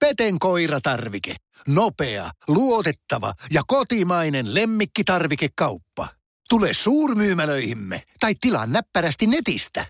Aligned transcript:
Peten 0.00 0.38
koiratarvike. 0.38 1.34
Nopea, 1.68 2.30
luotettava 2.48 3.32
ja 3.50 3.62
kotimainen 3.66 4.54
lemmikkitarvikekauppa. 4.54 6.08
Tule 6.48 6.72
suurmyymälöihimme 6.72 8.02
tai 8.20 8.34
tilaa 8.40 8.66
näppärästi 8.66 9.26
netistä. 9.26 9.86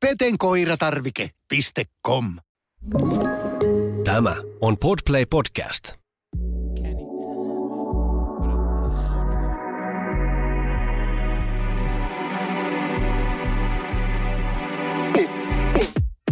petenkoiratarvike.com 0.00 2.24
Tämä 4.04 4.36
on 4.60 4.78
Podplay 4.78 5.26
Podcast. 5.26 5.92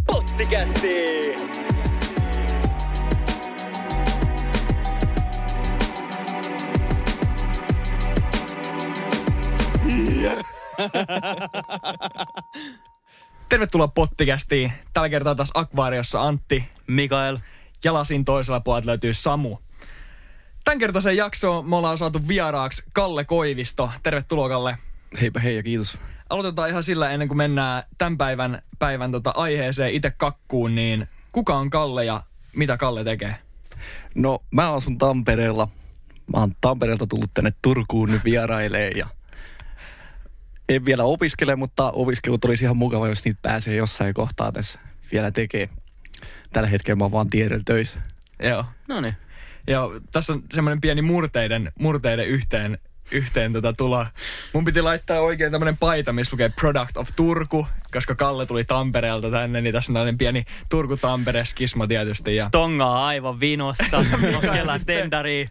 Pottikästi! 0.06 1.47
Tervetuloa 13.48 13.88
Pottikästiin. 13.88 14.72
Tällä 14.92 15.08
kertaa 15.08 15.34
taas 15.34 15.50
Akvaariossa 15.54 16.22
Antti 16.22 16.64
Mikael. 16.86 17.38
ja 17.84 17.94
lasin 17.94 18.24
toisella 18.24 18.60
puolella 18.60 18.86
löytyy 18.86 19.14
Samu. 19.14 19.58
Tämän 20.64 20.78
kertaisen 20.78 21.16
jaksoon 21.16 21.68
me 21.68 21.76
ollaan 21.76 21.98
saatu 21.98 22.28
vieraaksi 22.28 22.82
Kalle 22.94 23.24
Koivisto. 23.24 23.90
Tervetuloa 24.02 24.48
Kalle. 24.48 24.78
Heipä 25.20 25.40
hei 25.40 25.56
ja 25.56 25.62
kiitos. 25.62 25.98
Aloitetaan 26.30 26.68
ihan 26.68 26.82
sillä 26.82 27.10
ennen 27.10 27.28
kuin 27.28 27.38
mennään 27.38 27.82
tämän 27.98 28.18
päivän, 28.18 28.62
päivän 28.78 29.12
tota 29.12 29.30
aiheeseen 29.30 29.94
itse 29.94 30.10
kakkuun, 30.10 30.74
niin 30.74 31.08
kuka 31.32 31.56
on 31.56 31.70
Kalle 31.70 32.04
ja 32.04 32.22
mitä 32.56 32.76
Kalle 32.76 33.04
tekee? 33.04 33.34
No 34.14 34.42
mä 34.50 34.72
asun 34.72 34.98
Tampereella. 34.98 35.68
Mä 36.34 36.40
oon 36.40 36.52
Tampereelta 36.60 37.06
tullut 37.06 37.30
tänne 37.34 37.52
Turkuun 37.62 38.10
nyt 38.10 38.24
vierailee 38.24 38.90
ja 38.90 39.06
en 40.68 40.84
vielä 40.84 41.04
opiskele, 41.04 41.56
mutta 41.56 41.90
opiskelut 41.90 42.44
olisi 42.44 42.64
ihan 42.64 42.76
mukava, 42.76 43.08
jos 43.08 43.24
niitä 43.24 43.38
pääsee 43.42 43.76
jossain 43.76 44.14
kohtaa 44.14 44.52
tässä 44.52 44.80
vielä 45.12 45.30
tekee. 45.30 45.68
Tällä 46.52 46.68
hetkellä 46.68 46.96
mä 46.96 47.04
oon 47.04 47.12
vaan 47.12 47.30
tiedellä 47.30 47.62
töissä. 47.64 47.98
Joo. 48.42 48.64
No 48.88 49.00
niin. 49.00 49.16
Joo, 49.66 50.00
tässä 50.12 50.32
on 50.32 50.42
semmoinen 50.52 50.80
pieni 50.80 51.02
murteiden, 51.02 51.72
murteiden 51.78 52.28
yhteen, 52.28 52.78
yhteen 53.10 53.52
tota 53.52 53.72
tulo. 53.72 54.06
Mun 54.52 54.64
piti 54.64 54.82
laittaa 54.82 55.20
oikein 55.20 55.52
tämmöinen 55.52 55.76
paita, 55.76 56.12
missä 56.12 56.34
lukee 56.34 56.48
Product 56.48 56.96
of 56.96 57.08
Turku, 57.16 57.66
koska 57.92 58.14
Kalle 58.14 58.46
tuli 58.46 58.64
Tampereelta 58.64 59.30
tänne, 59.30 59.60
niin 59.60 59.72
tässä 59.72 59.92
on 59.92 59.94
tällainen 59.94 60.18
pieni 60.18 60.42
Turku-Tampere-skisma 60.70 61.86
tietysti. 61.86 62.36
Ja 62.36 62.44
Stongaa 62.44 63.06
aivan 63.06 63.40
vinossa. 63.40 64.04
Koskellaan 64.40 64.80
stendariin. 64.80 65.50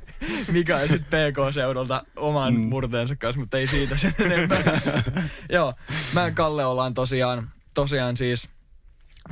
mikä 0.51 0.75
on 0.77 0.87
sitten 0.87 1.33
PK-seudulta 1.33 2.03
oman 2.15 2.53
mm. 2.53 2.59
murteensa 2.59 3.15
kanssa, 3.15 3.39
mutta 3.39 3.57
ei 3.57 3.67
siitä 3.67 3.97
sen 3.97 4.15
enempää. 4.19 4.63
Joo, 5.49 5.73
mä 6.13 6.21
ja 6.21 6.31
Kalle 6.31 6.65
ollaan 6.65 6.93
tosiaan, 6.93 7.49
tosiaan 7.73 8.17
siis, 8.17 8.49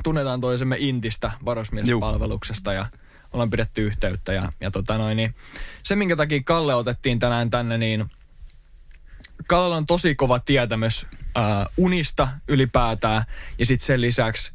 tunnetaan 0.02 0.40
toisemme 0.40 0.76
Intistä 0.78 1.30
varusmiespalveluksesta 1.44 2.72
ja 2.72 2.86
ollaan 3.32 3.50
pidetty 3.50 3.82
yhteyttä. 3.82 4.32
Ja, 4.32 4.52
ja 4.60 4.70
tota 4.70 4.98
noin, 4.98 5.16
niin 5.16 5.34
se, 5.82 5.96
minkä 5.96 6.16
takia 6.16 6.42
Kalle 6.44 6.74
otettiin 6.74 7.18
tänään 7.18 7.50
tänne, 7.50 7.78
niin 7.78 8.10
Kallella 9.46 9.76
on 9.76 9.86
tosi 9.86 10.14
kova 10.14 10.38
tietämys 10.38 11.06
äh, 11.36 11.44
unista 11.76 12.28
ylipäätään 12.48 13.22
ja 13.58 13.66
sitten 13.66 13.86
sen 13.86 14.00
lisäksi 14.00 14.52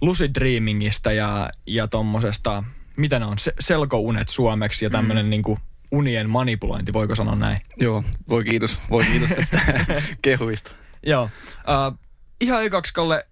lucid 0.00 0.30
dreamingista 0.34 1.12
ja, 1.12 1.50
ja 1.66 1.88
tommosesta, 1.88 2.64
mitä 2.96 3.18
ne 3.18 3.26
on, 3.26 3.38
se, 3.38 3.52
selkounet 3.60 4.28
suomeksi 4.28 4.84
ja 4.84 4.90
tämmöinen 4.90 5.26
mm. 5.26 5.30
niinku 5.30 5.58
unien 5.90 6.30
manipulointi, 6.30 6.92
voiko 6.92 7.14
sanoa 7.14 7.34
näin? 7.34 7.58
Joo, 7.76 8.04
voi 8.28 8.44
kiitos. 8.44 8.78
Voi 8.90 9.04
kiitos 9.04 9.30
tästä 9.30 9.60
kehuista. 10.22 10.70
Joo. 11.06 11.30
Äh, 11.58 11.98
ihan 12.40 12.64
ekaksi, 12.64 12.94
Kalle, 12.94 13.26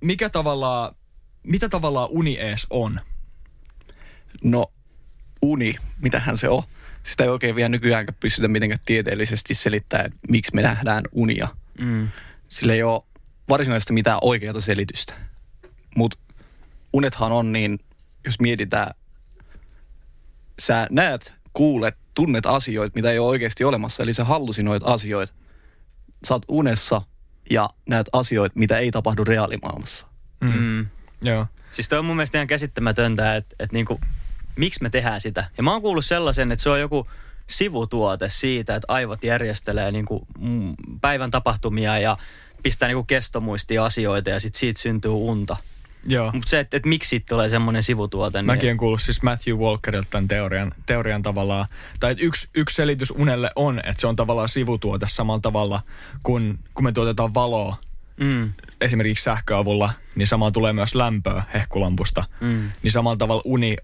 mikä 0.00 0.28
tavallaan, 0.28 0.94
mitä 1.42 1.68
tavallaan 1.68 2.08
uni 2.10 2.38
ees 2.38 2.66
on? 2.70 3.00
No 4.44 4.72
uni, 5.42 5.76
mitähän 6.02 6.38
se 6.38 6.48
on? 6.48 6.62
Sitä 7.02 7.24
ei 7.24 7.30
oikein 7.30 7.56
vielä 7.56 7.68
nykyään 7.68 8.06
pystytä 8.20 8.48
mitenkään 8.48 8.80
tieteellisesti 8.84 9.54
selittämään, 9.54 10.06
että 10.06 10.18
miksi 10.28 10.54
me 10.54 10.62
nähdään 10.62 11.04
unia. 11.12 11.48
Mm. 11.78 12.08
Sillä 12.48 12.72
ei 12.72 12.82
ole 12.82 13.02
varsinaisesti 13.48 13.92
mitään 13.92 14.18
oikeaa 14.22 14.60
selitystä. 14.60 15.14
Mutta 15.96 16.18
unethan 16.92 17.32
on 17.32 17.52
niin, 17.52 17.78
jos 18.24 18.40
mietitään, 18.40 18.94
sä 20.58 20.86
näet, 20.90 21.34
kuulet, 21.52 21.96
tunnet 22.14 22.46
asioita, 22.46 22.94
mitä 22.94 23.10
ei 23.10 23.18
ole 23.18 23.28
oikeasti 23.28 23.64
olemassa. 23.64 24.02
Eli 24.02 24.14
sä 24.14 24.24
hallusinoit 24.24 24.82
asioita. 24.86 25.32
Sä 26.28 26.34
oot 26.34 26.44
unessa 26.48 27.02
ja 27.50 27.70
näet 27.88 28.06
asioita, 28.12 28.58
mitä 28.58 28.78
ei 28.78 28.90
tapahdu 28.90 29.24
reaalimaailmassa. 29.24 30.06
Mm. 30.40 30.52
Mm. 30.52 30.86
Joo. 31.22 31.46
Siis 31.70 31.88
toi 31.88 31.98
on 31.98 32.04
mun 32.04 32.16
mielestä 32.16 32.38
ihan 32.38 32.46
käsittämätöntä, 32.46 33.36
että, 33.36 33.56
että 33.58 33.74
niinku, 33.74 34.00
miksi 34.56 34.82
me 34.82 34.90
tehdään 34.90 35.20
sitä. 35.20 35.46
Ja 35.56 35.62
mä 35.62 35.72
oon 35.72 35.82
kuullut 35.82 36.04
sellaisen, 36.04 36.52
että 36.52 36.62
se 36.62 36.70
on 36.70 36.80
joku 36.80 37.06
sivutuote 37.46 38.28
siitä, 38.30 38.76
että 38.76 38.92
aivot 38.92 39.24
järjestelee 39.24 39.92
niinku 39.92 40.26
mm, 40.38 40.74
päivän 41.00 41.30
tapahtumia 41.30 41.98
ja 41.98 42.16
pistää 42.62 42.88
niinku 42.88 43.04
kestomuistia 43.04 43.84
asioita 43.84 44.30
ja 44.30 44.40
sit 44.40 44.54
siitä 44.54 44.80
syntyy 44.80 45.10
unta. 45.10 45.56
Joo. 46.06 46.32
Mutta 46.32 46.50
se, 46.50 46.60
että, 46.60 46.76
että 46.76 46.88
miksi 46.88 47.08
siitä 47.08 47.26
tulee 47.28 47.48
semmoinen 47.48 47.82
sivutuote. 47.82 48.42
Mäkin 48.42 48.66
niin, 48.66 48.76
kuullut 48.76 49.02
siis 49.02 49.22
Matthew 49.22 49.56
Walkerilta 49.56 50.08
tämän 50.10 50.28
teorian, 50.28 50.74
teorian 50.86 51.22
tavallaan, 51.22 51.66
tai 52.00 52.12
että 52.12 52.24
yksi, 52.24 52.48
yksi 52.54 52.76
selitys 52.76 53.10
unelle 53.10 53.50
on, 53.56 53.78
että 53.78 54.00
se 54.00 54.06
on 54.06 54.16
tavallaan 54.16 54.48
sivutuote 54.48 55.06
samalla 55.08 55.40
tavalla, 55.40 55.80
kun, 56.22 56.58
kun 56.74 56.84
me 56.84 56.92
tuotetaan 56.92 57.34
valoa 57.34 57.76
mm, 58.20 58.52
esimerkiksi 58.80 59.24
sähköavulla, 59.24 59.92
niin 60.14 60.26
samalla 60.26 60.52
tulee 60.52 60.72
myös 60.72 60.94
lämpöä 60.94 61.42
hehkulampusta. 61.54 62.24
mm. 62.40 62.70
Niin 62.82 62.92
samalla 62.92 63.16
tavalla 63.16 63.42
uni, 63.44 63.76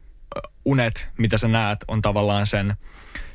unet, 0.65 1.09
mitä 1.19 1.39
sä 1.39 1.49
näet, 1.49 1.79
on 1.89 2.03
tavallaan 2.03 2.47
sen, 2.47 2.75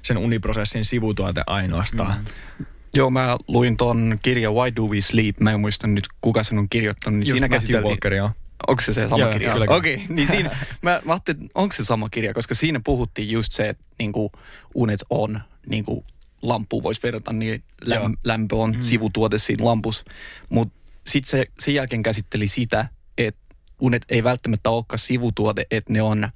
sen 0.01 0.17
uniprosessin 0.17 0.85
sivutuote 0.85 1.43
ainoastaan. 1.47 2.15
Mm. 2.17 2.65
Joo, 2.95 3.09
mä 3.09 3.37
luin 3.47 3.77
ton 3.77 4.17
kirjan 4.23 4.53
Why 4.53 4.75
Do 4.75 4.81
We 4.81 5.01
Sleep. 5.01 5.39
Mä 5.39 5.51
en 5.51 5.59
muista 5.59 5.87
nyt, 5.87 6.07
kuka 6.21 6.43
sen 6.43 6.57
on 6.57 6.69
kirjoittanut. 6.69 7.19
Niin 7.19 7.27
Just 7.27 7.31
siinä 7.31 7.49
käsiteltiin... 7.49 7.91
Walker, 7.91 8.13
joo. 8.13 8.31
Onko 8.67 8.81
se 8.81 8.93
se 8.93 9.09
sama 9.09 9.21
Joo, 9.21 9.31
kirja? 9.31 9.55
Okei, 9.55 9.95
okay, 9.95 10.05
niin 10.09 10.27
siinä, 10.27 10.49
mä, 10.81 11.01
mä 11.05 11.13
ajattelin, 11.13 11.49
onko 11.55 11.75
se 11.75 11.85
sama 11.85 12.09
kirja, 12.09 12.33
koska 12.33 12.55
siinä 12.55 12.81
puhuttiin 12.83 13.31
just 13.31 13.51
se, 13.51 13.69
että 13.69 13.83
niinku, 13.99 14.31
unet 14.75 15.03
on, 15.09 15.39
niinku, 15.67 16.05
lampu 16.41 16.83
voisi 16.83 17.03
verrata, 17.03 17.33
niin 17.33 17.63
läm, 17.81 18.13
lämpö 18.23 18.55
on 18.55 18.71
mm. 18.71 18.81
sivutuote 18.81 19.37
siinä 19.37 19.65
lampussa. 19.65 20.03
Mutta 20.49 20.79
sitten 21.07 21.29
se 21.29 21.45
sen 21.59 21.73
jälkeen 21.73 22.03
käsitteli 22.03 22.47
sitä, 22.47 22.87
että 23.17 23.41
unet 23.79 24.05
ei 24.09 24.23
välttämättä 24.23 24.69
olekaan 24.69 24.99
sivutuote, 24.99 25.67
että 25.71 25.93
ne 25.93 26.01
on 26.01 26.29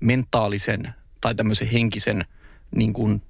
mentaalisen 0.00 0.94
tai 1.20 1.34
tämmöisen 1.34 1.68
henkisen 1.68 2.24
niin 2.76 2.92
kuin, 2.92 3.22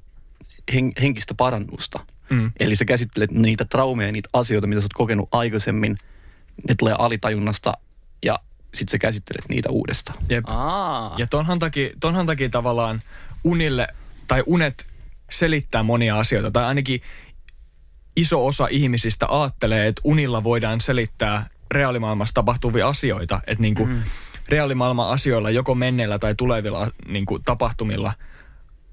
hen, 0.75 0.93
henkistä 1.01 1.35
parannusta. 1.35 2.01
Mm. 2.31 2.53
Eli 2.61 2.77
sä 2.77 2.85
käsittelet 2.85 3.31
niitä 3.31 3.65
traumeja, 3.65 4.13
niitä 4.13 4.29
asioita, 4.33 4.67
mitä 4.67 4.81
sä 4.81 4.85
oot 4.85 4.93
kokenut 4.93 5.29
aikaisemmin. 5.33 5.99
Ne 6.69 6.75
tulee 6.79 6.95
alitajunnasta 6.99 7.73
ja 8.25 8.39
sitten 8.75 8.91
sä 8.91 8.99
käsittelet 8.99 9.49
niitä 9.49 9.71
uudestaan. 9.71 10.19
Jep. 10.29 10.45
Aa. 10.47 11.15
Ja 11.19 11.27
tonhan 11.27 11.59
takia, 11.59 11.91
tonhan 12.01 12.27
takia 12.27 12.49
tavallaan 12.49 13.03
unille, 13.45 13.89
tai 14.27 14.43
unet 14.47 14.87
selittää 15.31 15.83
monia 15.83 16.19
asioita, 16.19 16.51
tai 16.51 16.65
ainakin 16.65 17.01
iso 18.17 18.47
osa 18.47 18.67
ihmisistä 18.71 19.27
ajattelee, 19.29 19.87
että 19.87 20.01
unilla 20.05 20.45
voidaan 20.45 20.81
selittää 20.81 21.51
reaalimaailmassa 21.71 22.35
tapahtuvia 22.35 22.89
asioita, 22.89 23.41
että 23.47 23.63
niinku 23.63 23.87
mm. 23.87 24.03
Reaalimaailman 24.49 25.11
asioilla 25.11 25.51
joko 25.51 25.75
menneillä 25.75 26.19
tai 26.19 26.35
tulevilla 26.35 26.91
niinku, 27.09 27.39
tapahtumilla 27.39 28.13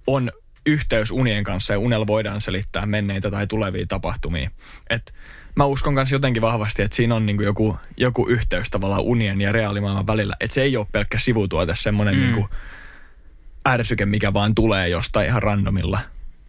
on 0.08 0.32
yhteys 0.66 1.12
unien 1.12 1.44
kanssa 1.44 1.74
ja 1.74 1.80
unella 1.80 2.08
voidaan 2.08 2.42
selittää 2.42 2.86
menneitä 2.86 3.32
tai 3.32 3.48
tulevia 3.48 3.86
tapahtumia. 3.88 4.50
Et 4.90 5.14
mä 5.56 5.66
uskon 5.66 5.94
myös 5.94 6.12
jotenkin 6.12 6.42
vahvasti, 6.42 6.82
että 6.82 6.96
siinä 6.96 7.16
on 7.16 7.26
niinku 7.26 7.44
joku, 7.44 7.78
joku 7.98 8.28
yhteys 8.28 8.70
tavallaan 8.70 9.02
unien 9.02 9.42
ja 9.42 9.52
reaalimaailman 9.52 10.08
välillä. 10.08 10.36
Että 10.40 10.54
se 10.54 10.62
ei 10.62 10.78
ole 10.78 10.88
pelkkä 10.92 11.20
sivutuote, 11.20 11.74
semmoinen 11.76 12.16
mm. 12.16 12.22
niinku 12.22 12.50
ärsyke, 13.68 14.06
mikä 14.06 14.34
vaan 14.34 14.56
tulee 14.56 14.90
jostain 14.90 15.28
ihan 15.28 15.44
randomilla. 15.44 16.00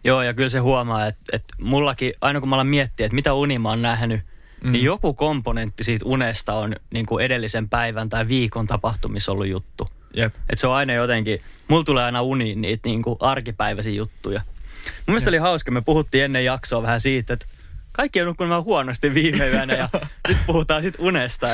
Joo, 0.03 0.21
ja 0.21 0.33
kyllä 0.33 0.49
se 0.49 0.59
huomaa, 0.59 1.07
että, 1.07 1.21
että 1.33 1.53
mullakin, 1.61 2.13
aina 2.21 2.39
kun 2.39 2.49
mä 2.49 2.55
alan 2.55 2.67
miettiä, 2.67 3.05
että 3.05 3.15
mitä 3.15 3.33
uni 3.33 3.59
mä 3.59 3.69
oon 3.69 3.81
nähnyt, 3.81 4.21
mm. 4.63 4.71
niin 4.71 4.83
joku 4.83 5.13
komponentti 5.13 5.83
siitä 5.83 6.05
unesta 6.05 6.53
on 6.53 6.75
niin 6.93 7.05
kuin 7.05 7.25
edellisen 7.25 7.69
päivän 7.69 8.09
tai 8.09 8.27
viikon 8.27 8.67
tapahtumissa 8.67 9.31
ollut 9.31 9.47
juttu. 9.47 9.89
Jep. 10.13 10.35
Et 10.49 10.59
se 10.59 10.67
on 10.67 10.75
aina 10.75 10.93
jotenkin, 10.93 11.41
mulla 11.67 11.83
tulee 11.83 12.03
aina 12.03 12.21
uniin 12.21 12.61
niitä 12.61 12.89
niin 12.89 13.01
kuin 13.01 13.17
arkipäiväisiä 13.19 13.93
juttuja. 13.93 14.41
Mun 14.85 15.03
mielestä 15.07 15.29
oli 15.29 15.37
hauska, 15.37 15.71
me 15.71 15.81
puhuttiin 15.81 16.23
ennen 16.23 16.45
jaksoa 16.45 16.81
vähän 16.81 17.01
siitä, 17.01 17.33
että 17.33 17.45
kaikki 17.91 18.21
on 18.21 18.27
nukkunut 18.27 18.49
vähän 18.49 18.63
huonosti 18.63 19.13
viime 19.13 19.49
yönä 19.49 19.73
ja 19.73 19.89
nyt 20.27 20.37
puhutaan 20.47 20.83
sitten 20.83 21.05
unesta. 21.05 21.47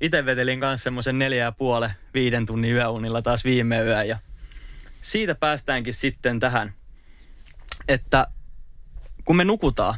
Itse 0.00 0.26
vetelin 0.26 0.60
kanssa 0.60 0.84
semmoisen 0.84 1.18
neljä 1.18 1.44
ja 1.44 1.52
puolen, 1.52 1.90
viiden 2.14 2.46
tunnin 2.46 2.72
yöunilla 2.72 3.22
taas 3.22 3.44
viime 3.44 3.82
yö 3.82 4.04
ja 4.04 4.18
siitä 5.00 5.34
päästäänkin 5.34 5.94
sitten 5.94 6.40
tähän, 6.40 6.72
että 7.88 8.26
kun 9.24 9.36
me 9.36 9.44
nukutaan 9.44 9.94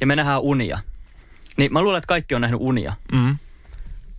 ja 0.00 0.06
me 0.06 0.16
nähdään 0.16 0.40
unia, 0.40 0.78
niin 1.60 1.72
mä 1.72 1.82
luulen, 1.82 1.98
että 1.98 2.06
kaikki 2.08 2.34
on 2.34 2.40
nähnyt 2.40 2.60
unia. 2.62 2.92
Mm. 3.12 3.36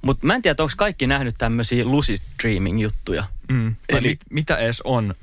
Mutta 0.01 0.27
mä 0.27 0.35
en 0.35 0.41
tiedä, 0.41 0.63
onko 0.63 0.73
kaikki 0.77 1.07
nähnyt 1.07 1.35
tämmöisiä 1.37 1.85
lucid 1.85 2.19
dreaming 2.43 2.81
juttuja. 2.81 3.23
Mm. 3.51 3.75
Eli 3.89 3.97
Eli- 4.07 4.17
mitä 4.29 4.57
edes 4.57 4.81
on? 4.81 5.15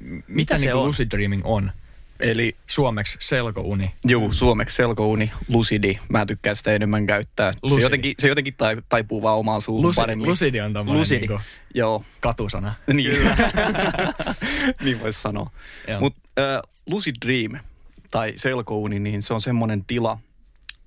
Mitä, 0.00 0.24
Mitä 0.28 0.58
se 0.58 0.64
niinku 0.66 0.78
on? 0.80 0.86
lucid 0.86 1.08
dreaming 1.10 1.42
on? 1.44 1.72
Eli 2.20 2.56
Suomeksi 2.66 3.18
selkouni. 3.20 3.92
juu, 4.08 4.32
suomeksi 4.32 4.76
selkouni, 4.76 5.30
lucidi. 5.48 5.98
Mä 6.08 6.26
tykkään 6.26 6.56
sitä 6.56 6.72
enemmän 6.72 7.06
käyttää. 7.06 7.52
Lucidi. 7.62 7.80
Se 7.80 7.86
jotenkin, 7.86 8.14
se 8.18 8.28
jotenkin 8.28 8.54
tai- 8.56 8.82
taipuu 8.88 9.22
vaan 9.22 9.36
omaan 9.38 9.60
suuhun 9.60 9.82
Lucid, 9.86 10.02
paremmin. 10.02 10.28
lucidi 10.28 10.60
on 10.60 10.72
tommonen 10.72 10.98
Lucidi. 11.00 11.26
niinku 11.26 11.40
Joo, 11.74 12.04
katusana. 12.20 12.74
niin. 12.92 13.18
niin 14.84 15.00
voisi 15.00 15.20
sanoa. 15.20 15.50
Mutta 16.00 16.20
äh, 16.38 16.62
lucid 16.86 17.16
dream 17.26 17.60
tai 18.10 18.32
selkouni, 18.36 18.98
niin 18.98 19.22
se 19.22 19.34
on 19.34 19.40
semmoinen 19.40 19.84
tila, 19.84 20.18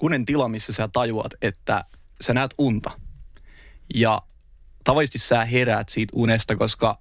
kunen 0.04 0.26
tila, 0.26 0.48
missä 0.48 0.74
sä 0.74 0.88
tajuat, 0.88 1.34
että 1.42 1.86
sä 2.22 2.34
näet 2.34 2.54
unta. 2.58 2.92
Ja 3.96 4.22
tavallisesti 4.84 5.20
sä 5.20 5.46
heräät 5.46 5.90
siitä 5.90 6.12
unesta, 6.16 6.56
koska 6.56 7.00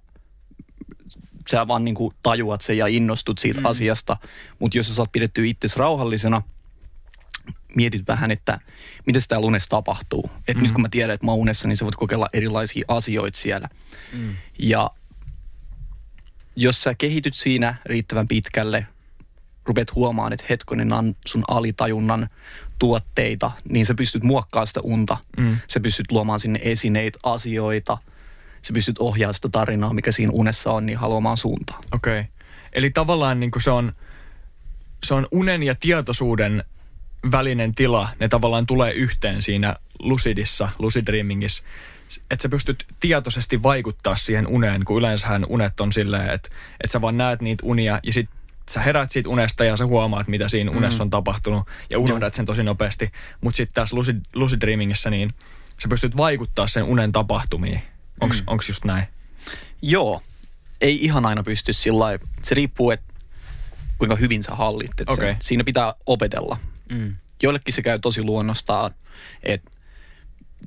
sä 1.51 1.67
vaan 1.67 1.85
niinku 1.85 2.13
tajuat 2.23 2.61
sen 2.61 2.77
ja 2.77 2.87
innostut 2.87 3.39
siitä 3.39 3.59
mm. 3.59 3.65
asiasta. 3.65 4.17
Mutta 4.59 4.77
jos 4.77 4.87
sä 4.87 4.95
saat 4.95 5.11
pidettyä 5.11 5.45
itsesi 5.45 5.79
rauhallisena, 5.79 6.41
mietit 7.75 8.07
vähän, 8.07 8.31
että 8.31 8.59
mitä 9.05 9.19
sitä 9.19 9.39
unessa 9.39 9.69
tapahtuu. 9.69 10.31
Et 10.47 10.57
mm. 10.57 10.63
nyt 10.63 10.71
kun 10.71 10.81
mä 10.81 10.89
tiedän, 10.89 11.13
että 11.13 11.25
mä 11.25 11.31
oon 11.31 11.41
unessa, 11.41 11.67
niin 11.67 11.77
sä 11.77 11.85
voit 11.85 11.95
kokeilla 11.95 12.29
erilaisia 12.33 12.85
asioita 12.87 13.39
siellä. 13.39 13.69
Mm. 14.13 14.35
Ja 14.59 14.89
jos 16.55 16.81
sä 16.81 16.95
kehityt 16.95 17.33
siinä 17.33 17.75
riittävän 17.85 18.27
pitkälle, 18.27 18.87
rupeat 19.65 19.95
huomaamaan, 19.95 20.33
että 20.33 20.45
hetkonen 20.49 20.87
nämä 20.87 20.99
on 20.99 21.15
sun 21.25 21.43
alitajunnan 21.47 22.29
tuotteita, 22.83 23.51
niin 23.69 23.85
sä 23.85 23.93
pystyt 23.93 24.23
muokkaamaan 24.23 24.67
sitä 24.67 24.79
unta. 24.83 25.17
Mm. 25.37 25.57
Sä 25.67 25.79
pystyt 25.79 26.11
luomaan 26.11 26.39
sinne 26.39 26.59
esineitä, 26.63 27.19
asioita. 27.23 27.97
Sä 28.61 28.73
pystyt 28.73 28.99
ohjaamaan 28.99 29.33
sitä 29.33 29.49
tarinaa, 29.49 29.93
mikä 29.93 30.11
siinä 30.11 30.31
unessa 30.35 30.71
on, 30.71 30.85
niin 30.85 30.97
haluamaan 30.97 31.37
suuntaan. 31.37 31.83
Okei. 31.91 32.19
Okay. 32.19 32.31
Eli 32.73 32.89
tavallaan 32.89 33.39
niin 33.39 33.51
se, 33.59 33.71
on, 33.71 33.93
se 35.03 35.13
on 35.13 35.27
unen 35.31 35.63
ja 35.63 35.75
tietoisuuden 35.75 36.63
välinen 37.31 37.75
tila. 37.75 38.09
Ne 38.19 38.27
tavallaan 38.27 38.65
tulee 38.65 38.91
yhteen 38.91 39.41
siinä 39.41 39.75
lucidissa, 39.99 40.69
lucid. 40.79 41.07
Että 42.31 42.43
sä 42.43 42.49
pystyt 42.49 42.85
tietoisesti 42.99 43.63
vaikuttaa 43.63 44.15
siihen 44.17 44.47
uneen, 44.47 44.85
kun 44.85 44.97
yleensähän 44.97 45.45
unet 45.49 45.79
on 45.79 45.91
silleen, 45.91 46.29
että, 46.29 46.49
että 46.83 46.91
sä 46.91 47.01
vaan 47.01 47.17
näet 47.17 47.41
niitä 47.41 47.65
unia 47.65 47.99
ja 48.03 48.13
sit 48.13 48.29
sä 48.69 48.81
herät 48.81 49.11
siitä 49.11 49.29
unesta 49.29 49.63
ja 49.63 49.77
sä 49.77 49.85
huomaat, 49.85 50.27
mitä 50.27 50.49
siinä 50.49 50.71
unessa 50.71 51.03
on 51.03 51.09
tapahtunut 51.09 51.67
ja 51.89 51.99
unohdat 51.99 52.33
sen 52.33 52.45
tosi 52.45 52.63
nopeasti. 52.63 53.11
Mutta 53.41 53.57
sitten 53.57 53.73
tässä 53.73 53.95
lucid, 53.95 54.21
lucid 54.35 54.61
dreamingissä 54.61 55.09
niin 55.09 55.29
sä 55.83 55.87
pystyt 55.89 56.17
vaikuttaa 56.17 56.67
sen 56.67 56.83
unen 56.83 57.11
tapahtumiin. 57.11 57.81
Onks, 58.21 58.41
mm. 58.41 58.43
onks 58.47 58.69
just 58.69 58.85
näin? 58.85 59.05
Joo, 59.81 60.21
ei 60.81 61.05
ihan 61.05 61.25
aina 61.25 61.43
pysty 61.43 61.73
sillä 61.73 61.99
lailla. 61.99 62.27
Se 62.43 62.55
riippuu, 62.55 62.91
että 62.91 63.13
kuinka 63.97 64.15
hyvin 64.15 64.43
sä 64.43 64.55
hallit. 64.55 65.01
Et 65.01 65.09
Okei. 65.09 65.33
se, 65.33 65.37
siinä 65.41 65.63
pitää 65.63 65.93
opetella. 66.05 66.57
Mm. 66.89 67.15
Joillekin 67.43 67.73
se 67.73 67.81
käy 67.81 67.99
tosi 67.99 68.23
luonnostaan, 68.23 68.91
että 69.43 69.71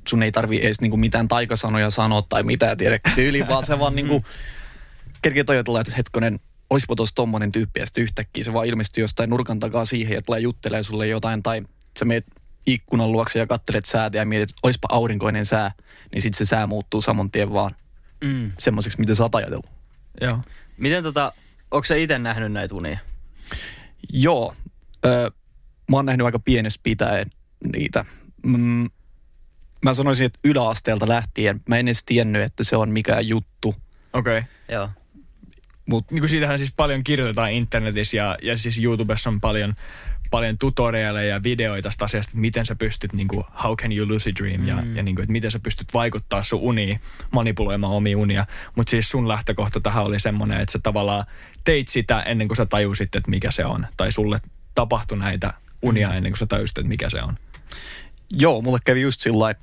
sun 0.07 0.23
ei 0.23 0.31
tarvi 0.31 0.57
edes 0.57 0.81
niinku 0.81 0.97
mitään 0.97 1.27
taikasanoja 1.27 1.89
sanoa 1.89 2.21
tai 2.29 2.43
mitään 2.43 2.77
tiedä 2.77 2.99
tyyliin, 3.15 3.47
vaan 3.47 3.65
se 3.65 3.79
vaan 3.79 3.95
niinku 3.99 4.25
kerkeä 5.21 5.43
ajatella, 5.47 5.81
että 5.81 5.93
hetkonen, 5.97 6.39
olisipa 6.69 6.95
tuossa 6.95 7.15
tommonen 7.15 7.51
tyyppi 7.51 7.79
ja 7.79 7.85
sitten 7.85 8.03
yhtäkkiä 8.03 8.43
se 8.43 8.53
vaan 8.53 8.67
ilmestyy 8.67 9.03
jostain 9.03 9.29
nurkan 9.29 9.59
takaa 9.59 9.85
siihen 9.85 10.15
ja 10.15 10.21
tulee 10.21 10.39
juttelee 10.39 10.83
sulle 10.83 11.07
jotain 11.07 11.43
tai 11.43 11.61
sä 11.99 12.05
meet 12.05 12.25
ikkunan 12.65 13.11
luokse 13.11 13.39
ja 13.39 13.47
kattelet 13.47 13.85
säätä 13.85 14.17
ja 14.17 14.25
mietit, 14.25 14.49
että 14.49 14.59
olisipa 14.63 14.87
aurinkoinen 14.91 15.45
sää, 15.45 15.71
niin 16.13 16.21
sitten 16.21 16.37
se 16.37 16.49
sää 16.49 16.67
muuttuu 16.67 17.01
saman 17.01 17.31
tien 17.31 17.53
vaan 17.53 17.71
Mm. 18.23 18.51
semmoiseksi, 18.59 18.99
mitä 18.99 19.15
sä 19.15 19.23
oot 19.23 19.35
ajatellut. 19.35 19.69
Joo. 20.21 20.39
Miten 20.77 21.03
tota, 21.03 21.31
onko 21.71 21.85
sä 21.85 21.95
itse 21.95 22.19
nähnyt 22.19 22.51
näitä 22.51 22.75
unia? 22.75 22.97
Joo. 24.13 24.55
Ö, 25.05 25.31
mä 25.91 25.97
oon 25.97 26.05
nähnyt 26.05 26.25
aika 26.25 26.39
pienestä 26.39 26.79
pitäen 26.83 27.29
niitä. 27.73 28.05
Mm, 28.43 28.89
mä 29.85 29.93
sanoisin, 29.93 30.25
että 30.25 30.39
yläasteelta 30.43 31.07
lähtien 31.09 31.61
mä 31.69 31.77
en 31.77 31.87
edes 31.87 32.03
tiennyt, 32.05 32.41
että 32.41 32.63
se 32.63 32.75
on 32.75 32.89
mikään 32.89 33.27
juttu. 33.27 33.75
Okei. 34.13 34.37
Okay. 34.37 34.49
Joo. 34.71 34.89
Mut 35.87 36.11
niin 36.11 36.29
siitähän 36.29 36.57
siis 36.57 36.73
paljon 36.73 37.03
kirjoitetaan 37.03 37.51
internetissä 37.51 38.17
ja, 38.17 38.37
ja 38.41 38.57
siis 38.57 38.83
YouTubessa 38.83 39.29
on 39.29 39.41
paljon, 39.41 39.75
paljon 40.31 40.57
tutorialeja 40.57 41.29
ja 41.29 41.43
videoita 41.43 41.89
tästä 41.89 42.05
asiasta, 42.05 42.29
että 42.29 42.41
miten 42.41 42.65
sä 42.65 42.75
pystyt, 42.75 43.13
niin 43.13 43.27
kuin, 43.27 43.43
how 43.63 43.75
can 43.75 43.91
you 43.91 44.07
lucid 44.07 44.35
dream 44.35 44.61
mm. 44.61 44.67
ja, 44.67 44.83
ja 44.93 45.03
niin 45.03 45.15
kuin, 45.15 45.23
että 45.23 45.31
miten 45.31 45.51
sä 45.51 45.59
pystyt 45.59 45.93
vaikuttaa 45.93 46.43
sun 46.43 46.61
uniin, 46.61 46.99
manipuloimaan 47.31 47.93
omia 47.93 48.17
unia. 48.17 48.45
Mutta 48.75 48.91
siis 48.91 49.09
sun 49.09 49.27
lähtökohta 49.27 49.81
tähän 49.81 50.03
oli 50.05 50.19
semmoinen, 50.19 50.61
että 50.61 50.71
sä 50.71 50.79
tavallaan 50.79 51.25
teit 51.63 51.87
sitä 51.87 52.21
ennen 52.21 52.47
kuin 52.47 52.57
sä 52.57 52.65
tajusit, 52.65 53.15
että 53.15 53.29
mikä 53.29 53.51
se 53.51 53.65
on. 53.65 53.87
Tai 53.97 54.11
sulle 54.11 54.39
tapahtui 54.75 55.17
näitä 55.17 55.53
unia 55.81 56.13
ennen 56.13 56.31
kuin 56.31 56.39
sä 56.39 56.45
tajusit, 56.45 56.77
että 56.77 56.89
mikä 56.89 57.09
se 57.09 57.21
on. 57.21 57.37
joo, 58.29 58.61
mulle 58.61 58.79
kävi 58.85 59.01
just 59.01 59.21
sillä 59.21 59.39
lailla, 59.39 59.59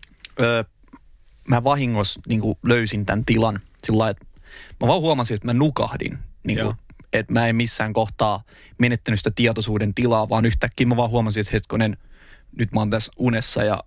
mä 1.49 1.65
vahingossa 1.65 2.21
niin 2.29 2.41
löysin 2.63 3.07
tämän 3.07 3.25
tilan 3.25 3.61
sillä 3.85 3.99
lailla, 3.99 4.11
että 4.11 4.27
mä 4.81 4.89
vaan 4.89 5.01
huomasin, 5.01 5.35
että 5.35 5.47
mä 5.47 5.55
nukahdin. 5.55 6.19
Niin 6.45 6.61
kuin, 6.61 6.77
että 7.13 7.33
mä 7.33 7.47
en 7.47 7.57
missään 7.57 7.93
kohtaa 7.93 8.43
menettänyt 8.79 9.21
sitä 9.21 9.31
tietoisuuden 9.35 9.95
tilaa, 9.95 10.29
vaan 10.29 10.45
yhtäkkiä 10.45 10.87
mä 10.87 10.97
vaan 10.97 11.11
huomasin, 11.11 11.41
että 11.41 11.53
hetkonen, 11.53 11.97
nyt 12.59 12.73
mä 12.73 12.81
oon 12.81 12.91
tässä 12.91 13.13
unessa 13.19 13.65
ja 13.65 13.85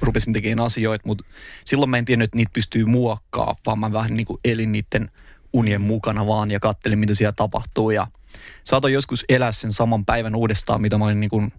rupesin 0.00 0.32
tekemään 0.32 0.66
asioita, 0.66 1.06
mutta 1.06 1.24
silloin 1.64 1.90
mä 1.90 1.98
en 1.98 2.04
tiennyt, 2.04 2.24
että 2.24 2.36
niitä 2.36 2.50
pystyy 2.52 2.84
muokkaa, 2.84 3.54
vaan 3.66 3.78
mä 3.78 3.92
vähän 3.92 4.16
niin 4.16 4.26
kuin 4.26 4.40
elin 4.44 4.72
niiden 4.72 5.10
unien 5.52 5.80
mukana 5.80 6.26
vaan 6.26 6.50
ja 6.50 6.60
kattelin, 6.60 6.98
mitä 6.98 7.14
siellä 7.14 7.32
tapahtuu. 7.32 7.90
Ja 7.90 8.06
saatoin 8.64 8.94
joskus 8.94 9.24
elää 9.28 9.52
sen 9.52 9.72
saman 9.72 10.04
päivän 10.04 10.34
uudestaan, 10.34 10.82
mitä 10.82 10.98
mä 10.98 11.04
olin 11.04 11.20
niin 11.20 11.30
kuin 11.30 11.52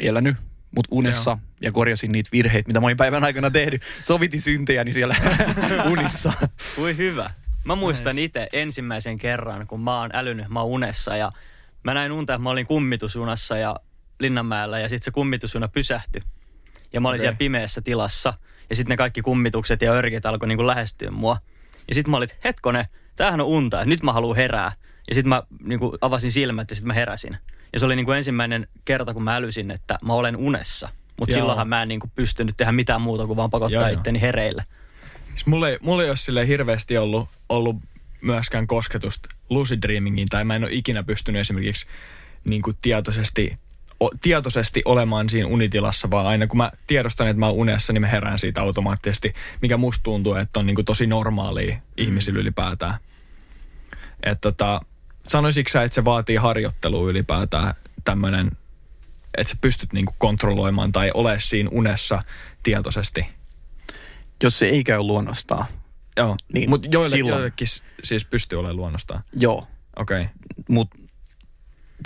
elänyt, 0.00 0.36
mutta 0.76 0.88
unessa 0.90 1.30
Joo. 1.30 1.38
ja 1.60 1.72
korjasin 1.72 2.12
niitä 2.12 2.28
virheitä, 2.32 2.68
mitä 2.68 2.80
mä 2.80 2.86
olin 2.86 2.96
päivän 2.96 3.24
aikana 3.24 3.50
tehnyt. 3.50 3.82
Sovitin 4.02 4.40
syntejäni 4.40 4.92
siellä 4.92 5.16
unissa. 5.92 6.32
Kui 6.76 6.96
hyvä. 6.96 7.30
Mä 7.64 7.74
muistan 7.74 8.18
itse 8.18 8.48
ensimmäisen 8.52 9.18
kerran, 9.18 9.66
kun 9.66 9.80
mä 9.80 10.00
oon 10.00 10.10
älynyt, 10.12 10.48
mä 10.48 10.60
oon 10.60 10.68
unessa 10.68 11.16
ja 11.16 11.32
mä 11.84 11.94
näin 11.94 12.12
unta, 12.12 12.34
että 12.34 12.42
mä 12.42 12.50
olin 12.50 12.66
kummitusjunassa 12.66 13.56
ja 13.56 13.76
Linnanmäellä 14.20 14.78
ja 14.78 14.88
sitten 14.88 15.04
se 15.04 15.10
kummitusjuna 15.10 15.68
pysähtyi. 15.68 16.22
Ja 16.92 17.00
mä 17.00 17.08
olin 17.08 17.16
Okei. 17.16 17.20
siellä 17.20 17.36
pimeässä 17.36 17.80
tilassa 17.80 18.34
ja 18.70 18.76
sitten 18.76 18.92
ne 18.92 18.96
kaikki 18.96 19.22
kummitukset 19.22 19.82
ja 19.82 19.92
örkit 19.92 20.26
alkoi 20.26 20.48
niinku 20.48 20.66
lähestyä 20.66 21.10
mua. 21.10 21.36
Ja 21.88 21.94
sitten 21.94 22.10
mä 22.10 22.16
olin, 22.16 22.28
hetkone, 22.44 22.88
tämähän 23.16 23.40
on 23.40 23.46
unta, 23.46 23.84
nyt 23.84 24.02
mä 24.02 24.12
haluan 24.12 24.36
herää. 24.36 24.72
Ja 25.08 25.14
sitten 25.14 25.28
mä 25.28 25.42
niinku 25.64 25.98
avasin 26.00 26.32
silmät 26.32 26.70
ja 26.70 26.76
sitten 26.76 26.86
mä 26.86 26.94
heräsin. 26.94 27.36
Ja 27.72 27.80
se 27.80 27.86
oli 27.86 27.96
niinku 27.96 28.12
ensimmäinen 28.12 28.68
kerta, 28.84 29.14
kun 29.14 29.22
mä 29.22 29.36
älysin, 29.36 29.70
että 29.70 29.98
mä 30.04 30.12
olen 30.12 30.36
unessa. 30.36 30.88
Mutta 31.18 31.34
silloinhan 31.34 31.68
mä 31.68 31.82
en 31.82 31.88
niinku 31.88 32.10
pystynyt 32.14 32.56
tehdä 32.56 32.72
mitään 32.72 33.00
muuta 33.00 33.26
kuin 33.26 33.36
vaan 33.36 33.50
pakottaa 33.50 33.88
joo. 33.88 33.98
itteni 33.98 34.20
hereille. 34.20 34.64
Siis 35.30 35.46
mulla 35.46 35.68
ei, 35.68 35.78
mulla 35.80 36.02
ei 36.02 36.08
ole 36.08 36.16
silleen 36.16 36.46
hirveästi 36.46 36.98
ollut, 36.98 37.28
ollut 37.48 37.76
myöskään 38.20 38.66
kosketusta 38.66 39.28
lucid 39.50 39.78
dreamingiin, 39.82 40.28
tai 40.28 40.44
mä 40.44 40.56
en 40.56 40.64
ole 40.64 40.72
ikinä 40.72 41.02
pystynyt 41.02 41.40
esimerkiksi 41.40 41.86
niin 42.44 42.62
kuin 42.62 42.76
tietoisesti, 42.82 43.56
o, 44.00 44.10
tietoisesti 44.20 44.82
olemaan 44.84 45.28
siinä 45.28 45.48
unitilassa, 45.48 46.10
vaan 46.10 46.26
aina 46.26 46.46
kun 46.46 46.56
mä 46.56 46.72
tiedostan, 46.86 47.28
että 47.28 47.40
mä 47.40 47.46
oon 47.46 47.56
unessa, 47.56 47.92
niin 47.92 48.00
mä 48.00 48.06
herään 48.06 48.38
siitä 48.38 48.60
automaattisesti, 48.60 49.34
mikä 49.62 49.76
musta 49.76 50.02
tuntuu, 50.02 50.34
että 50.34 50.60
on 50.60 50.66
niin 50.66 50.74
kuin 50.74 50.84
tosi 50.84 51.06
normaalia 51.06 51.74
mm. 51.74 51.80
ihmisillä 51.96 52.40
ylipäätään. 52.40 52.94
Että 54.22 54.40
tota, 54.40 54.80
sanoisitko 55.28 55.70
sä, 55.70 55.82
että 55.82 55.94
se 55.94 56.04
vaatii 56.04 56.36
harjoittelua 56.36 57.10
ylipäätään 57.10 57.74
tämmöinen, 58.04 58.50
että 59.36 59.50
sä 59.50 59.58
pystyt 59.60 59.92
niin 59.92 60.06
kuin 60.06 60.16
kontrolloimaan 60.18 60.92
tai 60.92 61.10
ole 61.14 61.40
siinä 61.40 61.70
unessa 61.72 62.22
tietoisesti? 62.62 63.39
Jos 64.42 64.58
se 64.58 64.66
ei 64.66 64.84
käy 64.84 64.98
luonnostaan, 65.02 65.64
Joo, 66.16 66.36
Niin, 66.52 66.70
mutta 66.70 66.88
joille, 66.90 67.10
silloin. 67.16 67.32
joillekin 67.34 67.68
siis 68.04 68.24
pystyy 68.24 68.58
olemaan 68.58 68.76
luonnostaan. 68.76 69.22
joo, 69.32 69.66
Okei. 69.96 70.20
Okay. 70.20 70.32
mutta 70.68 70.98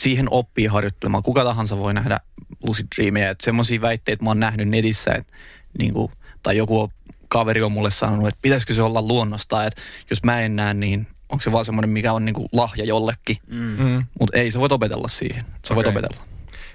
siihen 0.00 0.26
oppii 0.30 0.66
harjoittelemaan. 0.66 1.22
Kuka 1.22 1.44
tahansa 1.44 1.76
voi 1.78 1.94
nähdä 1.94 2.20
lucid 2.66 2.86
dreamia. 2.96 3.30
Että 3.30 3.44
semmoisia 3.44 3.80
väitteitä 3.80 4.24
mä 4.24 4.30
oon 4.30 4.40
nähnyt 4.40 4.68
netissä, 4.68 5.12
että 5.14 5.32
niinku, 5.78 6.10
tai 6.42 6.56
joku 6.56 6.92
kaveri 7.28 7.62
on 7.62 7.72
mulle 7.72 7.90
sanonut, 7.90 8.28
että 8.28 8.38
pitäisikö 8.42 8.74
se 8.74 8.82
olla 8.82 9.02
luonnosta, 9.02 9.64
että 9.66 9.82
jos 10.10 10.24
mä 10.24 10.40
en 10.40 10.56
näe, 10.56 10.74
niin 10.74 11.06
onko 11.28 11.42
se 11.42 11.52
vaan 11.52 11.64
semmoinen, 11.64 11.90
mikä 11.90 12.12
on 12.12 12.24
niinku 12.24 12.48
lahja 12.52 12.84
jollekin. 12.84 13.36
Mm. 13.46 13.76
Mm. 13.84 14.04
Mutta 14.20 14.38
ei, 14.38 14.50
sä 14.50 14.58
voit 14.60 14.72
opetella 14.72 15.08
siihen. 15.08 15.44
Sä 15.68 15.74
voit 15.74 15.86
Okei. 15.86 15.98
opetella. 15.98 16.26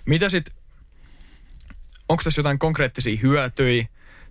Mitä 0.05 0.29
sit, 0.29 0.49
onko 2.09 2.23
tässä 2.23 2.39
jotain 2.39 2.59
konkreettisia 2.59 3.17
hyötyjä 3.21 3.85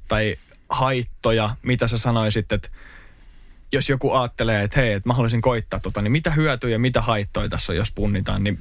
tai 0.09 0.37
haittoja, 0.69 1.57
mitä 1.63 1.89
sä 1.89 1.99
sanoisit, 1.99 2.53
että 2.53 2.69
jos 3.73 3.89
joku 3.89 4.13
ajattelee, 4.13 4.63
että 4.63 4.81
hei, 4.81 4.93
että 4.93 5.09
mä 5.09 5.15
haluaisin 5.15 5.41
koittaa 5.41 5.81
tota, 5.81 6.03
niin 6.03 6.13
mitä 6.13 6.31
hyötyjä 6.31 6.79
mitä 6.79 7.01
haittoja 7.01 7.49
tässä 7.49 7.73
on, 7.73 7.77
jos 7.77 7.93
punnitaan, 7.93 8.45
niin, 8.45 8.59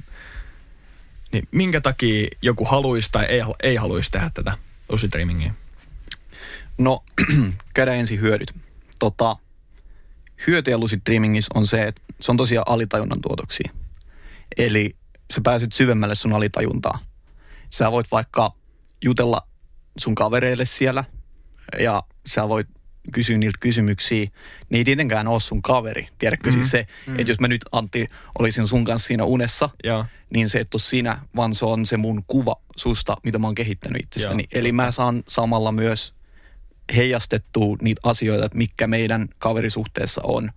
niin 1.32 1.48
minkä 1.50 1.80
takia 1.80 2.28
joku 2.42 2.64
haluaisi 2.64 3.08
tai 3.12 3.24
ei, 3.24 3.40
ei 3.62 3.76
haluaisi 3.76 4.10
tehdä 4.10 4.30
tätä 4.34 4.52
lucid? 4.88 5.10
No, 6.78 7.04
käydään 7.74 7.98
ensin 7.98 8.20
hyödyt. 8.20 8.54
Tota, 8.98 9.36
hyötyjä 10.46 10.78
lucid 10.78 11.00
on 11.54 11.66
se, 11.66 11.82
että 11.82 12.02
se 12.20 12.32
on 12.32 12.36
tosiaan 12.36 12.68
alitajunnan 12.68 13.20
tuotoksia. 13.20 13.70
Eli 14.56 14.96
sä 15.34 15.40
pääset 15.44 15.72
syvemmälle 15.72 16.14
sun 16.14 16.32
alitajuntaa. 16.32 16.98
Sä 17.70 17.92
voit 17.92 18.06
vaikka 18.12 18.52
jutella 19.04 19.42
sun 19.98 20.14
kavereille 20.14 20.64
siellä 20.64 21.04
ja 21.80 22.02
sä 22.26 22.48
voit 22.48 22.68
kysyä 23.12 23.38
niiltä 23.38 23.58
kysymyksiä. 23.60 24.30
Ne 24.70 24.78
ei 24.78 24.84
tietenkään 24.84 25.28
ole 25.28 25.40
sun 25.40 25.62
kaveri. 25.62 26.08
Tiedätkö 26.18 26.50
mm. 26.50 26.54
siis 26.54 26.70
se, 26.70 26.86
mm. 27.06 27.18
että 27.18 27.30
jos 27.30 27.40
mä 27.40 27.48
nyt 27.48 27.64
Antti 27.72 28.08
olisin 28.38 28.66
sun 28.66 28.84
kanssa 28.84 29.06
siinä 29.06 29.24
unessa, 29.24 29.70
Joo. 29.84 30.04
niin 30.34 30.48
se 30.48 30.60
et 30.60 30.74
ole 30.74 30.80
sinä, 30.80 31.18
vaan 31.36 31.54
se 31.54 31.64
on 31.64 31.86
se 31.86 31.96
mun 31.96 32.24
kuva 32.26 32.56
susta, 32.76 33.16
mitä 33.24 33.38
mä 33.38 33.46
oon 33.46 33.54
kehittänyt 33.54 34.02
itsestäni. 34.02 34.42
Joo, 34.52 34.60
Eli 34.60 34.72
mä 34.72 34.90
saan 34.90 35.22
samalla 35.28 35.72
myös 35.72 36.14
heijastettua 36.96 37.76
niitä 37.82 38.00
asioita, 38.04 38.44
että 38.44 38.58
mikä 38.58 38.86
meidän 38.86 39.28
kaverisuhteessa 39.38 40.20
on, 40.24 40.50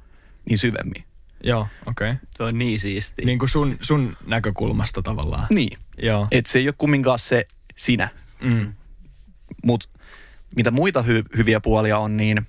niin 0.50 0.58
syvemmin. 0.58 1.04
Joo, 1.44 1.68
okei. 1.86 2.10
Okay. 2.10 2.28
Tuo 2.38 2.48
on 2.48 2.58
niin 2.58 2.80
siisti. 2.80 3.26
Niin 3.26 3.40
kuin 3.40 3.50
sun, 3.50 3.78
sun 3.82 4.18
näkökulmasta 4.26 5.02
tavallaan. 5.02 5.48
Niin. 5.50 5.78
Joo. 5.98 6.28
Et 6.32 6.46
se 6.46 6.60
ei 6.60 6.68
ole 6.68 6.76
kumminkaan 6.78 7.20
se 7.20 7.46
sinä. 7.78 8.10
Mm. 8.42 8.74
Mutta 9.64 9.90
mitä 10.56 10.72
muita 10.72 11.02
hy- 11.02 11.38
hyviä 11.38 11.60
puolia 11.60 11.98
on, 11.98 12.18
niin 12.18 12.48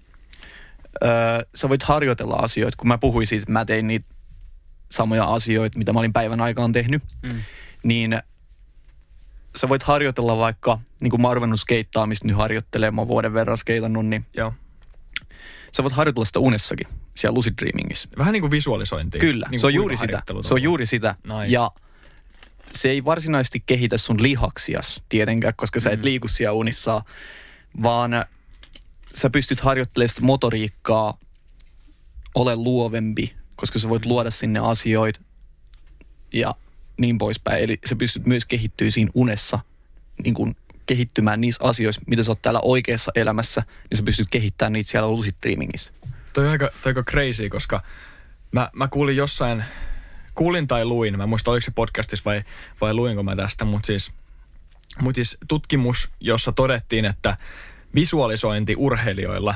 öö, 1.04 1.10
sä 1.54 1.68
voit 1.68 1.82
harjoitella 1.82 2.34
asioita. 2.36 2.76
Kun 2.76 2.88
mä 2.88 2.98
puhuin 2.98 3.26
siitä, 3.26 3.42
että 3.42 3.52
mä 3.52 3.64
tein 3.64 3.86
niitä 3.86 4.08
samoja 4.90 5.24
asioita, 5.24 5.78
mitä 5.78 5.92
mä 5.92 5.98
olin 5.98 6.12
päivän 6.12 6.40
aikaan 6.40 6.72
tehnyt, 6.72 7.02
Mm. 7.22 7.42
niin 7.82 8.22
sä 9.56 9.68
voit 9.68 9.82
harjoitella 9.82 10.36
vaikka, 10.36 10.78
niin 11.00 11.10
kuin 11.10 11.22
mä 11.22 11.28
oon 11.28 11.58
skeittaamista 11.58 12.26
nyt 12.26 12.36
harjoittelemaan, 12.36 12.94
mä 12.94 13.00
oon 13.00 13.08
vuoden 13.08 13.34
verran 13.34 13.56
skeitannut, 13.56 14.06
niin 14.06 14.26
Joo. 14.36 14.54
sä 15.72 15.82
voit 15.82 15.94
harjoitella 15.94 16.24
sitä 16.24 16.38
unessakin, 16.38 16.86
siellä 17.14 17.34
lucid 17.34 17.54
dreamingissa. 17.62 18.08
Vähän 18.18 18.32
niin 18.32 18.40
kuin 18.40 18.50
visualisointi. 18.50 19.18
Kyllä, 19.18 19.46
niin 19.50 19.60
se 19.60 19.66
on 19.66 19.72
kuin 19.72 19.76
juuri 19.76 19.96
sitä. 19.96 20.22
Se 20.42 20.54
on 20.54 20.62
juuri 20.62 20.86
sitä. 20.86 21.14
Nice. 21.24 21.46
Ja 21.54 21.70
se 22.72 22.90
ei 22.90 23.04
varsinaisesti 23.04 23.62
kehitä 23.66 23.98
sun 23.98 24.22
lihaksias 24.22 25.02
tietenkään, 25.08 25.54
koska 25.56 25.80
sä 25.80 25.90
et 25.90 25.98
Mm. 26.00 26.04
liiku 26.04 26.28
siellä 26.28 26.52
unissa, 26.52 27.02
vaan 27.82 28.24
sä 29.14 29.30
pystyt 29.30 29.60
harjoittelemaan 29.60 30.08
sitä 30.08 30.22
motoriikkaa, 30.22 31.18
ole 32.34 32.56
luovempi, 32.56 33.36
koska 33.56 33.78
sä 33.78 33.88
voit 33.88 34.06
luoda 34.06 34.30
sinne 34.30 34.60
asioita 34.60 35.20
ja 36.32 36.54
niin 37.00 37.18
poispäin. 37.18 37.62
Eli 37.62 37.78
sä 37.86 37.96
pystyt 37.96 38.26
myös 38.26 38.44
kehittyä 38.44 38.90
siinä 38.90 39.10
unessa, 39.14 39.58
niin 40.24 40.34
kuin 40.34 40.56
kehittymään 40.86 41.40
niissä 41.40 41.64
asioissa, 41.64 42.02
mitä 42.06 42.22
sä 42.22 42.30
oot 42.30 42.42
täällä 42.42 42.60
oikeassa 42.60 43.12
elämässä, 43.14 43.62
niin 43.90 43.98
sä 43.98 44.02
pystyt 44.02 44.28
kehittämään 44.30 44.72
niitä 44.72 44.90
siellä 44.90 45.08
lucid 45.08 45.34
dreamingissä. 45.42 45.90
Toi 46.32 46.44
on 46.44 46.50
aika, 46.50 46.70
toi 46.82 46.90
aika 46.90 47.02
crazy, 47.02 47.48
koska 47.48 47.82
mä, 48.52 48.70
mä 48.72 48.88
kuulin 48.88 49.16
jossain, 49.16 49.64
kuulin 50.34 50.66
tai 50.66 50.84
luin, 50.84 51.18
mä 51.18 51.26
muista 51.26 51.50
oliko 51.50 51.64
se 51.64 51.70
podcastissa 51.70 52.24
vai, 52.24 52.42
vai 52.80 52.94
luinko 52.94 53.22
mä 53.22 53.36
tästä, 53.36 53.64
mutta 53.64 53.86
siis, 53.86 54.12
mut 55.00 55.14
siis 55.14 55.38
tutkimus, 55.48 56.08
jossa 56.20 56.52
todettiin, 56.52 57.04
että 57.04 57.36
visualisointi 57.94 58.74
urheilijoilla, 58.76 59.54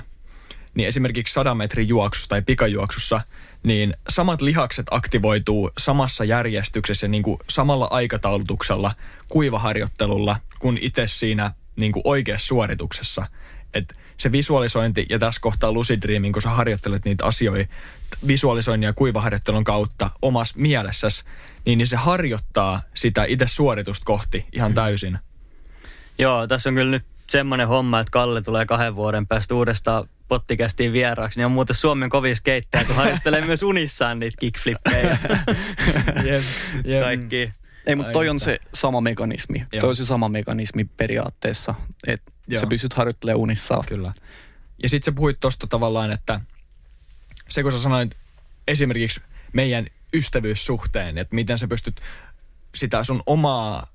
niin 0.74 0.88
esimerkiksi 0.88 1.34
100 1.34 1.54
metrin 1.54 1.88
juoksussa 1.88 2.28
tai 2.28 2.42
pikajuoksussa, 2.42 3.20
niin 3.62 3.94
samat 4.08 4.42
lihakset 4.42 4.86
aktivoituu 4.90 5.70
samassa 5.78 6.24
järjestyksessä 6.24 7.08
niin 7.08 7.22
kuin 7.22 7.38
samalla 7.48 7.88
aikataulutuksella 7.90 8.92
kuivaharjoittelulla 9.28 10.36
kuin 10.58 10.78
itse 10.82 11.06
siinä 11.06 11.52
niin 11.76 11.92
kuin 11.92 12.02
oikeassa 12.04 12.46
suorituksessa. 12.46 13.26
Et 13.74 13.96
se 14.16 14.32
visualisointi 14.32 15.06
ja 15.08 15.18
tässä 15.18 15.40
kohtaa 15.40 15.72
lucid 15.72 16.02
dreaming, 16.02 16.32
kun 16.32 16.42
sä 16.42 16.50
harjoittelet 16.50 17.04
niitä 17.04 17.24
asioita 17.24 17.74
visualisoinnin 18.26 18.86
ja 18.86 18.92
kuivaharjoittelun 18.92 19.64
kautta 19.64 20.10
omassa 20.22 20.54
mielessäsi, 20.58 21.24
niin, 21.64 21.78
niin 21.78 21.86
se 21.86 21.96
harjoittaa 21.96 22.82
sitä 22.94 23.24
itse 23.24 23.46
suoritusta 23.48 24.04
kohti 24.04 24.46
ihan 24.52 24.74
täysin. 24.74 25.18
Joo, 26.18 26.46
tässä 26.46 26.68
on 26.70 26.74
kyllä 26.74 26.90
nyt 26.90 27.04
semmoinen 27.30 27.68
homma, 27.68 28.00
että 28.00 28.10
Kalle 28.10 28.42
tulee 28.42 28.66
kahden 28.66 28.96
vuoden 28.96 29.26
päästä 29.26 29.54
uudestaan 29.54 30.08
pottikästiin 30.28 30.92
vieraaksi, 30.92 31.38
niin 31.38 31.46
on 31.46 31.52
muuten 31.52 31.76
Suomen 31.76 32.10
kovin 32.10 32.36
skeittejä, 32.36 32.84
kun 32.84 32.96
harjoittelee 32.96 33.44
myös 33.44 33.62
unissaan 33.62 34.18
niitä 34.18 34.36
kickflippejä 34.40 35.18
Jep, 36.24 36.42
ja 36.84 37.00
kaikki. 37.00 37.52
Ei, 37.86 37.94
mutta 37.94 38.12
toi 38.12 38.28
on 38.28 38.40
se 38.40 38.58
sama 38.74 39.00
mekanismi. 39.00 39.58
Joo. 39.72 39.80
Toi 39.80 39.88
on 39.88 39.96
se 39.96 40.04
sama 40.04 40.28
mekanismi 40.28 40.84
periaatteessa, 40.84 41.74
että 42.06 42.32
Joo. 42.48 42.60
sä 42.60 42.66
pystyt 42.66 42.92
harjoittelemaan 42.92 43.40
unissa. 43.40 43.84
Kyllä. 43.88 44.12
Ja 44.82 44.88
sitten 44.88 45.12
sä 45.12 45.16
puhuit 45.16 45.40
tuosta 45.40 45.66
tavallaan, 45.66 46.12
että 46.12 46.40
se 47.48 47.62
kun 47.62 47.72
sä 47.72 47.78
sanoit 47.78 48.16
esimerkiksi 48.68 49.20
meidän 49.52 49.86
ystävyyssuhteen, 50.14 51.18
että 51.18 51.34
miten 51.34 51.58
sä 51.58 51.68
pystyt 51.68 52.00
sitä 52.74 53.04
sun 53.04 53.22
omaa 53.26 53.86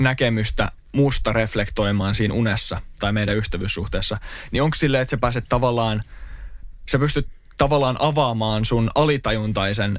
näkemystä 0.00 0.72
musta 0.92 1.32
reflektoimaan 1.32 2.14
siinä 2.14 2.34
unessa 2.34 2.82
tai 3.00 3.12
meidän 3.12 3.36
ystävyyssuhteessa, 3.36 4.18
niin 4.50 4.62
onko 4.62 4.74
silleen, 4.74 5.02
että 5.02 5.10
sä 5.10 5.16
pääset 5.16 5.44
tavallaan, 5.48 6.00
sä 6.90 6.98
pystyt 6.98 7.28
tavallaan 7.58 7.96
avaamaan 7.98 8.64
sun 8.64 8.90
alitajuntaisen, 8.94 9.98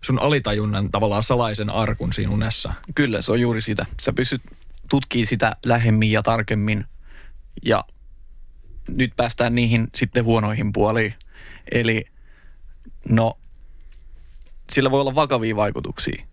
sun 0.00 0.18
alitajunnan 0.18 0.90
tavallaan 0.90 1.22
salaisen 1.22 1.70
arkun 1.70 2.12
siinä 2.12 2.32
unessa? 2.32 2.72
Kyllä, 2.94 3.22
se 3.22 3.32
on 3.32 3.40
juuri 3.40 3.60
sitä. 3.60 3.86
Sä 4.00 4.12
pystyt 4.12 4.42
tutkimaan 4.88 5.26
sitä 5.26 5.56
lähemmin 5.66 6.12
ja 6.12 6.22
tarkemmin. 6.22 6.84
Ja 7.62 7.84
nyt 8.88 9.12
päästään 9.16 9.54
niihin 9.54 9.88
sitten 9.94 10.24
huonoihin 10.24 10.72
puoliin. 10.72 11.14
Eli 11.72 12.04
no, 13.08 13.38
sillä 14.72 14.90
voi 14.90 15.00
olla 15.00 15.14
vakavia 15.14 15.56
vaikutuksia. 15.56 16.24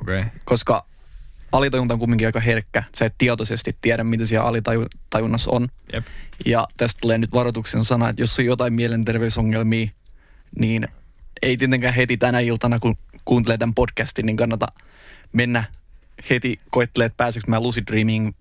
Okay. 0.00 0.24
koska 0.44 0.86
alitajunta 1.52 1.94
on 1.94 2.00
kumminkin 2.00 2.28
aika 2.28 2.40
herkkä. 2.40 2.82
Sä 2.94 3.04
et 3.04 3.14
tietoisesti 3.18 3.76
tiedä, 3.80 4.04
mitä 4.04 4.24
siellä 4.24 4.46
alitajunnassa 4.48 5.50
on. 5.50 5.68
Jep. 5.92 6.06
Ja 6.46 6.68
tästä 6.76 6.98
tulee 7.00 7.18
nyt 7.18 7.32
varoituksen 7.32 7.84
sana, 7.84 8.08
että 8.08 8.22
jos 8.22 8.38
on 8.38 8.44
jotain 8.44 8.72
mielenterveysongelmia, 8.72 9.88
niin 10.58 10.88
ei 11.42 11.56
tietenkään 11.56 11.94
heti 11.94 12.16
tänä 12.16 12.40
iltana, 12.40 12.78
kun 12.78 12.96
kuuntelee 13.24 13.58
tämän 13.58 13.74
podcastin, 13.74 14.26
niin 14.26 14.36
kannata 14.36 14.66
mennä 15.32 15.64
heti 16.30 16.60
koettelemaan, 16.70 17.06
että 17.06 17.16
pääseekö 17.16 17.50
mä 17.50 17.60
lucid 17.60 17.84
dreaming, 17.86 18.32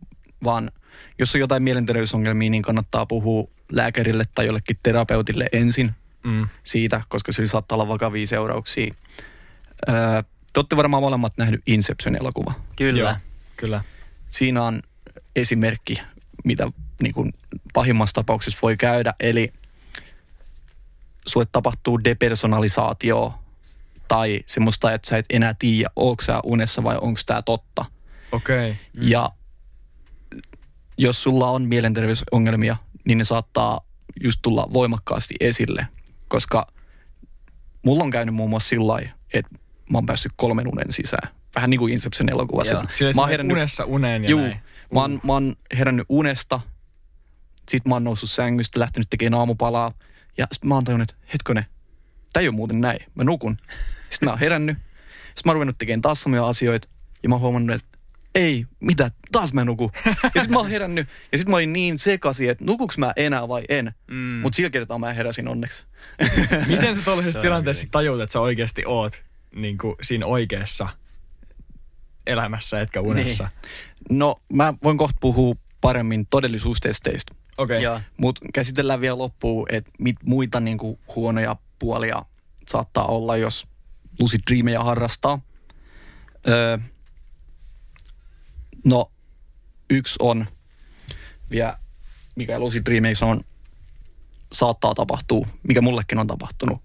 vaan 0.44 0.72
jos 1.20 1.36
on 1.36 1.42
jotain 1.42 1.64
mielenterveysongelmia, 1.64 2.50
niin 2.50 2.64
kannattaa 2.64 3.06
puhua 3.06 3.48
lääkärille 3.72 4.24
tai 4.36 4.46
jollekin 4.46 4.80
terapeutille 4.84 5.50
ensin 5.52 5.92
Mm. 6.26 6.48
siitä, 6.64 7.02
koska 7.08 7.32
sillä 7.32 7.48
saattaa 7.48 7.76
olla 7.76 7.88
vakavia 7.88 8.28
seurauksia. 8.28 8.94
Öö, 9.90 10.24
te 10.54 10.60
olette 10.60 10.78
varmaan 10.78 11.04
molemmat 11.04 11.34
nähnyt 11.38 11.62
Inception-elokuva. 11.68 12.54
Kyllä. 12.76 13.00
Joo, 13.00 13.14
kyllä. 13.58 13.84
Siinä 14.30 14.64
on 14.64 14.82
esimerkki, 15.36 16.02
mitä 16.44 16.72
niin 17.02 17.14
kuin 17.14 17.34
pahimmassa 17.74 18.14
tapauksessa 18.14 18.60
voi 18.62 18.78
käydä. 18.78 19.14
Eli 19.20 19.54
sulle 21.28 21.46
tapahtuu 21.52 22.04
depersonalisaatio 22.04 23.34
tai 24.08 24.44
semmoista, 24.46 24.94
että 24.94 25.10
sä 25.10 25.18
et 25.18 25.26
enää 25.30 25.56
tiedä, 25.60 25.90
onko 25.96 26.24
sä 26.24 26.40
unessa 26.44 26.84
vai 26.84 26.98
onko 27.02 27.20
tämä 27.26 27.42
totta. 27.42 27.86
Okei. 28.32 28.72
Okay. 28.72 28.76
Mm. 28.98 29.08
Ja 29.08 29.30
jos 30.98 31.24
sulla 31.24 31.50
on 31.50 31.62
mielenterveysongelmia, 31.68 32.78
niin 33.06 33.18
ne 33.18 33.24
saattaa 33.24 33.82
just 34.24 34.40
tulla 34.42 34.68
voimakkaasti 34.74 35.36
esille, 35.40 35.88
koska 36.28 36.68
mulla 37.86 38.04
on 38.04 38.12
käynyt 38.12 38.36
muun 38.36 38.50
muassa 38.50 38.70
sillä 38.70 39.00
että 39.34 39.56
mä 39.92 39.98
oon 39.98 40.06
päässyt 40.06 40.32
kolmen 40.36 40.68
unen 40.68 40.92
sisään. 40.92 41.30
Vähän 41.56 41.70
niin 41.70 41.80
kuin 41.80 41.94
Inception 41.94 42.30
elokuvassa. 42.30 42.86
Silleen, 42.94 43.16
Mä 43.16 43.22
oon 43.22 43.30
herännyt- 43.30 43.58
unessa 43.58 43.86
uneen 43.86 44.24
ja 44.24 44.30
Juu, 44.30 44.42
näin. 44.42 44.60
mä 44.94 45.00
oon, 45.02 45.20
mä 45.26 45.34
oon 45.34 45.56
herännyt 45.78 46.06
unesta, 46.10 46.60
sit 47.70 47.86
mä 47.86 47.96
oon 47.96 48.04
noussut 48.04 48.30
sängystä, 48.30 48.80
lähtenyt 48.80 49.10
tekemään 49.10 49.40
aamupalaa, 49.40 49.92
ja 50.38 50.48
sit 50.52 50.64
mä 50.66 50.76
oon 50.76 50.84
tajunnut, 50.84 51.12
että 51.12 51.26
hetkonen, 51.34 51.66
tää 52.34 52.42
ei 52.42 52.48
ole 52.48 52.56
muuten 52.56 52.82
näin, 52.82 53.00
mä 53.16 53.24
nukun. 53.24 53.58
Sitten 54.10 54.28
mä 54.28 54.32
oon 54.32 54.40
herännyt, 54.40 54.78
sit 55.36 55.46
mä 55.46 55.50
oon 55.50 55.56
ruvennut 55.56 55.78
tekemään 55.78 56.02
taas 56.02 56.22
samoja 56.22 56.48
asioita, 56.48 56.88
ja 57.24 57.30
mä 57.30 57.36
oon 57.36 57.42
huomannut, 57.42 57.76
että 57.76 57.95
ei, 58.36 58.66
mitä, 58.80 59.12
taas 59.32 59.54
mä 59.54 59.66
nuku. 59.66 59.92
Ja 60.36 60.42
sit 60.42 60.52
mä 60.52 60.58
oon 60.58 60.70
herännyt, 60.70 61.08
ja 61.32 61.38
sit 61.38 61.50
mä 61.50 61.56
olin 61.56 61.74
niin 61.74 62.00
sekaisin, 62.00 62.50
että 62.50 62.66
nukuks 62.66 62.98
mä 62.98 63.14
enää 63.16 63.48
vai 63.48 63.64
en. 63.70 63.92
Mm. 64.08 64.16
Mut 64.16 64.54
sillä 64.54 64.70
kertaa 64.70 65.00
mä 65.00 65.14
heräsin 65.14 65.48
onneksi. 65.48 65.84
Miten 66.68 66.96
sä 66.96 67.02
tuollaisessa 67.02 67.40
on 67.40 67.44
tilanteessa 67.44 67.88
tajut, 67.92 68.22
että 68.22 68.34
sä 68.34 68.40
oikeasti 68.40 68.84
oot 68.86 69.24
niin 69.56 69.78
kuin 69.78 69.96
siinä 70.02 70.26
oikeassa 70.26 70.90
elämässä, 72.28 72.82
etkä 72.82 73.02
unessa? 73.02 73.50
No, 74.10 74.36
mä 74.54 74.74
voin 74.84 74.98
kohta 74.98 75.18
puhua 75.22 75.56
paremmin 75.82 76.26
todellisuustesteistä. 76.30 77.36
Okei. 77.58 77.84
Joo. 77.84 78.02
Mutta 78.18 78.46
käsitellään 78.54 79.02
vielä 79.02 79.18
loppuun, 79.18 79.68
että 79.72 79.92
mit 80.00 80.16
muita 80.26 80.60
niinku 80.60 81.00
huonoja 81.16 81.56
puolia 81.80 82.26
saattaa 82.68 83.06
olla, 83.06 83.38
jos 83.38 83.68
lucid 84.20 84.40
dreameja 84.50 84.84
harrastaa. 84.84 85.40
Öö, 86.48 86.78
no, 88.86 89.12
yksi 89.90 90.16
on 90.20 90.46
vielä, 91.52 91.78
mikä 92.36 92.60
lucid 92.60 92.86
dreameissa 92.86 93.26
on, 93.26 93.42
saattaa 94.52 94.96
tapahtua, 94.96 95.48
mikä 95.68 95.82
mullekin 95.82 96.20
on 96.20 96.28
tapahtunut, 96.28 96.82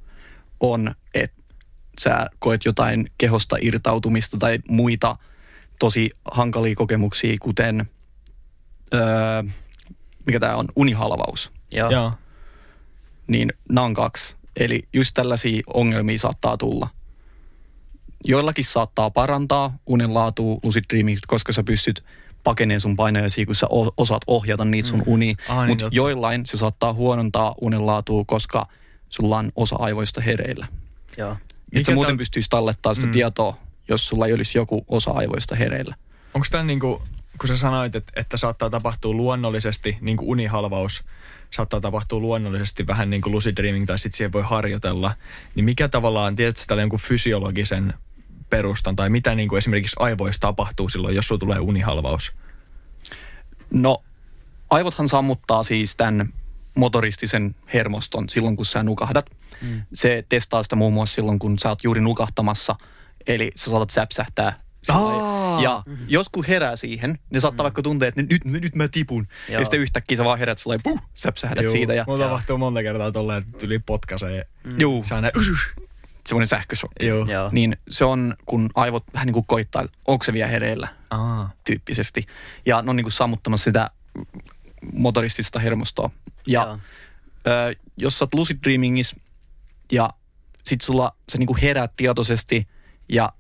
on, 0.61 0.95
että 1.15 1.43
sä 2.01 2.27
koet 2.39 2.65
jotain 2.65 3.07
kehosta 3.19 3.57
irtautumista 3.61 4.37
tai 4.37 4.59
muita 4.69 5.17
tosi 5.79 6.11
hankalia 6.31 6.75
kokemuksia, 6.75 7.37
kuten, 7.41 7.89
öö, 8.95 9.43
mikä 10.27 10.41
tämä 10.41 10.57
on, 10.57 10.69
unihalvaus. 10.77 11.53
Joo. 11.73 11.91
Joo. 11.91 12.13
Niin 13.27 13.53
nämä 13.69 13.85
on 13.85 13.95
kaksi. 13.95 14.37
Eli 14.57 14.89
just 14.93 15.15
tällaisia 15.15 15.63
ongelmia 15.75 16.19
saattaa 16.19 16.57
tulla. 16.57 16.89
Joillakin 18.25 18.65
saattaa 18.65 19.11
parantaa 19.11 19.79
unen 19.87 20.15
laatua 20.15 20.59
lucid 20.63 20.85
dreaming, 20.93 21.19
koska 21.27 21.53
sä 21.53 21.63
pystyt 21.63 22.05
pakeneen 22.45 22.81
sun 22.81 22.97
painajasi, 22.97 23.47
kun 23.47 23.55
sä 23.55 23.67
osaat 23.97 24.23
ohjata 24.27 24.65
niitä 24.65 24.89
sun 24.89 25.03
uni. 25.07 25.35
Ah, 25.49 25.59
niin 25.59 25.69
Mutta 25.69 25.89
joillain 25.91 26.47
se 26.47 26.57
saattaa 26.57 26.93
huonontaa 26.93 27.55
unen 27.61 27.87
laatua, 27.87 28.25
koska 28.27 28.67
sulla 29.09 29.39
on 29.39 29.53
osa 29.57 29.77
aivoista 29.79 30.21
hereillä. 30.21 30.67
Joo. 31.17 31.37
Et 31.73 31.85
sä 31.85 31.93
muuten 31.95 32.15
tää- 32.15 32.19
pystyisi 32.19 32.51
tallettaa 32.51 32.95
sitä 32.95 33.07
Mm. 33.07 33.13
tietoa, 33.13 33.57
jos 33.89 34.09
sulla 34.09 34.27
ei 34.27 34.33
olisi 34.33 34.59
joku 34.59 34.85
osa 34.89 35.11
aivoista 35.11 35.55
hereillä. 35.57 35.95
Onko 36.35 36.47
tämä 36.51 36.65
niinku, 36.65 37.03
kun 37.39 37.49
sä 37.49 37.57
sanoit, 37.57 37.97
että, 37.97 38.13
että 38.17 38.37
saattaa 38.37 38.71
tapahtua 38.71 39.15
luonnollisesti, 39.15 39.99
niin 40.01 40.17
kuin 40.17 40.29
unihalvaus 40.29 41.03
saattaa 41.51 41.81
tapahtua 41.81 42.19
luonnollisesti 42.21 42.87
vähän 42.87 43.11
niin 43.11 43.23
kuin 43.23 43.33
lucid 43.33 43.57
dreaming 43.57 43.87
tai 43.87 43.99
sitten 43.99 44.17
siihen 44.17 44.33
voi 44.33 44.43
harjoitella, 44.43 45.13
niin 45.55 45.65
mikä 45.65 45.89
tavallaan, 45.89 46.37
tiedätkö 46.37 46.63
tällä 46.67 46.83
jonkun 46.83 46.99
fysiologisen 47.01 47.95
perustan 48.51 48.97
tai 48.97 49.11
mitä 49.11 49.35
niin 49.35 49.49
kuin 49.49 49.59
esimerkiksi 49.59 49.97
aivoissa 49.99 50.41
tapahtuu 50.41 50.89
silloin, 50.89 51.17
jos 51.17 51.29
sulla 51.29 51.39
tulee 51.39 51.59
unihalvaus? 51.59 52.33
No, 53.71 54.03
aivothan 54.71 55.09
sammuttaa 55.09 55.63
siis 55.63 55.97
tämän 55.97 56.29
motoristisen 56.75 57.55
hermoston 57.75 58.29
silloin, 58.29 58.57
kun 58.57 58.67
sä 58.67 58.83
nukahdat. 58.83 59.31
Mm. 59.63 59.83
Se 59.95 60.25
testaa 60.29 60.63
sitä 60.63 60.77
muun 60.77 60.93
muassa 60.93 61.15
silloin, 61.15 61.39
kun 61.39 61.59
sä 61.59 61.69
oot 61.69 61.85
juuri 61.85 62.01
nukahtamassa. 62.01 62.77
Eli 63.27 63.51
sä 63.57 63.71
saatat 63.71 63.91
säpsähtää. 63.91 64.57
sillä. 64.83 65.01
Ja 65.63 65.83
jos 66.09 66.29
kun 66.29 66.45
herää 66.45 66.77
siihen, 66.77 67.19
niin 67.31 67.41
saattaa 67.41 67.65
vaikka 67.65 67.83
tuntea, 67.83 68.09
että 68.09 68.23
nyt, 68.23 68.45
nyt 68.45 68.75
mä 68.75 68.89
tipun. 68.89 69.27
Joo. 69.49 69.59
Ja 69.61 69.65
sitten 69.65 69.81
yhtäkkiä 69.81 70.17
sä 70.17 70.25
vaan 70.25 70.39
herät 70.39 70.59
sellainen, 70.59 70.83
puh, 70.83 71.01
säpsähdät 71.15 71.69
siitä. 71.69 71.95
Ja, 71.95 72.05
Mulla 72.07 72.25
tapahtuu 72.25 72.59
monta 72.59 72.83
kertaa 72.83 73.13
tolleen, 73.13 73.43
että 73.55 73.67
yli 73.67 73.79
potkaisee. 73.79 74.47
Mm. 74.65 74.81
juu, 74.81 75.05
Saa 75.05 75.21
näin, 75.21 75.33
semmoinen 76.31 76.49
sähkösokki. 76.49 77.07
Joo. 77.07 77.27
Joo. 77.27 77.49
Niin 77.53 77.77
se 77.91 78.05
on, 78.05 78.35
kun 78.47 78.71
aivot 78.75 79.05
vähän 79.15 79.27
niin 79.27 79.35
kuin 79.35 79.47
koittaa, 79.47 79.83
että 79.83 79.99
onko 80.07 80.25
se 80.25 80.33
vielä 80.33 80.49
hereillä 80.49 80.89
Aa. 81.11 81.51
tyyppisesti. 81.65 82.27
Ja 82.67 82.83
ne 82.83 82.91
on 82.91 82.97
niin 82.97 83.05
kuin 83.05 83.13
sammuttamassa 83.13 83.65
sitä 83.65 83.91
motoristista 84.93 85.59
hermostoa. 85.59 86.11
Ja 86.47 86.63
Joo. 86.63 86.79
ö, 87.47 87.75
jos 87.97 88.19
sä 88.19 88.25
oot 88.25 88.35
lucid 88.35 88.59
dreamingissa 88.63 89.17
ja 89.93 90.11
sit 90.65 90.81
sulla 90.81 91.17
sä 91.33 91.39
niinku 91.39 91.57
heräät 91.63 91.93
tietoisesti 91.97 92.69
ja 93.09 93.33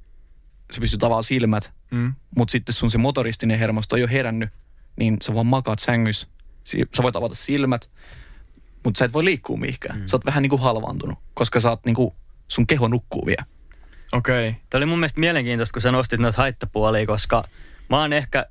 sä 0.72 0.80
pystyt 0.80 1.02
avaamaan 1.04 1.24
silmät, 1.24 1.72
Mm. 1.90 2.14
mutta 2.36 2.52
sitten 2.52 2.72
sun 2.74 2.90
se 2.90 2.98
motoristinen 2.98 3.58
hermosto 3.58 3.96
ei 3.96 4.02
ole 4.02 4.10
herännyt, 4.12 4.50
niin 4.96 5.16
sä 5.22 5.34
vaan 5.34 5.46
makaat 5.46 5.78
sängyssä. 5.78 6.26
Si- 6.64 6.84
Sä 6.96 7.02
voit 7.02 7.16
avata 7.16 7.34
silmät, 7.34 7.90
mutta 8.84 8.98
sä 8.98 9.04
et 9.04 9.12
voi 9.12 9.24
liikkua 9.24 9.56
mihinkään. 9.56 9.98
Mm. 10.00 10.06
Sä 10.06 10.16
oot 10.16 10.24
vähän 10.26 10.42
niinku 10.42 10.56
halvaantunut, 10.56 11.18
koska 11.34 11.60
sä 11.60 11.70
oot 11.70 11.84
niinku, 11.86 12.16
sun 12.50 12.66
keho 12.66 12.88
nukkuu 12.88 13.26
vielä. 13.26 13.44
Okei. 14.12 14.48
Okay. 14.48 14.60
Tämä 14.70 14.78
oli 14.78 14.86
mun 14.86 14.98
mielestä 14.98 15.20
mielenkiintoista, 15.20 15.72
kun 15.72 15.82
sä 15.82 15.92
nostit 15.92 16.20
noita 16.20 16.38
haittapuolia, 16.38 17.06
koska 17.06 17.44
mä 17.90 18.00
oon 18.00 18.12
ehkä 18.12 18.46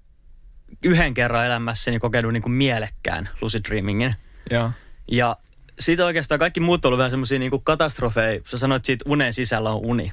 yhden 0.84 1.14
kerran 1.14 1.46
elämässäni 1.46 2.00
kokenut 2.00 2.34
niin 2.34 2.44
kuin 2.44 2.54
mielekkään 2.54 3.30
lucid 3.42 3.66
dreamingin. 3.70 4.16
Joo. 4.52 4.72
Ja 5.12 5.36
siitä 5.80 6.06
oikeastaan 6.06 6.40
kaikki 6.40 6.60
muut 6.60 6.86
on 6.86 6.90
ollut 6.90 6.98
vähän 6.98 7.12
semmoisia 7.12 7.40
niin 7.40 7.64
katastrofeja. 7.64 8.42
Sä 8.46 8.58
sanoit, 8.58 8.80
että 8.80 8.88
siitä 8.88 9.06
unen 9.08 9.34
sisällä 9.34 9.70
on 9.70 9.80
uni. 9.84 10.12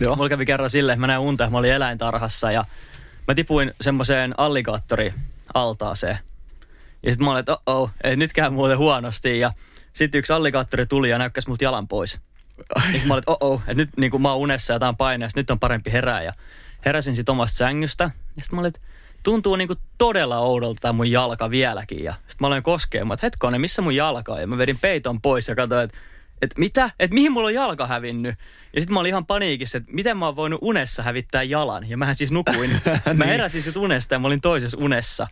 Joo. 0.00 0.16
Mulla 0.16 0.28
kävi 0.28 0.46
kerran 0.46 0.70
silleen, 0.70 0.94
että 0.94 1.00
mä 1.00 1.06
näin 1.06 1.20
unta, 1.20 1.50
mä 1.50 1.58
olin 1.58 1.72
eläintarhassa 1.72 2.52
ja 2.52 2.64
mä 3.28 3.34
tipuin 3.34 3.72
semmoiseen 3.80 4.34
alligaattori 4.36 5.14
altaaseen. 5.54 6.18
Ja 7.02 7.12
sitten 7.12 7.24
mä 7.24 7.30
olin, 7.30 7.40
että 7.40 7.58
oh, 7.66 7.90
ei 8.04 8.16
nyt 8.16 8.32
käy 8.32 8.50
muuten 8.50 8.78
huonosti. 8.78 9.38
Ja 9.38 9.52
sitten 9.92 10.18
yksi 10.18 10.32
alligaattori 10.32 10.86
tuli 10.86 11.10
ja 11.10 11.18
näykkäsi 11.18 11.48
multa 11.48 11.64
jalan 11.64 11.88
pois. 11.88 12.20
Ja 12.58 12.82
sitten 12.82 13.08
mä 13.08 13.14
olin, 13.14 13.22
että 13.28 13.36
oh, 13.40 13.60
että 13.60 13.74
nyt 13.74 13.90
niin 13.96 14.10
kuin 14.10 14.22
mä 14.22 14.30
oon 14.32 14.40
unessa 14.40 14.72
ja 14.72 14.78
tää 14.78 14.88
on 14.88 14.96
paineessa, 14.96 15.38
nyt 15.38 15.50
on 15.50 15.60
parempi 15.60 15.92
herää. 15.92 16.22
Ja 16.22 16.32
heräsin 16.84 17.16
sitten 17.16 17.32
omasta 17.32 17.56
sängystä. 17.56 18.04
Ja 18.04 18.42
sitten 18.42 18.56
mä 18.56 18.60
olin, 18.60 18.68
että 18.68 18.80
tuntuu 19.22 19.56
niin 19.56 19.68
kuin 19.68 19.78
todella 19.98 20.38
oudolta 20.38 20.80
tämä 20.80 20.92
mun 20.92 21.10
jalka 21.10 21.50
vieläkin. 21.50 22.04
Ja 22.04 22.12
sitten 22.12 22.36
mä 22.40 22.46
aloin 22.46 22.62
koskemaan, 22.62 23.14
että 23.14 23.26
hetkonen, 23.26 23.60
missä 23.60 23.82
mun 23.82 23.96
jalka 23.96 24.32
on? 24.32 24.40
Ja 24.40 24.46
mä 24.46 24.58
vedin 24.58 24.78
peiton 24.78 25.20
pois 25.20 25.48
ja 25.48 25.54
katsoin, 25.54 25.84
että 25.84 25.98
että 26.42 26.58
mitä? 26.58 26.90
Että 26.98 27.14
mihin 27.14 27.32
mulla 27.32 27.46
on 27.46 27.54
jalka 27.54 27.86
hävinnyt? 27.86 28.34
Ja 28.74 28.80
sitten 28.80 28.94
mä 28.94 29.00
olin 29.00 29.08
ihan 29.08 29.26
paniikissa, 29.26 29.78
että 29.78 29.92
miten 29.92 30.16
mä 30.16 30.26
oon 30.26 30.36
voinut 30.36 30.58
unessa 30.62 31.02
hävittää 31.02 31.42
jalan. 31.42 31.88
Ja 31.90 31.96
mähän 31.96 32.14
siis 32.14 32.32
nukuin. 32.32 32.70
Mä 33.16 33.24
heräsin 33.24 33.62
sit 33.62 33.76
unesta 33.76 34.14
ja 34.14 34.18
mä 34.18 34.26
olin 34.26 34.40
toisessa 34.40 34.78
unessa. 34.80 35.26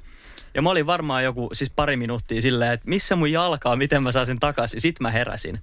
Ja 0.54 0.62
mä 0.62 0.70
olin 0.70 0.86
varmaan 0.86 1.24
joku 1.24 1.50
siis 1.52 1.70
pari 1.70 1.96
minuuttia 1.96 2.42
silleen, 2.42 2.72
että 2.72 2.88
missä 2.88 3.16
mun 3.16 3.32
jalka 3.32 3.70
on, 3.70 3.78
miten 3.78 4.02
mä 4.02 4.12
saan 4.12 4.26
sen 4.26 4.40
takaisin. 4.40 4.80
Sitten 4.80 5.02
mä 5.02 5.10
heräsin. 5.10 5.58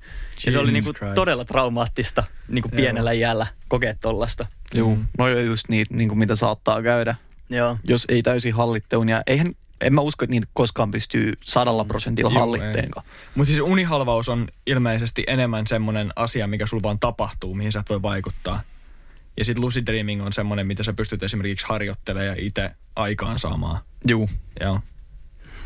ja 0.46 0.52
se 0.52 0.58
oli 0.60 0.68
Jesus 0.68 0.74
niinku 0.74 0.94
Christ. 0.94 1.16
todella 1.16 1.46
traumaattista 1.46 2.24
niinku 2.48 2.70
pienellä 2.70 3.12
iällä 3.12 3.48
kokea 3.68 3.94
tollasta. 4.02 4.46
Juu, 4.74 4.96
Mm. 4.96 5.08
no 5.18 5.28
just 5.28 5.70
niitä, 5.70 5.96
niin 5.96 6.10
kuin 6.10 6.20
mitä 6.20 6.36
saattaa 6.36 6.82
käydä, 6.82 7.16
Joo. 7.50 7.78
jos 7.88 8.06
ei 8.10 8.24
täysin 8.24 8.54
hallitte 8.54 8.98
unia. 8.98 9.22
Eihän, 9.28 9.52
en 9.82 9.96
mä 9.96 10.02
usko, 10.02 10.26
että 10.26 10.32
niitä 10.32 10.48
koskaan 10.54 10.92
pystyy 10.92 11.34
sadalla 11.44 11.86
prosentilla 11.86 12.30
Juu, 12.32 12.40
hallitteenkaan. 12.40 13.06
Mutta 13.36 13.50
siis 13.52 13.62
unihalvaus 13.64 14.30
on 14.30 14.48
ilmeisesti 14.66 15.24
enemmän 15.28 15.68
semmoinen 15.68 16.12
asia, 16.16 16.48
mikä 16.48 16.66
sulla 16.66 16.84
vaan 16.84 17.00
tapahtuu, 17.00 17.54
mihin 17.56 17.72
sä 17.72 17.80
et 17.80 17.90
voi 17.90 18.02
vaikuttaa. 18.02 18.62
Ja 19.38 19.46
sitten 19.46 19.62
lucid 19.62 19.86
dreaming 19.86 20.26
on 20.26 20.34
semmoinen, 20.34 20.68
mitä 20.68 20.84
sä 20.84 20.94
pystyt 20.94 21.24
esimerkiksi 21.24 21.66
harjoittelemaan 21.70 22.28
ja 22.28 22.36
itse 22.38 22.72
aikaan 22.96 23.40
saamaan. 23.40 23.80
Juu. 24.08 24.30
Joo. 24.60 24.80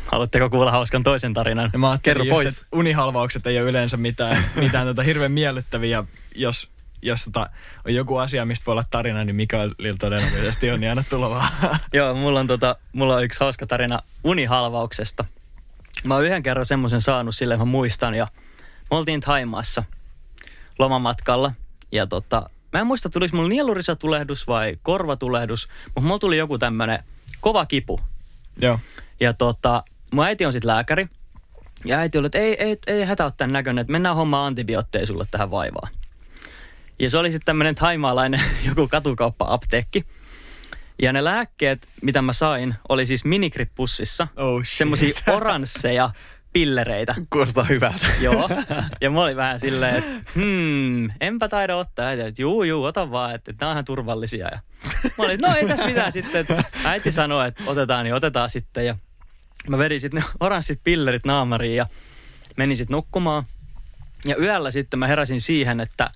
Haluatteko 0.06 0.50
kuulla 0.50 0.70
hauskan 0.70 1.02
toisen 1.02 1.34
tarinan? 1.34 1.70
Ja 1.72 1.78
mä 1.78 1.98
Kerro 2.02 2.24
just, 2.24 2.34
pois. 2.34 2.58
että 2.58 2.66
unihalvaukset 2.72 3.46
ei 3.46 3.60
ole 3.60 3.70
yleensä 3.70 3.96
mitään, 3.96 4.44
mitään 4.60 4.86
tota 4.86 5.02
hirveän 5.02 5.32
miellyttäviä. 5.32 6.04
Jos, 6.34 6.68
jos 7.02 7.24
tota, 7.24 7.50
on 7.86 7.94
joku 7.94 8.16
asia, 8.16 8.44
mistä 8.44 8.66
voi 8.66 8.72
olla 8.72 8.84
tarina, 8.90 9.24
niin 9.24 9.36
Mikaelilla 9.36 9.96
todennäköisesti 9.98 10.70
on, 10.70 10.80
niin 10.80 10.90
anna 10.90 11.04
tulla 11.10 11.30
vaan. 11.30 11.48
Joo, 11.92 12.14
mulla 12.14 12.40
on, 12.40 12.46
tota, 12.46 12.76
mulla 12.92 13.14
on 13.14 13.24
yksi 13.24 13.40
hauska 13.40 13.66
tarina 13.66 13.98
unihalvauksesta. 14.24 15.24
Mä 16.04 16.14
oon 16.14 16.24
yhden 16.24 16.42
kerran 16.42 16.66
semmoisen 16.66 17.02
saanut 17.02 17.36
silleen, 17.36 17.60
mä 17.60 17.64
muistan. 17.64 18.14
Ja 18.14 18.28
me 18.90 18.96
oltiin 18.96 19.20
Taimaassa 19.20 19.84
lomamatkalla. 20.78 21.52
Ja 21.92 22.06
tota, 22.06 22.50
mä 22.72 22.80
en 22.80 22.86
muista, 22.86 23.10
tuliko 23.10 23.36
mulla 23.36 23.48
nielurisatulehdus 23.48 24.46
vai 24.46 24.76
korvatulehdus. 24.82 25.68
Mutta 25.84 26.00
mulla 26.00 26.18
tuli 26.18 26.38
joku 26.38 26.58
tämmönen 26.58 27.04
kova 27.40 27.66
kipu. 27.66 28.00
Joo. 28.60 28.78
Ja 29.20 29.32
tota, 29.32 29.82
mun 30.12 30.24
äiti 30.24 30.46
on 30.46 30.52
sitten 30.52 30.68
lääkäri. 30.68 31.08
Ja 31.84 31.98
äiti 31.98 32.18
oli, 32.18 32.26
että 32.26 32.38
ei, 32.38 32.62
ei, 32.62 32.76
ei 32.86 33.04
hätä 33.04 33.24
ole 33.24 33.32
tämän 33.36 33.52
näköinen, 33.52 33.82
että 33.82 33.92
mennään 33.92 34.16
hommaan 34.16 34.46
antibiootteja 34.46 35.06
sulle 35.06 35.24
tähän 35.30 35.50
vaivaan. 35.50 35.92
Ja 36.98 37.10
se 37.10 37.18
oli 37.18 37.30
sitten 37.30 37.46
tämmöinen 37.46 37.74
taimaalainen 37.74 38.40
joku 38.68 38.88
katukauppa-apteekki. 38.88 40.04
Ja 41.02 41.12
ne 41.12 41.24
lääkkeet, 41.24 41.88
mitä 42.02 42.22
mä 42.22 42.32
sain, 42.32 42.74
oli 42.88 43.06
siis 43.06 43.24
minikripussissa. 43.24 44.28
Oh 44.36 44.64
shit. 44.64 44.78
Semmoisia 44.78 45.14
oransseja 45.26 46.10
pillereitä. 46.52 47.14
Kuulostaa 47.30 47.64
hyvältä. 47.64 48.06
Joo. 48.20 48.50
Ja 49.00 49.10
mä 49.10 49.22
olin 49.22 49.36
vähän 49.36 49.60
silleen, 49.60 49.96
että 49.96 50.30
hmm, 50.34 51.10
enpä 51.20 51.48
taida 51.48 51.76
ottaa. 51.76 52.06
Äiti, 52.06 52.22
että 52.22 52.42
juu, 52.42 52.62
juu, 52.62 52.84
ota 52.84 53.10
vaan, 53.10 53.34
että, 53.34 53.50
että 53.50 53.64
nämä 53.64 53.70
on 53.70 53.74
ihan 53.74 53.84
turvallisia. 53.84 54.48
Ja 54.48 54.60
mä 55.18 55.24
olin, 55.24 55.34
että 55.34 55.48
no 55.48 55.56
ei 55.56 55.68
tässä 55.68 55.86
mitään 55.86 56.12
sitten. 56.12 56.40
Että 56.40 56.64
äiti 56.84 57.12
sanoi, 57.12 57.48
että 57.48 57.62
otetaan, 57.66 58.04
niin 58.04 58.14
otetaan 58.14 58.50
sitten. 58.50 58.86
Ja 58.86 58.96
mä 59.68 59.78
vedin 59.78 60.00
sitten 60.00 60.22
ne 60.22 60.28
oranssit 60.40 60.80
pillerit 60.84 61.24
naamariin 61.24 61.76
ja 61.76 61.86
menin 62.56 62.76
sitten 62.76 62.94
nukkumaan. 62.94 63.44
Ja 64.24 64.36
yöllä 64.36 64.70
sitten 64.70 64.98
mä 64.98 65.06
heräsin 65.06 65.40
siihen, 65.40 65.80
että 65.80 66.10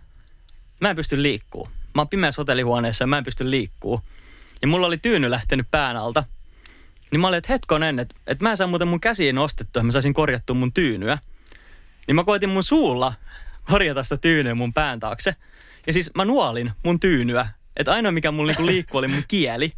mä 0.81 0.91
en 0.91 0.97
pysty 0.97 1.23
liikkuu. 1.23 1.69
Mä 1.95 2.01
oon 2.01 2.09
pimeässä 2.09 2.41
hotellihuoneessa 2.41 3.03
ja 3.03 3.07
mä 3.07 3.19
en 3.19 3.25
pysty 3.25 3.51
liikkuu. 3.51 4.01
Ja 4.63 4.69
mulla 4.69 4.87
oli 4.87 4.99
tyyny 4.99 5.31
lähtenyt 5.31 5.67
pään 5.71 5.97
alta. 5.97 6.25
Niin 7.11 7.21
mä 7.21 7.29
olin, 7.29 7.39
että 7.39 7.53
hetkonen, 7.53 7.99
että, 7.99 8.15
että 8.27 8.45
mä 8.45 8.51
en 8.51 8.57
saa 8.57 8.67
muuten 8.67 8.89
mun 8.89 9.01
käsiin 9.01 9.35
nostettua, 9.35 9.81
että 9.81 9.87
mä 9.87 9.93
saisin 9.93 10.15
korjattua 10.15 10.57
mun 10.57 10.73
tyynyä. 10.73 11.19
Niin 12.07 12.15
mä 12.15 12.25
koitin 12.25 12.49
mun 12.49 12.65
suulla 12.65 13.13
korjata 13.65 14.05
sitä 14.05 14.17
tyynyä 14.17 14.55
mun 14.55 14.73
pään 14.73 15.01
taakse. 15.01 15.37
Ja 15.87 15.93
siis 15.93 16.11
mä 16.15 16.25
nuolin 16.25 16.73
mun 16.85 17.01
tyynyä. 17.01 17.49
Että 17.77 17.93
ainoa 17.93 18.13
mikä 18.13 18.31
mulla 18.31 18.53
niinku 18.53 18.67
liikkuu 18.67 18.99
oli 18.99 19.09
mun 19.09 19.23
kieli. 19.29 19.73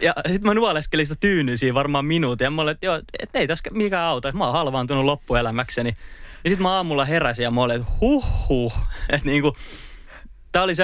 Ja 0.00 0.14
sit 0.32 0.42
mä 0.42 0.54
nuoleskelin 0.54 1.06
sitä 1.06 1.20
tyynyä 1.20 1.56
siinä 1.56 1.74
varmaan 1.74 2.04
minuutin. 2.04 2.44
Ja 2.44 2.50
mä 2.50 2.62
olin, 2.62 2.72
että 2.72 2.86
joo, 2.86 3.00
et 3.18 3.36
ei 3.36 3.46
tässä 3.46 3.70
mikään 3.70 4.04
auta. 4.04 4.28
Että 4.28 4.38
mä 4.38 4.44
oon 4.44 4.52
halvaantunut 4.52 5.04
loppuelämäkseni. 5.04 5.96
Ja 6.44 6.50
sitten 6.50 6.62
mä 6.62 6.76
aamulla 6.76 7.04
heräsin 7.04 7.42
ja 7.42 7.50
mä 7.50 7.60
olin, 7.60 7.76
että 7.76 7.92
huh 8.00 8.24
huh. 8.48 8.74
Että 9.10 9.26
niinku, 9.26 9.56
tää 10.52 10.62
oli 10.62 10.74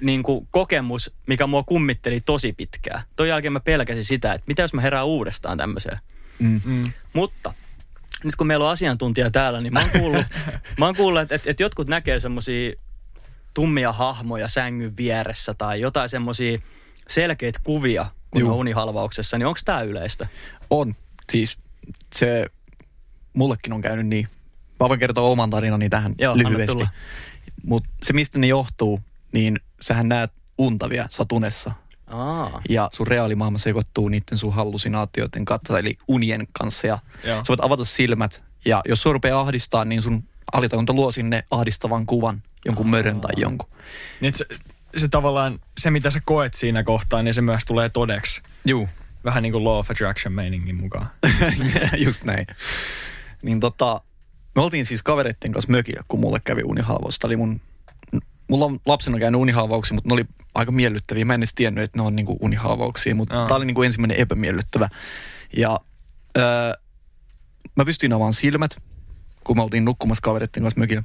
semmoinen 0.00 0.16
niinku, 0.16 0.48
kokemus, 0.50 1.10
mikä 1.26 1.46
mua 1.46 1.62
kummitteli 1.62 2.20
tosi 2.20 2.52
pitkään. 2.52 3.02
Toi 3.16 3.28
jälkeen 3.28 3.52
mä 3.52 3.60
pelkäsin 3.60 4.04
sitä, 4.04 4.32
että 4.32 4.44
mitä 4.46 4.62
jos 4.62 4.74
mä 4.74 4.80
herään 4.80 5.06
uudestaan 5.06 5.58
tämmöiseen. 5.58 5.98
Mm. 6.38 6.60
Mm. 6.64 6.92
Mutta 7.12 7.54
nyt 8.24 8.36
kun 8.36 8.46
meillä 8.46 8.64
on 8.64 8.70
asiantuntija 8.70 9.30
täällä, 9.30 9.60
niin 9.60 9.72
mä 9.72 9.80
oon 9.80 9.90
kuullut, 9.90 10.24
mä 10.78 10.86
oon 10.86 10.96
kuullut 10.96 11.22
että, 11.22 11.34
että, 11.34 11.50
että 11.50 11.62
jotkut 11.62 11.88
näkee 11.88 12.20
semmosia 12.20 12.72
tummia 13.54 13.92
hahmoja 13.92 14.48
sängyn 14.48 14.96
vieressä 14.96 15.54
tai 15.54 15.80
jotain 15.80 16.08
semmosia 16.08 16.58
selkeitä 17.08 17.60
kuvia, 17.64 18.06
kun 18.30 18.40
Juu. 18.40 18.50
on 18.50 18.56
unihalvauksessa, 18.56 19.38
niin 19.38 19.46
onko 19.46 19.60
tämä 19.64 19.80
yleistä? 19.80 20.26
On. 20.70 20.94
Siis 21.32 21.58
se 22.14 22.46
mullekin 23.32 23.72
on 23.72 23.82
käynyt 23.82 24.06
niin. 24.06 24.28
Mä 24.80 24.88
voin 24.88 25.00
kertoa 25.00 25.28
oman 25.28 25.50
tarinani 25.50 25.88
tähän 25.88 26.14
Joo, 26.18 26.38
lyhyesti. 26.38 26.84
Mutta 27.64 27.90
se, 28.02 28.12
mistä 28.12 28.38
ne 28.38 28.46
johtuu, 28.46 29.00
niin 29.32 29.60
sähän 29.82 30.08
näet 30.08 30.32
unta 30.58 30.88
vielä 30.90 31.06
satunessa. 31.10 31.72
Aa, 32.06 32.62
Ja 32.68 32.88
sun 32.92 33.06
reaalimaailma 33.06 33.58
sekoittuu 33.58 34.08
niiden 34.08 34.38
sun 34.38 34.54
hallusinaatioiden 34.54 35.44
kanssa, 35.44 35.78
eli 35.78 35.98
unien 36.08 36.46
kanssa. 36.52 36.86
Ja 36.86 36.98
Joo. 37.24 37.36
sä 37.36 37.48
voit 37.48 37.64
avata 37.64 37.84
silmät. 37.84 38.42
Ja 38.64 38.82
jos 38.88 39.02
sua 39.02 39.12
rupeaa 39.12 39.40
ahdistaa, 39.40 39.84
niin 39.84 40.02
sun 40.02 40.24
alitajunta 40.52 40.92
luo 40.92 41.12
sinne 41.12 41.44
ahdistavan 41.50 42.06
kuvan. 42.06 42.42
Jonkun 42.64 42.90
mörön 42.90 43.20
tai 43.20 43.32
jonkun. 43.36 43.68
Niin 44.20 44.34
se, 44.34 44.46
se 44.96 45.08
tavallaan, 45.08 45.58
se 45.78 45.90
mitä 45.90 46.10
sä 46.10 46.20
koet 46.24 46.54
siinä 46.54 46.82
kohtaa, 46.82 47.22
niin 47.22 47.34
se 47.34 47.40
myös 47.42 47.64
tulee 47.66 47.88
todeksi. 47.88 48.42
Juu. 48.64 48.88
Vähän 49.24 49.42
niin 49.42 49.52
kuin 49.52 49.64
Law 49.64 49.78
of 49.78 49.90
Attraction 49.90 50.32
meiningin 50.34 50.76
mukaan. 50.80 51.10
Just 52.04 52.24
näin. 52.24 52.46
Niin 53.42 53.60
tota, 53.60 54.00
me 54.56 54.62
oltiin 54.62 54.86
siis 54.86 55.02
kavereiden 55.02 55.52
kanssa 55.52 55.70
mökillä, 55.72 56.04
kun 56.08 56.20
mulle 56.20 56.40
kävi 56.44 56.62
unihalvaus. 56.64 57.18
Tää 57.18 57.28
oli 57.28 57.36
mun, 57.36 57.60
mulla 58.50 58.64
on 58.64 58.78
lapsena 58.86 59.18
käynyt 59.18 59.40
unihalvauksia, 59.40 59.94
mutta 59.94 60.08
ne 60.08 60.14
oli 60.14 60.24
aika 60.54 60.72
miellyttäviä. 60.72 61.24
Mä 61.24 61.34
en 61.34 61.40
edes 61.40 61.54
tiennyt, 61.54 61.84
että 61.84 61.98
ne 61.98 62.02
on 62.02 62.16
niinku 62.16 62.38
unihalvauksia, 62.40 63.14
mutta 63.14 63.46
tää 63.46 63.56
oli 63.56 63.64
niinku 63.64 63.82
ensimmäinen 63.82 64.16
epämiellyttävä. 64.16 64.88
Ja 65.56 65.80
öö, 66.36 66.72
mä 67.76 67.84
pystyin 67.84 68.12
avaamaan 68.12 68.32
silmät, 68.32 68.76
kun 69.44 69.56
me 69.56 69.62
oltiin 69.62 69.84
nukkumassa 69.84 70.22
kavereiden 70.22 70.62
kanssa 70.62 70.80
mökillä. 70.80 71.02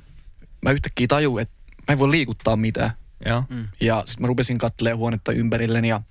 Mä 0.61 0.71
yhtäkkiä 0.71 1.07
tajuin, 1.07 1.41
että 1.41 1.55
mä 1.87 1.91
en 1.91 1.99
voi 1.99 2.11
liikuttaa 2.11 2.55
mitään. 2.55 2.91
Joo. 3.25 3.43
mm. 3.49 3.67
Ja 3.79 4.03
sitten 4.05 4.23
mä 4.23 4.27
rupesin 4.27 4.57
katselemaan 4.57 4.99
huonetta 4.99 5.31
ympärilleni 5.31 5.87
ja 5.87 6.01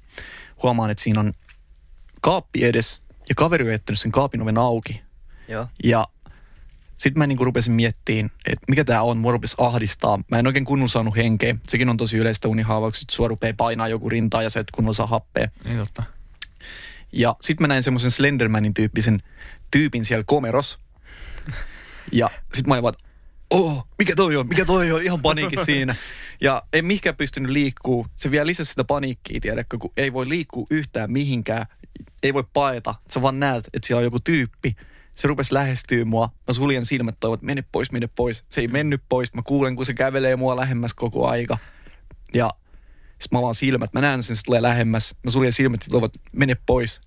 huomaan, 0.62 0.90
että 0.90 1.02
siinä 1.02 1.20
on 1.20 1.32
kaappi 2.20 2.64
edes. 2.64 3.02
Ja 3.28 3.34
kaveri 3.34 3.64
on 3.64 3.70
jättänyt 3.70 4.00
sen 4.00 4.12
kaapin 4.12 4.42
oven 4.42 4.58
auki. 4.58 5.02
joo. 5.48 5.66
Ja 5.84 6.06
sitten 6.96 7.18
mä 7.18 7.26
niinku 7.26 7.44
rupesin 7.44 7.72
miettimään, 7.72 8.30
että 8.46 8.64
mikä 8.68 8.84
tämä 8.84 9.02
on, 9.02 9.18
mua 9.18 9.32
rupesi 9.32 9.56
ahdistaa. 9.58 10.18
Mä 10.30 10.38
en 10.38 10.46
oikein 10.46 10.64
kunnolla 10.64 10.88
saanut 10.88 11.16
henkeä. 11.16 11.56
Sekin 11.68 11.88
on 11.88 11.96
tosi 11.96 12.16
yleistä 12.16 12.48
unihaavaukset, 12.48 13.10
sua 13.10 13.28
rupeaa 13.28 13.54
painaa 13.56 13.88
joku 13.88 14.08
rintaa 14.08 14.42
ja 14.42 14.50
se, 14.50 14.60
että 14.60 14.72
kunnolla 14.74 14.94
saa 14.94 15.06
happea. 15.06 15.48
Niin 15.64 15.78
totta. 15.78 16.02
Ja 17.12 17.36
sitten 17.40 17.64
mä 17.64 17.68
näin 17.68 17.82
semmoisen 17.82 18.10
Slendermanin 18.10 18.74
tyyppisen 18.74 19.22
tyypin 19.70 20.04
siellä 20.04 20.24
komeros. 20.26 20.78
Ja 22.12 22.30
sitten 22.54 22.68
mä 22.68 22.88
että, 22.88 23.04
oh, 23.50 23.86
mikä 23.98 24.16
toi 24.16 24.36
on, 24.36 24.48
mikä 24.48 24.64
toi 24.64 24.92
on, 24.92 25.02
ihan 25.02 25.22
paniikki 25.22 25.64
siinä. 25.64 25.94
Ja 26.40 26.62
en 26.72 26.86
mihinkään 26.86 27.16
pystynyt 27.16 27.50
liikkuu. 27.50 28.06
Se 28.14 28.30
vielä 28.30 28.46
lisäsi 28.46 28.70
sitä 28.70 28.84
paniikkiä, 28.84 29.40
tiedätkö, 29.40 29.78
kun 29.78 29.92
ei 29.96 30.12
voi 30.12 30.28
liikkua 30.28 30.66
yhtään 30.70 31.12
mihinkään. 31.12 31.66
Ei 32.22 32.34
voi 32.34 32.44
paeta. 32.52 32.94
Sä 33.10 33.22
vaan 33.22 33.40
näet, 33.40 33.68
että 33.72 33.86
siellä 33.86 33.98
on 33.98 34.04
joku 34.04 34.20
tyyppi. 34.20 34.76
Se 35.14 35.28
rupesi 35.28 35.54
lähestyä 35.54 36.04
mua. 36.04 36.30
Mä 36.48 36.54
suljen 36.54 36.84
silmät 36.84 37.16
toivon, 37.20 37.34
että 37.34 37.46
mene 37.46 37.64
pois, 37.72 37.92
mene 37.92 38.06
pois. 38.16 38.44
Se 38.48 38.60
ei 38.60 38.68
mennyt 38.68 39.02
pois. 39.08 39.34
Mä 39.34 39.42
kuulen, 39.42 39.76
kun 39.76 39.86
se 39.86 39.94
kävelee 39.94 40.36
mua 40.36 40.56
lähemmäs 40.56 40.94
koko 40.94 41.28
aika. 41.28 41.58
Ja 42.34 42.50
sitten 43.20 43.28
mä 43.32 43.38
avaan 43.38 43.54
silmät. 43.54 43.92
Mä 43.92 44.00
näen 44.00 44.22
sen, 44.22 44.36
se 44.36 44.42
tulee 44.44 44.62
lähemmäs. 44.62 45.14
Mä 45.24 45.30
suljen 45.30 45.52
silmät 45.52 45.80
ja 45.86 45.90
toivon, 45.90 46.06
että 46.06 46.18
mene 46.32 46.56
pois. 46.66 47.00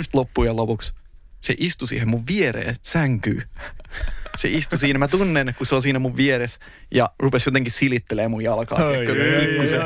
Sitten 0.00 0.18
loppujen 0.18 0.56
lopuksi 0.56 0.92
se 1.40 1.54
istui 1.58 1.88
siihen 1.88 2.08
mun 2.08 2.26
viereen 2.26 2.76
sänkyyn. 2.82 3.42
Se 4.36 4.48
istui 4.48 4.78
siinä, 4.78 4.98
mä 4.98 5.08
tunnen, 5.08 5.54
kun 5.58 5.66
se 5.66 5.74
on 5.74 5.82
siinä 5.82 5.98
mun 5.98 6.16
vieressä 6.16 6.60
ja 6.90 7.10
rupesi 7.18 7.48
jotenkin 7.48 7.72
silittelee 7.72 8.28
mun 8.28 8.42
jalkaa. 8.42 8.78
tiedätkö, 8.78 9.40
pikkusen. 9.46 9.80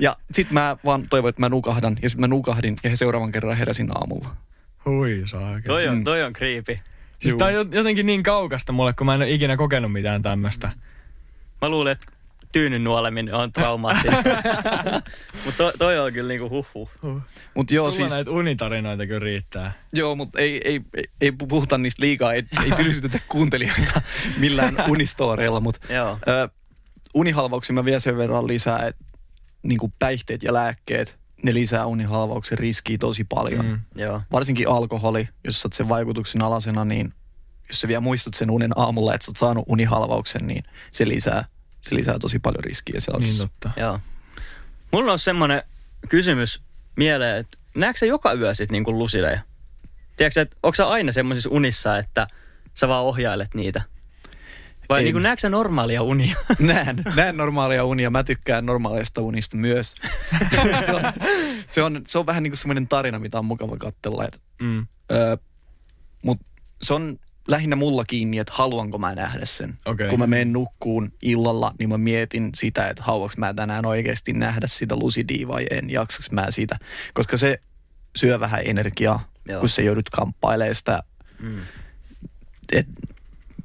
Ja 0.00 0.16
sit 0.32 0.50
mä 0.50 0.76
vaan 0.84 1.02
toivon, 1.10 1.28
että 1.28 1.40
mä 1.40 1.48
nukahdan. 1.48 1.96
Ja 2.02 2.08
sit 2.08 2.18
mä 2.18 2.26
nukahdin 2.26 2.76
ja 2.82 2.96
seuraavan 2.96 3.32
kerran 3.32 3.56
heräsin 3.56 3.90
aamulla. 3.96 4.36
Hui 4.84 5.22
saakeli. 5.26 5.62
Toi 5.62 5.88
on, 5.88 5.94
Mm. 5.98 6.04
toi 6.04 6.22
on 6.22 6.32
creepy. 6.32 6.78
Siis 7.20 7.32
Juu. 7.32 7.38
tää 7.38 7.48
on 7.48 7.54
jo- 7.54 7.66
jotenkin 7.70 8.06
niin 8.06 8.22
kaukasta 8.22 8.72
mulle, 8.72 8.92
kun 8.92 9.06
mä 9.06 9.14
en 9.14 9.20
ole 9.22 9.30
ikinä 9.30 9.56
kokenut 9.56 9.92
mitään 9.92 10.22
tämmöstä. 10.22 10.70
Mä 11.62 11.68
luulen, 11.68 11.92
että 11.92 12.06
tyynyn 12.52 12.84
nuoleminen 12.84 13.34
on 13.34 13.52
traumaattista. 13.52 14.22
Mutta 15.44 15.56
toi, 15.58 15.72
toi 15.78 15.98
on 15.98 16.12
kyllä 16.12 16.28
niinku 16.28 16.48
huh 16.50 16.66
huh. 17.02 17.20
Mut 17.54 17.70
joo, 17.70 17.90
Sulla 17.90 18.08
siis, 18.08 18.12
näitä 18.12 18.30
unitarinoita 18.30 19.06
kyllä 19.06 19.18
riittää. 19.20 19.72
joo, 19.92 20.14
mut 20.16 20.28
ei, 20.36 20.60
ei, 20.64 20.80
ei, 20.96 21.04
ei 21.20 21.32
puhuta 21.32 21.78
niistä 21.78 22.02
liikaa, 22.02 22.32
ei, 22.32 22.42
ei 22.64 22.70
tylsytetä 22.72 23.18
kuuntelijoita 23.28 24.02
millään 24.38 24.76
unistoreilla, 24.90 25.60
mut 25.60 25.76
Joo. 25.88 26.18
Ö, 26.28 26.48
unihalvauksia 27.14 27.74
mä 27.74 27.84
vielä 27.84 28.00
sen 28.00 28.16
verran 28.16 28.46
lisää, 28.46 28.86
että 28.86 29.04
niin 29.62 29.78
päihteet 29.98 30.42
ja 30.42 30.52
lääkkeet, 30.54 31.18
ne 31.42 31.54
lisää 31.54 31.86
unihalvauksen 31.86 32.58
riskiä 32.58 32.98
tosi 32.98 33.24
paljon. 33.24 33.66
Mm. 33.66 33.80
Joo. 33.94 34.22
Varsinkin 34.32 34.68
alkoholi, 34.68 35.28
jos 35.44 35.60
sä 35.60 35.66
oot 35.66 35.72
sen 35.72 35.88
vaikutuksen 35.88 36.42
alasena, 36.42 36.84
niin 36.84 37.12
jos 37.68 37.80
sä 37.80 37.88
vielä 37.88 38.00
muistat 38.00 38.34
sen 38.34 38.50
unen 38.50 38.70
aamulla, 38.76 39.14
että 39.14 39.24
sä 39.24 39.30
oot 39.30 39.36
saanut 39.36 39.64
unihalvauksen, 39.68 40.46
niin 40.46 40.64
se 40.90 41.08
lisää, 41.08 41.44
se 41.80 41.94
lisää 41.94 42.18
tosi 42.18 42.38
paljon 42.38 42.64
riskiä 42.64 43.00
siellä. 43.00 43.20
Niin 43.20 43.38
totta. 43.38 43.70
Joo. 43.76 44.00
Mulla 44.92 45.12
on 45.12 45.18
semmoinen 45.18 45.62
kysymys 46.08 46.60
mieleen, 46.96 47.36
että 47.36 47.58
näetkö 47.74 47.98
sä 47.98 48.06
joka 48.06 48.32
yö 48.32 48.54
sit 48.54 48.70
niinku 48.70 48.98
lusileja? 48.98 49.40
Tiedätkö, 50.16 50.40
että 50.40 50.56
onko 50.62 50.74
sä 50.74 50.88
aina 50.88 51.12
semmoisissa 51.12 51.50
unissa, 51.52 51.98
että 51.98 52.26
sä 52.74 52.88
vaan 52.88 53.04
ohjailet 53.04 53.54
niitä? 53.54 53.82
Vai 54.88 54.98
Ei. 54.98 55.04
niinku 55.04 55.18
näetkö 55.18 55.40
sä 55.40 55.48
normaalia 55.48 56.02
unia? 56.02 56.36
Näen, 56.58 57.02
näen 57.16 57.36
normaalia 57.36 57.84
unia. 57.84 58.10
Mä 58.10 58.24
tykkään 58.24 58.66
normaalista 58.66 59.22
unista 59.22 59.56
myös. 59.56 59.94
se, 60.86 60.92
on, 60.92 61.02
se, 61.70 61.82
on, 61.82 62.02
se 62.06 62.18
on 62.18 62.26
vähän 62.26 62.42
niin 62.42 62.50
kuin 62.50 62.58
semmoinen 62.58 62.88
tarina, 62.88 63.18
mitä 63.18 63.38
on 63.38 63.44
mukava 63.44 63.76
katsella. 63.76 64.24
Et, 64.24 64.40
Mm. 64.60 64.86
ö, 65.12 65.38
mut 66.22 66.40
se 66.82 66.94
on 66.94 67.16
lähinnä 67.48 67.76
mulla 67.76 68.04
kiinni, 68.04 68.38
että 68.38 68.52
haluanko 68.56 68.98
mä 68.98 69.14
nähdä 69.14 69.46
sen. 69.46 69.78
Okei. 69.84 70.08
Kun 70.10 70.18
mä 70.18 70.26
menen 70.26 70.52
nukkuun 70.52 71.12
illalla, 71.22 71.74
niin 71.78 71.88
mä 71.88 71.98
mietin 71.98 72.50
sitä, 72.54 72.88
että 72.88 73.02
haluanko 73.02 73.34
mä 73.38 73.54
tänään 73.54 73.86
oikeasti 73.86 74.32
nähdä 74.32 74.66
sitä 74.66 74.96
lusidia 74.96 75.48
vai 75.48 75.66
en, 75.70 75.90
jaksaks 75.90 76.30
mä 76.30 76.50
sitä. 76.50 76.78
Koska 77.14 77.36
se 77.36 77.60
syö 78.16 78.40
vähän 78.40 78.60
energiaa, 78.64 79.28
Joo. 79.48 79.60
kun 79.60 79.68
sä 79.68 79.82
joudut 79.82 80.10
kamppailemaan 80.10 80.74
sitä, 80.74 81.02
Mm. 81.40 81.60
että 82.72 82.92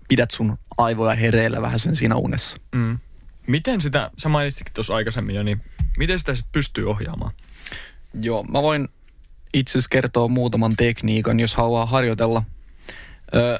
pidät 0.09 0.31
sun 0.31 0.57
aivoja 0.83 1.15
hereillä 1.15 1.61
vähän 1.61 1.79
sen 1.79 1.95
siinä 1.95 2.15
unessa. 2.15 2.57
Mm. 2.75 2.99
Miten 3.47 3.81
sitä, 3.81 4.11
sä 4.17 4.29
mainitsitkin 4.29 4.73
tuossa 4.73 4.95
aikaisemmin 4.95 5.35
jo, 5.35 5.43
niin 5.43 5.61
miten 5.97 6.19
sitä 6.19 6.35
sitten 6.35 6.51
pystyy 6.51 6.89
ohjaamaan? 6.89 7.31
Joo, 8.21 8.43
mä 8.43 8.61
voin 8.61 8.87
itse 9.53 9.71
asiassa 9.71 9.89
kertoa 9.89 10.27
muutaman 10.27 10.75
tekniikan, 10.75 11.39
jos 11.39 11.55
haluaa 11.55 11.85
harjoitella. 11.85 12.43
Ö, 13.35 13.59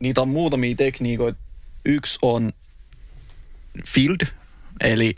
niitä 0.00 0.20
on 0.20 0.28
muutamia 0.28 0.76
tekniikoita. 0.76 1.38
Yksi 1.84 2.18
on 2.22 2.52
FILD, 3.86 4.26
eli 4.80 5.14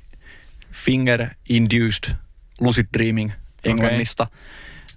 Finger 0.73 1.29
Induced 1.49 2.15
Lucid 2.61 2.87
Dreaming 2.99 3.33
englannista. 3.65 4.27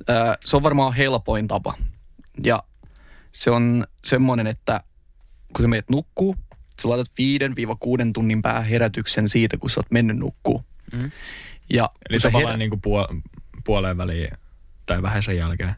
Ö, 0.10 0.38
se 0.46 0.56
on 0.56 0.64
varmaan 0.64 0.94
helpoin 0.94 1.48
tapa. 1.48 1.74
Ja 2.44 2.64
se 3.32 3.52
on 3.52 3.86
semmoinen, 4.04 4.48
että 4.48 4.84
kun 5.56 5.64
sä 5.64 5.68
menet 5.68 5.90
nukkuu, 5.90 6.36
sä 6.82 6.90
laitat 6.90 7.08
5-6 7.08 7.12
tunnin 8.14 8.42
päähän 8.42 8.66
herätyksen 8.66 9.30
siitä, 9.30 9.58
kun 9.58 9.70
sä 9.70 9.80
oot 9.80 9.92
mennyt 9.92 10.18
nukkuu. 10.18 10.64
Mm. 10.94 11.12
Ja 11.70 11.90
Eli 12.10 12.20
tavallaan 12.20 12.54
herät- 12.54 12.60
niin 12.60 12.70
kuin 12.70 12.82
puol- 12.88 13.22
puoleen 13.66 13.98
väliin 13.98 14.30
tai 14.86 15.02
vähän 15.02 15.24
sen 15.24 15.38
jälkeen. 15.38 15.74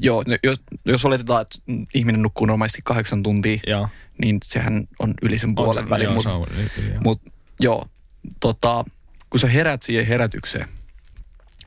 Joo, 0.00 0.24
no 0.26 0.36
jos, 0.42 0.60
jos 0.84 1.04
oletetaan, 1.04 1.42
että 1.42 1.58
ihminen 1.94 2.22
nukkuu 2.22 2.46
normaalisti 2.46 2.80
kahdeksan 2.84 3.22
tuntia, 3.22 3.58
Joo. 3.66 3.88
niin 4.22 4.38
sehän 4.44 4.88
on 4.98 5.14
yli 5.22 5.38
sen 5.38 5.54
puolen 5.54 5.84
se- 5.84 5.90
välin. 5.90 6.12
Mutta 6.12 6.30
se 6.76 6.82
joo. 6.90 7.00
mut, 7.04 7.22
joo, 7.60 7.88
tota, 8.40 8.84
kun 9.30 9.40
sä 9.40 9.48
herät 9.48 9.82
siihen 9.82 10.06
herätykseen, 10.06 10.68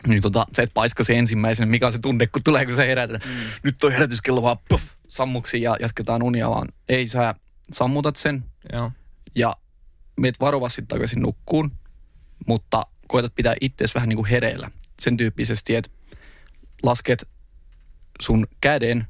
niin 0.08 0.22
tota, 0.22 0.46
sä 0.56 0.64
et 0.64 0.72
paiska 0.74 1.04
se 1.04 1.18
ensimmäisenä, 1.20 1.72
mikä 1.72 1.86
on 1.86 1.92
se 1.92 2.00
tunne, 2.00 2.28
kun 2.28 2.44
tulee, 2.44 2.66
kun 2.66 2.76
sä 2.76 2.84
herät. 2.84 3.12
Mm. 3.12 3.18
Nyt 3.64 3.76
toi 3.80 3.94
herätyskello 3.94 4.42
vaan 4.44 4.58
puff, 4.70 4.84
sammuksi 5.10 5.62
ja 5.62 5.76
jatketaan 5.80 6.24
unia, 6.24 6.50
vaan 6.50 6.68
ei 6.90 7.08
sä 7.08 7.36
sammutat 7.72 8.16
sen 8.16 8.44
Joo. 8.74 8.92
ja 9.36 9.56
meet 10.20 10.40
varovasti 10.40 10.82
takaisin 10.88 11.22
nukkuun, 11.22 11.72
mutta 12.48 12.84
koetat 13.08 13.36
pitää 13.36 13.56
itseäsi 13.62 13.96
vähän 13.96 14.10
niin 14.10 14.18
kuin 14.18 14.30
hereillä. 14.30 14.72
Sen 15.00 15.18
tyyppisesti, 15.18 15.76
että 15.76 15.90
lasket 16.84 17.28
sun 18.22 18.48
käden 18.62 19.08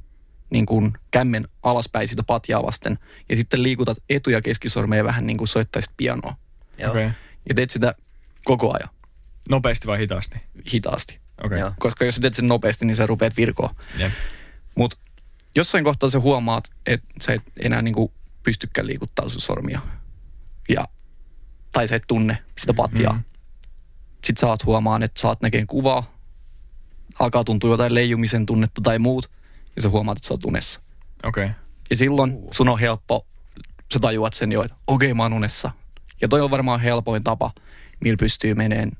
niin 0.49 0.65
kuin 0.65 0.93
kämmen 1.11 1.47
alaspäin 1.63 2.07
sitä 2.07 2.23
patjaa 2.23 2.63
vasten. 2.63 2.99
Ja 3.29 3.35
sitten 3.35 3.63
liikutat 3.63 3.97
etu- 4.09 4.29
ja 4.29 4.41
keskisormeja 4.41 5.03
vähän 5.03 5.27
niin 5.27 5.37
kuin 5.37 5.47
soittaisit 5.47 5.91
pianoa. 5.97 6.35
Joo. 6.77 6.91
Okay. 6.91 7.11
Ja 7.49 7.55
teet 7.55 7.69
sitä 7.69 7.95
koko 8.43 8.73
ajan 8.73 8.89
Nopeasti 9.49 9.87
vai 9.87 9.99
hitaasti? 9.99 10.41
hitaasti. 10.73 11.13
Okei. 11.13 11.45
Okay. 11.45 11.59
Joo. 11.59 11.71
Koska 11.79 12.05
jos 12.05 12.15
sä 12.15 12.21
teet 12.21 12.33
sen 12.33 12.47
nopeasti, 12.47 12.85
niin 12.85 12.95
sä 12.95 13.05
rupeat 13.05 13.37
virkoa. 13.37 13.75
Jep. 13.97 14.11
Mutta 14.75 14.97
jossain 15.55 15.83
kohtaa 15.83 16.09
sä 16.09 16.19
huomaat, 16.19 16.71
että 16.85 17.07
sä 17.21 17.33
et 17.33 17.41
enää 17.59 17.81
niinku 17.81 18.13
pystykään 18.43 18.87
liikuttaa 18.87 19.29
sun 19.29 19.41
sormia. 19.41 19.81
Ja, 20.69 20.87
tai 21.71 21.87
sä 21.87 21.95
et 21.95 22.03
tunne 22.07 22.37
sitä 22.57 22.73
patjaa. 22.73 23.13
Mm. 23.13 23.19
Mm. 23.19 23.23
Sitten 24.23 24.49
oot 24.49 24.65
huomaan, 24.65 25.03
että 25.03 25.27
oot 25.27 25.41
näkeen 25.41 25.67
kuvaa, 25.67 26.13
alkaa 27.19 27.43
tuntua 27.43 27.71
jotain 27.71 27.95
leijumisen 27.95 28.45
tunnetta 28.45 28.81
tai 28.81 28.99
muut, 28.99 29.31
ja 29.75 29.81
sä 29.81 29.89
huomaat, 29.89 30.17
että 30.17 30.27
sä 30.27 30.33
oot 30.33 30.45
unessa. 30.45 30.81
Okei. 31.23 31.45
Okay. 31.45 31.55
Ja 31.89 31.95
silloin 31.95 32.37
sun 32.51 32.69
on 32.69 32.79
helppo, 32.79 33.25
sä 33.93 33.99
tajuat 33.99 34.33
sen 34.33 34.51
jo, 34.51 34.63
että 34.63 34.77
okei 34.87 35.07
okay, 35.07 35.17
mä 35.17 35.23
oon 35.23 35.33
unessa. 35.33 35.71
Ja 36.21 36.27
toi 36.27 36.41
on 36.41 36.51
varmaan 36.51 36.79
helpoin 36.79 37.23
tapa, 37.23 37.51
millä 37.99 38.17
pystyy 38.17 38.53
meneen 38.53 38.91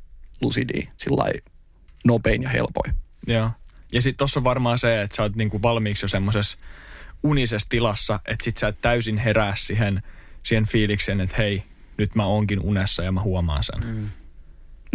lucidiin, 0.42 0.90
sillä 0.98 1.32
nopein 2.06 2.42
ja 2.42 2.50
helpoin. 2.50 2.94
Joo. 3.28 3.50
Ja 3.94 4.02
sitten 4.02 4.18
tossa 4.18 4.40
on 4.40 4.44
varmaan 4.44 4.78
se, 4.78 5.02
että 5.02 5.16
sä 5.16 5.24
oot 5.24 5.36
niinku 5.36 5.62
valmiiksi 5.62 6.04
jo 6.04 6.10
semmoisessa 6.10 6.58
unisessa 7.24 7.70
tilassa, 7.70 8.20
että 8.26 8.44
sit 8.44 8.58
sä 8.58 8.68
et 8.68 8.82
täysin 8.82 9.18
herää 9.18 9.54
siihen, 9.56 10.04
siihen 10.44 10.66
fiilikseen, 10.66 11.22
että 11.22 11.36
hei, 11.38 11.64
nyt 11.98 12.16
mä 12.16 12.26
oonkin 12.26 12.60
unessa 12.60 13.04
ja 13.04 13.12
mä 13.12 13.22
huomaan 13.22 13.64
sen. 13.64 13.86
Mm. 13.86 14.10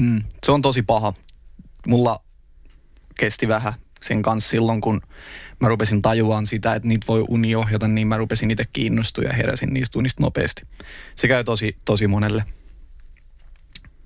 Mm, 0.01 0.23
se 0.47 0.53
on 0.53 0.63
tosi 0.63 0.83
paha. 0.83 1.13
Mulla 1.87 2.25
kesti 3.19 3.49
vähän 3.49 3.73
sen 4.03 4.23
kanssa 4.23 4.51
silloin, 4.51 4.81
kun 4.81 5.01
mä 5.61 5.69
rupesin 5.69 6.03
tajuaan 6.03 6.47
sitä, 6.47 6.75
että 6.75 6.89
niitä 6.89 7.07
voi 7.09 7.25
uni 7.29 7.55
ohjata, 7.55 7.89
niin 7.89 8.07
mä 8.07 8.17
rupesin 8.17 8.51
itse 8.51 8.65
kiinnostua 8.73 9.25
ja 9.25 9.33
heräsin 9.33 9.75
niistä 9.75 9.99
unista 9.99 10.23
nopeasti. 10.23 10.63
Se 11.15 11.29
käy 11.29 11.45
tosi, 11.45 11.77
tosi 11.85 12.07
monelle. 12.07 12.45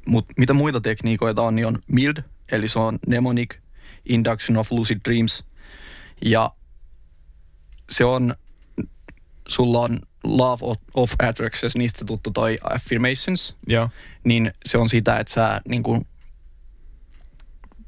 Mutta 0.06 0.34
mitä 0.38 0.52
muita 0.52 0.80
tekniikoita 0.80 1.42
on, 1.42 1.54
niin 1.54 1.66
on 1.66 1.78
MILD, 1.92 2.16
eli 2.52 2.68
se 2.68 2.78
on 2.78 2.98
Mnemonic 3.06 3.54
Induction 4.08 4.58
of 4.58 4.72
Lucid 4.72 4.98
Dreams. 5.08 5.44
Ja 6.24 6.50
se 7.90 8.04
on, 8.04 8.34
sulla 9.48 9.80
on 9.80 9.98
Love 10.24 10.58
of- 10.60 10.82
of 10.94 11.12
Attractions, 11.18 11.76
niistä 11.76 12.04
tuttu 12.04 12.30
toi 12.30 12.58
Affirmations– 12.74 13.56
Joo. 13.66 13.90
niin 14.24 14.52
se 14.66 14.78
on 14.78 14.88
sitä, 14.88 15.18
että 15.18 15.32
sä 15.32 15.60
niin 15.68 15.82
kuin 15.82 16.02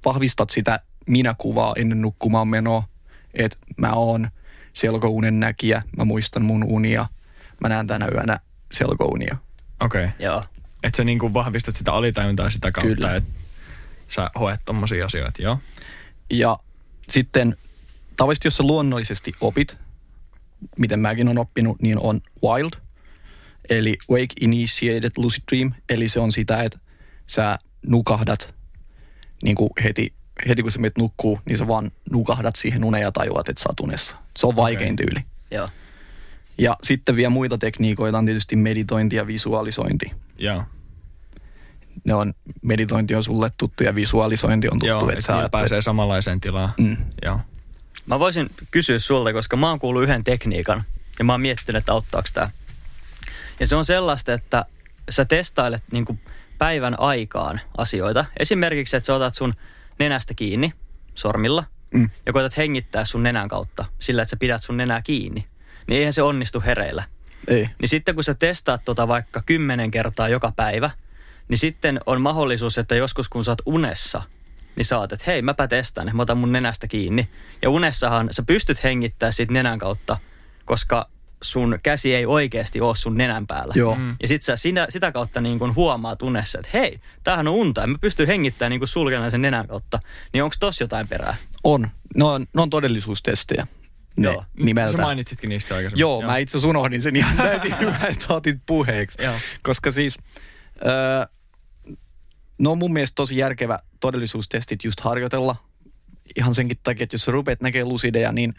vahvistat 0.05 0.51
sitä 0.51 0.81
minäkuvaa 1.07 1.75
ennen 1.77 2.01
nukkumaan 2.01 2.49
menoa, 2.49 2.83
että 3.35 3.57
mä 3.77 3.93
oon 3.93 4.31
selkounen 4.73 5.41
näkijä, 5.41 5.83
mä 5.97 6.05
muistan 6.05 6.43
mun 6.45 6.65
unia, 6.65 7.07
mä 7.61 7.69
näen 7.69 7.87
tänä 7.87 8.09
yönä 8.15 8.41
selkounia. 8.73 9.37
Okei. 9.81 10.05
Okay. 10.05 10.17
Joo. 10.19 10.45
Että 10.85 10.97
sä 10.97 11.05
niinku 11.05 11.35
vahvistat 11.35 11.77
sitä 11.77 11.93
alitajuntaa 11.93 12.51
sitä 12.51 12.73
kautta, 12.73 13.15
että 13.15 13.31
sä 14.09 14.31
hoet 14.41 14.61
tommosia 14.65 15.07
asioita, 15.07 15.43
joo. 15.43 15.59
Ja 16.31 16.59
sitten 17.09 17.57
tavallisesti, 18.17 18.47
jos 18.47 18.57
sä 18.57 18.63
luonnollisesti 18.63 19.33
opit, 19.41 19.79
miten 20.79 21.01
mäkin 21.01 21.29
on 21.29 21.39
oppinut, 21.39 21.83
niin 21.83 21.99
on 21.99 22.21
wild, 22.43 22.71
eli 23.71 23.99
wake 24.11 24.35
initiated 24.41 25.11
lucid 25.17 25.43
dream, 25.53 25.73
eli 25.89 26.09
se 26.09 26.21
on 26.21 26.33
sitä, 26.33 26.63
että 26.63 26.79
sä 27.27 27.59
nukahdat 27.87 28.55
niin 29.43 29.57
kuin 29.57 29.71
heti, 29.85 30.13
heti 30.49 30.63
kun 30.63 30.73
sä 30.73 30.79
menet 30.79 30.99
nukkuu, 30.99 31.41
niin 31.45 31.59
sä 31.59 31.67
vaan 31.67 31.91
nukahdat 32.11 32.57
siihen 32.57 32.85
uneen 32.85 33.03
ja 33.03 33.13
tajuat, 33.13 33.49
että 33.49 33.63
sä 33.63 33.69
oot 33.69 33.81
unessa. 33.81 34.17
Se 34.39 34.47
on 34.47 34.57
vaikein 34.57 34.95
Okei. 34.95 35.07
tyyli. 35.07 35.25
Joo. 35.51 35.69
Ja 36.59 36.77
sitten 36.83 37.17
vielä 37.17 37.31
muita 37.31 37.59
tekniikoita 37.59 38.19
on 38.19 38.27
tietysti 38.27 38.57
meditointi 38.57 39.17
ja 39.17 39.27
visualisointi. 39.27 40.13
Joo. 40.39 40.65
Ne 42.05 42.15
on, 42.15 42.35
meditointi 42.63 43.15
on 43.15 43.25
sulle 43.25 43.51
tuttu 43.59 43.85
ja 43.85 43.95
visualisointi 43.95 44.69
on 44.69 44.73
tuttu. 44.73 44.87
Joo, 44.87 45.09
että 45.11 45.21
sä 45.21 45.33
ajattelet- 45.37 45.51
pääsee 45.51 45.83
samanlaiseen 45.83 46.41
tilaan. 46.41 46.71
Mm. 46.79 46.97
Joo. 47.25 47.41
Mä 48.07 48.19
voisin 48.19 48.51
kysyä 48.71 48.99
sulta, 48.99 49.33
koska 49.33 49.57
mä 49.57 49.69
oon 49.69 49.79
kuullut 49.79 50.03
yhden 50.03 50.25
tekniikan 50.25 50.85
ja 51.19 51.25
mä 51.25 51.33
oon 51.33 51.41
miettinyt, 51.41 51.81
että 51.81 51.93
auttaako 51.93 52.29
tämä. 52.35 52.51
Ja 53.61 53.67
se 53.67 53.77
on 53.77 53.85
sellaista, 53.85 54.33
että 54.33 54.65
sä 55.11 55.25
testailet 55.25 55.83
niin 55.93 56.21
päivän 56.59 57.01
aikaan 57.01 57.61
asioita. 57.79 58.25
Esimerkiksi, 58.39 58.97
että 58.97 59.07
sä 59.07 59.15
otat 59.15 59.35
sun 59.35 59.55
nenästä 59.99 60.35
kiinni 60.35 60.73
sormilla 61.15 61.65
Mm. 61.95 62.11
ja 62.27 62.33
koetat 62.33 62.57
hengittää 62.57 63.05
sun 63.05 63.23
nenän 63.23 63.49
kautta 63.49 63.85
sillä, 63.99 64.23
että 64.23 64.31
sä 64.31 64.37
pidät 64.37 64.63
sun 64.63 64.77
nenää 64.77 65.03
kiinni. 65.03 65.47
Niin 65.87 65.99
eihän 65.99 66.13
se 66.13 66.23
onnistu 66.23 66.63
hereillä. 66.67 67.05
Ei. 67.49 67.69
Niin 67.81 67.89
sitten 67.89 68.15
kun 68.15 68.25
sä 68.25 68.35
testaat 68.35 68.85
tota 68.85 69.09
vaikka 69.09 69.43
kymmenen 69.47 69.91
kertaa 69.91 70.29
joka 70.29 70.53
päivä, 70.57 70.91
niin 71.51 71.59
sitten 71.59 72.01
on 72.07 72.21
mahdollisuus, 72.21 72.79
että 72.79 72.95
joskus 72.95 73.29
kun 73.29 73.45
sä 73.45 73.51
oot 73.51 73.63
unessa, 73.67 74.23
niin 74.77 74.85
sä 74.85 74.99
oot, 74.99 75.13
että 75.13 75.25
hei, 75.27 75.43
mäpä 75.43 75.69
testaan, 75.69 76.11
mä 76.13 76.23
otan 76.23 76.39
mun 76.39 76.53
nenästä 76.53 76.89
kiinni. 76.89 77.29
Ja 77.63 77.71
unessahan 77.71 78.29
sä 78.31 78.43
pystyt 78.43 78.85
hengittämään 78.85 79.33
siitä 79.33 79.53
nenän 79.53 79.79
kautta, 79.79 80.17
koska 80.65 81.09
sun 81.43 81.79
käsi 81.83 82.15
ei 82.15 82.27
oikeasti 82.27 82.81
ole 82.81 82.97
sun 82.97 83.17
nenän 83.17 83.47
päällä. 83.47 83.75
Joo. 83.77 83.95
Mm. 83.95 84.17
Ja 84.23 84.29
sit 84.29 84.43
sä 84.43 84.57
sinä, 84.57 84.87
sitä 84.89 85.13
kautta 85.13 85.41
niin 85.41 85.59
kun 85.59 85.75
huomaat 85.75 86.23
unessa, 86.23 86.59
että 86.59 86.71
hei, 86.75 87.01
tämähän 87.25 87.49
on 87.49 87.55
unta, 87.55 87.87
mä 87.87 87.99
pystyn 88.01 88.27
hengittämään 88.27 88.71
niin 88.71 88.89
sulkemaan 88.89 89.31
sen 89.31 89.43
nenän 89.43 89.67
kautta. 89.67 90.01
Niin 90.33 90.45
onko 90.45 90.57
tossa 90.61 90.85
jotain 90.85 91.09
perää? 91.09 91.37
On. 91.65 91.91
Ne 92.17 92.25
on, 92.25 92.47
ne 92.55 92.63
on 92.63 92.71
todellisuustestejä. 92.71 93.67
Ne 94.17 94.33
Joo. 94.33 94.45
nimeltä. 94.63 94.93
Sä 94.93 94.99
mainitsitkin 94.99 95.49
niistä 95.49 95.75
aikaisemmin. 95.75 96.01
Joo, 96.01 96.23
mä 96.23 96.37
itse 96.37 96.53
asiassa 96.53 96.69
unohdin 96.69 97.03
sen 97.03 97.17
ihan 97.17 97.37
täysin 97.37 97.79
hyvä, 97.81 97.99
että 98.09 98.35
otit 98.35 98.59
puheeksi. 98.67 99.23
Joo. 99.23 99.35
Koska 99.63 99.91
siis, 99.91 100.19
öö, 100.87 101.27
no 102.61 102.73
on 102.73 102.79
mun 102.79 102.93
mielestä 102.93 103.15
tosi 103.15 103.37
järkevä 103.37 103.79
todellisuustestit 104.01 104.85
just 104.85 105.01
harjoitella. 105.01 105.57
Ihan 106.37 106.55
senkin 106.55 106.79
takia, 106.83 107.05
että 107.05 107.15
jos 107.15 107.25
sä 107.25 107.33
rupeat 107.33 107.61
näkemään 107.61 107.89
lusideja, 107.89 108.33
niin 108.33 108.55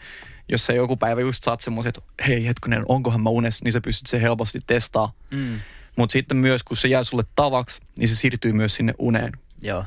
jos 0.48 0.66
sä 0.66 0.72
joku 0.72 0.96
päivä 0.96 1.20
just 1.20 1.44
saat 1.44 1.60
semmoiset, 1.60 1.96
että 1.96 2.24
hei 2.26 2.46
hetkonen, 2.46 2.82
onkohan 2.88 3.22
mä 3.22 3.30
unessa, 3.30 3.64
niin 3.64 3.72
sä 3.72 3.80
pystyt 3.80 4.06
se 4.06 4.22
helposti 4.22 4.60
testaa. 4.66 5.12
Mm. 5.30 5.60
Mutta 5.96 6.12
sitten 6.12 6.36
myös, 6.36 6.62
kun 6.62 6.76
se 6.76 6.88
jää 6.88 7.04
sulle 7.04 7.22
tavaksi, 7.36 7.80
niin 7.98 8.08
se 8.08 8.16
siirtyy 8.16 8.52
myös 8.52 8.74
sinne 8.74 8.94
uneen. 8.98 9.32
Joo. 9.62 9.84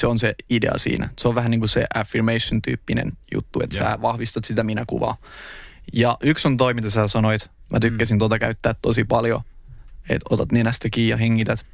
Se 0.00 0.06
on 0.06 0.18
se 0.18 0.34
idea 0.50 0.72
siinä. 0.76 1.08
Se 1.18 1.28
on 1.28 1.34
vähän 1.34 1.50
niin 1.50 1.60
kuin 1.60 1.68
se 1.68 1.86
affirmation-tyyppinen 1.94 3.12
juttu, 3.34 3.60
että 3.62 3.76
Joo. 3.76 3.90
sä 3.90 4.02
vahvistat 4.02 4.44
sitä 4.44 4.64
minäkuvaa. 4.64 5.16
Ja 5.92 6.18
yksi 6.20 6.48
on 6.48 6.56
toi, 6.56 6.74
mitä 6.74 6.90
sä 6.90 7.08
sanoit. 7.08 7.50
Mä 7.70 7.80
tykkäsin 7.80 8.16
mm. 8.16 8.18
tota 8.18 8.38
käyttää 8.38 8.74
tosi 8.82 9.04
paljon, 9.04 9.42
että 10.08 10.26
otat 10.30 10.52
nenästä 10.52 10.88
kiinni 10.90 11.10
ja 11.10 11.16
hengität. 11.16 11.66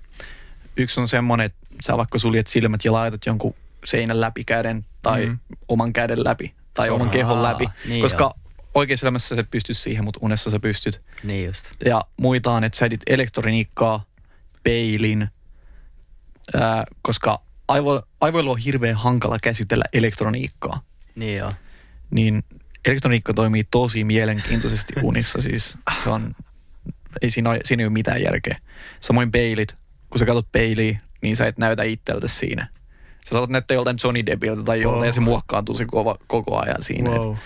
Yksi 0.76 1.00
on 1.00 1.08
semmoinen, 1.08 1.46
että 1.46 1.58
sä 1.82 1.96
vaikka 1.96 2.18
suljet 2.18 2.46
silmät 2.46 2.84
ja 2.84 2.92
laitat 2.92 3.26
jonkun 3.26 3.54
seinän 3.84 4.20
läpi 4.20 4.44
käden 4.44 4.84
tai 5.02 5.26
Mm. 5.26 5.38
oman 5.68 5.92
käden 5.92 6.24
läpi 6.24 6.54
tai 6.74 6.90
oman 6.90 7.10
kehon 7.10 7.36
Aa, 7.38 7.42
läpi. 7.42 7.64
niin 7.88 8.02
koska 8.02 8.34
oikeassa 8.74 9.06
elämässä 9.06 9.34
sä 9.36 9.40
et 9.40 9.50
pysty 9.50 9.74
siihen, 9.74 10.04
mutta 10.04 10.20
unessa 10.22 10.50
sä 10.50 10.60
pystyt. 10.60 11.02
Niin 11.22 11.46
just. 11.46 11.70
Ja 11.84 12.04
muita 12.20 12.52
on, 12.52 12.64
että 12.64 12.78
sä 12.78 12.86
edit 12.86 13.00
elektroniikkaa, 13.06 14.04
peilin, 14.62 15.28
ää, 16.54 16.84
koska 17.02 17.42
aivo, 17.68 18.02
aivoilla 18.20 18.50
on 18.50 18.58
hirveän 18.58 18.96
hankala 18.96 19.38
käsitellä 19.42 19.84
elektroniikkaa. 19.92 20.80
Niin 21.14 21.36
joo. 21.38 21.52
Niin 22.10 22.42
elektroniikka 22.84 23.34
toimii 23.34 23.64
tosi 23.70 24.04
mielenkiintoisesti 24.04 24.92
unissa 25.02 25.40
siis. 25.40 25.78
Se 26.04 26.10
on, 26.10 26.34
ei 27.22 27.30
siinä, 27.30 27.50
ole, 27.50 27.60
siinä 27.64 27.80
ei 27.80 27.86
ole 27.86 27.92
mitään 27.92 28.22
järkeä. 28.22 28.58
Samoin 29.00 29.32
peilit, 29.32 29.76
kun 30.10 30.18
sä 30.18 30.26
katsot 30.26 30.52
peiliä, 30.52 30.98
niin 31.22 31.36
sä 31.36 31.46
et 31.46 31.58
näytä 31.58 31.82
itseltä 31.82 32.28
siinä. 32.28 32.66
Sä 33.24 33.30
saatat 33.30 33.50
näyttää 33.50 33.74
joltain 33.74 33.96
Johnny 34.04 34.26
Deppiltä 34.26 34.62
tai 34.62 34.80
joltain, 34.82 34.98
Wow. 35.00 35.06
ja 35.06 35.12
se 35.12 35.20
muokkaantuu 35.20 35.74
se 35.74 35.84
koko, 35.84 36.18
koko 36.26 36.58
ajan 36.58 36.82
siinä. 36.82 37.10
Wow. 37.10 37.36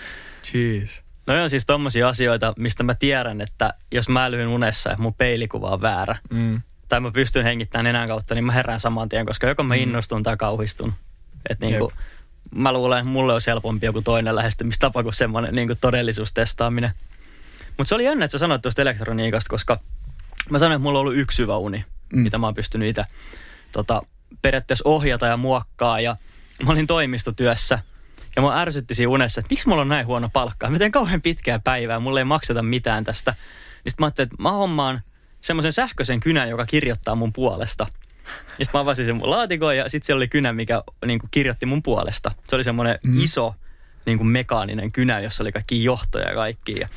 Jeez. 0.53 1.01
No 1.27 1.43
on 1.43 1.49
siis 1.49 1.65
tommosia 1.65 2.09
asioita, 2.09 2.53
mistä 2.57 2.83
mä 2.83 2.95
tiedän, 2.95 3.41
että 3.41 3.73
jos 3.91 4.09
mä 4.09 4.25
älyin 4.25 4.47
unessa 4.47 4.89
ja 4.89 4.95
mun 4.99 5.13
peilikuva 5.13 5.67
on 5.69 5.81
väärä, 5.81 6.15
Mm. 6.29 6.61
tai 6.89 6.99
mä 6.99 7.11
pystyn 7.11 7.43
hengittämään 7.43 7.83
nenän 7.85 8.07
kautta, 8.07 8.35
niin 8.35 8.45
mä 8.45 8.51
herään 8.51 8.79
saman 8.79 9.09
tien, 9.09 9.25
koska 9.25 9.47
joko 9.47 9.63
mä 9.63 9.75
innostun 9.75 10.23
tai 10.23 10.37
kauhistun. 10.37 10.93
Et 11.49 11.59
niinku, 11.59 11.93
mä 12.55 12.73
luulen, 12.73 12.99
että 12.99 13.09
mulle 13.09 13.33
olisi 13.33 13.49
helpompi 13.49 13.85
joku 13.85 14.01
toinen 14.01 14.35
lähestymistapa 14.35 15.03
kuin 15.03 15.13
semmoinen 15.13 15.55
niinku 15.55 15.75
todellisuustestaaminen. 15.81 16.91
Mutta 17.77 17.89
se 17.89 17.95
oli 17.95 18.05
jännä, 18.05 18.25
että 18.25 18.31
sä 18.31 18.39
sanoit 18.39 18.61
tuosta 18.61 18.81
elektroniikasta, 18.81 19.49
koska 19.49 19.79
mä 20.49 20.59
sanoin, 20.59 20.75
että 20.75 20.83
mulla 20.83 20.99
on 20.99 21.01
ollut 21.01 21.15
yksi 21.17 21.41
hyvä 21.41 21.57
uni, 21.57 21.77
mm. 21.77 22.17
Mm. 22.17 22.23
mitä 22.23 22.37
mä 22.37 22.47
oon 22.47 22.53
pystynyt 22.55 22.89
itse 22.89 23.03
tota, 23.73 24.01
periaatteessa 24.41 24.89
ohjata 24.89 25.25
ja 25.27 25.37
muokkaa. 25.37 25.99
Ja 25.99 26.15
mä 26.65 26.71
olin 26.71 26.87
toimistotyössä 26.87 27.79
ja 28.35 28.41
mä 28.41 28.61
ärsytti 28.61 28.95
siinä 28.95 29.09
unessa, 29.09 29.39
että 29.39 29.53
miksi 29.53 29.67
mulla 29.67 29.81
on 29.81 29.89
näin 29.89 30.05
huono 30.05 30.29
palkka. 30.33 30.69
Mä 30.69 30.77
teen 30.77 30.91
kauhean 30.91 31.21
pitkää 31.21 31.59
päivää, 31.63 31.99
mulle 31.99 32.19
ei 32.19 32.23
makseta 32.23 32.63
mitään 32.63 33.03
tästä. 33.03 33.31
Niin 33.83 33.91
sit 33.91 33.99
mä 33.99 34.05
ajattelin, 34.05 34.27
että 34.27 34.43
mä 34.43 34.51
hommaan 34.51 35.01
semmoisen 35.41 35.73
sähköisen 35.73 36.19
kynän, 36.19 36.49
joka 36.49 36.65
kirjoittaa 36.65 37.15
mun 37.15 37.33
puolesta. 37.33 37.87
Ja 38.59 38.65
sitten 38.65 38.79
mä 38.79 38.81
avasin 38.81 39.05
sen 39.05 39.15
mun 39.15 39.29
laatikon 39.29 39.77
ja 39.77 39.89
sitten 39.89 40.05
siellä 40.05 40.19
oli 40.19 40.27
kynä, 40.27 40.53
mikä 40.53 40.83
niin 41.05 41.19
kirjoitti 41.31 41.65
mun 41.65 41.83
puolesta. 41.83 42.31
Se 42.47 42.55
oli 42.55 42.63
semmoinen 42.63 42.99
mm. 43.03 43.19
iso 43.19 43.55
niin 44.05 44.17
kuin 44.17 44.27
mekaaninen 44.27 44.91
kynä, 44.91 45.19
jossa 45.19 45.43
oli 45.43 45.51
kaikki 45.51 45.83
johtoja 45.83 46.29
ja 46.29 46.35
kaikki. 46.35 46.79
Ja 46.79 46.89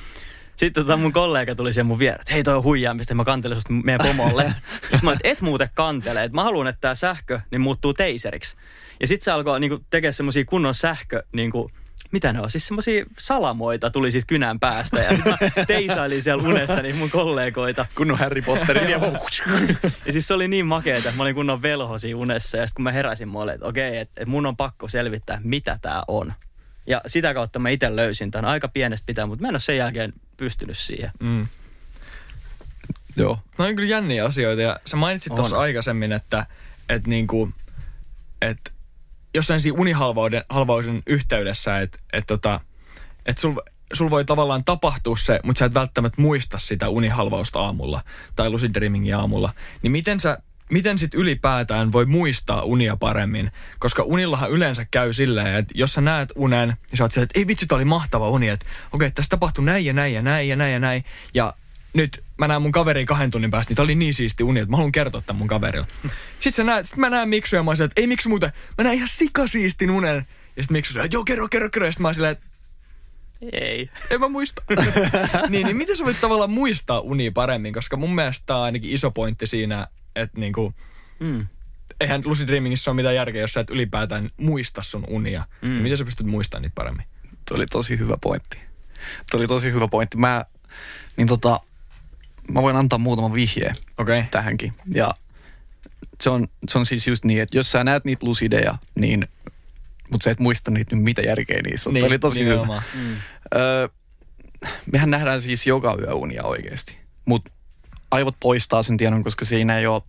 sitten 0.56 0.84
tota 0.84 0.96
mun 0.96 1.12
kollega 1.12 1.54
tuli 1.54 1.72
siihen 1.72 1.86
mun 1.86 1.98
viereen, 1.98 2.20
että 2.20 2.32
hei 2.32 2.42
toi 2.42 2.56
on 2.56 2.62
huijaamista, 2.62 3.14
mä 3.14 3.24
kantelen 3.24 3.56
susta 3.56 3.72
meidän 3.72 4.06
pomolle. 4.06 4.54
Sitten 4.80 5.00
mä 5.02 5.12
että 5.12 5.28
et 5.28 5.40
muuten 5.40 5.70
kantele, 5.74 6.24
että 6.24 6.34
mä 6.34 6.44
haluan, 6.44 6.66
että 6.66 6.80
tämä 6.80 6.94
sähkö 6.94 7.40
niin 7.50 7.60
muuttuu 7.60 7.94
teiseriksi. 7.94 8.56
Ja 9.00 9.06
sitten 9.06 9.24
se 9.24 9.30
alkoi 9.30 9.60
niinku 9.60 9.84
tekemään 9.90 10.14
semmoisia 10.14 10.44
kunnon 10.44 10.74
sähkö, 10.74 11.22
niinku, 11.32 11.68
mitä 12.12 12.32
ne 12.32 12.40
on, 12.40 12.50
siis 12.50 12.66
semmoisia 12.66 13.04
salamoita 13.18 13.90
tuli 13.90 14.12
siitä 14.12 14.26
kynän 14.26 14.60
päästä. 14.60 15.02
Ja 15.02 15.16
sit 15.16 15.24
mä 15.24 15.38
teisailin 15.66 16.22
siellä 16.22 16.48
unessa 16.48 16.82
niin 16.82 16.96
mun 16.96 17.10
kollegoita. 17.10 17.86
Kunnon 17.94 18.18
Harry 18.18 18.42
Potteri. 18.42 18.86
Ja, 18.90 19.00
ja 20.06 20.12
siis 20.12 20.26
se 20.26 20.34
oli 20.34 20.48
niin 20.48 20.66
makeeta, 20.66 21.08
että 21.08 21.16
mä 21.16 21.22
olin 21.22 21.34
kunnon 21.34 21.62
velhosi 21.62 22.14
unessa. 22.14 22.56
Ja 22.56 22.66
sitten 22.66 22.76
kun 22.76 22.82
mä 22.82 22.92
heräsin, 22.92 23.28
mä 23.28 23.38
olin, 23.38 23.54
että 23.54 23.66
okei, 23.66 23.96
että, 23.96 24.12
että 24.16 24.30
mun 24.30 24.46
on 24.46 24.56
pakko 24.56 24.88
selvittää, 24.88 25.40
mitä 25.44 25.78
tää 25.82 26.02
on. 26.08 26.32
Ja 26.86 27.00
sitä 27.06 27.34
kautta 27.34 27.58
mä 27.58 27.68
itse 27.68 27.96
löysin 27.96 28.30
tämän 28.30 28.50
aika 28.50 28.68
pienestä 28.68 29.06
pitää, 29.06 29.26
mutta 29.26 29.42
mä 29.42 29.48
en 29.48 29.54
ole 29.54 29.60
sen 29.60 29.76
jälkeen 29.76 30.12
pystynyt 30.36 30.78
siihen. 30.78 31.10
Mm. 31.20 31.48
Joo. 33.16 33.38
No 33.58 33.64
on 33.64 33.76
kyllä 33.76 33.88
jänniä 33.88 34.24
asioita 34.24 34.62
ja 34.62 34.80
sä 34.86 34.96
mainitsit 34.96 35.32
On. 35.32 35.36
tuossa 35.36 35.58
aikaisemmin, 35.58 36.12
että, 36.12 36.46
että, 36.88 37.08
niinku, 37.08 37.50
että 38.42 38.70
jossain 39.34 39.60
siinä 39.60 39.78
unihalvauden 39.80 40.44
halvauden 40.48 41.02
yhteydessä, 41.06 41.80
että, 41.80 41.98
että, 42.12 42.26
tota, 42.26 42.60
että 43.26 43.40
sul, 43.40 43.54
sul 43.92 44.10
voi 44.10 44.24
tavallaan 44.24 44.64
tapahtua 44.64 45.16
se, 45.16 45.40
mutta 45.44 45.58
sä 45.58 45.64
et 45.64 45.74
välttämättä 45.74 46.22
muista 46.22 46.58
sitä 46.58 46.88
unihalvausta 46.88 47.60
aamulla 47.60 48.02
tai 48.36 48.50
lucid 48.50 48.74
dreamingia 48.74 49.18
aamulla. 49.18 49.52
Niin 49.82 49.92
miten 49.92 50.20
sä 50.20 50.38
Miten 50.70 50.98
sit 50.98 51.14
ylipäätään 51.14 51.92
voi 51.92 52.06
muistaa 52.06 52.62
unia 52.62 52.96
paremmin? 52.96 53.50
Koska 53.78 54.02
unillahan 54.02 54.50
yleensä 54.50 54.86
käy 54.90 55.12
silleen, 55.12 55.54
että 55.54 55.74
jos 55.76 55.92
sä 55.94 56.00
näet 56.00 56.32
unen, 56.34 56.68
niin 56.68 56.98
sä 56.98 57.04
oot 57.04 57.12
se, 57.12 57.22
että 57.22 57.40
ei 57.40 57.46
vitsi, 57.46 57.66
tää 57.66 57.76
oli 57.76 57.84
mahtava 57.84 58.30
uni, 58.30 58.48
että 58.48 58.66
okei, 58.92 59.10
tässä 59.10 59.30
tapahtui 59.30 59.64
näin 59.64 59.84
ja 59.84 59.92
näin 59.92 60.14
ja 60.14 60.22
näin 60.22 60.48
ja 60.48 60.56
näin 60.56 60.72
ja 60.72 60.78
näin. 60.78 61.04
Ja 61.34 61.54
nyt 61.92 62.24
mä 62.38 62.48
näen 62.48 62.62
mun 62.62 62.72
kaverin 62.72 63.06
kahden 63.06 63.30
tunnin 63.30 63.50
päästä, 63.50 63.70
niin 63.70 63.76
tää 63.76 63.82
oli 63.82 63.94
niin 63.94 64.14
siisti 64.14 64.42
uni, 64.42 64.60
että 64.60 64.70
mä 64.70 64.76
haluan 64.76 64.92
kertoa 64.92 65.20
tämän 65.20 65.38
mun 65.38 65.48
kaverille. 65.48 65.86
Sitten 66.40 66.52
sä 66.52 66.64
näet, 66.64 66.86
sit 66.86 66.96
mä 66.96 67.10
näen 67.10 67.28
Miksu 67.28 67.56
ja 67.56 67.62
mä 67.62 67.70
oon 67.70 67.76
silleen, 67.76 67.90
että 67.90 68.00
ei 68.00 68.06
Miksu 68.06 68.28
muuten, 68.28 68.52
mä 68.78 68.84
näen 68.84 68.96
ihan 68.96 69.08
sikasiistin 69.08 69.90
unen. 69.90 70.26
Ja 70.56 70.62
sitten 70.62 70.76
Miksu 70.76 70.92
sanoo, 70.92 71.04
että 71.04 71.16
joo 71.16 71.24
kerro, 71.24 71.48
kerro, 71.48 71.70
kerro. 71.70 71.86
Ja 71.86 71.92
sit 71.92 72.00
mä 72.00 72.08
oon 72.08 72.14
silleen, 72.14 72.32
että 72.32 72.46
Ei. 73.52 73.90
en 74.10 74.20
mä 74.20 74.28
muista. 74.28 74.62
niin, 75.48 75.66
niin 75.66 75.76
miten 75.76 75.96
sä 75.96 76.04
voit 76.04 76.20
tavallaan 76.20 76.50
muistaa 76.50 77.00
unia 77.00 77.32
paremmin? 77.32 77.74
Koska 77.74 77.96
mun 77.96 78.14
mielestä 78.14 78.46
tää 78.46 78.56
on 78.56 78.62
ainakin 78.62 78.90
iso 78.90 79.10
pointti 79.10 79.46
siinä, 79.46 79.86
että 80.16 80.40
niinku, 80.40 80.74
Mm. 81.20 81.46
eihän 82.00 82.22
lucid 82.24 82.46
dreamingissa 82.48 82.90
ole 82.90 82.96
mitään 82.96 83.14
järkeä, 83.14 83.40
jos 83.40 83.52
sä 83.52 83.60
et 83.60 83.70
ylipäätään 83.70 84.30
muista 84.36 84.82
sun 84.82 85.04
unia. 85.08 85.44
Mm. 85.62 85.68
Niin 85.68 85.82
miten 85.82 85.98
sä 85.98 86.04
pystyt 86.04 86.26
muistamaan 86.26 86.62
niitä 86.62 86.74
paremmin? 86.74 87.06
Tuo 87.48 87.56
oli 87.56 87.66
tosi 87.66 87.98
hyvä 87.98 88.16
pointti. 88.20 88.58
Tuo 89.30 89.38
oli 89.40 89.46
tosi 89.46 89.72
hyvä 89.72 89.88
pointti. 89.88 90.16
Mä, 90.16 90.44
niin 91.16 91.28
tota, 91.28 91.60
mä 92.50 92.62
voin 92.62 92.76
antaa 92.76 92.98
muutaman 92.98 93.34
vihjeen. 93.34 93.74
Okay. 93.98 94.24
tähänkin. 94.30 94.72
Ja 94.94 95.14
se 96.20 96.30
on, 96.30 96.46
se 96.68 96.78
on 96.78 96.86
siis 96.86 97.06
just 97.06 97.24
niin, 97.24 97.42
että 97.42 97.58
jos 97.58 97.72
sä 97.72 97.84
näet 97.84 98.04
niitä 98.04 98.26
lusideja, 98.26 98.78
niin, 98.94 99.28
mutta 100.10 100.24
sä 100.24 100.30
et 100.30 100.38
muista 100.40 100.70
niitä, 100.70 100.94
niin 100.96 101.04
mitä 101.04 101.22
järkeä 101.22 101.62
niissä 101.62 101.90
on. 101.90 101.94
Niin, 101.94 102.06
oli 102.06 102.18
tosi 102.18 102.40
hyvä. 102.40 102.50
nimenomaan. 102.50 102.82
Mm. 102.94 103.16
Öö, 103.54 103.88
mehän 104.92 105.10
nähdään 105.10 105.42
siis 105.42 105.66
joka 105.66 105.96
yö 106.00 106.14
unia 106.14 106.42
oikeasti. 106.44 106.98
Mutta 107.24 107.50
aivot 108.10 108.36
poistaa 108.40 108.82
sen 108.82 108.96
tiedon, 108.96 109.24
koska 109.24 109.44
siinä 109.44 109.78
ei 109.78 109.86
ole, 109.86 110.02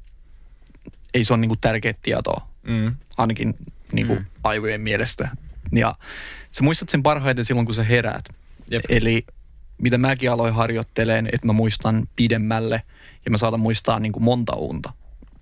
ei 1.14 1.24
se 1.24 1.34
ole 1.34 1.42
niinku 1.42 1.56
tärkeä 1.62 1.94
tietoa, 2.02 2.48
Mm. 2.68 2.96
ainakin 3.18 3.54
niinku 3.92 4.14
Mm. 4.14 4.20
mm. 4.20 4.26
aivojen 4.44 4.82
mielestä. 4.82 5.30
Ja 5.72 5.96
sä 6.52 6.64
muistat 6.64 6.90
sen 6.90 7.04
parhaiten 7.04 7.46
silloin, 7.46 7.66
kun 7.66 7.76
sä 7.76 7.84
heräät. 7.84 8.26
Jep. 8.72 8.84
Eli 8.90 9.26
mitä 9.82 9.98
mäkin 9.98 10.32
aloin 10.32 10.54
harjoitteleen, 10.54 11.30
että 11.34 11.48
mä 11.48 11.54
muistan 11.54 12.08
pidemmälle 12.16 12.82
ja 13.26 13.32
mä 13.32 13.38
saatan 13.38 13.60
muistaa 13.60 14.00
niin 14.00 14.12
kuin 14.12 14.24
monta 14.24 14.56
unta 14.56 14.94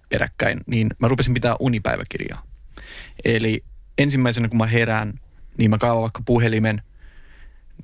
peräkkäin, 0.09 0.61
niin 0.67 0.89
mä 0.99 1.07
rupesin 1.07 1.33
pitää 1.33 1.55
unipäiväkirjaa. 1.59 2.43
Eli 3.25 3.63
ensimmäisenä 3.97 4.47
kun 4.47 4.57
mä 4.57 4.65
herään, 4.65 5.19
niin 5.57 5.69
mä 5.69 5.77
kaivan 5.77 6.01
vaikka 6.01 6.21
puhelimen. 6.25 6.81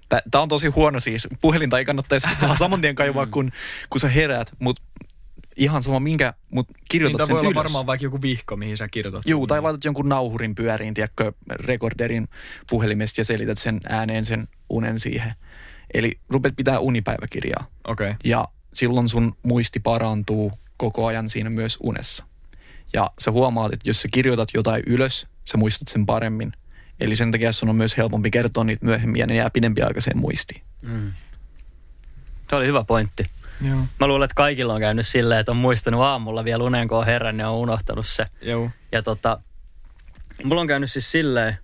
Tämä 0.09 0.41
on 0.41 0.49
tosi 0.49 0.67
huono 0.67 0.99
siis. 0.99 1.27
Puhelinta 1.41 1.79
ei 1.79 1.85
kannattaisi 1.85 2.27
saman 2.59 2.81
tien 2.81 2.95
kaivaa, 2.95 3.25
kun, 3.25 3.51
kun 3.89 4.01
sä 4.01 4.09
heräät, 4.09 4.51
mutta 4.59 4.81
ihan 5.55 5.83
sama 5.83 5.99
minkä, 5.99 6.33
mutta 6.49 6.73
Niin 6.73 6.85
kirjoitat 6.89 7.17
tää 7.17 7.25
sen 7.25 7.33
voi 7.33 7.39
olla 7.39 7.49
ylös. 7.49 7.63
varmaan 7.63 7.85
vaikka 7.85 8.05
joku 8.05 8.21
vihko, 8.21 8.55
mihin 8.55 8.77
sä 8.77 8.87
kirjoitat. 8.87 9.21
Juu, 9.25 9.41
sun 9.41 9.47
tai 9.47 9.61
laitat 9.61 9.85
jonkun 9.85 10.09
nauhurin 10.09 10.55
pyöriin, 10.55 10.93
tiedätkö, 10.93 11.33
rekorderin 11.49 12.27
puhelimesta 12.69 13.21
ja 13.21 13.25
selität 13.25 13.57
sen 13.57 13.81
ääneen 13.89 14.25
sen 14.25 14.47
unen 14.69 14.99
siihen. 14.99 15.33
Eli 15.93 16.19
rupeat 16.29 16.55
pitää 16.55 16.79
unipäiväkirjaa. 16.79 17.67
Okei. 17.87 18.05
Okay. 18.05 18.17
Ja 18.23 18.47
silloin 18.73 19.09
sun 19.09 19.35
muisti 19.43 19.79
parantuu 19.79 20.51
koko 20.77 21.05
ajan 21.05 21.29
siinä 21.29 21.49
myös 21.49 21.77
unessa. 21.83 22.25
Ja 22.93 23.11
sä 23.19 23.31
huomaat, 23.31 23.73
että 23.73 23.89
jos 23.89 24.01
sä 24.01 24.07
kirjoitat 24.11 24.49
jotain 24.53 24.83
ylös, 24.87 25.27
sä 25.45 25.57
muistat 25.57 25.87
sen 25.87 26.05
paremmin. 26.05 26.53
Eli 27.01 27.15
sen 27.15 27.31
takia 27.31 27.51
sun 27.51 27.69
on 27.69 27.75
myös 27.75 27.97
helpompi 27.97 28.31
kertoa 28.31 28.63
niitä 28.63 28.85
myöhemmin 28.85 29.19
ja 29.19 29.27
ne 29.27 29.35
jää 29.35 29.49
pidempiaikaiseen 29.49 30.17
muistiin. 30.17 30.61
Mm. 30.83 31.11
Se 32.49 32.55
oli 32.55 32.65
hyvä 32.65 32.83
pointti. 32.83 33.25
Joo. 33.67 33.79
Mä 33.99 34.07
luulen, 34.07 34.25
että 34.25 34.35
kaikilla 34.35 34.73
on 34.73 34.79
käynyt 34.79 35.07
silleen, 35.07 35.39
että 35.39 35.51
on 35.51 35.57
muistanut 35.57 36.01
aamulla 36.01 36.43
vielä 36.43 36.63
unen, 36.63 36.87
kun 36.87 36.97
on 36.97 37.05
herännyt 37.05 37.43
ja 37.43 37.49
on 37.49 37.57
unohtanut 37.57 38.07
se. 38.07 38.25
Joo. 38.41 38.69
Ja 38.91 39.01
tota, 39.01 39.41
mulla 40.43 40.61
on 40.61 40.67
käynyt 40.67 40.91
siis 40.91 41.11
silleen, 41.11 41.57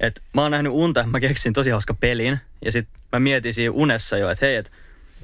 että 0.00 0.20
mä 0.34 0.42
oon 0.42 0.50
nähnyt 0.50 0.72
unta, 0.72 1.04
mä 1.06 1.20
keksin 1.20 1.52
tosi 1.52 1.70
hauska 1.70 1.94
pelin. 1.94 2.40
Ja 2.64 2.72
sit 2.72 2.88
mä 3.12 3.20
mietin 3.20 3.54
siinä 3.54 3.72
unessa 3.72 4.16
jo, 4.16 4.30
että 4.30 4.46
hei, 4.46 4.56
että 4.56 4.70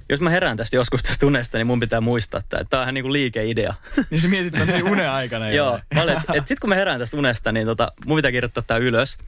jos 0.09 0.21
mä 0.21 0.31
herään 0.31 0.57
tästä 0.57 0.77
joskus 0.77 1.03
tästä 1.03 1.27
unesta, 1.27 1.59
niin 1.59 1.67
mun 1.67 1.81
pitää 1.81 2.01
muistaa 2.01 2.41
tämä. 2.49 2.65
Tää 2.65 2.81
on 2.81 2.85
ihan 2.85 2.95
niinku 2.95 3.13
liikeidea. 3.13 3.75
Niin 4.11 4.21
sä 4.21 4.29
mietit 4.29 4.53
tämän 4.53 4.69
siinä 4.69 4.91
unen 4.91 5.11
aikana. 5.11 5.51
jo. 5.51 5.55
Joo, 5.55 5.81
mä 5.95 6.03
olin, 6.03 6.17
että 6.17 6.33
et 6.35 6.47
sit 6.47 6.61
kun 6.61 6.69
mä 6.69 6.75
herään 6.75 7.01
tästä 7.01 7.17
unesta, 7.17 7.53
niin 7.53 7.67
tota, 7.67 7.93
mun 8.07 8.17
pitää 8.17 8.33
kirjoittaa 8.33 8.63
tää 8.67 8.77
ylös. 8.77 9.19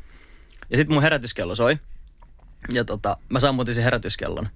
Ja 0.70 0.76
sitten 0.76 0.94
mun 0.94 1.02
herätyskello 1.02 1.54
soi. 1.54 1.78
Ja 2.68 2.84
tota, 2.84 3.16
mä 3.28 3.40
sammutin 3.40 3.74
sen 3.74 3.84
herätyskellon. 3.84 4.48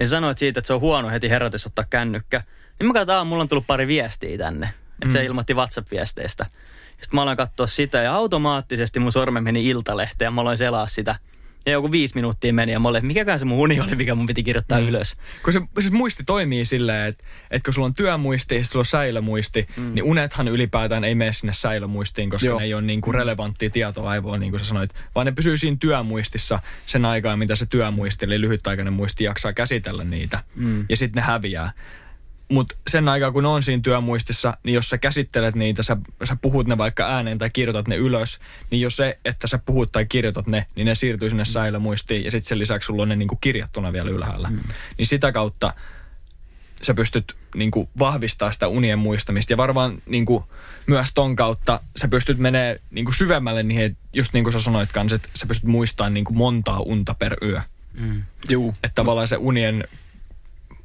Ja 0.00 0.06
se 0.06 0.10
sanoit 0.10 0.38
siitä, 0.38 0.60
että 0.60 0.66
se 0.66 0.72
on 0.74 0.80
huono 0.80 1.08
heti 1.10 1.30
herätys 1.30 1.66
ottaa 1.66 1.84
kännykkä. 1.90 2.42
Niin 2.78 2.86
mä 2.86 2.92
katsoin, 2.92 3.26
mulla 3.26 3.42
on 3.42 3.48
tullut 3.48 3.66
pari 3.66 3.86
viestiä 3.86 4.38
tänne. 4.38 4.66
Että 4.66 5.06
Mm. 5.06 5.10
se 5.10 5.24
ilmoitti 5.24 5.54
WhatsApp-viesteistä. 5.54 6.46
Sitten 6.90 7.08
mä 7.14 7.22
aloin 7.22 7.36
katsoa 7.36 7.66
sitä 7.66 7.98
ja 8.02 8.14
automaattisesti 8.14 8.98
mun 9.00 9.12
sormen 9.12 9.44
meni 9.44 9.68
iltalehteen 9.68 10.26
ja 10.26 10.30
mä 10.30 10.40
aloin 10.40 10.58
selaa 10.58 10.86
sitä. 10.86 11.16
Ja 11.70 11.72
joku 11.76 11.90
viisi 11.92 12.14
minuuttia 12.14 12.52
meni 12.52 12.72
ja 12.72 12.80
mä 12.80 12.88
olin, 12.88 12.98
että 12.98 13.06
mikäkään 13.06 13.38
se 13.38 13.44
mun 13.44 13.58
uni 13.58 13.80
oli, 13.80 13.94
mikä 13.94 14.14
mun 14.14 14.26
piti 14.26 14.42
kirjoittaa 14.42 14.80
Mm. 14.80 14.88
ylös. 14.88 15.16
Kun 15.44 15.52
se 15.52 15.60
siis 15.80 15.92
muisti 15.92 16.24
toimii 16.24 16.64
silleen, 16.64 17.08
että, 17.08 17.24
että 17.50 17.64
kun 17.66 17.74
sulla 17.74 17.86
on 17.86 17.94
työmuisti 17.94 18.54
ja 18.54 18.64
sulla 18.64 18.80
on 18.80 18.86
säilömuisti, 18.86 19.66
mm. 19.76 19.94
niin 19.94 20.04
unethan 20.04 20.48
ylipäätään 20.48 21.04
ei 21.04 21.14
mene 21.14 21.32
sinne 21.32 21.52
säilömuistiin, 21.52 22.30
koska 22.30 22.46
Joo. 22.46 22.52
Joo. 22.52 22.58
ne 22.58 22.64
ei 22.64 22.74
ole 22.74 22.82
niin 22.82 23.00
kuin 23.00 23.14
relevanttia 23.14 23.70
tietoa 23.70 24.10
aivoon, 24.10 24.40
niin 24.40 24.50
kuin 24.50 24.60
sä 24.60 24.66
sanoit, 24.66 24.90
vaan 25.14 25.26
ne 25.26 25.32
pysyy 25.32 25.58
siinä 25.58 25.76
työmuistissa 25.80 26.58
sen 26.86 27.04
aikaa, 27.04 27.36
mitä 27.36 27.56
se 27.56 27.66
työmuisti, 27.66 28.26
eli 28.26 28.40
lyhytaikainen 28.40 28.92
muisti 28.92 29.24
jaksaa 29.24 29.52
käsitellä 29.52 30.04
niitä, 30.04 30.42
Mm. 30.54 30.84
ja 30.88 30.96
sitten 30.96 31.20
ne 31.20 31.26
häviää. 31.26 31.72
Mutta 32.50 32.76
sen 32.88 33.08
aikaa, 33.08 33.32
kun 33.32 33.46
on 33.46 33.62
siinä 33.62 33.82
työmuistissa, 33.82 34.56
niin 34.64 34.74
jos 34.74 34.88
sä 34.88 34.98
käsittelet 34.98 35.54
niitä, 35.54 35.82
sä, 35.82 35.96
sä 36.24 36.36
puhut 36.36 36.66
ne 36.66 36.78
vaikka 36.78 37.06
ääneen 37.06 37.38
tai 37.38 37.50
kirjoitat 37.50 37.88
ne 37.88 37.96
ylös, 37.96 38.38
niin 38.70 38.80
jos 38.80 38.96
se, 38.96 39.18
että 39.24 39.46
sä 39.46 39.58
puhut 39.58 39.92
tai 39.92 40.06
kirjoitat 40.06 40.46
ne, 40.46 40.66
niin 40.74 40.84
ne 40.84 40.94
siirtyy 40.94 41.30
sinne 41.30 41.44
säilömuistiin 41.44 42.24
ja 42.24 42.30
sitten 42.30 42.48
sen 42.48 42.58
lisäksi 42.58 42.86
sulla 42.86 43.02
on 43.02 43.08
ne 43.08 43.16
niinku 43.16 43.36
kirjattuna 43.36 43.92
vielä 43.92 44.10
ylhäällä. 44.10 44.48
Mm. 44.48 44.60
Niin 44.98 45.06
sitä 45.06 45.32
kautta 45.32 45.74
sä 46.82 46.94
pystyt 46.94 47.36
niinku 47.54 47.88
vahvistaa 47.98 48.52
sitä 48.52 48.68
unien 48.68 48.98
muistamista 48.98 49.52
ja 49.52 49.56
varmaan 49.56 50.02
niinku 50.06 50.44
myös 50.86 51.08
ton 51.14 51.36
kautta 51.36 51.80
sä 51.96 52.08
pystyt 52.08 52.38
menee 52.38 52.80
niinku 52.90 53.12
syvemmälle 53.12 53.62
niihin, 53.62 53.96
just 54.12 54.32
niin 54.32 54.44
kuin 54.44 54.52
sä 54.52 54.60
sanoit 54.60 54.92
kanssa, 54.92 55.16
että 55.16 55.28
sä 55.34 55.46
pystyt 55.46 55.68
muistamaan 55.68 56.14
niinku 56.14 56.32
montaa 56.32 56.80
unta 56.80 57.14
per 57.14 57.36
yö. 57.42 57.60
Mm. 57.94 58.22
Juu. 58.48 58.74
Että 58.84 58.94
tavallaan 58.94 59.28
se 59.28 59.36
unien 59.36 59.84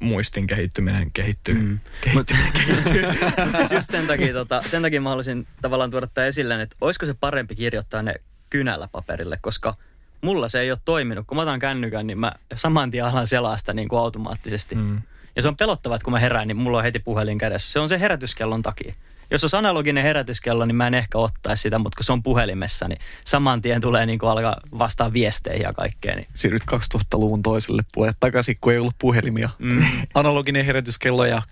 muistin 0.00 0.46
kehittyminen 0.46 1.10
kehittyy. 1.12 1.54
Mm. 1.54 1.60
Mm. 1.60 1.78
Kehittyminen 2.00 2.52
kehittyy. 2.52 3.02
siis 3.56 3.70
just 3.70 3.90
sen 3.90 4.06
takia, 4.06 4.32
tota, 4.32 4.62
sen 4.62 4.82
takia 4.82 5.00
mä 5.00 5.08
haluaisin 5.08 5.46
tavallaan 5.62 5.90
tuoda 5.90 6.06
tämän 6.06 6.28
esille, 6.28 6.62
että 6.62 6.76
olisiko 6.80 7.06
se 7.06 7.14
parempi 7.14 7.54
kirjoittaa 7.54 8.02
ne 8.02 8.14
kynällä 8.50 8.88
paperille, 8.92 9.38
koska 9.40 9.74
mulla 10.20 10.48
se 10.48 10.60
ei 10.60 10.70
ole 10.70 10.78
toiminut. 10.84 11.26
Kun 11.26 11.36
mä 11.36 11.42
otan 11.42 11.58
kännykän, 11.58 12.06
niin 12.06 12.20
mä 12.20 12.32
saman 12.54 12.90
tien 12.90 13.04
alan 13.04 13.26
selaa 13.26 13.58
sitä 13.58 13.74
niin 13.74 13.88
kuin 13.88 14.00
automaattisesti. 14.00 14.74
Mm. 14.74 15.02
Ja 15.36 15.42
se 15.42 15.48
on 15.48 15.56
pelottavaa, 15.56 15.96
että 15.96 16.04
kun 16.04 16.12
mä 16.12 16.18
herään, 16.18 16.48
niin 16.48 16.56
mulla 16.56 16.78
on 16.78 16.84
heti 16.84 16.98
puhelin 16.98 17.38
kädessä. 17.38 17.72
Se 17.72 17.80
on 17.80 17.88
se 17.88 18.00
herätyskellon 18.00 18.62
takia. 18.62 18.94
Jos 19.30 19.44
olisi 19.44 19.56
analoginen 19.56 20.02
herätyskello, 20.02 20.64
niin 20.64 20.76
mä 20.76 20.86
en 20.86 20.94
ehkä 20.94 21.18
ottaisi 21.18 21.62
sitä, 21.62 21.78
mutta 21.78 21.96
kun 21.96 22.04
se 22.04 22.12
on 22.12 22.22
puhelimessa, 22.22 22.88
niin 22.88 22.98
saman 23.24 23.62
tien 23.62 23.80
tulee 23.80 24.06
niin 24.06 24.18
kuin 24.18 24.30
alkaa 24.30 24.56
vastaa 24.78 25.12
viesteihin 25.12 25.62
ja 25.62 25.72
kaikkea. 25.72 26.16
Niin. 26.16 26.26
Siirryt 26.34 26.62
2000-luvun 26.72 27.42
toiselle 27.42 27.82
puolelle 27.94 28.16
takaisin, 28.20 28.56
kun 28.60 28.72
ei 28.72 28.78
ollut 28.78 28.94
puhelimia. 28.98 29.50
Mm. 29.58 29.84
Analoginen 30.14 30.64
herätyskello 30.64 31.24
ja 31.24 31.42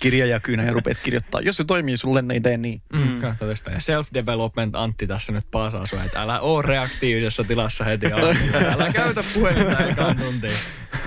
kirja 0.00 0.26
ja 0.26 0.40
kyynä 0.40 0.62
ja 0.62 0.72
rupeat 0.72 0.98
kirjoittaa. 1.02 1.40
Jos 1.40 1.56
se 1.56 1.64
toimii 1.64 1.96
sulle, 1.96 2.22
niin 2.22 2.42
tee 2.42 2.56
niin. 2.56 2.82
Mm. 2.92 3.20
Tästä. 3.38 3.70
Ja 3.70 3.76
self-development 3.78 4.70
Antti 4.72 5.06
tässä 5.06 5.32
nyt 5.32 5.44
paasaa 5.50 5.86
sua, 5.86 6.04
että 6.04 6.22
älä 6.22 6.40
oo 6.40 6.62
reaktiivisessa 6.62 7.44
tilassa 7.44 7.84
heti 7.84 8.06
aamulla. 8.12 8.34
Älä 8.72 8.92
käytä 8.92 9.20
puhelinta 9.34 9.84
ekaan 9.84 10.16
tuntiin. 10.16 10.52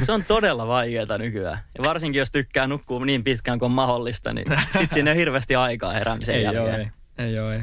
Se 0.04 0.12
on 0.12 0.24
todella 0.24 0.68
vaikeaa 0.68 1.18
nykyään. 1.18 1.60
Ja 1.78 1.84
varsinkin 1.84 2.20
jos 2.20 2.32
tykkää 2.32 2.68
nukkua 2.68 3.06
niin 3.06 3.24
pitkään 3.24 3.60
kuin 3.60 3.68
on 3.68 3.72
mahdollista, 3.76 4.34
niin 4.34 4.48
sit 4.80 4.92
siinä 4.92 5.12
on 5.12 5.18
hirveästi 5.18 5.56
aikaa 5.56 5.94
heräämisen 5.94 6.36
Ei 6.36 6.44
jälkeen. 6.44 6.66
oo, 6.66 6.78
ei. 6.78 6.88
Ei 7.28 7.40
oo, 7.40 7.52
ei. 7.52 7.62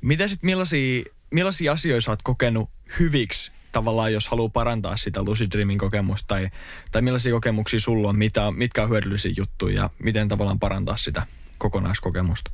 Mitä 0.00 0.28
sit 0.28 0.42
millaisia, 0.42 1.04
millaisia 1.30 1.72
asioita 1.72 2.00
sä 2.04 2.10
oot 2.10 2.22
kokenut 2.22 2.70
hyviksi 2.98 3.52
tavallaan, 3.74 4.12
jos 4.12 4.28
haluaa 4.28 4.48
parantaa 4.48 4.96
sitä 4.96 5.22
Lucid 5.22 5.52
Dreamin 5.52 5.78
kokemusta, 5.78 6.26
tai, 6.26 6.48
tai 6.92 7.02
millaisia 7.02 7.32
kokemuksia 7.32 7.80
sulla 7.80 8.08
on, 8.08 8.16
mitä, 8.16 8.50
mitkä 8.50 8.82
on 8.82 8.88
hyödyllisiä 8.88 9.32
juttuja, 9.36 9.82
ja 9.82 9.90
miten 9.98 10.28
tavallaan 10.28 10.58
parantaa 10.58 10.96
sitä 10.96 11.26
kokonaiskokemusta? 11.58 12.50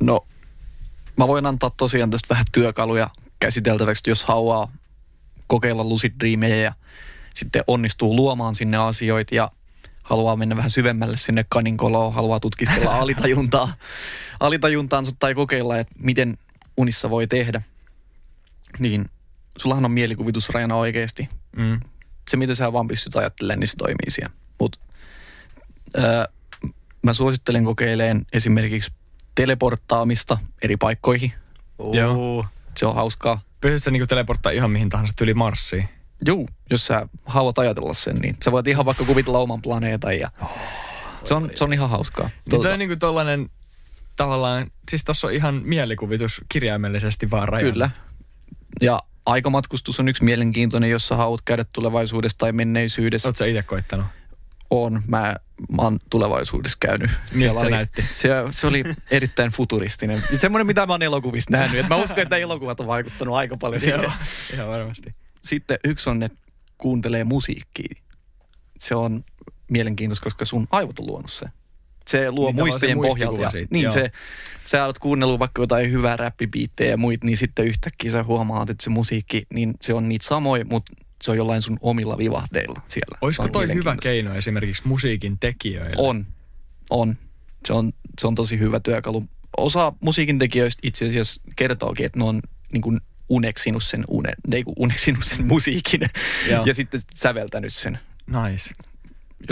No, 0.00 0.26
mä 1.18 1.28
voin 1.28 1.46
antaa 1.46 1.70
tosiaan 1.70 2.10
tästä 2.10 2.28
vähän 2.30 2.44
työkaluja 2.52 3.10
käsiteltäväksi, 3.40 4.10
jos 4.10 4.24
haluaa 4.24 4.72
kokeilla 5.46 5.84
lucid 5.84 6.12
dreamejä 6.20 6.56
ja 6.56 6.72
sitten 7.34 7.64
onnistuu 7.66 8.16
luomaan 8.16 8.54
sinne 8.54 8.76
asioita 8.76 9.34
ja 9.34 9.50
haluaa 10.02 10.36
mennä 10.36 10.56
vähän 10.56 10.70
syvemmälle 10.70 11.16
sinne 11.16 11.44
kaninkoloon, 11.48 12.14
haluaa 12.14 12.40
tutkiskella 12.40 12.98
alitajuntaa, 13.00 13.74
alitajuntaansa 14.40 15.12
tai 15.18 15.34
kokeilla, 15.34 15.78
että 15.78 15.94
miten 15.98 16.38
unissa 16.76 17.10
voi 17.10 17.26
tehdä. 17.26 17.62
Niin 18.78 19.10
sullahan 19.58 19.84
on 19.84 19.90
mielikuvitusrajana 19.90 20.76
oikeasti. 20.76 21.28
Mm. 21.56 21.80
Se, 22.30 22.36
mitä 22.36 22.54
sä 22.54 22.72
vaan 22.72 22.88
pystyt 22.88 23.16
ajattelemaan, 23.16 23.60
niin 23.60 23.68
se 23.68 23.76
toimii 23.76 24.10
siellä. 24.10 24.34
Mutta 24.60 24.78
mä 27.02 27.12
suosittelen 27.12 27.64
kokeileen 27.64 28.26
esimerkiksi 28.32 28.92
teleporttaamista 29.34 30.38
eri 30.62 30.76
paikkoihin. 30.76 31.32
Joo. 31.92 32.46
Se 32.76 32.86
on 32.86 32.94
hauskaa. 32.94 33.40
Pystytkö 33.60 33.84
sä 33.84 33.90
niinku 33.90 34.06
teleporttaa 34.06 34.52
ihan 34.52 34.70
mihin 34.70 34.88
tahansa 34.88 35.14
tyli 35.16 35.34
Marsiin? 35.34 35.88
Juu, 36.26 36.48
jos 36.70 36.86
sä 36.86 37.08
haluat 37.26 37.58
ajatella 37.58 37.92
sen, 37.92 38.16
niin 38.16 38.36
sä 38.44 38.52
voit 38.52 38.66
ihan 38.66 38.84
vaikka 38.84 39.04
kuvitella 39.04 39.38
oman 39.38 39.62
planeetan 39.62 40.18
ja 40.18 40.30
se 41.24 41.34
on, 41.34 41.50
se 41.54 41.64
on 41.64 41.72
ihan 41.72 41.90
hauskaa. 41.90 42.30
Niin 42.50 42.62
toi 42.62 42.72
on 42.72 42.78
niinku 42.78 42.96
tollanen 42.96 43.50
tavallaan, 44.16 44.70
siis 44.90 45.04
tossa 45.04 45.26
on 45.26 45.32
ihan 45.32 45.62
mielikuvitus 45.64 46.40
kirjaimellisesti 46.48 47.30
vaan 47.30 47.48
rajana. 47.48 47.72
Kyllä. 47.72 47.90
Ja 48.80 49.00
aikamatkustus 49.26 50.00
on 50.00 50.08
yksi 50.08 50.24
mielenkiintoinen, 50.24 50.90
jos 50.90 51.08
sä 51.08 51.16
haluat 51.16 51.40
käydä 51.44 51.64
tulevaisuudessa 51.72 52.38
tai 52.38 52.52
menneisyydessä. 52.52 53.28
Oot 53.28 53.36
sä 53.36 53.46
itse 53.46 53.62
koittanut? 53.62 54.06
On. 54.70 55.02
Mä, 55.06 55.36
mä 55.72 55.82
oon 55.82 55.98
tulevaisuudessa 56.10 56.78
käynyt. 56.80 57.10
Miltä 57.32 57.60
se 57.60 57.66
oli, 57.66 57.70
näytti? 57.70 58.02
Se, 58.12 58.28
se 58.50 58.66
oli 58.66 58.84
erittäin 59.10 59.50
futuristinen. 59.50 60.22
Semmoinen, 60.36 60.66
mitä 60.66 60.86
mä 60.86 60.92
oon 60.92 61.02
elokuvista 61.02 61.56
nähnyt. 61.56 61.80
Et 61.80 61.88
mä 61.88 61.96
uskon, 61.96 62.18
että 62.18 62.36
elokuvat 62.36 62.80
on 62.80 62.86
vaikuttanut 62.86 63.34
aika 63.34 63.56
paljon 63.56 63.80
siihen. 63.80 64.02
Joo, 64.02 64.12
ihan 64.54 64.68
varmasti. 64.68 65.14
Sitten 65.42 65.78
yksi 65.84 66.10
on, 66.10 66.22
että 66.22 66.38
kuuntelee 66.78 67.24
musiikkia. 67.24 67.94
Se 68.78 68.94
on 68.94 69.24
mielenkiintoista, 69.70 70.24
koska 70.24 70.44
sun 70.44 70.66
aivot 70.70 70.98
on 70.98 71.06
luonut 71.06 71.32
se. 71.32 71.46
Se 72.08 72.30
luo 72.30 72.46
Niin, 72.46 72.56
muistien 72.56 72.96
pohjalta. 72.96 73.40
Ja, 73.40 73.50
siitä, 73.50 73.68
niin 73.70 73.82
joo. 73.82 73.92
se, 73.92 74.12
sä 74.66 74.86
oot 74.86 74.98
kuunnellut 74.98 75.38
vaikka 75.38 75.62
jotain 75.62 75.90
hyvää 75.90 76.16
räppibiittejä 76.16 76.90
ja 76.90 76.96
muit, 76.96 77.24
niin 77.24 77.36
sitten 77.36 77.64
yhtäkkiä 77.64 78.10
sä 78.10 78.22
huomaat, 78.24 78.70
että 78.70 78.84
se 78.84 78.90
musiikki, 78.90 79.46
niin 79.54 79.74
se 79.80 79.94
on 79.94 80.08
niitä 80.08 80.26
samoja, 80.26 80.64
mutta 80.64 80.92
se 81.22 81.30
on 81.30 81.36
jollain 81.36 81.62
sun 81.62 81.78
omilla 81.80 82.18
vivahdeilla 82.18 82.82
siellä. 82.88 83.18
Olisiko 83.20 83.48
toi 83.48 83.74
hyvä 83.74 83.96
keino 84.02 84.34
esimerkiksi 84.34 84.82
musiikin 84.88 85.38
tekijöille? 85.38 85.96
On. 85.98 86.26
On. 86.90 87.16
Se 87.66 87.72
on, 87.72 87.92
se 88.20 88.26
on 88.26 88.34
tosi 88.34 88.58
hyvä 88.58 88.80
työkalu. 88.80 89.24
Osa 89.56 89.92
musiikin 90.00 90.38
tekijöistä 90.38 90.80
itse 90.82 91.06
asiassa 91.06 91.42
kertookin, 91.56 92.06
että 92.06 92.18
ne 92.18 92.24
on 92.24 92.42
niin 92.72 92.82
kuin 92.82 93.00
uneksinut 93.28 93.82
sen, 93.82 94.04
une, 94.08 94.32
niin 94.46 94.64
kuin 94.64 94.74
uneksinut 94.78 95.24
sen 95.24 95.46
musiikin 95.46 96.00
Joo. 96.50 96.64
ja 96.66 96.74
sitten 96.74 97.00
säveltänyt 97.14 97.72
sen. 97.74 97.98
Nice. 98.26 98.70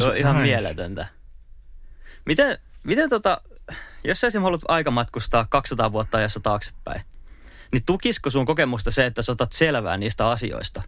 Se 0.00 0.08
on 0.08 0.16
ihan 0.16 0.36
Nice. 0.36 0.46
mieletöntä. 0.46 1.06
Miten, 2.26 2.58
miten 2.84 3.08
tota, 3.08 3.40
jos 4.04 4.20
sä 4.20 4.26
esimerkiksi 4.26 4.44
haluat 4.44 4.60
aikamatkustaa 4.68 5.46
200 5.50 5.92
vuotta 5.92 6.18
ajassa 6.18 6.40
taaksepäin, 6.40 7.02
niin 7.72 7.82
tukisiko 7.86 8.30
sun 8.30 8.46
kokemusta 8.46 8.90
se, 8.90 9.06
että 9.06 9.22
sä 9.22 9.32
otat 9.32 9.52
selvää 9.52 9.96
niistä 9.96 10.28
asioista? 10.28 10.82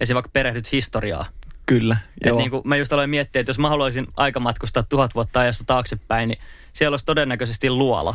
Esimerkiksi 0.00 0.14
vaikka 0.14 0.30
perehdyt 0.32 0.72
historiaa. 0.72 1.26
Kyllä, 1.66 1.96
Et 2.20 2.26
joo. 2.26 2.38
niin 2.38 2.50
kuin 2.50 2.62
mä 2.64 2.76
just 2.76 2.92
aloin 2.92 3.10
miettiä, 3.10 3.40
että 3.40 3.50
jos 3.50 3.58
mä 3.58 3.68
haluaisin 3.68 4.06
aikamatkustaa 4.16 4.82
tuhat 4.82 5.14
vuotta 5.14 5.40
ajassa 5.40 5.64
taaksepäin, 5.64 6.28
niin 6.28 6.38
siellä 6.72 6.94
olisi 6.94 7.06
todennäköisesti 7.06 7.70
luola 7.70 8.14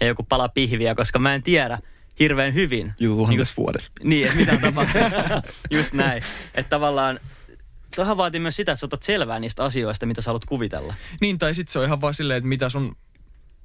ja 0.00 0.06
joku 0.06 0.22
pala 0.22 0.48
pihviä, 0.48 0.94
koska 0.94 1.18
mä 1.18 1.34
en 1.34 1.42
tiedä 1.42 1.78
hirveän 2.18 2.54
hyvin. 2.54 2.92
Juu, 3.00 3.16
niin, 3.16 3.24
tuhannessa 3.26 3.54
vuodessa. 3.56 3.92
niin 4.02 4.26
että 4.26 4.36
mitä 4.36 4.52
on 4.52 4.60
tapahtunut. 4.60 5.44
just 5.76 5.92
näin. 5.92 6.22
Että 6.54 6.70
tavallaan 6.70 7.18
Tuohan 7.96 8.16
vaatii 8.16 8.40
myös 8.40 8.56
sitä, 8.56 8.72
että 8.72 8.80
sä 8.80 8.86
otat 8.86 9.02
selvää 9.02 9.38
niistä 9.38 9.64
asioista, 9.64 10.06
mitä 10.06 10.20
sä 10.20 10.28
haluat 10.28 10.44
kuvitella. 10.44 10.94
Niin, 11.20 11.38
tai 11.38 11.54
sit 11.54 11.68
se 11.68 11.78
on 11.78 11.84
ihan 11.84 12.00
vaan 12.00 12.14
silleen, 12.14 12.38
että 12.38 12.48
mitä 12.48 12.68
sun, 12.68 12.96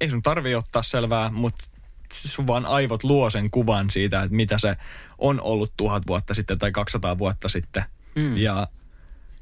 ei 0.01 0.09
sun 0.09 0.21
tarvii 0.23 0.55
ottaa 0.55 0.83
selvää, 0.83 1.29
mutta 1.31 1.65
sun 2.13 2.47
vaan 2.47 2.65
aivot 2.65 3.03
luo 3.03 3.29
sen 3.29 3.51
kuvan 3.51 3.89
siitä, 3.89 4.23
että 4.23 4.35
mitä 4.35 4.57
se 4.57 4.75
on 5.17 5.41
ollut 5.41 5.73
tuhat 5.77 6.07
vuotta 6.07 6.33
sitten 6.33 6.59
tai 6.59 6.71
200 6.71 7.17
vuotta 7.17 7.49
sitten. 7.49 7.83
Mm. 8.15 8.37
Ja 8.37 8.67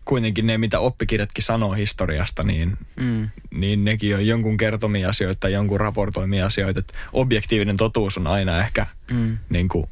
kuitenkin 0.05 0.47
ne, 0.47 0.57
mitä 0.57 0.79
oppikirjatkin 0.79 1.43
sanoo 1.43 1.73
historiasta, 1.73 2.43
niin, 2.43 2.77
Mm. 2.99 3.29
niin 3.51 3.85
nekin 3.85 4.15
on 4.15 4.27
jonkun 4.27 4.57
kertomia 4.57 5.09
asioita 5.09 5.39
tai 5.39 5.53
jonkun 5.53 5.79
raportoimia 5.79 6.45
asioita. 6.45 6.79
Että 6.79 6.93
objektiivinen 7.13 7.77
totuus 7.77 8.17
on 8.17 8.27
aina 8.27 8.59
ehkä 8.59 8.85
Mm. 9.11 9.37
niin 9.49 9.67
kuin 9.67 9.89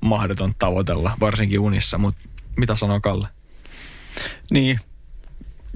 mahdoton 0.00 0.54
tavoitella, 0.58 1.16
varsinkin 1.20 1.60
unissa. 1.60 1.98
Mutta 1.98 2.20
mitä 2.56 2.76
sanoo 2.76 3.00
Kalle? 3.00 3.28
Niin, 4.50 4.80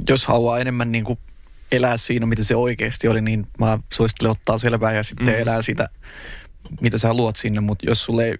jos 0.09 0.27
haluaa 0.27 0.59
enemmän 0.59 0.93
niin 0.93 1.05
kuin 1.05 1.19
elää 1.73 1.97
siinä, 1.97 2.27
mitä 2.27 2.45
se 2.45 2.57
oikeasti 2.57 3.09
oli, 3.09 3.21
niin 3.21 3.47
mä 3.61 3.79
suosittelen 3.93 4.31
ottaa 4.31 4.59
selvää 4.59 4.93
ja 4.93 5.03
sitten 5.03 5.27
Mm. 5.27 5.33
mm. 5.33 5.39
elää 5.43 5.63
sitä, 5.63 5.89
mitä 6.81 6.99
sä 6.99 7.15
luot 7.15 7.37
sinne. 7.37 7.61
Mutta 7.61 7.87
jos, 7.87 8.05
sulle 8.05 8.25
ei, 8.25 8.39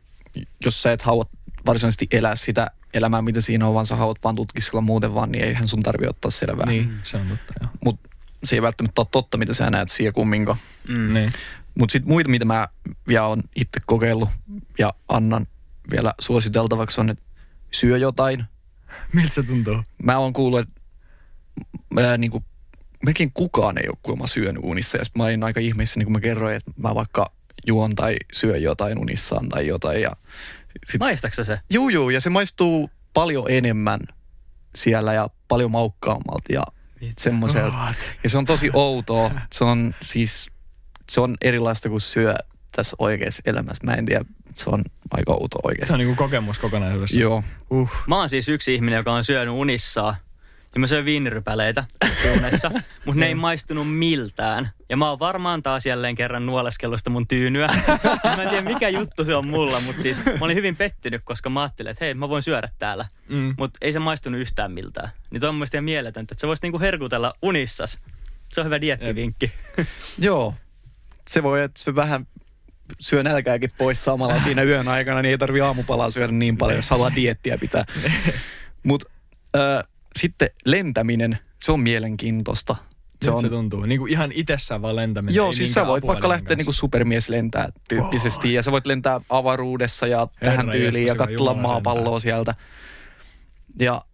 jos 0.65 0.83
sä 0.83 0.93
et 0.93 1.03
halua 1.03 1.27
varsinaisesti 1.67 2.07
elää 2.11 2.37
sitä 2.37 2.71
elämää, 2.95 3.23
mitä 3.23 3.41
siinä 3.41 3.67
on, 3.69 3.75
vaan 3.75 3.87
sä 3.87 3.97
haluat 3.97 4.19
vaan 4.25 4.35
tutkiskella 4.35 4.81
muuten 4.81 5.15
vaan, 5.15 5.33
niin 5.33 5.45
eihän 5.45 5.69
sun 5.69 5.83
tarvi 5.83 6.07
ottaa 6.07 6.31
selvää. 6.31 6.67
Niin, 6.67 6.95
se 7.03 7.17
on 7.17 7.29
totta, 7.29 7.55
joo. 7.63 7.71
Mutta 7.85 8.11
se 8.45 8.57
ei 8.57 8.63
välttämättä 8.63 9.01
ole 9.01 9.09
totta, 9.11 9.39
mitä 9.39 9.55
sä 9.55 9.71
näet 9.71 9.89
siellä 9.89 10.13
kumminkaan. 10.13 10.59
Mm. 10.89 11.15
Niin. 11.15 11.33
Mutta 11.79 11.93
sitten 11.93 12.13
muita, 12.13 12.31
mitä 12.31 12.45
mä 12.45 12.69
vielä 13.09 13.27
on 13.27 13.43
itse 13.57 13.81
kokeillut 13.87 14.29
ja 14.79 14.95
annan 15.09 15.47
vielä 15.91 16.15
suositeltavaksi 16.19 17.01
on, 17.01 17.11
että 17.11 17.25
syö 17.71 17.97
jotain. 17.99 18.45
Miltä 19.13 19.35
se 19.35 19.43
tuntuu? 19.43 19.83
Mä 20.03 20.19
oon 20.19 20.33
kuullut, 20.33 20.61
että 20.61 20.81
mä, 21.91 22.17
niin 22.17 22.31
kuin, 22.31 22.45
mekin 23.05 23.33
kukaan 23.35 23.79
ei 23.79 23.89
ole 23.89 23.97
kuulemma 24.03 24.27
syönyt 24.27 24.63
unissa. 24.65 24.99
Ja 24.99 25.05
sit 25.05 25.15
mä 25.15 25.25
olin 25.25 25.43
aika 25.43 25.61
ihmeessä, 25.61 26.01
niin 26.01 26.07
kuin 26.07 26.13
mä 26.13 26.21
kerroin, 26.21 26.57
että 26.57 26.71
mä 26.77 26.95
vaikka 26.95 27.33
juon 27.67 27.95
tai 27.95 28.17
syön 28.33 28.63
jotain 28.63 28.99
unissaan 28.99 29.49
tai 29.49 29.67
jotain. 29.67 30.03
Ja 30.03 30.11
sit, 30.87 31.01
Maistaksä 31.01 31.45
se? 31.45 31.61
juu, 31.71 31.89
juu, 31.89 32.11
ja 32.11 32.21
se 32.21 32.31
maistuu 32.31 32.91
paljon 33.15 33.47
enemmän 33.49 34.01
siellä 34.75 35.13
ja 35.13 35.31
paljon 35.49 35.71
maukkaammalta 35.71 36.53
ja 36.53 36.63
semmoiselta. 37.19 37.95
Ja 38.23 38.29
se 38.29 38.39
on 38.39 38.45
tosi 38.45 38.71
outoa. 38.73 39.31
Se 39.53 39.65
on 39.65 39.95
siis, 40.03 40.51
se 41.11 41.21
on 41.21 41.37
erilaista 41.41 41.89
kuin 41.89 42.01
syö 42.01 42.35
tässä 42.73 42.97
oikeassa 42.99 43.43
elämässä. 43.47 43.85
Mä 43.85 43.95
en 43.95 44.07
tiedä, 44.07 44.25
se 44.55 44.71
on 44.71 44.83
aika 45.11 45.33
outo 45.33 45.59
oikeasti. 45.63 45.87
Se 45.87 45.93
on 45.93 45.99
niinku 45.99 46.15
kokemus 46.15 46.59
kokonaisuudessa. 46.59 47.21
Joo. 47.21 47.43
Uh. 47.71 47.91
Mä 48.07 48.17
oon 48.17 48.29
siis 48.29 48.49
yksi 48.49 48.75
ihminen, 48.75 48.97
joka 48.97 49.13
on 49.13 49.25
syönyt 49.25 49.55
unissaan. 49.55 50.15
Ja 50.75 50.81
mä 50.81 50.87
söin 50.87 51.05
viinirypäleitä 51.05 51.85
unessa, 52.37 52.71
mutta 53.05 53.21
ne 53.21 53.27
ei 53.27 53.35
maistunut 53.35 53.97
miltään. 53.97 54.71
Ja 54.89 54.97
mä 54.97 55.09
oon 55.09 55.19
varmaan 55.19 55.63
taas 55.63 55.87
jälleen 55.87 56.15
kerran 56.15 56.47
nuoleskellut 56.47 57.01
sitä 57.01 57.11
mun 57.11 57.29
tyynyä. 57.29 57.67
mä 58.37 58.43
en 58.43 58.49
tiedä 58.49 58.69
mikä 58.69 58.89
juttu 58.89 59.25
se 59.25 59.35
on 59.35 59.49
mulla, 59.49 59.81
mutta 59.81 60.03
siis 60.03 60.25
mä 60.25 60.33
olin 60.41 60.57
hyvin 60.57 60.77
pettynyt, 60.77 61.23
koska 61.25 61.51
mä 61.51 61.63
ajattelin, 61.63 61.91
että 61.91 62.05
hei 62.05 62.15
mä 62.15 62.29
voin 62.29 62.43
syödä 62.43 62.69
täällä. 62.79 63.05
Mm. 63.29 63.55
Mutta 63.59 63.79
ei 63.83 63.93
se 63.93 63.99
maistunut 63.99 64.41
yhtään 64.41 64.73
miltään. 64.73 65.09
Niin 65.31 65.41
toi 65.41 65.49
on 65.49 65.55
mun 65.55 65.59
mielestä 65.59 65.77
ihan 65.77 65.85
mieletöntä, 65.85 66.33
että 66.33 66.41
sä 66.41 66.47
voisit 66.47 66.63
niinku 66.63 66.81
herkutella 66.81 67.35
unissas. 67.43 67.99
Se 68.53 68.61
on 68.61 68.65
hyvä 68.65 68.81
diettivinkki. 68.81 69.53
Joo. 70.19 70.55
Se 71.29 71.43
voi, 71.43 71.63
että 71.63 71.81
se 71.81 71.95
vähän 71.95 72.27
syö 73.01 73.23
nälkääkin 73.23 73.71
pois 73.79 74.05
samalla 74.05 74.41
siinä 74.41 74.63
yön 74.63 74.89
aikana, 74.89 75.23
niin 75.23 75.31
ei 75.31 75.39
tarvi 75.39 75.61
aamupalaa 75.61 76.11
syödä 76.11 76.33
niin 76.33 76.57
paljon, 76.57 76.79
jos 76.79 76.91
haluaa 76.91 77.11
diettiä 77.15 77.59
pitää. 77.59 77.85
Mutta 78.87 79.11
äh, 79.57 79.85
sitten 80.19 80.51
lentäminen, 80.65 81.39
se 81.63 81.73
on 81.73 81.81
mielenkiintoista. 81.81 82.77
Se, 83.25 83.31
on... 83.31 83.41
se 83.41 83.49
tuntuu? 83.49 83.81
Niin 83.81 83.99
kuin 83.99 84.13
ihan 84.13 84.33
itsessään 84.35 84.83
vaan 84.83 84.97
lentäminen. 84.97 85.35
Joo, 85.35 85.53
siis 85.53 85.73
sä 85.73 85.87
voit 85.87 86.07
vaikka 86.07 86.29
lähteä 86.29 86.57
niinku 86.57 86.69
kanssa. 86.69 86.81
supermies 86.81 87.29
lentää 87.29 87.69
tyyppisesti. 87.89 88.53
Ja 88.53 88.63
sä 88.63 88.73
voit 88.73 88.87
lentää 88.87 89.21
avaruudessa 89.29 90.07
ja 90.07 90.29
Herra 90.41 90.57
tähän 90.57 90.71
tyyliin 90.71 91.07
ja 91.07 91.15
katsella 91.15 91.51
Jumala 91.51 91.69
maapalloa 91.69 92.21
sieltä. 92.21 92.55
Ja 93.79 94.05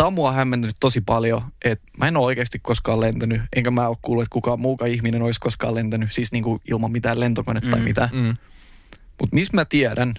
tämä 0.00 0.06
on 0.06 0.14
mua 0.14 0.32
hämmentynyt 0.32 0.76
tosi 0.80 1.00
paljon, 1.00 1.42
että 1.64 1.88
mä 1.98 2.08
en 2.08 2.16
ole 2.16 2.26
oikeasti 2.26 2.58
koskaan 2.58 3.00
lentänyt, 3.00 3.42
enkä 3.56 3.70
mä 3.70 3.88
ole 3.88 3.96
kuullut, 4.02 4.22
että 4.22 4.32
kukaan 4.32 4.60
muukaan 4.60 4.90
ihminen 4.90 5.22
olisi 5.22 5.40
koskaan 5.40 5.74
lentänyt, 5.74 6.12
siis 6.12 6.32
niin 6.32 6.44
kuin 6.44 6.60
ilman 6.70 6.92
mitään 6.92 7.20
lentokonetta 7.20 7.66
mm, 7.66 7.70
tai 7.70 7.80
mitään. 7.80 8.08
Mm. 8.12 8.36
Mutta 9.20 9.34
missä 9.34 9.52
mä 9.54 9.64
tiedän, 9.64 10.14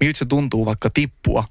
miltä 0.00 0.18
se 0.18 0.24
tuntuu 0.24 0.66
vaikka 0.66 0.90
tippua, 0.94 1.44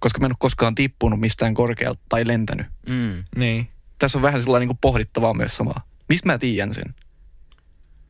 koska 0.00 0.20
mä 0.20 0.26
en 0.26 0.32
ole 0.32 0.36
koskaan 0.38 0.74
tippunut 0.74 1.20
mistään 1.20 1.54
korkealta 1.54 2.00
tai 2.08 2.26
lentänyt. 2.26 2.66
Mm. 2.86 3.24
Niin. 3.36 3.68
Tässä 3.98 4.18
on 4.18 4.22
vähän 4.22 4.42
sellainen 4.42 4.68
niin 4.68 4.78
pohdittavaa 4.80 5.34
myös 5.34 5.56
samaa. 5.56 5.86
Mistä 6.08 6.26
mä 6.26 6.38
tiedän 6.38 6.74
sen? 6.74 6.94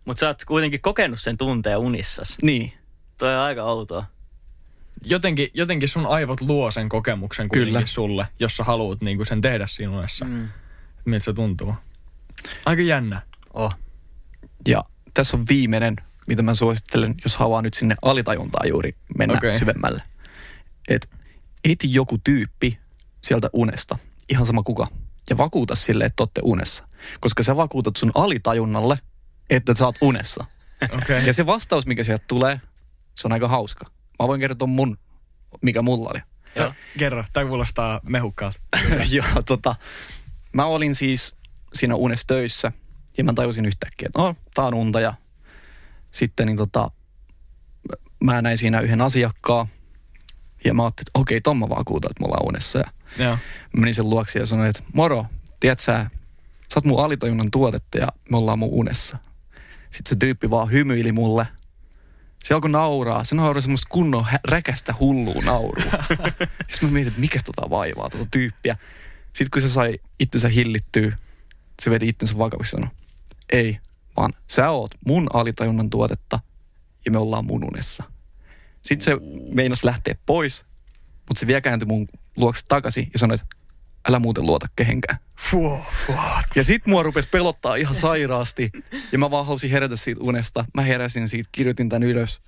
Mutta 0.05 0.21
sä 0.21 0.27
oot 0.27 0.45
kuitenkin 0.45 0.81
kokenut 0.81 1.21
sen 1.21 1.37
tunteen 1.37 1.79
unissas. 1.79 2.37
Niin. 2.43 2.73
Toi 3.19 3.35
on 3.35 3.41
aika 3.41 3.63
outoa. 3.63 4.05
Jotenkin, 5.05 5.49
jotenkin 5.55 5.89
sun 5.89 6.07
aivot 6.07 6.41
luo 6.41 6.71
sen 6.71 6.89
kokemuksen 6.89 7.49
kuitenkin 7.49 7.75
Kyllä. 7.75 7.87
sulle, 7.87 8.29
jos 8.41 8.57
sä 8.57 8.65
haluat 8.65 9.03
niinku 9.03 9.25
sen 9.25 9.41
tehdä 9.41 9.67
siinä 9.67 9.93
unessa. 9.93 10.25
Mm. 10.25 10.49
Miltä 11.07 11.25
se 11.25 11.33
tuntuu. 11.33 11.75
Aika 12.67 12.83
jännä. 12.83 13.23
Oh. 13.55 13.75
Ja 14.69 14.85
tässä 15.15 15.37
on 15.37 15.45
viimeinen, 15.49 15.97
mitä 16.27 16.43
mä 16.43 16.55
suosittelen, 16.55 17.15
jos 17.25 17.37
haluaa 17.37 17.63
nyt 17.63 17.75
sinne 17.75 17.97
alitajuntaan 18.03 18.69
juuri 18.69 18.97
mennä 19.19 19.37
okay. 19.37 19.55
syvemmälle. 19.55 20.03
Et 20.89 21.11
eti 21.65 21.95
joku 21.95 22.19
tyyppi 22.25 22.79
sieltä 23.23 23.51
unesta, 23.53 23.99
ihan 24.29 24.47
sama 24.47 24.63
kuka, 24.63 24.87
ja 25.31 25.37
vakuuta 25.37 25.75
sille, 25.75 26.05
että 26.05 26.23
olette 26.23 26.41
unessa. 26.45 26.89
Koska 27.21 27.43
sä 27.43 27.57
vakuutat 27.57 27.97
sun 27.97 28.13
alitajunnalle, 28.15 28.99
että 29.51 29.75
sä 29.75 29.87
oot 29.87 29.97
unessa. 30.01 30.45
Okei. 30.83 30.99
Okay. 30.99 31.27
Ja 31.27 31.33
se 31.33 31.47
vastaus, 31.47 31.87
mikä 31.87 32.05
sieltä 32.05 32.25
tulee, 32.29 32.61
se 33.15 33.29
on 33.29 33.33
aika 33.33 33.49
hauska. 33.49 33.87
Mä 34.19 34.29
voin 34.29 34.41
kertoa 34.41 34.69
mun, 34.69 34.99
mikä 35.63 35.83
mulla 35.83 36.11
oli. 36.11 36.21
Joo. 36.57 36.73
Kerro, 36.99 37.25
tämä 37.33 37.47
kuulostaa 37.47 38.01
mehukkaalta. 38.09 38.61
Joo, 39.11 39.43
tota, 39.47 39.75
mä 40.53 40.65
olin 40.65 40.95
siis 40.95 41.35
siinä 41.75 41.95
unessa 41.95 42.27
töissä 42.27 42.73
ja 43.19 43.25
mä 43.25 43.33
tajusin 43.33 43.67
yhtäkkiä, 43.67 44.07
että 44.07 44.23
no, 44.23 44.35
tää 44.55 44.65
on 44.65 44.75
unta 44.75 45.01
ja 45.01 45.15
sitten 46.11 46.47
niin 46.47 46.57
tota, 46.57 46.91
mä 48.25 48.43
näin 48.43 48.59
siinä 48.59 48.81
yhden 48.81 49.01
asiakkaan 49.01 49.67
ja 50.65 50.75
mä 50.75 50.83
ajattelin, 50.83 51.09
että 51.09 51.19
okei, 51.21 51.41
ton 51.41 51.57
mä 51.57 51.69
vakuutan, 51.69 52.11
että 52.11 52.21
me 52.21 52.27
ollaan 52.27 52.49
unessa. 52.49 52.79
Ja 52.79 52.91
Joo. 53.19 53.39
mä 53.73 53.81
menin 53.81 53.95
sen 53.95 54.11
luokse 54.11 54.39
ja 54.39 54.47
sanoin, 54.47 54.71
että 54.71 54.83
moro, 54.93 55.27
tiedät 55.61 55.79
sä, 55.79 56.11
sä 56.73 56.79
oot 56.79 56.85
mun 56.85 57.05
alitajunnan 57.05 57.51
tuotetta 57.51 57.99
ja 57.99 58.09
me 58.31 58.37
ollaan 58.37 58.59
mun 58.59 58.73
unessa. 58.73 59.19
Sitten 59.91 60.09
se 60.09 60.17
tyyppi 60.17 60.51
vaan 60.51 60.71
hymyili 60.71 61.13
mulle. 61.13 61.47
Se 62.47 62.55
alkoi 62.55 62.71
nauraa. 62.71 63.25
Se 63.25 63.35
nauraa 63.35 63.61
semmoista 63.61 63.89
kunnon 63.91 64.25
hä- 64.25 64.41
räkästä 64.49 64.95
hullua 65.01 65.43
naurua. 65.45 65.93
Sitten 66.71 66.89
mä 66.89 66.93
mietin, 66.93 67.09
että 67.09 67.21
mikä 67.21 67.39
tota 67.45 67.71
vaivaa, 67.71 68.11
tota 68.11 68.27
tyyppiä. 68.31 68.77
Sitten 69.33 69.51
kun 69.53 69.63
se 69.63 69.69
sai 69.69 69.99
itsensä 70.19 70.49
hillittyä, 70.49 71.17
se 71.83 71.91
veti 71.91 72.09
itsensä 72.09 72.39
vakavasti 72.39 72.77
ja 72.77 72.81
sanoi, 72.81 72.97
ei, 73.53 73.79
vaan 74.17 74.33
sä 74.47 74.71
oot 74.71 74.91
mun 75.07 75.29
alitajunnan 75.33 75.91
tuotetta 75.91 76.41
ja 77.05 77.11
me 77.11 77.19
ollaan 77.19 77.45
mun 77.45 77.65
unessa. 77.65 78.05
Sitten 78.83 79.05
se 79.05 79.13
meinasi 79.55 79.87
lähteä 79.87 80.15
pois, 80.27 80.67
mutta 81.29 81.41
se 81.41 81.47
vielä 81.47 81.61
kääntyi 81.61 81.87
mun 81.87 82.09
luokse 82.37 82.65
takaisin 82.69 83.11
ja 83.13 83.19
sanoi, 83.19 83.35
että 83.35 83.57
älä 84.09 84.19
muuten 84.19 84.47
luota 84.47 84.67
kehenkään. 84.77 85.19
Fuh, 85.39 85.87
what? 86.11 86.47
Ja 86.55 86.65
sit 86.65 86.87
mua 86.87 87.03
rupesi 87.03 87.29
pelottaa 87.29 87.75
ihan 87.75 87.95
sairaasti. 87.95 88.71
Ja 89.13 89.19
mä 89.19 89.31
vaan 89.31 89.47
halusin 89.47 89.71
herätä 89.71 89.97
siitä 89.97 90.21
unesta. 90.25 90.65
Mä 90.75 90.83
heräsin 90.83 91.29
siitä, 91.29 91.49
kirjoitin 91.53 91.89
tän 91.89 92.03
ylös. 92.03 92.41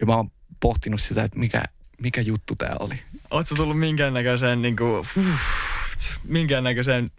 Ja 0.00 0.06
mä 0.06 0.16
oon 0.16 0.30
pohtinut 0.60 1.00
sitä, 1.00 1.24
että 1.24 1.38
mikä, 1.38 1.64
mikä 2.02 2.20
juttu 2.20 2.54
tää 2.54 2.76
oli. 2.80 2.94
Ootko 3.30 3.54
tullut 3.54 3.78
minkäännäköiseen, 3.78 4.62
niinku, 4.62 5.02
fuh, 5.14 5.24
minkäännäköiseen 6.24 7.10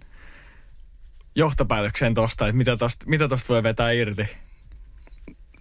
johtopäätökseen 1.35 2.13
tosta, 2.13 2.47
että 2.47 2.57
mitä 2.57 2.77
tosta, 2.77 3.05
mitä 3.09 3.27
tosta 3.27 3.53
voi 3.53 3.63
vetää 3.63 3.91
irti? 3.91 4.27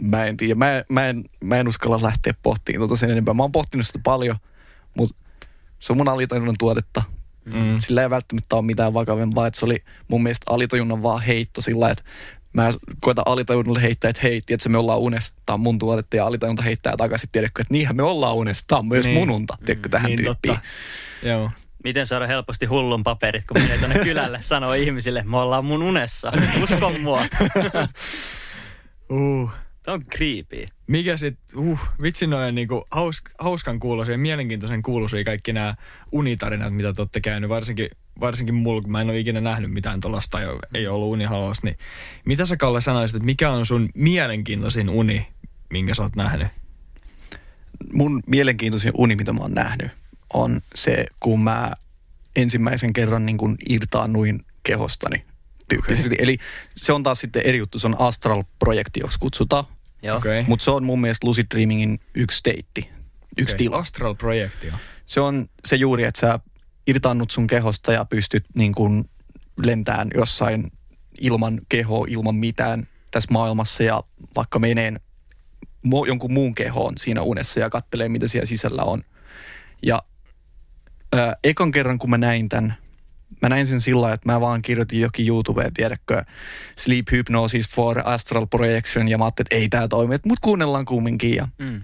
Mä 0.02 0.24
en 0.24 0.36
tiedä. 0.36 0.54
Mä, 0.54 0.84
mä, 0.88 1.06
en, 1.06 1.24
mä 1.44 1.56
en 1.56 1.68
uskalla 1.68 2.02
lähteä 2.02 2.34
pohtimaan 2.42 2.88
tota 2.88 3.00
sen 3.00 3.10
enempää. 3.10 3.34
Mä 3.34 3.42
oon 3.42 3.52
pohtinut 3.52 3.86
sitä 3.86 3.98
paljon, 4.02 4.36
mutta 4.96 5.16
se 5.78 5.92
on 5.92 5.96
mun 5.96 6.08
alitajunnan 6.08 6.54
tuotetta. 6.58 7.02
Mm. 7.46 7.78
Sillä 7.78 8.02
ei 8.02 8.10
välttämättä 8.10 8.56
ole 8.56 8.64
mitään 8.64 8.94
vakavempaa, 8.94 9.46
että 9.46 9.58
se 9.60 9.64
oli 9.66 9.84
mun 10.08 10.22
mielestä 10.22 10.50
alitajunnan 10.54 11.02
vaan 11.02 11.22
heitto 11.22 11.60
sillä, 11.60 11.90
että 11.90 12.04
mä 12.52 12.68
koitan 13.00 13.24
alitajunnalle 13.26 13.82
heittää, 13.82 14.08
että 14.10 14.22
hei, 14.22 14.40
tiedätkö, 14.46 14.68
me 14.68 14.78
ollaan 14.78 14.98
unessa, 14.98 15.34
tää 15.46 15.54
on 15.54 15.60
mun 15.60 15.78
tuotetta, 15.78 16.16
ja 16.16 16.26
alitajunta 16.26 16.62
heittää 16.62 16.96
takaisin, 16.96 17.28
tiedätkö, 17.32 17.62
että 17.62 17.72
niinhän 17.74 17.96
me 17.96 18.02
ollaan 18.02 18.34
unessa, 18.34 18.64
tää 18.66 18.78
on 18.78 18.88
myös 18.88 19.04
Niin. 19.04 19.14
niin. 19.14 19.28
mun 19.28 19.34
unta, 19.36 19.58
tiedätkö, 19.64 19.88
tähän 19.88 20.06
niin 20.10 20.24
tyyppiin. 20.24 20.54
totta. 20.54 20.68
Joo. 21.28 21.50
Miten 21.84 22.06
saada 22.06 22.26
helposti 22.26 22.66
hullun 22.66 23.02
paperit, 23.02 23.44
kun 23.46 23.62
menee 23.62 23.78
tuonne 23.78 23.98
kylälle 23.98 24.38
sanoo 24.42 24.72
ihmisille, 24.72 25.22
me 25.26 25.36
ollaan 25.36 25.64
mun 25.64 25.82
unessa. 25.82 26.32
Usko 26.62 26.90
mua. 26.98 27.22
Uh. 29.10 29.50
Tämä 29.86 29.94
on 29.94 30.04
creepy. 30.04 30.66
Mikä 30.86 31.16
sit, 31.16 31.38
uh, 31.56 31.80
vitsi 32.02 32.26
noin 32.26 32.54
niinku 32.54 32.84
haus, 32.90 33.22
hauskan 33.38 33.80
kuulosia 33.80 34.14
ja 34.14 34.18
mielenkiintoisen 34.18 34.82
kuulosia 34.82 35.24
kaikki 35.24 35.52
nämä 35.52 35.74
unitarinat, 36.12 36.74
mitä 36.74 36.92
te 36.92 37.02
olette 37.02 37.20
käynyt, 37.20 37.50
varsinkin, 37.50 37.90
varsinkin 38.20 38.54
mulla, 38.54 38.82
kun 38.82 38.92
mä 38.92 39.00
en 39.00 39.10
ole 39.10 39.18
ikinä 39.18 39.40
nähnyt 39.40 39.72
mitään 39.72 40.00
tuollaista 40.00 40.38
tai 40.38 40.58
ei 40.74 40.86
ole 40.86 40.94
ollut 40.94 41.12
unihaluas, 41.12 41.62
niin 41.62 41.76
mitä 42.24 42.46
sä 42.46 42.56
Kalle 42.56 42.80
sanoisit, 42.80 43.16
että 43.16 43.26
mikä 43.26 43.50
on 43.50 43.66
sun 43.66 43.88
mielenkiintoisin 43.94 44.88
uni, 44.88 45.26
minkä 45.70 45.94
sä 45.94 46.02
oot 46.02 46.16
nähnyt? 46.16 46.48
mun 47.92 48.22
mielenkiintoisin 48.26 48.92
uni, 48.94 49.16
mitä 49.16 49.32
mä 49.32 49.40
oon 49.40 49.54
nähnyt, 49.54 49.90
on 50.32 50.60
se, 50.74 51.06
kun 51.20 51.44
mä 51.44 51.72
ensimmäisen 52.36 52.92
kerran 52.92 53.26
niin 53.26 53.38
kuin 53.38 53.56
irtaannuin 53.68 54.40
kehostani 54.62 55.24
tyyppisesti. 55.68 56.14
Okay. 56.14 56.24
Eli 56.24 56.38
se 56.74 56.92
on 56.92 57.02
taas 57.02 57.20
sitten 57.20 57.42
eri 57.42 57.58
juttu, 57.58 57.78
se 57.78 57.86
on 57.86 58.00
Astral-projekti, 58.00 59.00
jos 59.00 59.18
kutsutaan. 59.18 59.64
Okei. 60.16 60.44
Mutta 60.48 60.64
se 60.64 60.70
on 60.70 60.84
mun 60.84 61.00
mielestä 61.00 61.26
Lucid 61.26 61.46
Dreamingin 61.54 62.00
yksi 62.14 62.38
steitti, 62.38 62.90
yksi 63.38 63.54
Okei. 63.54 63.66
tila. 63.66 63.76
Astral-projekti, 63.76 64.66
joo. 64.66 64.76
Se 65.06 65.20
on 65.20 65.48
se 65.64 65.76
juuri, 65.76 66.04
että 66.04 66.20
sä 66.20 66.38
irtaannut 66.86 67.30
sun 67.30 67.46
kehosta 67.46 67.92
ja 67.92 68.04
pystyt 68.04 68.44
niin 68.54 68.74
kuin 68.74 69.04
lentään 69.62 70.08
jossain 70.14 70.72
ilman 71.20 71.60
kehoa, 71.68 72.06
ilman 72.08 72.34
mitään 72.34 72.88
tässä 73.10 73.32
maailmassa 73.32 73.82
ja 73.82 74.02
vaikka 74.36 74.58
meneen 74.58 75.00
jonkun 76.06 76.32
muun 76.32 76.54
kehoon 76.54 76.98
siinä 76.98 77.22
unessa 77.22 77.60
ja 77.60 77.70
kattelee, 77.70 78.08
mitä 78.08 78.28
siellä 78.28 78.46
sisällä 78.46 78.82
on. 78.82 79.02
Ja 79.82 80.02
ää, 81.12 81.36
ekan 81.44 81.70
kerran, 81.70 81.98
kun 81.98 82.10
mä 82.10 82.18
näin 82.18 82.48
tämän, 82.48 82.74
mä 83.42 83.48
näin 83.48 83.66
sen 83.66 83.80
sillä 83.80 84.12
että 84.12 84.32
mä 84.32 84.40
vaan 84.40 84.62
kirjoitin 84.62 85.00
jokin 85.00 85.28
YouTubeen, 85.28 85.74
tiedätkö, 85.74 86.24
Sleep 86.78 87.06
Hypnosis 87.12 87.68
for 87.68 88.02
Astral 88.04 88.46
Projection, 88.46 89.08
ja 89.08 89.18
mä 89.18 89.24
ajattelin, 89.24 89.46
että 89.46 89.56
ei 89.56 89.68
tää 89.68 89.88
toimi, 89.88 90.16
mutta 90.24 90.40
kuunnellaan 90.40 90.84
kumminkin. 90.84 91.34
Ja 91.34 91.48
Mm. 91.58 91.82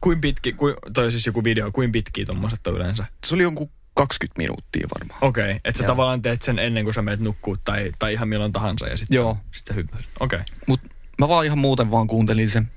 Kuin 0.00 0.20
pitki, 0.20 0.52
kuin, 0.52 0.74
toi 0.92 1.04
on 1.04 1.12
siis 1.12 1.26
joku 1.26 1.44
video, 1.44 1.70
kuin 1.72 1.92
pitkiä 1.92 2.24
tommoset 2.24 2.66
on 2.66 2.74
yleensä? 2.74 3.06
se 3.26 3.34
oli 3.34 3.42
jonkun 3.42 3.70
20 3.94 4.38
minuuttia 4.38 4.88
varmaan. 4.98 5.18
Okei, 5.24 5.44
okay. 5.44 5.60
että 5.64 5.78
sä 5.78 5.84
Joo. 5.84 5.86
tavallaan 5.86 6.22
teet 6.22 6.42
sen 6.42 6.58
ennen 6.58 6.84
kuin 6.84 6.94
sä 6.94 7.02
menet 7.02 7.20
nukkuu 7.20 7.56
tai, 7.64 7.92
tai 7.98 8.12
ihan 8.12 8.28
milloin 8.28 8.52
tahansa 8.52 8.86
ja 8.86 8.96
sitten 8.96 9.16
Joo. 9.16 9.34
sä, 9.34 9.58
sit 9.58 9.66
sä. 9.66 9.74
Okei. 10.20 10.36
Okay. 10.36 10.40
Mutta 10.66 10.88
mä 11.18 11.28
vaan 11.28 11.46
ihan 11.46 11.58
muuten 11.58 11.90
vaan 11.90 12.06
kuuntelin 12.06 12.50
sen. 12.50 12.68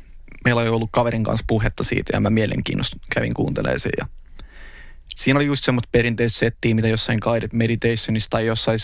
Meillä 0.45 0.61
oli 0.61 0.69
ollut 0.69 0.89
kaverin 0.91 1.23
kanssa 1.23 1.45
puhetta 1.47 1.83
siitä 1.83 2.15
ja 2.15 2.19
mä 2.19 2.29
mielenkiinnosta 2.29 2.97
kävin 3.13 3.33
kuuntelemaan 3.33 3.79
sen. 3.79 3.91
Ja 3.97 4.07
siinä 5.15 5.37
oli 5.37 5.45
just 5.45 5.63
semmoista 5.63 5.89
perinteistä 5.91 6.39
settiä, 6.39 6.75
mitä 6.75 6.87
jossain 6.87 7.19
guided 7.21 7.49
meditationissa 7.53 8.29
tai 8.29 8.45
jossain, 8.45 8.79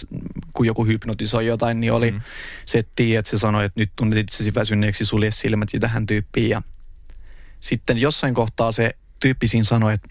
kun 0.54 0.66
joku 0.66 0.86
hypnotisoi 0.86 1.46
jotain, 1.48 1.80
niin 1.80 1.94
oli 1.94 2.12
Mm. 2.12 2.18
mm. 2.18 2.24
settiä, 2.66 3.20
että 3.20 3.30
se 3.30 3.38
sanoi, 3.38 3.66
että 3.66 3.80
nyt 3.80 3.92
tunnet 3.96 4.20
itsesi 4.20 4.56
väsyneeksi, 4.56 5.06
sulje 5.06 5.32
silmät 5.32 5.70
ja 5.74 5.80
tähän 5.80 6.06
tyyppiin. 6.06 6.50
Ja 6.50 6.62
sitten 7.60 7.98
jossain 7.98 8.34
kohtaa 8.34 8.72
se 8.72 8.92
tyyppi 9.20 9.48
siinä 9.48 9.64
sanoi, 9.64 9.94
että 9.94 10.10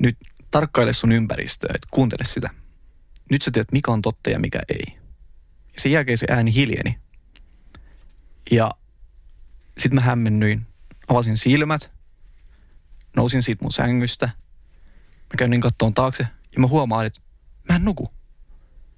nyt 0.00 0.16
tarkkaile 0.50 0.92
sun 0.92 1.12
ympäristöä, 1.12 1.70
että 1.74 1.88
kuuntele 1.90 2.24
sitä. 2.24 2.50
Nyt 3.30 3.42
sä 3.42 3.50
tiedät, 3.50 3.72
mikä 3.72 3.90
on 3.90 4.02
totta 4.02 4.30
ja 4.30 4.38
mikä 4.40 4.60
ei. 4.68 4.84
Ja 5.74 5.80
sen 5.80 5.92
jälkeen 5.92 6.18
se 6.18 6.26
ääni 6.30 6.54
hiljeni. 6.54 6.98
Ja 8.50 8.70
sitten 9.78 9.94
mä 9.94 10.00
hämmennyin, 10.00 10.66
avasin 11.08 11.36
silmät, 11.36 11.90
nousin 13.16 13.42
siitä 13.42 13.64
mun 13.64 13.72
sängystä. 13.72 14.30
Mä 15.34 15.38
käyn 15.38 15.50
niin 15.50 15.60
kattoon 15.60 15.94
taakse 15.94 16.26
ja 16.52 16.60
mä 16.60 16.66
huomaan, 16.66 17.06
että 17.06 17.20
mä 17.68 17.76
en 17.76 17.84
nuku. 17.84 18.08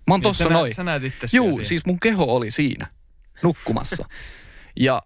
Mä 0.06 0.14
oon 0.14 0.20
tossa 0.20 0.44
sä, 0.44 0.50
noin. 0.50 0.74
sä 0.74 0.84
näet 0.84 1.02
Juu, 1.32 1.64
siis 1.64 1.86
mun 1.86 2.00
keho 2.00 2.24
oli 2.24 2.50
siinä 2.50 2.86
nukkumassa. 3.42 4.08
ja 4.86 5.02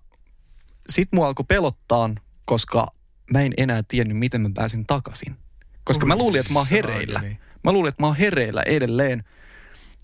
sit 0.89 1.09
mua 1.13 1.27
alkoi 1.27 1.45
pelottaa, 1.49 2.11
koska 2.45 2.87
mä 3.33 3.41
en 3.41 3.53
enää 3.57 3.83
tiennyt, 3.89 4.19
miten 4.19 4.41
mä 4.41 4.51
pääsin 4.55 4.87
takaisin. 4.87 5.37
Koska 5.85 6.07
mä 6.07 6.17
luulin, 6.17 6.41
että 6.41 6.53
mä 6.53 6.59
oon 6.59 6.69
hereillä. 6.69 7.23
Mä 7.65 7.73
luulin, 7.73 7.89
että 7.89 8.03
mä 8.03 8.07
oon 8.07 8.17
hereillä 8.17 8.63
edelleen. 8.63 9.25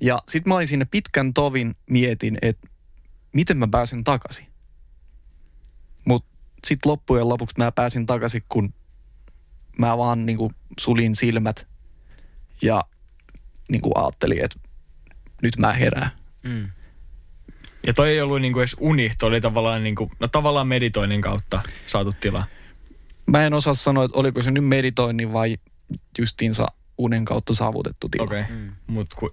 Ja 0.01 0.23
sit 0.29 0.47
mä 0.47 0.55
olin 0.55 0.67
siinä 0.67 0.87
pitkän 0.87 1.35
tovin 1.35 1.75
mietin, 1.91 2.39
että 2.43 2.69
miten 3.33 3.57
mä 3.57 3.69
pääsen 3.71 4.05
takaisin. 4.05 4.47
Mut 6.05 6.25
sit 6.67 6.87
loppujen 6.87 7.29
lopuksi 7.29 7.55
mä 7.59 7.73
pääsin 7.73 8.07
takaisin, 8.07 8.43
kun 8.49 8.75
mä 9.79 9.99
vaan 9.99 10.27
niinku 10.27 10.53
suljin 10.81 11.15
silmät 11.15 11.67
ja 12.63 12.85
niin 13.71 13.83
kuin 13.83 13.93
ajattelin, 13.97 14.45
että 14.45 14.59
nyt 15.43 15.59
mä 15.59 15.73
herään. 15.73 16.11
Mm. 16.43 16.69
Ja 17.87 17.95
toi 17.95 18.09
ei 18.09 18.21
ollut 18.21 18.41
niinku 18.41 18.59
edes 18.59 18.77
uni, 18.81 19.13
toi 19.19 19.29
oli 19.29 19.41
tavallaan, 19.41 19.83
niinku, 19.83 20.11
no 20.21 20.29
tavallaan 20.29 20.69
meditoinnin 20.69 21.21
kautta 21.21 21.61
saatu 21.87 22.13
tila. 22.13 22.47
Mä 23.27 23.47
en 23.47 23.55
osaa 23.55 23.75
sanoa, 23.75 24.05
että 24.05 24.19
oliko 24.19 24.43
se 24.43 24.51
nyt 24.51 24.65
meditoinnin 24.65 25.33
vai 25.33 25.57
justiinsa 26.19 26.67
unen 26.99 27.25
kautta 27.25 27.55
saavutettu 27.55 28.09
tila. 28.09 28.25
Okei, 28.25 28.41
okay. 28.41 28.57
Mm. 28.57 28.73
mut 28.87 29.15
ku, 29.15 29.29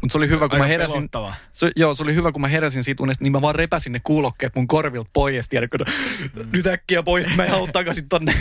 Mutta 0.00 0.12
se 0.12 0.18
oli 0.18 0.28
hyvä, 0.28 0.38
kun 0.48 0.52
aika 0.54 0.58
mä 0.58 0.66
heräsin. 0.66 0.94
pelottava. 0.94 1.34
Se, 1.52 1.70
joo, 1.76 1.94
se 1.94 2.02
oli 2.02 2.14
hyvä, 2.14 2.32
kun 2.32 2.40
mä 2.40 2.48
heräsin 2.48 2.84
siitä 2.84 3.02
unesta, 3.02 3.24
niin 3.24 3.32
mä 3.32 3.40
vaan 3.42 3.54
repäsin 3.54 3.92
ne 3.92 4.00
kuulokkeet 4.04 4.54
mun 4.54 4.66
korvilta 4.68 5.10
pois. 5.12 5.48
Tiedätkö, 5.48 5.78
mm. 5.78 6.48
nyt 6.52 6.66
äkkiä 6.66 7.02
pois, 7.02 7.36
mä 7.36 7.44
en 7.44 7.50
halua 7.50 7.68
takaisin 7.72 8.08
tonne. 8.08 8.34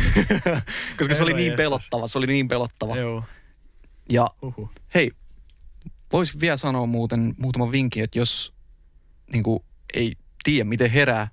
Koska 0.97 1.13
se 1.13 1.23
oli 1.23 1.34
niin 1.34 1.53
pelottava, 1.53 2.07
se 2.07 2.17
oli 2.17 2.28
niin 2.28 2.47
pelottava. 2.47 2.97
Joo, 2.97 3.23
Ja 4.11 4.28
uhu. 4.41 4.69
hei, 4.95 5.11
vois 6.13 6.39
vielä 6.41 6.57
sanoa 6.57 6.86
muuten 6.86 7.36
muutaman 7.38 7.71
vinkin, 7.71 8.03
että 8.03 8.19
jos 8.19 8.53
niin 9.34 9.43
kuin, 9.43 9.63
ei 9.93 10.15
tiedä, 10.43 10.63
miten 10.69 10.91
herää, 10.91 11.28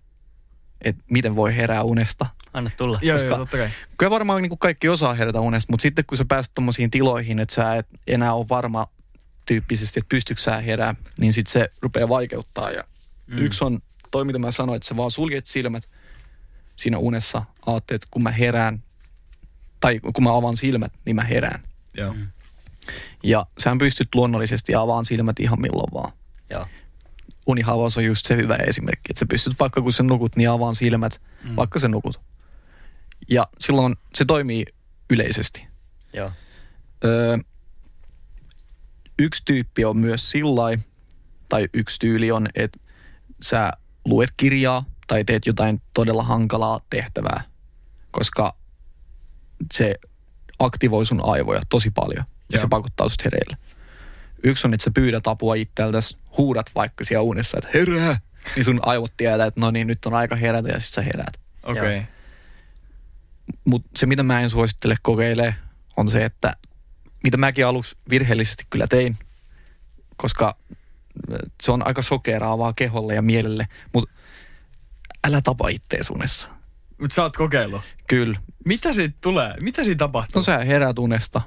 että 0.81 1.05
miten 1.11 1.37
voi 1.37 1.57
herää 1.57 1.83
unesta. 1.83 2.27
Anna 2.53 2.71
tulla. 2.77 2.99
Joo, 3.03 3.15
Koska- 3.17 3.29
joo, 3.31 3.39
totta 3.39 3.57
kai. 3.57 3.69
Kyllä 3.99 4.11
varmaan 4.11 4.43
niin 4.43 4.51
kuin 4.51 4.59
kaikki 4.59 4.89
osaa 4.89 5.15
herätä 5.15 5.41
unesta, 5.41 5.73
mutta 5.73 5.83
sitten 5.83 6.05
kun 6.07 6.19
sä 6.19 6.25
pääset 6.29 6.53
tommosiin 6.55 6.91
tiloihin, 6.91 7.39
että 7.39 7.55
sä 7.55 7.75
et 7.75 7.87
enää 8.07 8.35
ole 8.35 8.47
varma 8.49 8.87
tyyppisesti, 9.47 10.01
että 10.01 10.09
pystyykö 10.09 10.43
sä 10.43 10.61
herää, 10.61 10.95
niin 11.19 11.33
sitten 11.33 11.53
se 11.53 11.71
rupeaa 11.83 12.09
vaikeuttaa. 12.09 12.71
Ja 12.71 12.85
mm. 13.27 13.39
yksi 13.39 13.65
on 13.65 13.79
toi, 14.11 14.25
mitä 14.25 14.39
mä 14.39 14.51
sanoin, 14.51 14.77
että 14.77 14.89
sä 14.89 14.97
vaan 14.97 15.11
suljet 15.11 15.47
silmät 15.47 15.89
siinä 16.77 16.99
unessa, 16.99 17.43
ajattelet, 17.67 18.03
että 18.03 18.09
kun 18.11 18.23
mä 18.23 18.31
herään, 18.31 18.83
tai 19.81 20.01
kun 20.01 20.25
mä 20.25 20.37
avaan 20.37 20.57
silmät, 20.57 20.93
niin 21.05 21.17
mä 21.17 21.25
herään. 21.25 21.63
Joo. 21.95 22.13
Mm. 22.13 22.27
Ja 23.23 23.47
sä 23.59 23.77
pystyt 23.79 24.15
luonnollisesti 24.15 24.75
avaan 24.75 25.05
silmät 25.05 25.41
ihan 25.41 25.61
milloin 25.61 25.93
vaan. 25.95 26.13
Joo. 26.51 26.67
Unihavaus 27.47 27.99
on 27.99 28.05
just 28.05 28.27
se 28.27 28.37
hyvä 28.37 28.57
esimerkki, 28.57 29.07
että 29.11 29.19
sä 29.19 29.27
pystyt 29.27 29.61
vaikka 29.61 29.83
kun 29.83 29.93
sä 29.93 30.03
nukut, 30.03 30.37
niin 30.37 30.51
avaan 30.51 30.75
silmät, 30.75 31.21
mm. 31.45 31.57
vaikka 31.57 31.79
sä 31.79 31.89
nukut. 31.89 32.21
Ja 33.29 33.49
silloin 33.59 33.95
se 34.15 34.25
toimii 34.25 34.67
yleisesti. 35.11 35.67
Joo. 36.13 36.33
Öö, 37.05 37.39
yksi 39.19 39.43
tyyppi 39.45 39.85
on 39.85 39.97
myös 39.97 40.31
sillai, 40.31 40.79
tai 41.49 41.69
yksi 41.75 41.99
tyyli 42.01 42.31
on, 42.31 42.49
että 42.55 42.79
sä 43.43 43.73
luet 44.05 44.31
kirjaa 44.37 44.85
tai 45.07 45.25
teet 45.25 45.47
jotain 45.47 45.83
todella 45.95 46.23
hankalaa 46.23 46.81
tehtävää, 46.91 47.45
koska 48.11 48.57
se 49.75 49.95
aktivoi 50.59 51.07
sun 51.07 51.21
aivoja 51.25 51.63
tosi 51.69 51.91
paljon 51.91 52.25
ja 52.27 52.35
Joo. 52.53 52.61
se 52.61 52.67
pakottaa 52.69 53.09
sut 53.09 53.25
hereille. 53.25 53.57
Yksi 54.43 54.67
on, 54.67 54.75
että 54.75 54.85
sä 54.85 54.91
pyydät 54.95 55.27
apua 55.27 55.55
itseltäsi, 55.55 56.17
huudat 56.37 56.71
vaikka 56.75 57.05
siellä 57.05 57.23
unessa, 57.23 57.59
että 57.59 57.71
herää, 57.79 58.21
niin 58.57 58.65
sun 58.65 58.81
aivot 58.83 59.13
tietää, 59.17 59.47
että 59.47 59.61
no 59.61 59.71
niin, 59.71 59.87
nyt 59.87 60.07
on 60.07 60.15
aika 60.15 60.37
herätä 60.37 60.69
ja 60.69 60.81
sitten 60.81 61.05
sä 61.05 61.11
heräät. 61.13 61.41
Okei. 61.63 61.99
Okay. 61.99 62.03
Mutta 63.65 63.89
se, 63.97 64.07
mitä 64.07 64.23
mä 64.23 64.41
en 64.41 64.51
suosittele 64.51 64.97
kokeilee, 65.03 65.55
on 65.97 66.09
se, 66.09 66.25
että 66.25 66.57
mitä 67.25 67.37
mäkin 67.37 67.67
aluksi 67.67 67.97
virheellisesti 68.11 68.65
kyllä 68.71 68.87
tein, 68.87 69.17
koska 70.17 70.57
se 71.63 71.73
on 71.73 71.87
aika 71.87 72.03
sokeraavaa 72.03 72.73
keholle 72.73 73.15
ja 73.15 73.23
mielelle, 73.23 73.69
mutta 73.93 74.15
älä 75.25 75.41
tapa 75.41 75.69
ittees 75.69 76.11
unessa. 76.11 76.49
Mut 77.01 77.13
sä 77.13 77.23
oot 77.23 77.37
kokeillut. 77.37 77.83
Kyllä. 78.09 78.39
Mitä 78.65 78.93
siitä 78.93 79.19
tulee? 79.21 79.55
Mitä 79.61 79.85
siinä 79.85 79.99
tapahtuu? 79.99 80.41
No 80.41 80.45
sä 80.45 80.59
heräät 80.59 80.99
unesta. 80.99 81.41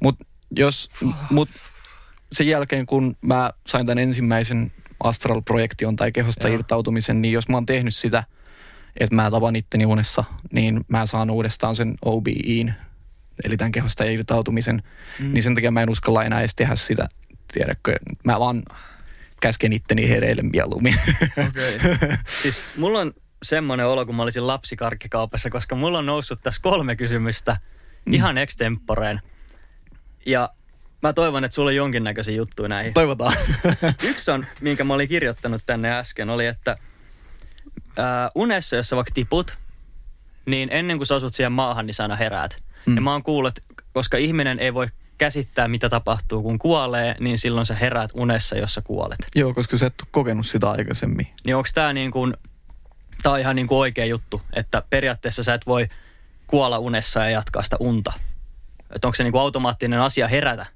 Mutta 0.00 0.24
jos, 0.56 0.90
mut 1.30 1.48
sen 2.32 2.46
jälkeen 2.46 2.86
kun 2.86 3.16
mä 3.22 3.50
sain 3.66 3.86
tämän 3.86 3.98
ensimmäisen 3.98 4.72
Astral-projektion 5.04 5.96
tai 5.96 6.12
kehosta 6.12 6.48
Joo. 6.48 6.54
irtautumisen, 6.54 7.22
niin 7.22 7.32
jos 7.32 7.48
mä 7.48 7.56
oon 7.56 7.66
tehnyt 7.66 7.94
sitä, 7.94 8.24
että 9.00 9.14
mä 9.14 9.30
tapan 9.30 9.56
itteni 9.56 9.86
unessa, 9.86 10.24
niin 10.52 10.84
mä 10.88 11.06
saan 11.06 11.30
uudestaan 11.30 11.76
sen 11.76 11.94
OBEin, 12.04 12.74
eli 13.44 13.56
tämän 13.56 13.72
kehosta 13.72 14.04
irtautumisen, 14.04 14.82
mm. 15.18 15.32
niin 15.32 15.42
sen 15.42 15.54
takia 15.54 15.70
mä 15.70 15.82
en 15.82 15.90
uskalla 15.90 16.24
enää 16.24 16.40
edes 16.40 16.54
tehdä 16.54 16.76
sitä, 16.76 17.08
tiedätkö, 17.52 17.96
mä 18.24 18.40
vaan 18.40 18.62
käsken 19.40 19.72
itteni 19.72 20.08
hereille 20.08 20.42
mieluummin. 20.42 20.94
Okei. 21.48 21.78
Siis 22.42 22.62
mulla 22.76 22.98
on 22.98 23.12
semmoinen 23.42 23.86
olo, 23.86 24.06
kun 24.06 24.14
mä 24.14 24.22
olisin 24.22 24.46
lapsikarkkikaupassa, 24.46 25.50
koska 25.50 25.74
mulla 25.74 25.98
on 25.98 26.06
noussut 26.06 26.42
tässä 26.42 26.62
kolme 26.62 26.96
kysymystä 26.96 27.56
ihan 28.12 28.38
extemporeen. 28.38 29.20
Ja 30.26 30.50
mä 31.02 31.12
toivon, 31.12 31.44
että 31.44 31.54
sulla 31.54 31.68
on 31.68 31.76
jonkinnäköisiä 31.76 32.34
juttuja 32.34 32.68
näihin. 32.68 32.94
Toivotaan. 32.94 33.32
Yksi 34.10 34.30
on, 34.30 34.44
minkä 34.60 34.84
mä 34.84 34.94
olin 34.94 35.08
kirjoittanut 35.08 35.62
tänne 35.66 35.98
äsken, 35.98 36.30
oli, 36.30 36.46
että 36.46 36.76
ää, 37.96 38.30
unessa, 38.34 38.76
jos 38.76 38.88
sä 38.88 38.96
vaikka 38.96 39.14
tiput, 39.14 39.58
niin 40.46 40.68
ennen 40.72 40.96
kuin 40.96 41.06
sä 41.06 41.14
asut 41.14 41.34
siihen 41.34 41.52
maahan, 41.52 41.86
niin 41.86 41.94
sä 41.94 42.04
aina 42.04 42.16
heräät. 42.16 42.62
Mm. 42.86 42.94
Ja 42.94 43.00
mä 43.00 43.12
oon 43.12 43.22
kuullut, 43.22 43.58
että 43.58 43.82
koska 43.92 44.16
ihminen 44.16 44.58
ei 44.58 44.74
voi 44.74 44.86
käsittää, 45.18 45.68
mitä 45.68 45.88
tapahtuu, 45.88 46.42
kun 46.42 46.58
kuolee, 46.58 47.16
niin 47.20 47.38
silloin 47.38 47.66
sä 47.66 47.74
heräät 47.74 48.10
unessa, 48.14 48.56
jos 48.56 48.74
sä 48.74 48.82
kuolet. 48.82 49.18
Joo, 49.34 49.54
koska 49.54 49.76
sä 49.76 49.86
et 49.86 50.00
ole 50.00 50.08
kokenut 50.10 50.46
sitä 50.46 50.70
aikaisemmin. 50.70 51.26
Niin 51.44 51.56
onko 51.56 51.68
tämä 51.74 51.92
niin 51.92 52.10
kuin, 52.10 52.34
tää 53.22 53.32
on 53.32 53.40
ihan 53.40 53.56
niin 53.56 53.66
kuin 53.66 53.78
oikea 53.78 54.04
juttu, 54.04 54.42
että 54.52 54.82
periaatteessa 54.90 55.44
sä 55.44 55.54
et 55.54 55.66
voi 55.66 55.88
kuolla 56.46 56.78
unessa 56.78 57.20
ja 57.20 57.30
jatkaa 57.30 57.62
sitä 57.62 57.76
unta. 57.80 58.12
Että 58.94 59.08
onko 59.08 59.14
se 59.14 59.22
niin 59.22 59.32
kuin 59.32 59.42
automaattinen 59.42 60.00
asia 60.00 60.28
herätä 60.28 60.66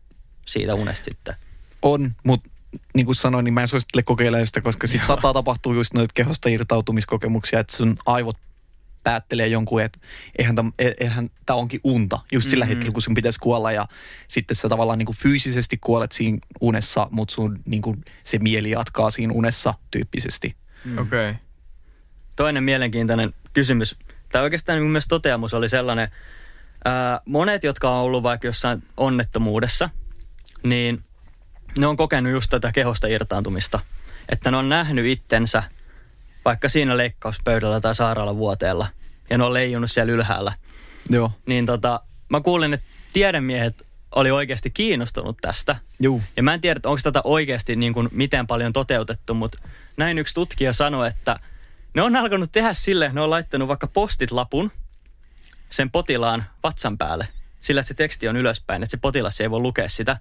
siitä 0.46 0.74
unesta 0.74 1.04
sitten? 1.04 1.36
On, 1.82 2.12
mutta 2.24 2.50
niin 2.94 3.06
kuin 3.06 3.16
sanoin, 3.16 3.44
niin 3.44 3.54
mä 3.54 3.62
en 3.62 3.68
suosittele 3.68 4.02
kokeilemaan 4.02 4.46
sitä, 4.46 4.60
koska 4.60 4.86
sit 4.86 5.04
saattaa 5.04 5.32
tapahtua 5.32 5.74
just 5.74 5.94
noita 5.94 6.12
kehosta 6.14 6.48
irtautumiskokemuksia, 6.48 7.60
että 7.60 7.76
sun 7.76 7.96
aivot 8.06 8.36
päättelee 9.04 9.46
jonkun, 9.46 9.82
että 9.82 9.98
eihän 10.38 10.54
tämä 10.54 10.70
eihän 10.78 11.30
tää 11.46 11.56
onkin 11.56 11.80
unta 11.84 12.18
just 12.32 12.50
sillä 12.50 12.64
Mm-hmm. 12.64 12.74
hetkellä, 12.74 12.92
kun 12.92 13.02
sun 13.02 13.14
pitäisi 13.14 13.38
kuolla 13.38 13.72
ja 13.72 13.88
sitten 14.28 14.54
sä 14.54 14.68
tavallaan 14.68 14.98
niin 14.98 15.06
kuin 15.06 15.16
fyysisesti 15.16 15.76
kuolet 15.76 16.12
siinä 16.12 16.38
unessa, 16.60 17.08
mutta 17.10 17.34
sun 17.34 17.60
niin 17.66 17.82
kuin 17.82 18.04
se 18.24 18.38
mieli 18.38 18.70
jatkaa 18.70 19.10
siinä 19.10 19.32
unessa 19.32 19.74
tyyppisesti. 19.90 20.56
Okei. 20.98 21.34
Toinen 22.36 22.64
mielenkiintoinen 22.64 23.34
kysymys, 23.52 23.96
tai 24.32 24.42
oikeastaan 24.42 24.78
niin 24.78 24.90
myös 24.90 25.08
toteamus 25.08 25.54
oli 25.54 25.68
sellainen, 25.68 26.08
ää, 26.84 27.20
monet, 27.24 27.64
jotka 27.64 27.90
on 27.90 28.00
ollut 28.00 28.22
vaikka 28.22 28.48
jossain 28.48 28.82
onnettomuudessa, 28.96 29.90
niin 30.62 31.04
ne 31.78 31.86
on 31.86 31.96
kokenut 31.96 32.32
just 32.32 32.50
tätä 32.50 32.72
kehosta 32.72 33.06
irtaantumista. 33.06 33.80
Että 34.28 34.50
ne 34.50 34.56
on 34.56 34.68
nähnyt 34.68 35.06
itsensä 35.06 35.62
vaikka 36.44 36.68
siinä 36.68 36.96
leikkauspöydällä 36.96 37.80
tai 37.80 37.94
sairaalavuoteella, 37.94 38.86
ja 39.30 39.38
ne 39.38 39.44
on 39.44 39.52
leijunut 39.52 39.90
siellä 39.90 40.12
ylhäällä. 40.12 40.52
Joo. 41.08 41.32
Niin 41.46 41.66
tota, 41.66 42.00
mä 42.28 42.40
kuulin, 42.40 42.74
että 42.74 42.86
tiedemiehet 43.12 43.86
oli 44.14 44.30
oikeasti 44.30 44.70
kiinnostunut 44.70 45.36
tästä. 45.40 45.76
Juu. 46.00 46.22
Ja 46.36 46.42
mä 46.42 46.54
en 46.54 46.60
tiedä, 46.60 46.80
onko 46.84 47.00
tätä 47.02 47.20
oikeasti 47.24 47.76
niin 47.76 47.94
kuin 47.94 48.08
miten 48.12 48.46
paljon 48.46 48.72
toteutettu, 48.72 49.34
mutta 49.34 49.58
näin 49.96 50.18
yksi 50.18 50.34
tutkija 50.34 50.72
sanoi, 50.72 51.08
että 51.08 51.40
ne 51.94 52.02
on 52.02 52.16
alkanut 52.16 52.52
tehdä 52.52 52.74
sille, 52.74 53.10
ne 53.12 53.20
on 53.20 53.30
laittanut 53.30 53.68
vaikka 53.68 53.86
postit-lapun 53.86 54.72
sen 55.70 55.90
potilaan 55.90 56.44
vatsan 56.62 56.98
päälle, 56.98 57.28
sillä 57.60 57.80
että 57.80 57.88
se 57.88 57.94
teksti 57.94 58.28
on 58.28 58.36
ylöspäin, 58.36 58.82
että 58.82 58.90
se 58.90 58.96
potilas 58.96 59.40
ei 59.40 59.50
voi 59.50 59.60
lukea 59.60 59.88
sitä. 59.88 60.16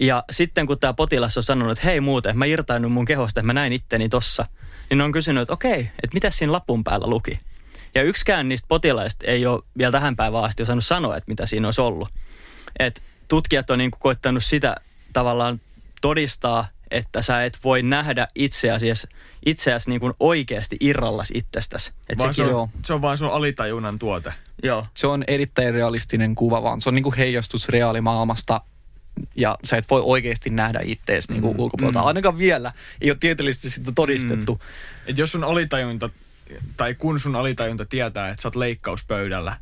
Ja 0.00 0.24
sitten 0.30 0.66
kun 0.66 0.78
tämä 0.78 0.94
potilas 0.94 1.36
on 1.36 1.42
sanonut, 1.42 1.78
että 1.78 1.84
hei 1.84 2.00
muuten, 2.00 2.38
mä 2.38 2.44
irtaannut 2.44 2.92
mun 2.92 3.04
kehosta, 3.04 3.40
että 3.40 3.46
mä 3.46 3.52
näin 3.52 3.72
itteni 3.72 4.08
tossa, 4.08 4.46
niin 4.90 5.00
on 5.00 5.12
kysynyt, 5.12 5.42
että 5.42 5.52
okei, 5.52 5.80
että 5.80 6.14
mitä 6.14 6.30
siinä 6.30 6.52
lapun 6.52 6.84
päällä 6.84 7.06
luki. 7.06 7.38
Ja 7.94 8.02
yksikään 8.02 8.48
niistä 8.48 8.68
potilaista 8.68 9.26
ei 9.26 9.46
ole 9.46 9.62
vielä 9.78 9.92
tähän 9.92 10.16
päivään 10.16 10.44
asti 10.44 10.62
osannut 10.62 10.84
sanoa, 10.84 11.16
että 11.16 11.30
mitä 11.30 11.46
siinä 11.46 11.68
olisi 11.68 11.80
ollut. 11.80 12.08
Et 12.78 13.02
tutkijat 13.28 13.70
on 13.70 13.78
niinku 13.78 13.98
koittanut 14.00 14.44
sitä 14.44 14.76
tavallaan 15.12 15.60
todistaa, 16.00 16.68
että 16.90 17.22
sä 17.22 17.44
et 17.44 17.58
voi 17.64 17.82
nähdä 17.82 18.28
itseäsi, 18.34 18.86
itseäsi 19.46 19.90
niinku 19.90 20.12
oikeasti 20.20 20.76
irrallas 20.80 21.28
itsestäsi. 21.34 21.92
Et 22.08 22.18
Vaan 22.18 22.34
se, 22.34 22.42
Joo. 22.42 22.62
on, 22.62 22.68
se 22.84 22.94
on 22.94 23.02
vaan 23.02 23.18
sun 23.18 23.30
alitajunnan 23.30 23.98
tuote. 23.98 24.32
Joo. 24.62 24.86
Se 24.94 25.06
on 25.06 25.24
erittäin 25.26 25.74
realistinen 25.74 26.34
kuva, 26.34 26.62
vaan 26.62 26.80
se 26.80 26.88
on 26.88 26.94
niin 26.94 27.02
kuin 27.02 27.16
heijastus 27.16 27.68
reaalimaailmasta 27.68 28.60
ja 29.36 29.58
sä 29.64 29.76
et 29.76 29.90
voi 29.90 30.00
oikeasti 30.04 30.50
nähdä 30.50 30.80
ittees 30.84 31.28
niin 31.28 31.42
kuin 31.42 31.60
ulkopuolelta. 31.60 32.00
Ainakaan 32.00 32.38
vielä. 32.38 32.72
Ei 33.00 33.10
ole 33.10 33.16
tieteellisesti 33.20 33.70
sitä 33.70 33.92
todistettu. 33.94 34.54
Mm. 34.54 34.60
Et 35.06 35.18
jos 35.18 35.32
sun 35.32 35.44
alitajunta, 35.44 36.10
tai 36.76 36.94
kun 36.94 37.20
sun 37.20 37.36
alitajunta 37.36 37.84
tietää, 37.84 38.28
että 38.28 38.42
sä 38.42 38.48
oot 38.48 38.56
leikkauspöydällä, 38.56 39.56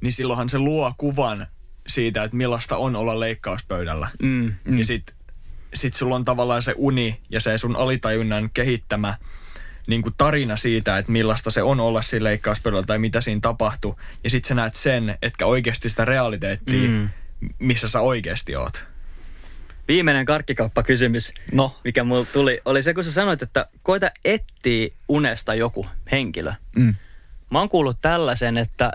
niin 0.00 0.12
silloinhan 0.12 0.48
se 0.48 0.58
luo 0.58 0.94
kuvan 0.96 1.46
siitä, 1.86 2.24
että 2.24 2.36
millaista 2.36 2.76
on 2.76 2.96
olla 2.96 3.20
leikkauspöydällä. 3.20 4.08
Mm. 4.22 4.54
Mm. 4.64 4.78
Ja 4.78 4.84
sit, 4.84 5.14
sit 5.74 5.94
sulla 5.94 6.16
on 6.16 6.24
tavallaan 6.24 6.62
se 6.62 6.74
uni 6.76 7.20
ja 7.30 7.40
se 7.40 7.58
sun 7.58 7.76
alitajunnan 7.76 8.50
kehittämä 8.54 9.14
niin 9.86 10.02
kuin 10.02 10.14
tarina 10.18 10.56
siitä, 10.56 10.98
että 10.98 11.12
millaista 11.12 11.50
se 11.50 11.62
on 11.62 11.80
olla 11.80 12.02
siinä 12.02 12.24
leikkauspöydällä 12.24 12.86
tai 12.86 12.98
mitä 12.98 13.20
siinä 13.20 13.40
tapahtuu. 13.40 14.00
Ja 14.24 14.30
sit 14.30 14.44
sä 14.44 14.54
näet 14.54 14.76
sen, 14.76 15.18
etkä 15.22 15.46
oikeasti 15.46 15.88
sitä 15.88 16.04
realiteettia, 16.04 16.88
mm. 16.88 17.08
Missä 17.58 17.88
sä 17.88 18.00
oikeasti 18.00 18.56
oot. 18.56 18.84
Viimeinen 19.88 20.24
karkkikauppakysymys, 20.24 21.32
No, 21.52 21.76
mikä 21.84 22.04
mulla 22.04 22.24
tuli, 22.32 22.60
oli 22.64 22.82
se, 22.82 22.94
kun 22.94 23.04
sä 23.04 23.12
sanoit, 23.12 23.42
että 23.42 23.66
koita 23.82 24.10
etsiä 24.24 24.88
unesta 25.08 25.54
joku 25.54 25.86
henkilö. 26.12 26.52
mm, 26.76 26.94
Mä 27.50 27.58
oon 27.58 27.68
kuullut 27.68 27.98
tällaisen, 28.00 28.58
että 28.58 28.90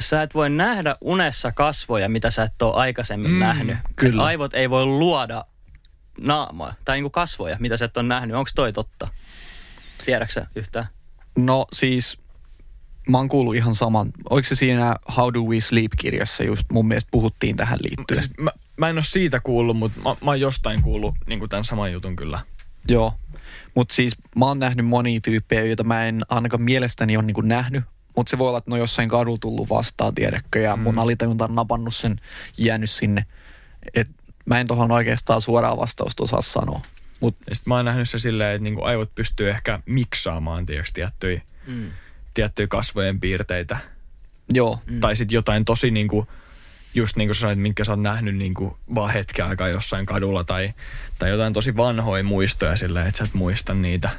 sä 0.00 0.22
et 0.22 0.34
voi 0.34 0.50
nähdä 0.50 0.96
unessa 1.00 1.52
kasvoja, 1.52 2.08
mitä 2.08 2.30
sä 2.30 2.42
et 2.42 2.62
ole 2.62 2.74
aikaisemmin 2.74 3.30
Mm, 3.30 3.38
nähnyt. 3.38 3.76
kyllä. 3.96 4.22
Et 4.22 4.26
aivot 4.26 4.54
ei 4.54 4.70
voi 4.70 4.84
luoda 4.86 5.44
naamoja 6.20 6.74
tai 6.84 6.96
niinku 6.96 7.10
kasvoja, 7.10 7.56
mitä 7.60 7.76
sä 7.76 7.84
et 7.84 7.96
ole 7.96 8.06
nähnyt. 8.08 8.36
Onko 8.36 8.50
toi 8.54 8.72
totta? 8.72 9.08
Tiedäksä 10.04 10.46
yhtään? 10.56 10.86
no 11.38 11.66
siis 11.72 12.18
mä 13.08 13.16
oon 13.18 13.28
kuullut 13.28 13.54
ihan 13.56 13.74
saman. 13.74 14.10
Oliko 14.30 14.48
se 14.48 14.54
siinä 14.54 14.96
How 15.16 15.34
Do 15.34 15.40
We 15.40 15.60
Sleep-kirjassa 15.60 16.44
just 16.44 16.70
mun 16.72 16.88
mielestä 16.88 17.08
puhuttiin 17.10 17.56
tähän 17.56 17.78
liittyen? 17.82 18.20
Siis 18.20 18.38
mä, 18.38 18.50
mä 18.76 18.88
en 18.88 18.96
ole 18.96 19.04
siitä 19.04 19.40
kuullut, 19.40 19.76
mutta 19.76 20.00
mä, 20.00 20.16
mä 20.24 20.30
oon 20.30 20.40
jostain 20.40 20.82
kuullut 20.82 21.14
niin 21.26 21.48
tämän 21.48 21.64
saman 21.64 21.92
jutun 21.92 22.16
kyllä. 22.16 22.40
Joo, 22.88 23.14
mutta 23.74 23.94
siis 23.94 24.16
mä 24.36 24.46
oon 24.46 24.58
nähnyt 24.58 24.86
monia 24.86 25.20
tyyppejä, 25.20 25.64
joita 25.64 25.84
mä 25.84 26.04
en 26.04 26.22
ainakaan 26.28 26.62
mielestäni 26.62 27.16
ole 27.16 27.26
niinku 27.26 27.40
nähnyt. 27.40 27.84
Mutta 28.16 28.30
se 28.30 28.38
voi 28.38 28.48
olla, 28.48 28.58
että 28.58 28.70
ne 28.70 28.74
on 28.74 28.80
jossain 28.80 29.08
kadulla 29.08 29.38
tullut 29.40 29.70
vastaan, 29.70 30.14
tiedätkö, 30.14 30.60
ja 30.60 30.76
mun 30.76 30.98
alitajunta 30.98 31.44
on 31.44 31.54
napannut 31.54 31.94
sen, 31.94 32.20
jäänyt 32.58 32.90
sinne. 32.90 33.26
Et 33.94 34.10
mä 34.46 34.60
en 34.60 34.66
tohon 34.66 34.90
oikeastaan 34.90 35.40
suoraan 35.40 35.78
vastausta 35.78 36.22
osaa 36.24 36.42
sanoa. 36.42 36.80
Mut 37.20 37.36
Ja 37.50 37.54
sit 37.56 37.66
mä 37.66 37.76
oon 37.76 37.84
nähnyt 37.84 38.10
se 38.10 38.18
silleen, 38.18 38.56
että 38.56 38.64
niinku 38.64 38.82
aivot 38.82 39.14
pystyy 39.14 39.50
ehkä 39.50 39.80
miksaamaan 39.86 40.66
tiiäks, 40.66 40.92
tiettyjä, 40.92 41.42
Mm. 41.66 41.90
Tiettyjä 42.34 42.66
kasvojen 42.66 43.20
piirteitä. 43.20 43.78
joo, 44.52 44.78
Mm. 44.86 45.00
Tai 45.00 45.16
sitten 45.16 45.34
jotain 45.34 45.64
tosi 45.64 45.90
niinku, 45.90 46.28
just 46.94 47.16
niin 47.16 47.28
kuin 47.28 47.36
sanoit, 47.36 47.58
mitkä 47.58 47.84
sä 47.84 47.92
oot 47.92 48.00
nähnyt 48.00 48.36
niinku 48.36 48.78
vaan 48.94 49.12
hetken 49.12 49.46
aikaa 49.46 49.68
jossain 49.68 50.06
kadulla 50.06 50.44
tai, 50.44 50.70
tai 51.18 51.30
jotain 51.30 51.52
tosi 51.52 51.76
vanhoja 51.76 52.24
muistoja 52.24 52.76
silleen, 52.76 53.06
että 53.06 53.18
sä 53.18 53.24
et 53.24 53.34
muista 53.34 53.74
niitä. 53.74 54.10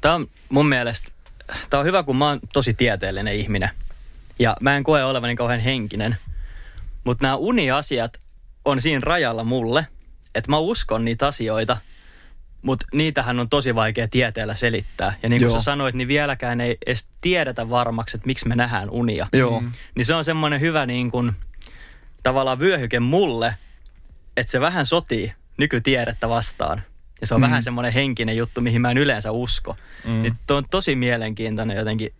Tämä 0.00 0.14
on 0.14 0.26
mun 0.48 0.68
mielestä, 0.68 1.12
tämä 1.70 1.80
on 1.80 1.86
hyvä, 1.86 2.02
kun 2.02 2.16
mä 2.16 2.28
oon 2.28 2.40
tosi 2.52 2.74
tieteellinen 2.74 3.34
ihminen. 3.34 3.70
Ja 4.38 4.56
mä 4.60 4.76
en 4.76 4.84
koe 4.84 5.04
olevani 5.04 5.36
kauhean 5.36 5.60
henkinen. 5.60 6.16
Mutta 7.04 7.24
nämä 7.24 7.36
uniasiat 7.36 8.20
on 8.64 8.82
siinä 8.82 9.00
rajalla 9.04 9.44
mulle, 9.44 9.86
että 10.34 10.50
mä 10.50 10.58
uskon 10.58 11.04
niitä 11.04 11.26
asioita, 11.26 11.76
mutta 12.64 12.86
niitähän 12.92 13.40
on 13.40 13.48
tosi 13.48 13.74
vaikea 13.74 14.08
tieteellä 14.08 14.54
selittää. 14.54 15.14
Ja 15.22 15.28
niin 15.28 15.42
kuin 15.42 15.50
Joo. 15.50 15.58
sä 15.58 15.64
sanoit, 15.64 15.94
niin 15.94 16.08
vieläkään 16.08 16.60
ei 16.60 16.78
edes 16.86 17.08
tiedetä 17.20 17.70
varmaksi, 17.70 18.16
että 18.16 18.26
miksi 18.26 18.48
me 18.48 18.56
nähdään 18.56 18.90
unia. 18.90 19.26
joo, 19.32 19.60
Mm. 19.60 19.72
Niin 19.94 20.06
se 20.06 20.14
on 20.14 20.24
semmoinen 20.24 20.60
hyvä 20.60 20.86
niin 20.86 21.10
kuin, 21.10 21.32
tavallaan 22.22 22.58
vyöhyke 22.58 23.00
mulle, 23.00 23.54
että 24.36 24.50
se 24.50 24.60
vähän 24.60 24.86
sotii 24.86 25.32
nykytiedettä 25.56 26.28
vastaan. 26.28 26.82
Ja 27.20 27.26
se 27.26 27.34
on 27.34 27.40
mm. 27.40 27.44
vähän 27.44 27.62
semmoinen 27.62 27.92
henkinen 27.92 28.36
juttu, 28.36 28.60
mihin 28.60 28.80
mä 28.80 28.90
en 28.90 28.98
yleensä 28.98 29.30
usko. 29.30 29.76
Mm. 30.04 30.22
Niin 30.22 30.34
tuo 30.46 30.56
on 30.56 30.64
tosi 30.70 30.94
mielenkiintoinen 30.94 31.76
jotenkin. 31.76 32.10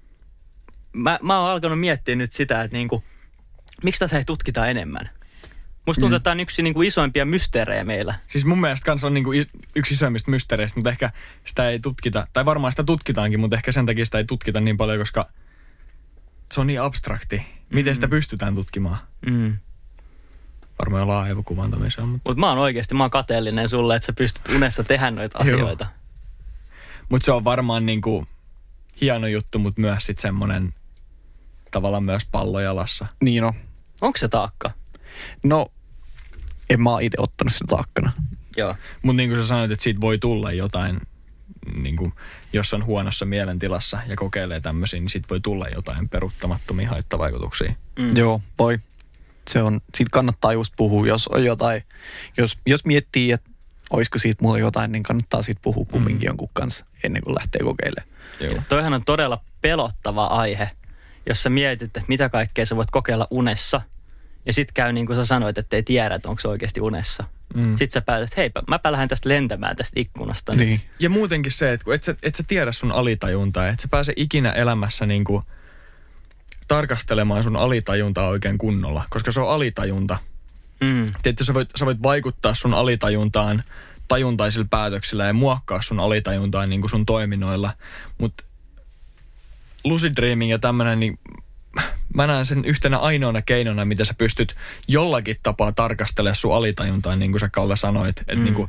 Mä, 0.92 1.18
mä 1.22 1.40
oon 1.40 1.50
alkanut 1.50 1.80
miettiä 1.80 2.16
nyt 2.16 2.32
sitä, 2.32 2.62
että 2.62 2.76
niinku, 2.76 3.04
miksi 3.82 3.98
tätä 3.98 4.18
ei 4.18 4.24
tutkita 4.24 4.66
enemmän. 4.66 5.10
Musta 5.86 6.00
tuntuu, 6.00 6.08
mm. 6.14 6.16
että 6.16 6.24
tämä 6.24 6.32
on 6.32 6.40
yksi 6.40 6.62
niinku 6.62 6.82
isoimpia 6.82 7.24
mysteerejä 7.24 7.84
meillä. 7.84 8.14
Siis 8.28 8.44
mun 8.44 8.60
mielestä 8.60 8.84
kans 8.84 9.04
on 9.04 9.14
niinku 9.14 9.32
i- 9.32 9.46
yksi 9.76 9.94
isoimmista 9.94 10.30
mysteereistä, 10.30 10.76
mutta 10.78 10.90
ehkä 10.90 11.10
sitä 11.44 11.68
ei 11.68 11.80
tutkita, 11.80 12.26
tai 12.32 12.44
varmaan 12.44 12.72
sitä 12.72 12.84
tutkitaankin, 12.84 13.40
mutta 13.40 13.56
ehkä 13.56 13.72
sen 13.72 13.86
takia 13.86 14.04
sitä 14.04 14.18
ei 14.18 14.24
tutkita 14.24 14.60
niin 14.60 14.76
paljon, 14.76 14.98
koska 14.98 15.28
se 16.52 16.60
on 16.60 16.66
niin 16.66 16.80
abstrakti. 16.82 17.46
Miten 17.70 17.92
Mm. 17.92 17.94
sitä 17.94 18.08
pystytään 18.08 18.54
tutkimaan? 18.54 18.98
Mm. 19.26 19.56
Varmaan 20.80 21.00
jollain 21.00 21.24
aivokuvantamisella, 21.28 22.06
mutta 22.06 22.30
Mutta 22.30 22.40
mä 22.40 22.48
oon 22.48 22.58
oikeasti, 22.58 22.94
mä 22.94 23.04
oon 23.04 23.10
kateellinen 23.10 23.68
sulle, 23.68 23.96
että 23.96 24.06
sä 24.06 24.12
pystyt 24.12 24.48
unessa 24.56 24.84
tehdä 24.84 25.10
noita 25.10 25.38
asioita. 25.38 25.86
mut 27.08 27.22
se 27.22 27.32
on 27.32 27.44
varmaan 27.44 27.86
niinku 27.86 28.26
hieno 29.00 29.26
juttu, 29.26 29.58
mutta 29.58 29.80
myös 29.80 30.06
sit 30.06 30.18
semmonen 30.18 30.74
tavallaan 31.70 32.04
myös 32.04 32.22
pallo 32.32 32.60
jalassa. 32.60 33.06
niin 33.20 33.44
on. 33.44 33.52
Onko 34.02 34.18
se 34.18 34.28
taakka? 34.28 34.70
No, 35.42 35.66
en 36.70 36.82
mä 36.82 36.90
itse 37.00 37.16
ottanut 37.20 37.52
sitä 37.52 37.64
taakkana. 37.68 38.12
Joo. 38.56 38.76
Mutta 39.02 39.16
niin 39.16 39.30
kuin 39.30 39.42
sä 39.42 39.48
sanoit, 39.48 39.70
että 39.70 39.82
siitä 39.82 40.00
voi 40.00 40.18
tulla 40.18 40.52
jotain, 40.52 41.00
niin 41.74 41.96
kuin, 41.96 42.12
jos 42.52 42.74
on 42.74 42.84
huonossa 42.84 43.24
mielentilassa 43.24 43.98
ja 44.08 44.16
kokeilee 44.16 44.60
tämmöisiä, 44.60 45.00
niin 45.00 45.08
siitä 45.08 45.28
voi 45.30 45.40
tulla 45.40 45.68
jotain 45.68 46.08
peruuttamattomia 46.08 46.88
haittavaikutuksia. 46.88 47.74
Mm. 47.98 48.16
Joo, 48.16 48.40
voi. 48.58 48.78
Se 49.50 49.62
on, 49.62 49.80
siitä 49.94 50.10
kannattaa 50.12 50.52
just 50.52 50.72
puhua, 50.76 51.06
jos 51.06 51.28
on 51.28 51.44
jotain, 51.44 51.82
jos, 52.36 52.58
jos 52.66 52.84
miettii, 52.84 53.32
että 53.32 53.50
olisiko 53.90 54.18
siitä 54.18 54.42
mulla 54.42 54.58
jotain, 54.58 54.92
niin 54.92 55.02
kannattaa 55.02 55.42
siitä 55.42 55.60
puhua 55.64 55.86
kumminkin 55.92 56.26
jonkun 56.26 56.50
kanssa 56.52 56.86
ennen 57.04 57.22
kuin 57.22 57.34
lähtee 57.34 57.60
kokeilemaan. 57.62 58.14
Joo. 58.40 58.62
Toihan 58.68 58.94
on 58.94 59.04
todella 59.04 59.40
pelottava 59.60 60.26
aihe, 60.26 60.70
jos 61.26 61.42
sä 61.42 61.50
mietit, 61.50 61.82
että 61.82 62.02
mitä 62.08 62.28
kaikkea 62.28 62.66
sä 62.66 62.76
voit 62.76 62.90
kokeilla 62.90 63.26
unessa. 63.30 63.80
Ja 64.46 64.52
sit 64.52 64.72
käy 64.72 64.92
niin 64.92 65.06
kuin 65.06 65.16
sä 65.16 65.26
sanoit, 65.26 65.58
että 65.58 65.76
ei 65.76 65.82
tiedä, 65.82 66.14
että 66.14 66.28
onko 66.28 66.40
se 66.40 66.48
oikeasti 66.48 66.80
unessa. 66.80 67.24
Mm. 67.54 67.70
Sitten 67.70 67.90
sä 67.90 68.00
päätät, 68.00 68.28
että 68.28 68.40
hei, 68.40 68.50
mäpä 68.68 68.92
lähden 68.92 69.08
tästä 69.08 69.28
lentämään 69.28 69.76
tästä 69.76 70.00
ikkunasta. 70.00 70.52
nyt. 70.52 70.66
Niin. 70.66 70.80
Ja 70.98 71.10
muutenkin 71.10 71.52
se, 71.52 71.72
että 71.72 71.84
kun 71.84 71.94
et 71.94 72.02
sä, 72.02 72.14
et 72.22 72.34
sä 72.34 72.44
tiedä 72.48 72.72
sun 72.72 72.92
alitajuntaa, 72.92 73.68
et 73.68 73.80
sä 73.80 73.88
pääse 73.90 74.12
ikinä 74.16 74.52
elämässä 74.52 75.06
niin 75.06 75.24
kuin 75.24 75.42
tarkastelemaan 76.68 77.42
sun 77.42 77.56
alitajuntaa 77.56 78.28
oikein 78.28 78.58
kunnolla, 78.58 79.04
koska 79.10 79.32
se 79.32 79.40
on 79.40 79.50
alitajunta. 79.50 80.18
Mm. 80.80 81.12
Tietysti 81.22 81.44
sä 81.44 81.54
voit, 81.54 81.70
sä 81.76 81.86
voit 81.86 82.02
vaikuttaa 82.02 82.54
sun 82.54 82.74
alitajuntaan 82.74 83.64
tajuntaisilla 84.08 84.66
päätöksillä 84.70 85.24
ja 85.26 85.32
muokkaa 85.32 85.82
sun 85.82 86.00
alitajuntaa 86.00 86.66
niin 86.66 86.80
kuin 86.80 86.90
sun 86.90 87.06
toiminnoilla, 87.06 87.72
mutta 88.18 88.44
lucid 89.84 90.12
dreaming 90.16 90.50
ja 90.50 90.58
tämmöinen, 90.58 91.00
niin 91.00 91.18
mä 92.14 92.26
näen 92.26 92.44
sen 92.44 92.64
yhtenä 92.64 92.98
ainoana 92.98 93.42
keinona, 93.42 93.84
mitä 93.84 94.04
sä 94.04 94.14
pystyt 94.18 94.54
jollakin 94.88 95.36
tapaa 95.42 95.72
tarkastelemaan 95.72 96.36
sun 96.36 96.54
alitajuntaa, 96.54 97.16
niin 97.16 97.32
kuin 97.32 97.40
sä 97.40 97.48
Kalle 97.48 97.76
sanoit, 97.76 98.18
että 98.20 98.34
Mm. 98.34 98.44
niin 98.44 98.54
kuin, 98.54 98.68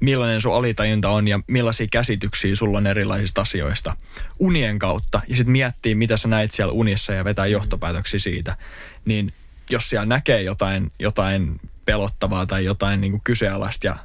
millainen 0.00 0.40
sun 0.40 0.54
alitajunta 0.54 1.10
on 1.10 1.28
ja 1.28 1.40
millaisia 1.46 1.86
käsityksiä 1.90 2.56
sulla 2.56 2.78
on 2.78 2.86
erilaisista 2.86 3.40
asioista 3.40 3.96
unien 4.38 4.78
kautta 4.78 5.20
ja 5.28 5.36
sitten 5.36 5.52
miettii, 5.52 5.94
mitä 5.94 6.16
sä 6.16 6.28
näit 6.28 6.50
siellä 6.50 6.72
unissa 6.72 7.12
ja 7.12 7.24
vetää 7.24 7.46
johtopäätöksiä 7.46 8.20
siitä, 8.20 8.56
niin 9.04 9.32
jos 9.70 9.90
siellä 9.90 10.06
näkee 10.06 10.42
jotain, 10.42 10.92
jotain 10.98 11.60
pelottavaa 11.84 12.46
tai 12.46 12.64
jotain 12.64 13.00
niin 13.00 13.10
kuin 13.10 13.20
kyseenalaista 13.24 13.86
ja 13.86 13.96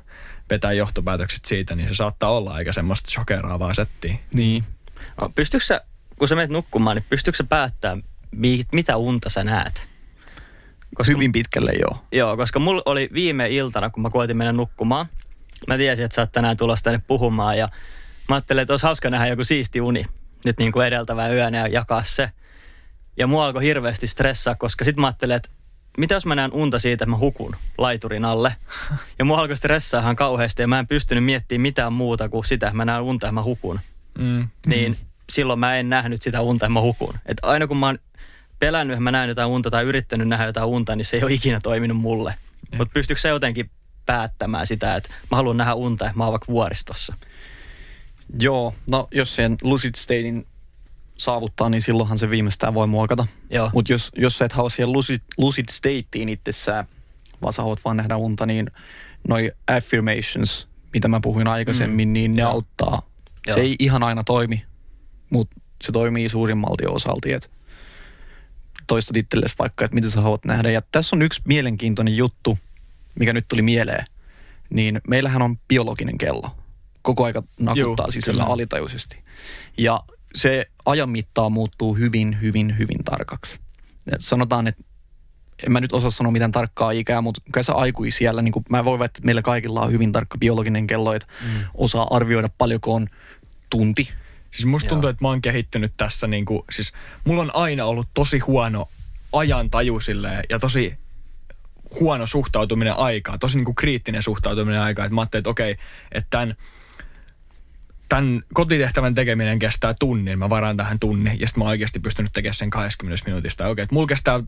vetää 0.49 0.73
johtopäätökset 0.73 1.45
siitä, 1.45 1.75
niin 1.75 1.87
se 1.89 1.95
saattaa 1.95 2.29
olla 2.31 2.51
aika 2.53 2.73
semmoista 2.73 3.11
shokeraavaa 3.11 3.73
settiä. 3.73 4.15
Niin. 4.33 4.63
No, 5.21 5.31
pystytkö 5.35 5.65
sä, 5.65 5.81
kun 6.19 6.27
sä 6.27 6.35
menet 6.35 6.49
nukkumaan, 6.51 6.95
niin 6.97 7.05
pystytkö 7.09 7.37
sä 7.37 7.43
päättämään, 7.43 8.03
mi- 8.31 8.63
mitä 8.71 8.97
unta 8.97 9.29
sä 9.29 9.43
näet? 9.43 9.87
Koska, 10.95 11.13
Hyvin 11.13 11.31
pitkälle 11.31 11.71
joo. 11.71 11.97
Joo, 12.11 12.37
koska 12.37 12.59
mulla 12.59 12.81
oli 12.85 13.09
viime 13.13 13.49
iltana, 13.49 13.89
kun 13.89 14.03
mä 14.03 14.09
koitin 14.09 14.37
mennä 14.37 14.53
nukkumaan. 14.53 15.05
Mä 15.67 15.77
tiesin, 15.77 16.05
että 16.05 16.15
sä 16.15 16.21
oot 16.21 16.31
tänään 16.31 16.57
tulossa 16.57 16.83
tänne 16.83 17.01
puhumaan 17.07 17.57
ja 17.57 17.69
mä 18.29 18.35
ajattelin, 18.35 18.61
että 18.61 18.73
olisi 18.73 18.85
hauska 18.85 19.09
nähdä 19.09 19.27
joku 19.27 19.43
siisti 19.43 19.81
uni 19.81 20.05
nyt 20.45 20.57
niin 20.57 20.71
kuin 20.71 20.87
edeltävän 20.87 21.33
yön 21.33 21.53
ja 21.53 21.67
jakaa 21.67 22.03
se. 22.05 22.31
Ja 23.17 23.27
mua 23.27 23.45
alkoi 23.45 23.63
hirveästi 23.63 24.07
stressaa, 24.07 24.55
koska 24.55 24.85
sit 24.85 24.97
mä 24.97 25.07
ajattelin, 25.07 25.35
että 25.35 25.49
mitä 25.97 26.13
jos 26.13 26.25
mä 26.25 26.35
näen 26.35 26.53
unta 26.53 26.79
siitä, 26.79 26.93
että 26.93 27.05
mä 27.05 27.17
hukun 27.17 27.55
laiturin 27.77 28.25
alle. 28.25 28.55
Ja 29.19 29.25
mua 29.25 29.39
alkoi 29.39 29.57
stressaa 29.57 30.01
ihan 30.01 30.15
kauheasti 30.15 30.61
ja 30.61 30.67
mä 30.67 30.79
en 30.79 30.87
pystynyt 30.87 31.23
miettimään 31.23 31.61
mitään 31.61 31.93
muuta 31.93 32.29
kuin 32.29 32.45
sitä, 32.45 32.67
että 32.67 32.77
mä 32.77 32.85
näen 32.85 33.01
unta 33.01 33.25
ja 33.25 33.31
mä 33.31 33.43
hukun. 33.43 33.79
Mm. 34.17 34.47
Niin 34.65 34.97
silloin 35.29 35.59
mä 35.59 35.75
en 35.75 35.89
nähnyt 35.89 36.21
sitä 36.21 36.41
unta 36.41 36.65
ja 36.65 36.69
mä 36.69 36.81
hukun. 36.81 37.13
Et 37.25 37.37
aina 37.41 37.67
kun 37.67 37.77
mä 37.77 37.85
oon 37.85 37.99
pelännyt, 38.59 38.93
että 38.93 39.03
mä 39.03 39.11
näen 39.11 39.29
jotain 39.29 39.49
unta 39.49 39.71
tai 39.71 39.83
yrittänyt 39.83 40.27
nähdä 40.27 40.45
jotain 40.45 40.67
unta, 40.67 40.95
niin 40.95 41.05
se 41.05 41.17
ei 41.17 41.23
ole 41.23 41.33
ikinä 41.33 41.59
toiminut 41.63 41.97
mulle. 41.97 42.35
Mutta 42.77 42.93
pystyykö 42.93 43.21
se 43.21 43.29
jotenkin 43.29 43.69
päättämään 44.05 44.67
sitä, 44.67 44.95
että 44.95 45.09
mä 45.31 45.37
haluan 45.37 45.57
nähdä 45.57 45.73
unta 45.73 46.05
ja 46.05 46.11
mä 46.15 46.23
oon 46.23 46.31
vaikka 46.31 46.51
vuoristossa? 46.51 47.15
Joo, 48.39 48.73
no 48.91 49.07
jos 49.11 49.35
sen 49.35 49.57
lucid 49.61 49.95
statein 49.97 50.47
saavuttaa, 51.17 51.69
niin 51.69 51.81
silloinhan 51.81 52.19
se 52.19 52.29
viimeistään 52.29 52.73
voi 52.73 52.87
muokata. 52.87 53.27
Mutta 53.73 53.93
jos, 53.93 54.11
jos 54.15 54.37
sä 54.37 54.45
et 54.45 54.53
halua 54.53 54.69
siihen 54.69 54.91
lucid, 54.91 55.19
lucid 55.37 55.65
stateen 55.71 56.29
itsessään, 56.29 56.85
vaan 57.41 57.53
sä 57.53 57.61
haluat 57.61 57.85
vaan 57.85 57.97
nähdä 57.97 58.17
unta, 58.17 58.45
niin 58.45 58.67
noi 59.27 59.51
affirmations, 59.67 60.67
mitä 60.93 61.07
mä 61.07 61.19
puhuin 61.23 61.47
aikaisemmin, 61.47 62.09
mm. 62.09 62.13
niin 62.13 62.35
ne 62.35 62.41
Joo. 62.41 62.51
auttaa. 62.51 63.01
Joo. 63.47 63.53
Se 63.53 63.61
ei 63.61 63.75
ihan 63.79 64.03
aina 64.03 64.23
toimi, 64.23 64.63
mutta 65.29 65.55
se 65.83 65.91
toimii 65.91 66.29
suurimmalti 66.29 66.85
osalti, 66.85 67.33
että 67.33 67.49
toistat 68.89 69.17
itsellesi 69.17 69.55
vaikka, 69.59 69.85
että 69.85 69.95
mitä 69.95 70.09
sä 70.09 70.21
haluat 70.21 70.45
nähdä. 70.45 70.71
Ja 70.71 70.81
tässä 70.91 71.15
on 71.15 71.21
yksi 71.21 71.41
mielenkiintoinen 71.45 72.17
juttu, 72.17 72.57
mikä 73.19 73.33
nyt 73.33 73.45
tuli 73.47 73.61
mieleen. 73.61 74.05
Niin 74.69 75.01
meillähän 75.07 75.41
on 75.41 75.57
biologinen 75.67 76.17
kello. 76.17 76.51
Koko 77.01 77.23
aika 77.23 77.43
nakuttaa 77.59 78.11
sisällä 78.11 78.43
kyllä. 78.43 78.53
alitajuisesti. 78.53 79.23
Ja 79.77 80.03
se 80.35 80.65
ajan 80.85 81.09
mittaa 81.09 81.49
muuttuu 81.49 81.93
hyvin, 81.93 82.41
hyvin, 82.41 82.77
hyvin 82.77 83.03
tarkaksi. 83.03 83.59
Ja 84.05 84.17
sanotaan, 84.19 84.67
että 84.67 84.83
en 85.65 85.71
mä 85.71 85.79
nyt 85.79 85.93
osaa 85.93 86.09
sanoa 86.09 86.31
mitään 86.31 86.51
tarkkaa 86.51 86.91
ikää, 86.91 87.21
mutta 87.21 87.41
kai 87.51 87.63
sä 87.63 87.73
aikuisiellä, 87.73 88.41
niin 88.41 88.53
mä 88.69 88.85
voin 88.85 88.99
väittää, 88.99 89.19
että 89.19 89.25
meillä 89.25 89.41
kaikilla 89.41 89.81
on 89.81 89.91
hyvin 89.91 90.11
tarkka 90.11 90.37
biologinen 90.37 90.87
kello, 90.87 91.13
että 91.13 91.27
mm. 91.41 91.49
osaa 91.73 92.07
arvioida 92.09 92.49
paljonko 92.57 92.93
on 92.93 93.07
tunti. 93.69 94.09
Siis 94.51 94.65
musta 94.65 94.89
tuntuu, 94.89 95.09
että 95.09 95.23
mä 95.23 95.27
oon 95.27 95.41
kehittynyt 95.41 95.93
tässä 95.97 96.27
niin 96.27 96.45
kuin, 96.45 96.63
siis 96.71 96.93
mulla 97.23 97.41
on 97.41 97.55
aina 97.55 97.85
ollut 97.85 98.07
tosi 98.13 98.39
huono 98.39 98.89
ajantaju 99.33 99.99
silleen, 99.99 100.43
ja 100.49 100.59
tosi 100.59 100.97
huono 101.99 102.27
suhtautuminen 102.27 102.93
aikaa, 102.93 103.37
tosi 103.37 103.57
niin 103.57 103.65
kuin 103.65 103.75
kriittinen 103.75 104.23
suhtautuminen 104.23 104.81
aikaa. 104.81 105.05
Että 105.05 105.15
mä 105.15 105.21
ajattelin, 105.21 105.41
että 105.41 105.49
okei, 105.49 105.77
että 106.11 106.27
tämän, 106.29 106.55
tämän 108.09 108.43
kotitehtävän 108.53 109.15
tekeminen 109.15 109.59
kestää 109.59 109.93
tunnin, 109.99 110.39
mä 110.39 110.49
varaan 110.49 110.77
tähän 110.77 110.99
tunnin, 110.99 111.39
ja 111.39 111.47
sitten 111.47 111.61
mä 111.61 111.63
oon 111.63 111.69
oikeasti 111.69 111.99
pystynyt 111.99 112.33
tekemään 112.33 112.53
sen 112.53 112.69
20 112.69 113.23
minuutista. 113.25 113.67
Okei, 113.67 113.83
että 113.83 113.95
mulla 113.95 114.07
kestää 114.07 114.39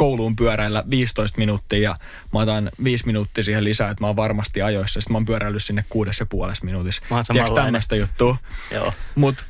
kouluun 0.00 0.36
pyöräillä 0.36 0.84
15 0.90 1.38
minuuttia 1.38 1.78
ja 1.78 1.96
mä 2.32 2.40
otan 2.40 2.70
5 2.84 3.06
minuuttia 3.06 3.44
siihen 3.44 3.64
lisää, 3.64 3.90
että 3.90 4.02
mä 4.02 4.06
oon 4.06 4.16
varmasti 4.16 4.62
ajoissa. 4.62 5.00
Sitten 5.00 5.12
mä 5.12 5.16
oon 5.16 5.24
pyöräillyt 5.24 5.62
sinne 5.62 5.84
kuudessa 5.88 6.22
ja 6.22 6.26
puolessa 6.26 6.64
minuutissa. 6.64 7.02
Mä 7.10 7.16
oon 7.16 7.54
tämmöistä 7.54 7.96
juttua? 7.96 8.36
Joo. 8.70 8.92
Mutta 9.14 9.44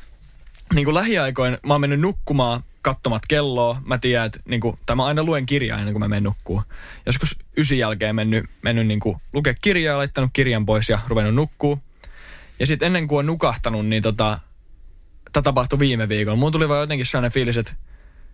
niin 0.73 0.85
kuin 0.85 0.95
lähiaikoin 0.95 1.57
mä 1.65 1.73
oon 1.73 1.81
mennyt 1.81 1.99
nukkumaan 1.99 2.63
kattomat 2.81 3.21
kelloa. 3.27 3.81
Mä 3.85 3.97
tiedän, 3.97 4.25
että 4.25 4.39
niin 4.45 4.61
kuin, 4.61 4.79
tai 4.85 4.95
mä 4.95 5.05
aina 5.05 5.23
luen 5.23 5.45
kirjaa 5.45 5.79
ennen 5.79 5.93
kuin 5.93 5.99
mä 5.99 6.07
menen 6.07 6.23
nukkuun. 6.23 6.61
Joskus 7.05 7.39
ysin 7.57 7.79
jälkeen 7.79 8.15
mennyt, 8.15 8.45
mennyt 8.61 8.87
niin 8.87 8.99
kuin, 8.99 9.17
lukea 9.33 9.53
kirjaa, 9.61 9.97
laittanut 9.97 10.29
kirjan 10.33 10.65
pois 10.65 10.89
ja 10.89 10.99
ruvennut 11.07 11.35
nukkuu. 11.35 11.79
Ja 12.59 12.67
sitten 12.67 12.85
ennen 12.85 13.07
kuin 13.07 13.19
on 13.19 13.25
nukahtanut, 13.25 13.85
niin 13.87 14.03
tota, 14.03 14.39
tämä 15.33 15.41
tapahtui 15.41 15.79
viime 15.79 16.09
viikolla. 16.09 16.37
Mulla 16.37 16.51
tuli 16.51 16.69
vaan 16.69 16.81
jotenkin 16.81 17.05
sellainen 17.05 17.31
fiilis, 17.31 17.57
että 17.57 17.73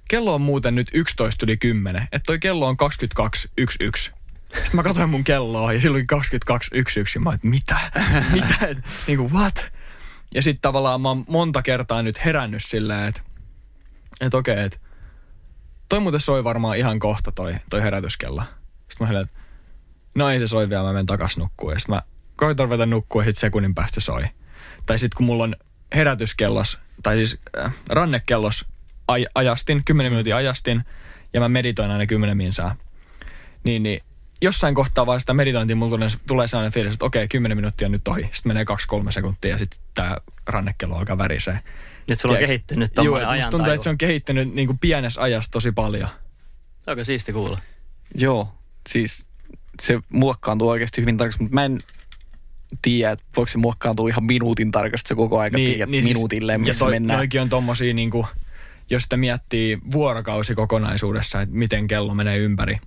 kello 0.08 0.36
on 0.36 0.42
muuten 0.42 0.76
nyt 0.76 0.88
11 0.94 1.46
yli 1.46 1.58
10. 1.58 2.04
Että 2.04 2.26
toi 2.26 2.40
kello 2.40 2.68
on 2.68 2.78
22.11. 3.22 4.18
Sitten 4.54 4.76
mä 4.76 4.84
katsoin 4.84 5.10
mun 5.10 5.24
kelloa 5.24 5.74
ja 5.74 5.82
silloin 5.82 6.08
22.11 6.14 7.12
ja 7.16 7.22
mä 7.22 7.34
että 7.34 7.48
mitä? 7.48 7.78
mitä? 8.34 8.68
Et, 8.68 8.78
niin 9.08 9.18
kuin 9.18 9.34
what? 9.34 9.72
Ja 10.34 10.42
sitten 10.42 10.62
tavallaan 10.62 11.02
mä 11.02 11.08
oon 11.08 11.26
monta 11.28 11.62
kertaa 11.62 12.02
nyt 12.02 12.26
herännyt 12.26 12.64
silleen, 12.64 13.08
että 13.08 13.22
että 14.22 14.38
okei, 14.38 14.64
että 14.64 14.80
toi 15.90 16.00
muuten 16.00 16.22
soi 16.22 16.44
varmaan 16.44 16.78
ihan 16.78 17.00
kohta 17.00 17.32
toi, 17.32 17.56
toi 17.70 17.82
herätyskello. 17.82 18.44
Sitten 18.90 18.98
mä 19.00 19.08
silleen, 19.08 19.26
että 19.26 19.40
no 20.16 20.30
ei 20.30 20.40
se 20.40 20.48
soi 20.48 20.70
vielä, 20.70 20.84
mä 20.84 20.94
menen 20.94 21.06
takas 21.06 21.38
nukkuun. 21.38 21.74
Ja 21.74 21.80
sitten 21.80 21.96
mä 21.96 22.02
koitan 22.36 22.66
ruveta 22.66 22.86
nukkua 22.86 23.22
ja 23.22 23.26
sitten 23.26 23.42
sekunnin 23.42 23.76
päästä 23.76 24.00
se 24.00 24.04
soi. 24.04 24.24
Tai 24.86 25.00
sitten 25.00 25.18
kun 25.18 25.26
mulla 25.26 25.44
on 25.44 25.56
herätyskellos, 25.96 26.80
tai 27.04 27.16
siis 27.16 27.40
äh, 27.58 27.74
rannekellos 27.90 28.66
aj- 29.12 29.32
ajastin, 29.36 29.82
10 29.86 30.12
minuutin 30.12 30.36
ajastin, 30.36 30.84
ja 31.34 31.40
mä 31.40 31.50
meditoin 31.50 31.92
aina 31.92 32.06
10 32.06 32.38
minsaa. 32.38 32.76
Niin, 33.64 33.84
niin 33.84 34.02
jossain 34.42 34.76
kohtaa 34.76 35.06
vaan 35.06 35.20
sitä 35.20 35.34
meditointia 35.34 35.76
mulla 35.76 35.90
tulee, 35.90 36.10
tulee 36.28 36.48
sellainen 36.48 36.74
fiilis, 36.74 36.94
että 36.94 37.06
okei, 37.06 37.28
10 37.28 37.58
minuuttia 37.58 37.88
on 37.88 37.92
nyt 37.92 38.08
ohi. 38.08 38.22
Sitten 38.22 38.50
menee 38.50 38.66
2-3 39.08 39.12
sekuntia 39.12 39.52
ja 39.52 39.58
sitten 39.58 39.80
tämä 39.94 40.18
rannekello 40.48 40.96
alkaa 40.96 41.18
värisee. 41.18 41.60
Nyt 42.10 42.20
sulla 42.20 42.34
on 42.34 42.38
Tiedätkö? 42.38 42.48
kehittynyt 42.48 42.92
tommoinen 42.94 43.28
ajantaju. 43.30 43.52
tuntuu, 43.52 43.74
että 43.74 43.84
se 43.84 43.90
on 43.90 43.98
kehittynyt 43.98 44.54
niin 44.54 44.68
kuin 44.68 44.80
pienessä 44.80 45.22
ajassa 45.22 45.52
tosi 45.52 45.72
paljon. 45.72 46.10
Aika 46.88 47.04
siisti 47.04 47.34
kuulla. 47.34 47.60
Joo, 48.16 48.54
siis 48.90 49.26
se 49.82 50.00
muokkaantuu 50.10 50.70
oikeasti 50.70 51.02
hyvin 51.02 51.18
tarkasti, 51.18 51.44
mutta 51.44 51.56
mä 51.56 51.66
en 51.66 51.80
tiedä, 52.82 53.12
että 53.12 53.26
voiko 53.36 53.48
se 53.48 53.58
muokkaantua 53.58 54.10
ihan 54.10 54.24
minuutin 54.24 54.72
tarkasti 54.72 55.08
se 55.08 55.16
koko 55.16 55.40
aika 55.40 55.58
niin, 55.58 55.72
tiedät, 55.72 55.90
niin 55.90 56.06
minuutille, 56.06 56.52
ja 56.52 56.60
missä 56.60 56.80
toi, 56.80 56.92
mennään. 56.92 57.18
Noikin 57.18 57.42
on 57.42 57.50
tommosia 57.50 57.94
niinku, 57.94 58.26
jos 58.90 59.04
sitä 59.04 59.18
miettii 59.18 59.78
vuorokausi 59.92 60.56
kokonaisuudessa, 60.56 61.42
että 61.42 61.56
miten 61.56 61.88
kello 61.88 62.14
menee 62.16 62.38
ympäri, 62.38 62.78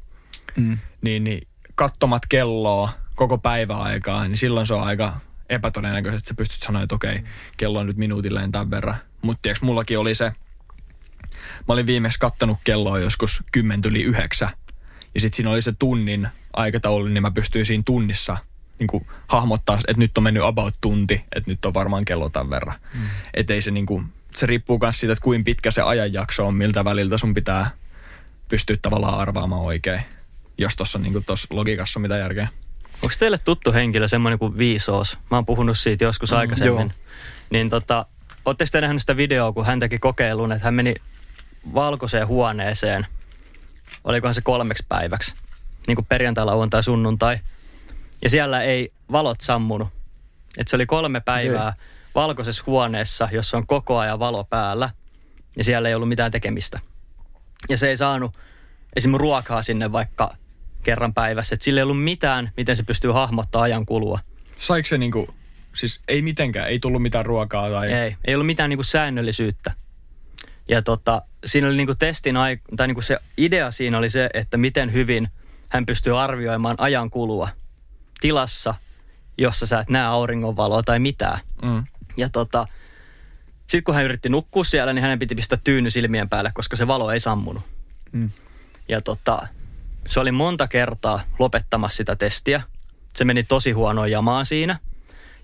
Mm. 0.56 0.78
niin, 1.02 1.24
niin 1.24 1.48
kattomat 1.74 2.22
kelloa 2.28 2.92
koko 3.14 3.38
päiväaikaa, 3.38 4.28
niin 4.28 4.36
silloin 4.36 4.66
se 4.66 4.74
on 4.74 4.82
aika 4.82 5.20
epätodennäköistä, 5.48 6.18
että 6.18 6.28
sä 6.28 6.34
pystyt 6.34 6.62
sanoa, 6.62 6.82
että 6.82 6.94
okei, 6.94 7.20
kello 7.56 7.78
on 7.78 7.86
nyt 7.86 7.96
minuutilleen 7.96 8.52
tämän 8.52 8.70
verran. 8.70 8.96
Mutta 9.22 9.42
tiedätkö, 9.42 9.66
mullakin 9.66 9.98
oli 9.98 10.14
se, 10.14 10.32
mä 11.68 11.74
olin 11.74 11.86
viimeksi 11.86 12.18
kattanut 12.18 12.58
kelloa 12.64 12.98
joskus 12.98 13.42
10 13.52 13.80
yli 13.84 14.02
9, 14.02 14.50
ja 15.14 15.20
sitten 15.20 15.36
siinä 15.36 15.50
oli 15.50 15.62
se 15.62 15.72
tunnin 15.78 16.28
aikataulu, 16.52 17.04
niin 17.04 17.22
mä 17.22 17.30
pystyin 17.30 17.66
siinä 17.66 17.82
tunnissa 17.86 18.36
niin 18.78 18.86
kuin 18.88 19.06
hahmottaa, 19.26 19.78
että 19.88 20.00
nyt 20.00 20.18
on 20.18 20.24
mennyt 20.24 20.42
about 20.42 20.74
tunti, 20.80 21.24
että 21.34 21.50
nyt 21.50 21.64
on 21.64 21.74
varmaan 21.74 22.04
kello 22.04 22.28
tämän 22.28 22.50
verran. 22.50 22.76
Mm. 22.94 23.00
Että 23.34 23.54
ei 23.54 23.62
se 23.62 23.70
niin 23.70 23.86
kuin, 23.86 24.06
se 24.34 24.46
riippuu 24.46 24.78
myös 24.82 25.00
siitä, 25.00 25.12
että 25.12 25.22
kuinka 25.22 25.44
pitkä 25.44 25.70
se 25.70 25.82
ajanjakso 25.82 26.46
on, 26.46 26.54
miltä 26.54 26.84
väliltä 26.84 27.18
sun 27.18 27.34
pitää 27.34 27.70
pystyä 28.48 28.76
tavallaan 28.82 29.18
arvaamaan 29.18 29.62
oikein, 29.62 30.00
jos 30.58 30.76
tuossa 30.76 30.98
niin 30.98 31.24
logiikassa 31.50 31.98
on 31.98 32.02
mitä 32.02 32.16
järkeä. 32.16 32.48
Onko 33.02 33.14
teille 33.18 33.38
tuttu 33.38 33.72
henkilö 33.72 34.08
semmoinen 34.08 34.38
kuin 34.38 34.58
Viisoos? 34.58 35.18
Mä 35.30 35.36
oon 35.36 35.46
puhunut 35.46 35.78
siitä 35.78 36.04
joskus 36.04 36.32
aikaisemmin. 36.32 36.78
joo. 36.78 36.90
Niin 37.50 37.70
tota, 37.70 38.06
ootteko 38.44 38.68
te 38.72 38.80
nähnyt 38.80 39.02
sitä 39.02 39.16
videoa, 39.16 39.52
kun 39.52 39.66
hän 39.66 39.80
teki 39.80 39.98
kokeilun, 39.98 40.52
että 40.52 40.64
hän 40.64 40.74
meni 40.74 40.94
valkoiseen 41.74 42.26
huoneeseen, 42.26 43.06
olikohan 44.04 44.34
se 44.34 44.40
kolmeksi 44.40 44.86
päiväksi, 44.88 45.34
niin 45.86 45.96
kuin 45.96 46.06
perjantai, 46.06 46.44
lauantai, 46.44 46.82
sunnuntai. 46.82 47.38
Ja 48.22 48.30
siellä 48.30 48.62
ei 48.62 48.92
valot 49.12 49.40
sammunut. 49.40 49.88
Et 50.58 50.68
se 50.68 50.76
oli 50.76 50.86
kolme 50.86 51.20
päivää 51.20 51.72
valkoisessa 52.14 52.62
huoneessa, 52.66 53.28
jossa 53.32 53.56
on 53.56 53.66
koko 53.66 53.98
ajan 53.98 54.18
valo 54.18 54.44
päällä, 54.44 54.90
ja 55.56 55.64
siellä 55.64 55.88
ei 55.88 55.94
ollut 55.94 56.08
mitään 56.08 56.30
tekemistä. 56.30 56.80
Ja 57.68 57.78
se 57.78 57.88
ei 57.88 57.96
saanut 57.96 58.38
esim. 58.96 59.14
ruokaa 59.14 59.62
sinne 59.62 59.92
vaikka 59.92 60.36
kerran 60.82 61.14
päivässä. 61.14 61.54
Et 61.54 61.62
sillä 61.62 61.78
ei 61.78 61.82
ollut 61.82 62.04
mitään, 62.04 62.50
miten 62.56 62.76
se 62.76 62.82
pystyy 62.82 63.10
hahmottaa 63.10 63.62
ajan 63.62 63.86
kulua. 63.86 64.18
Saiko 64.56 64.86
se 64.86 64.98
niin 64.98 65.12
kuin, 65.12 65.26
siis 65.74 66.00
ei 66.08 66.22
mitenkään, 66.22 66.68
ei 66.68 66.78
tullut 66.78 67.02
mitään 67.02 67.26
ruokaa 67.26 67.70
tai... 67.70 67.92
Ei, 67.92 68.16
ei 68.24 68.34
ollut 68.34 68.46
mitään 68.46 68.70
niinku 68.70 68.82
säännöllisyyttä. 68.82 69.72
Ja 70.68 70.82
tota, 70.82 71.22
siinä 71.44 71.66
oli 71.66 71.76
niinku 71.76 71.94
testin, 71.94 72.36
ai- 72.36 72.60
tai 72.76 72.86
niinku 72.86 73.00
se 73.00 73.18
idea 73.36 73.70
siinä 73.70 73.98
oli 73.98 74.10
se, 74.10 74.30
että 74.34 74.56
miten 74.56 74.92
hyvin 74.92 75.28
hän 75.68 75.86
pystyy 75.86 76.20
arvioimaan 76.20 76.76
ajan 76.78 77.10
kulua 77.10 77.48
tilassa, 78.20 78.74
jossa 79.40 79.66
sä 79.66 79.80
et 79.80 79.90
näe 79.90 80.06
auringonvaloa 80.06 80.82
tai 80.82 80.98
mitään. 80.98 81.40
Mm. 81.62 81.84
Ja 82.16 82.28
tota, 82.28 82.66
sitten 83.60 83.84
kun 83.84 83.94
hän 83.94 84.04
yritti 84.04 84.28
nukkua 84.28 84.64
siellä, 84.64 84.92
niin 84.92 85.02
hänen 85.02 85.18
piti 85.18 85.34
pistää 85.34 85.58
tyyny 85.64 85.90
silmien 85.90 86.28
päälle, 86.28 86.50
koska 86.54 86.76
se 86.76 86.86
valo 86.86 87.10
ei 87.10 87.20
sammunut. 87.20 87.62
Mm. 88.12 88.30
Ja 88.88 89.00
tota, 89.00 89.46
se 90.08 90.20
oli 90.20 90.32
monta 90.32 90.68
kertaa 90.68 91.20
lopettamassa 91.38 91.96
sitä 91.96 92.16
testiä. 92.16 92.62
Se 93.12 93.24
meni 93.24 93.42
tosi 93.42 93.72
huonoon 93.72 94.10
jamaan 94.10 94.46
siinä. 94.46 94.78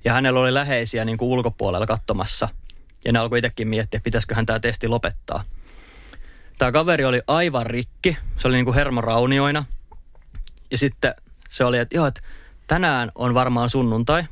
Ja 0.05 0.12
hänellä 0.12 0.40
oli 0.40 0.55
läheisiä 0.55 1.05
niin 1.05 1.18
kuin 1.18 1.28
ulkopuolella 1.28 1.86
katsomassa. 1.86 2.49
Ja 3.05 3.12
ne 3.12 3.18
alkoi 3.18 3.38
itsekin 3.38 3.68
miettiä, 3.68 4.01
pitäisiköhän 4.01 4.47
tämä 4.47 4.61
testi 4.61 4.88
lopettaa. 4.88 5.44
Tämä 6.59 6.72
kaveri 6.72 7.05
oli 7.05 7.22
aivan 7.26 7.66
rikki. 7.66 8.16
Se 8.38 8.49
oli 8.49 8.57
niin 8.57 8.64
kuin 8.64 8.74
hermoraunioina. 8.74 9.64
Ja 10.70 10.78
sitten 10.78 11.14
se 11.51 11.64
oli, 11.64 11.78
että 11.78 11.97
joo, 11.97 12.07
että 12.07 12.20
tänään 12.67 13.12
on 13.14 13.35
varmaan 13.35 13.71
sunnuntai. 13.71 14.25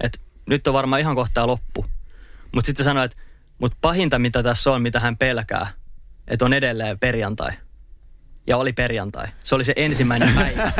Että 0.00 0.18
nyt 0.46 0.66
on 0.66 0.74
varmaan 0.74 1.00
ihan 1.00 1.14
kohtaa 1.14 1.46
loppu. 1.46 1.86
Mutta 2.52 2.66
sitten 2.66 2.84
se 2.84 2.88
sanoi, 2.88 3.04
että 3.04 3.16
mutta 3.58 3.76
pahinta 3.80 4.18
mitä 4.18 4.42
tässä 4.42 4.72
on, 4.72 4.82
mitä 4.82 5.00
hän 5.00 5.16
pelkää, 5.16 5.66
että 6.28 6.44
on 6.44 6.52
edelleen 6.52 6.98
perjantai. 6.98 7.52
Ja 8.46 8.56
oli 8.56 8.72
perjantai. 8.72 9.26
Se 9.44 9.54
oli 9.54 9.64
se 9.64 9.72
ensimmäinen 9.76 10.34
päivä. 10.40 10.72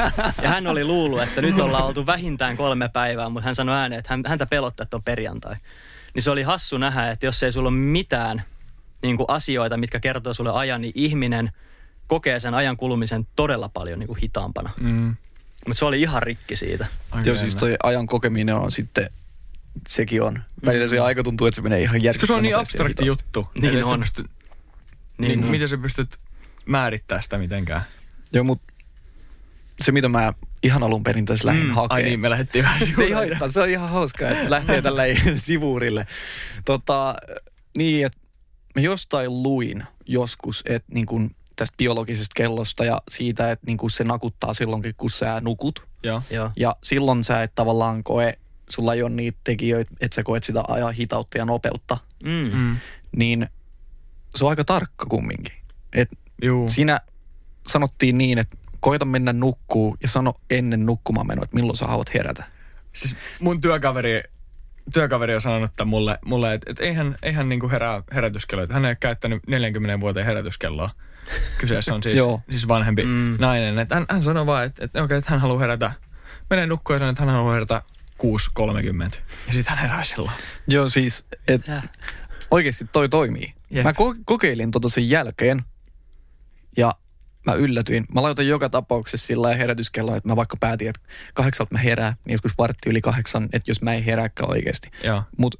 Ja 0.43 0.49
hän 0.49 0.67
oli 0.67 0.85
luullut, 0.85 1.23
että 1.23 1.43
nyt 1.43 1.61
ollaan 1.61 1.85
oltu 1.85 2.07
vähintään 2.07 2.57
kolme 2.57 2.89
päivää, 2.89 3.29
mutta 3.29 3.45
hän 3.45 3.55
sanoi 3.55 3.77
ääneen, 3.77 3.99
että 3.99 4.13
hän, 4.13 4.23
häntä 4.27 4.47
pelottaa, 4.47 4.85
että 4.85 4.97
on 4.97 5.03
perjantai. 5.03 5.57
Niin 6.15 6.23
se 6.23 6.31
oli 6.31 6.43
hassu 6.43 6.79
nähdä, 6.79 7.11
että 7.11 7.27
jos 7.27 7.43
ei 7.43 7.53
sulla 7.53 7.69
ole 7.69 7.77
mitään 7.77 8.43
niin 9.03 9.17
kuin 9.17 9.27
asioita, 9.29 9.77
mitkä 9.77 10.01
kertoo 10.01 10.35
sulle 10.35 10.53
ajan, 10.53 10.81
niin 10.81 10.93
ihminen 10.95 11.51
kokee 12.07 12.41
sen 12.41 12.55
ajan 12.55 12.77
kulumisen 12.77 13.27
todella 13.37 13.69
paljon 13.69 13.99
niin 13.99 14.07
kuin 14.07 14.19
hitaampana. 14.23 14.71
Mm. 14.81 15.17
Mutta 15.67 15.79
se 15.79 15.85
oli 15.85 16.01
ihan 16.03 16.23
rikki 16.23 16.57
siitä. 16.57 16.87
Aika 17.11 17.29
Joo, 17.29 17.37
siis 17.37 17.57
toi 17.57 17.77
ajan 17.83 18.07
kokeminen 18.07 18.55
on 18.55 18.73
sitten, 18.73 19.11
sekin 19.89 20.23
on. 20.23 20.43
Välillä 20.67 20.89
se 20.89 20.99
aika 20.99 21.23
tuntuu, 21.23 21.47
että 21.47 21.57
se 21.57 21.63
menee 21.63 21.83
ihan 21.83 21.95
Koska 21.95 22.01
se 22.03 22.07
järkyttävän 22.07 22.37
on 22.39 22.43
niin 22.43 22.57
abstrakti 22.57 23.07
juttu. 23.07 23.49
Niin 23.61 23.85
on. 23.85 24.01
Pystyt, 24.01 24.27
Niin 25.19 25.29
niin, 25.29 25.45
on. 25.45 25.51
miten 25.51 25.69
sä 25.69 25.79
pystyt 25.79 26.17
määrittämään 26.67 27.23
sitä 27.23 27.39
mitenkään? 27.39 27.83
Joo, 28.33 28.45
mutta 28.45 28.73
se 29.81 29.93
mitä 29.93 30.09
mä 30.09 30.33
ihan 30.63 30.83
alun 30.83 31.03
perin 31.03 31.27
tässä 31.27 31.47
lähdin 31.49 31.63
Mm, 31.63 31.69
mm, 31.69 31.77
Ai 31.79 31.83
hakemaan. 31.83 32.05
niin, 32.05 32.21
me 32.21 32.31
lähdettiin 32.31 32.65
vähän 32.65 32.87
se, 32.97 33.05
ei 33.05 33.13
haittaa, 33.13 33.51
se 33.51 33.61
on 33.61 33.71
ihan 33.71 33.89
hauskaa, 33.91 34.29
että 34.31 34.51
lähtee 34.51 34.83
tällä 34.83 35.03
sivuurille. 35.39 36.07
Tota, 36.65 37.15
niin, 37.77 38.07
että 38.07 38.19
mä 38.75 38.83
jostain 38.83 39.43
luin 39.43 39.85
joskus, 40.07 40.63
että 40.67 40.93
niin 40.95 41.07
kun 41.07 41.31
tästä 41.57 41.77
biologisesta 41.77 42.33
kellosta 42.37 42.85
ja 42.85 43.03
siitä, 43.11 43.51
että 43.51 43.67
niin 43.67 43.77
kun 43.79 43.91
se 43.91 44.05
nakuttaa 44.05 44.55
silloinkin, 44.55 44.95
kun 44.97 45.11
sä 45.11 45.41
nukut. 45.41 45.87
Joo. 46.03 46.23
Joo. 46.31 46.51
Ja 46.57 46.77
silloin 46.83 47.25
sä 47.25 47.43
et 47.43 47.55
tavallaan 47.55 48.05
koe, 48.05 48.39
sulla 48.69 48.95
ei 48.95 49.03
ole 49.03 49.11
niitä 49.11 49.39
tekijöitä, 49.45 49.91
että 50.01 50.15
sä 50.15 50.23
koet 50.23 50.43
sitä 50.43 50.63
ajan 50.69 50.95
hitautta 50.95 51.39
ja 51.39 51.45
nopeutta. 51.45 51.99
Mm. 52.25 52.51
Mm. 52.53 52.77
Niin 53.17 53.49
se 54.35 54.45
on 54.45 54.51
aika 54.51 54.65
tarkka 54.65 55.07
kumminkin. 55.07 55.55
Et 55.93 56.09
Juu. 56.43 56.69
siinä 56.69 57.01
sanottiin 57.67 58.19
niin, 58.19 58.39
että 58.39 58.57
koita 58.81 59.05
mennä 59.05 59.33
nukkuu 59.33 59.97
ja 60.03 60.09
sano 60.09 60.35
ennen 60.51 60.87
nukkumaan 60.87 61.27
menoa, 61.27 61.45
että 61.45 61.57
milloin 61.57 61.77
sä 61.77 61.87
haluat 61.87 62.15
herätä. 62.15 62.45
Siis 62.93 63.17
mun 63.41 63.61
työkaveri, 63.61 64.23
työkaveri 64.93 65.35
on 65.35 65.41
sanonut 65.41 65.71
että 65.71 65.85
mulle, 65.85 66.19
mulle 66.25 66.55
että, 66.55 66.71
että 66.71 66.85
eihän, 66.85 67.17
eihän 67.23 67.49
niinku 67.49 67.71
herää 67.71 68.03
herätyskello. 68.15 68.63
Että 68.63 68.75
hän 68.75 68.85
ei 68.85 68.89
ole 68.89 68.97
käyttänyt 69.01 69.43
40 69.47 70.01
vuoteen 70.01 70.27
herätyskelloa. 70.27 70.91
Kyseessä 71.59 71.95
on 71.95 72.03
siis, 72.03 72.19
siis 72.51 72.69
vanhempi 72.69 73.05
mm. 73.05 73.37
nainen. 73.39 73.79
Että 73.79 73.95
hän, 73.95 74.07
hän 74.11 74.23
sanoi 74.23 74.47
vaan, 74.47 74.65
että, 74.65 74.85
että, 74.85 75.03
okay, 75.03 75.19
että 75.19 75.31
hän 75.31 75.41
haluaa 75.41 75.59
herätä. 75.59 75.93
Menee 76.51 76.67
nukkua 76.67 76.97
ja 76.97 76.99
sanoo, 76.99 77.11
että 77.11 77.23
hän 77.23 77.35
haluaa 77.35 77.53
herätä 77.53 77.83
6.30. 78.23 79.17
Ja 79.47 79.53
sitten 79.53 79.77
hän 79.77 79.79
herää 79.79 80.05
silloin. 80.05 80.37
Joo, 80.69 80.89
siis, 80.89 81.27
että 81.49 81.67
Tää. 81.67 81.83
oikeasti 82.51 82.87
toi 82.93 83.09
toimii. 83.09 83.55
Jep. 83.71 83.85
Mä 83.85 83.91
ko- 83.91 84.23
kokeilin 84.25 84.71
tota 84.71 84.89
sen 84.89 85.11
jälkeen 85.11 85.63
ja 86.77 86.93
mä 87.47 87.55
yllätyin. 87.55 88.05
Mä 88.15 88.23
laitoin 88.23 88.49
joka 88.49 88.69
tapauksessa 88.69 89.27
sillä 89.27 89.43
lailla 89.43 89.59
herätyskello, 89.59 90.17
että 90.17 90.29
mä 90.29 90.37
vaikka 90.37 90.57
päätin, 90.61 90.89
että 90.89 91.01
kahdeksalta 91.35 91.75
mä 91.75 91.79
herään, 91.79 92.15
niin 92.25 92.33
joskus 92.33 92.59
vartti 92.59 92.91
yli 92.91 93.01
kahdeksan, 93.01 93.49
että 93.53 93.71
jos 93.71 93.83
mä 93.83 93.95
en 93.95 94.05
herääkään 94.05 94.51
oikeasti. 94.51 94.91
Mutta 95.37 95.59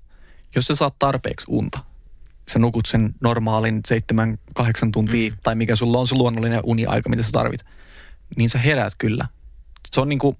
jos 0.55 0.67
sä 0.67 0.75
saat 0.75 0.99
tarpeeksi 0.99 1.47
unta, 1.49 1.79
sä 2.49 2.59
nukut 2.59 2.87
sen 2.87 3.15
normaalin 3.21 3.81
seitsemän, 3.87 4.39
kahdeksan 4.55 4.93
tuntia, 4.93 5.31
mm. 5.31 5.37
tai 5.43 5.55
mikä 5.55 5.77
sulla 5.77 5.99
on 5.99 6.07
se 6.07 6.15
luonnollinen 6.15 6.61
uniaika, 6.65 7.09
mitä 7.09 7.23
sä 7.23 7.33
tarvit, 7.33 7.61
niin 8.37 8.51
sä 8.51 8.59
heräät 8.59 8.93
kyllä. 8.99 9.29
Se 9.95 10.01
on 10.01 10.09
niinku, 10.09 10.37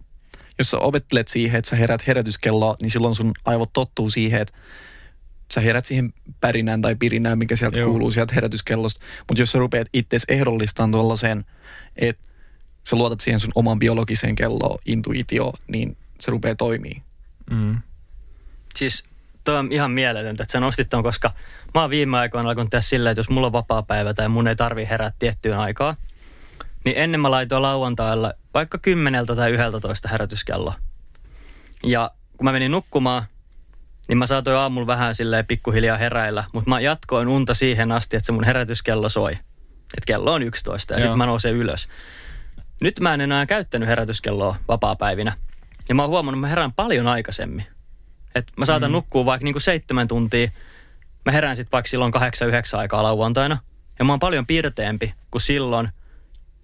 jos 0.59 0.71
sä 0.71 0.79
opettelet 0.79 1.29
siihen, 1.29 1.59
että 1.59 1.69
sä 1.69 1.77
herät 1.77 2.07
herätyskelloa, 2.07 2.77
niin 2.83 2.91
silloin 2.91 3.15
sun 3.15 3.33
aivot 3.45 3.73
tottuu 3.73 4.11
siihen, 4.11 4.41
että 4.41 4.55
sä 5.55 5.61
herät 5.61 5.85
siihen 5.85 6.13
pärinään 6.41 6.83
tai 6.83 6.95
pirinään, 6.95 7.39
mikä 7.39 7.57
sieltä 7.57 7.79
Joo. 7.79 7.89
kuuluu 7.89 8.11
sieltä 8.11 8.35
herätyskellosta. 8.35 9.01
Mutta 9.29 9.43
jos 9.43 9.53
sä 9.53 9.59
rupeat 9.59 9.89
itse 9.93 10.17
ehdollistamaan 10.29 10.93
tuollaiseen, 10.93 11.45
että 11.97 12.23
sä 12.89 12.97
luotat 12.97 13.21
siihen 13.21 13.41
sun 13.41 13.53
oman 13.55 13.79
biologiseen 13.79 14.35
kelloon, 14.35 14.79
intuitioon, 14.87 15.59
niin 15.69 15.97
se 16.21 16.31
rupeaa 16.31 16.55
toimii. 16.55 17.03
Mm. 17.51 17.79
Siis 18.77 19.05
toi 19.47 19.59
on 19.59 19.73
ihan 19.73 19.91
mieletöntä, 19.91 20.43
että 20.43 20.53
sä 20.53 20.61
nostit 20.61 20.89
ton, 20.89 21.03
koska 21.03 21.33
mä 21.75 21.81
oon 21.81 21.91
viime 21.91 22.19
aikoina 22.19 22.49
alkanut 22.49 22.71
tehdä 22.71 22.83
silleen, 22.83 23.11
että 23.11 23.21
jos 23.21 23.29
mulla 23.29 23.47
on 23.47 23.53
vapaa 23.53 23.83
päivä 23.83 24.15
tai 24.15 24.29
mun 24.29 24.49
ei 24.49 24.57
tarvi 24.57 24.89
herää 24.89 25.11
tiettyyn 25.19 25.59
aikaan, 25.59 25.97
niin 26.85 26.97
ennen 26.99 27.21
mä 27.21 27.31
laitoin 27.31 27.63
lauantailla 27.63 28.33
vaikka 28.55 28.79
kymmeneltä 28.79 29.37
tai 29.37 29.51
yhdeltä 29.51 29.81
toista 29.81 30.09
herätyskello. 30.09 30.75
Ja 31.85 32.11
kun 32.37 32.45
mä 32.45 32.53
menin 32.53 32.73
nukkumaan, 32.73 33.23
niin 34.09 34.19
mä 34.19 34.27
saatoin 34.27 34.57
aamulla 34.57 34.87
vähän 34.87 35.15
silleen 35.15 35.47
pikkuhiljaa 35.47 35.97
heräillä, 35.97 36.45
mutta 36.53 36.71
mä 36.71 36.81
jatkoin 36.81 37.29
unta 37.29 37.55
siihen 37.55 37.93
asti, 37.93 38.17
että 38.17 38.27
se 38.27 38.33
mun 38.33 38.45
herätyskello 38.45 39.09
soi. 39.09 39.33
Että 39.33 40.07
kello 40.07 40.33
on 40.33 40.43
11 40.43 40.95
ja 40.95 41.01
sitten 41.01 41.19
mä 41.19 41.27
nousen 41.27 41.55
ylös. 41.55 41.89
Nyt 42.81 43.01
mä 43.01 43.15
en 43.15 43.21
enää 43.21 43.47
käyttänyt 43.47 43.89
herätyskelloa 43.89 44.57
vapaa-päivinä. 44.69 45.33
Ja 45.89 45.95
mä 45.95 46.03
oon 46.03 46.11
huomannut, 46.11 46.39
että 46.39 46.47
mä 46.47 46.49
herään 46.49 46.73
paljon 46.73 47.07
aikaisemmin. 47.07 47.67
Et 48.37 48.53
mä 48.57 48.67
saatan 48.67 48.91
mm. 48.91 48.93
nukkua 48.93 49.25
vaikka 49.25 49.45
niinku 49.45 49.61
seitsemän 49.61 50.09
tuntia. 50.09 50.51
Mä 51.25 51.33
herään 51.33 51.57
sitten 51.57 51.73
vaikka 51.73 51.89
silloin 51.89 52.13
kahdeksan, 52.13 52.49
yhdeksän 52.49 52.81
aikaa 52.81 53.03
lauantaina. 53.03 53.59
Ja 53.99 54.05
mä 54.05 54.13
oon 54.13 54.21
paljon 54.21 54.47
piirteempi 54.47 55.15
kuin 55.31 55.43
silloin, 55.43 55.89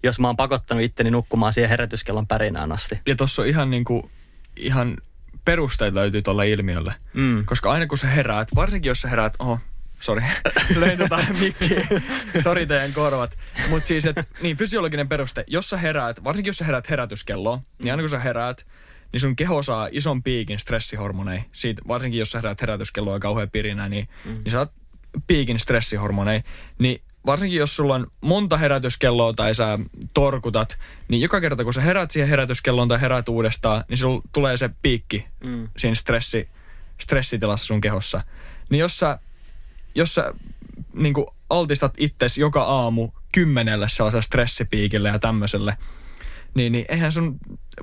jos 0.03 0.19
mä 0.19 0.27
oon 0.27 0.37
pakottanut 0.37 0.83
itteni 0.83 1.11
nukkumaan 1.11 1.53
siihen 1.53 1.69
herätyskellon 1.69 2.27
pärinään 2.27 2.71
asti. 2.71 2.99
Ja 3.05 3.15
tossa 3.15 3.41
on 3.41 3.47
ihan 3.47 3.69
niinku, 3.69 4.11
ihan 4.57 4.97
perusteet 5.45 5.93
löytyy 5.93 6.21
tuolle 6.21 6.49
ilmiölle. 6.49 6.93
Mm. 7.13 7.45
Koska 7.45 7.71
aina 7.71 7.87
kun 7.87 7.97
sä 7.97 8.07
heräät, 8.07 8.47
varsinkin 8.55 8.89
jos 8.89 9.01
sä 9.01 9.09
heräät, 9.09 9.33
oho, 9.39 9.59
sori, 9.99 10.23
löin 10.75 10.97
tota 10.97 11.19
mikkiä, 11.39 11.87
sori 12.43 12.65
teidän 12.65 12.93
korvat. 12.93 13.37
Mutta 13.69 13.87
siis, 13.87 14.05
että 14.05 14.23
niin 14.41 14.57
fysiologinen 14.57 15.09
peruste, 15.09 15.43
jos 15.47 15.69
sä 15.69 15.77
heräät, 15.77 16.23
varsinkin 16.23 16.49
jos 16.49 16.57
sä 16.57 16.65
heräät 16.65 16.89
herätyskelloon, 16.89 17.59
niin 17.83 17.91
aina 17.91 18.03
kun 18.03 18.09
sä 18.09 18.19
heräät, 18.19 18.65
niin 19.13 19.21
sun 19.21 19.35
keho 19.35 19.63
saa 19.63 19.89
ison 19.91 20.23
piikin 20.23 20.59
stressihormonei. 20.59 21.39
Siitä, 21.51 21.81
varsinkin 21.87 22.19
jos 22.19 22.31
sä 22.31 22.37
heräät 22.37 22.61
herätyskelloa 22.61 23.19
kauhean 23.19 23.49
pirinä, 23.49 23.89
niin, 23.89 24.07
mm. 24.25 24.31
niin 24.31 24.51
saat 24.51 24.71
piikin 25.27 25.59
stressihormonei. 25.59 26.41
Niin 26.79 27.01
varsinkin 27.25 27.59
jos 27.59 27.75
sulla 27.75 27.95
on 27.95 28.07
monta 28.21 28.57
herätyskelloa 28.57 29.33
tai 29.33 29.55
sä 29.55 29.79
torkutat, 30.13 30.77
niin 31.07 31.21
joka 31.21 31.41
kerta 31.41 31.63
kun 31.63 31.73
sä 31.73 31.81
herät 31.81 32.11
siihen 32.11 32.29
herätyskelloon 32.29 32.87
tai 32.87 33.01
herät 33.01 33.29
uudestaan, 33.29 33.83
niin 33.89 33.97
sulla 33.97 34.21
tulee 34.31 34.57
se 34.57 34.69
piikki 34.81 35.25
Mm. 35.43 35.69
siinä 35.77 35.95
stressi, 35.95 36.49
stressitilassa 37.01 37.65
sun 37.65 37.81
kehossa. 37.81 38.23
Niin 38.69 38.79
jos 38.79 38.99
sä, 38.99 39.19
jos 39.95 40.15
sä 40.15 40.33
niin 40.93 41.13
altistat 41.49 41.93
itsesi 41.97 42.41
joka 42.41 42.63
aamu 42.63 43.09
kymmenelle 43.31 43.89
sellaiselle 43.89 44.23
stressipiikille 44.23 45.09
ja 45.09 45.19
tämmöiselle, 45.19 45.77
niin, 46.55 46.71
niin 46.71 46.85
eihän 46.89 47.11
sun 47.11 47.37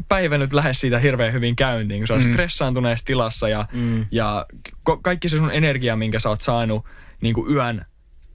päivä 0.08 0.38
nyt 0.38 0.52
lähde 0.52 0.74
siitä 0.74 0.98
hirveän 0.98 1.32
hyvin 1.32 1.56
käyntiin, 1.56 2.00
kun 2.00 2.06
sä 2.06 2.14
oot 2.14 2.24
mm. 2.24 2.32
stressaantuneessa 2.32 3.06
tilassa 3.06 3.48
ja, 3.48 3.66
mm. 3.72 4.06
ja 4.10 4.46
ko- 4.90 5.00
kaikki 5.02 5.28
se 5.28 5.36
sun 5.36 5.50
energia, 5.50 5.96
minkä 5.96 6.20
sä 6.20 6.28
oot 6.28 6.40
saanut 6.40 6.84
niin 7.20 7.34
kuin 7.34 7.52
yön, 7.52 7.84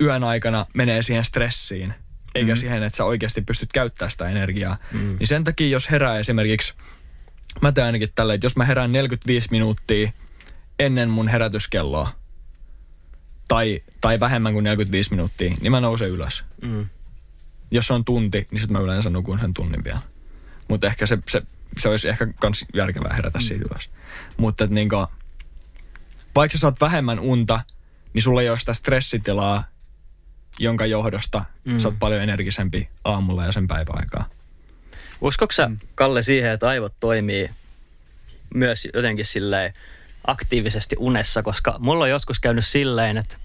yön 0.01 0.23
aikana 0.23 0.65
menee 0.73 1.01
siihen 1.01 1.23
stressiin, 1.23 1.93
eikä 2.35 2.53
mm. 2.53 2.57
siihen, 2.57 2.83
että 2.83 2.97
sä 2.97 3.05
oikeasti 3.05 3.41
pystyt 3.41 3.73
käyttämään 3.73 4.11
sitä 4.11 4.29
energiaa. 4.29 4.77
Mm. 4.91 5.15
Niin 5.19 5.27
sen 5.27 5.43
takia, 5.43 5.67
jos 5.67 5.91
herää 5.91 6.19
esimerkiksi, 6.19 6.73
mä 7.61 7.71
teen 7.71 7.85
ainakin 7.85 8.09
tälleen, 8.15 8.35
että 8.35 8.45
jos 8.45 8.55
mä 8.57 8.65
herään 8.65 8.91
45 8.91 9.47
minuuttia 9.51 10.11
ennen 10.79 11.09
mun 11.09 11.27
herätyskelloa, 11.27 12.11
tai, 13.47 13.81
tai 14.01 14.19
vähemmän 14.19 14.53
kuin 14.53 14.63
45 14.63 15.11
minuuttia, 15.11 15.53
niin 15.61 15.71
mä 15.71 15.81
nousen 15.81 16.09
ylös 16.09 16.43
Mm. 16.61 16.85
jos 17.71 17.87
se 17.87 17.93
on 17.93 18.05
tunti, 18.05 18.47
niin 18.51 18.59
sitten 18.59 18.77
mä 18.77 18.83
yleensä 18.83 19.09
nukun 19.09 19.39
sen 19.39 19.53
tunnin 19.53 19.83
vielä. 19.83 19.99
Mutta 20.67 20.87
ehkä 20.87 21.05
se, 21.05 21.17
se, 21.27 21.41
se 21.77 21.89
olisi 21.89 22.09
ehkä 22.09 22.27
kans 22.39 22.65
järkevää 22.73 23.13
herätä 23.13 23.39
siitä 23.39 23.65
ylös. 23.71 23.89
Mutta 24.37 24.63
et 24.63 24.69
niinku, 24.69 25.07
vaikka 26.35 26.57
sä 26.57 26.61
saat 26.61 26.81
vähemmän 26.81 27.19
unta, 27.19 27.59
niin 28.13 28.21
sulla 28.21 28.41
ei 28.41 28.49
ole 28.49 28.59
sitä 28.59 28.73
stressitilaa, 28.73 29.63
jonka 30.59 30.85
johdosta 30.85 31.45
mm. 31.65 31.79
sä 31.79 31.87
oot 31.87 31.99
paljon 31.99 32.21
energisempi 32.21 32.89
aamulla 33.03 33.45
ja 33.45 33.51
sen 33.51 33.67
päiväaikaa. 33.67 34.29
Uskoiko 35.21 35.51
sä, 35.51 35.71
Kalle, 35.95 36.23
siihen, 36.23 36.51
että 36.51 36.67
aivot 36.67 36.93
toimii 36.99 37.49
myös 38.55 38.87
jotenkin 38.93 39.25
silleen 39.25 39.73
aktiivisesti 40.27 40.95
unessa, 40.99 41.43
koska 41.43 41.75
mulla 41.79 42.03
on 42.03 42.09
joskus 42.09 42.39
käynyt 42.39 42.65
silleen, 42.65 43.17
että 43.17 43.37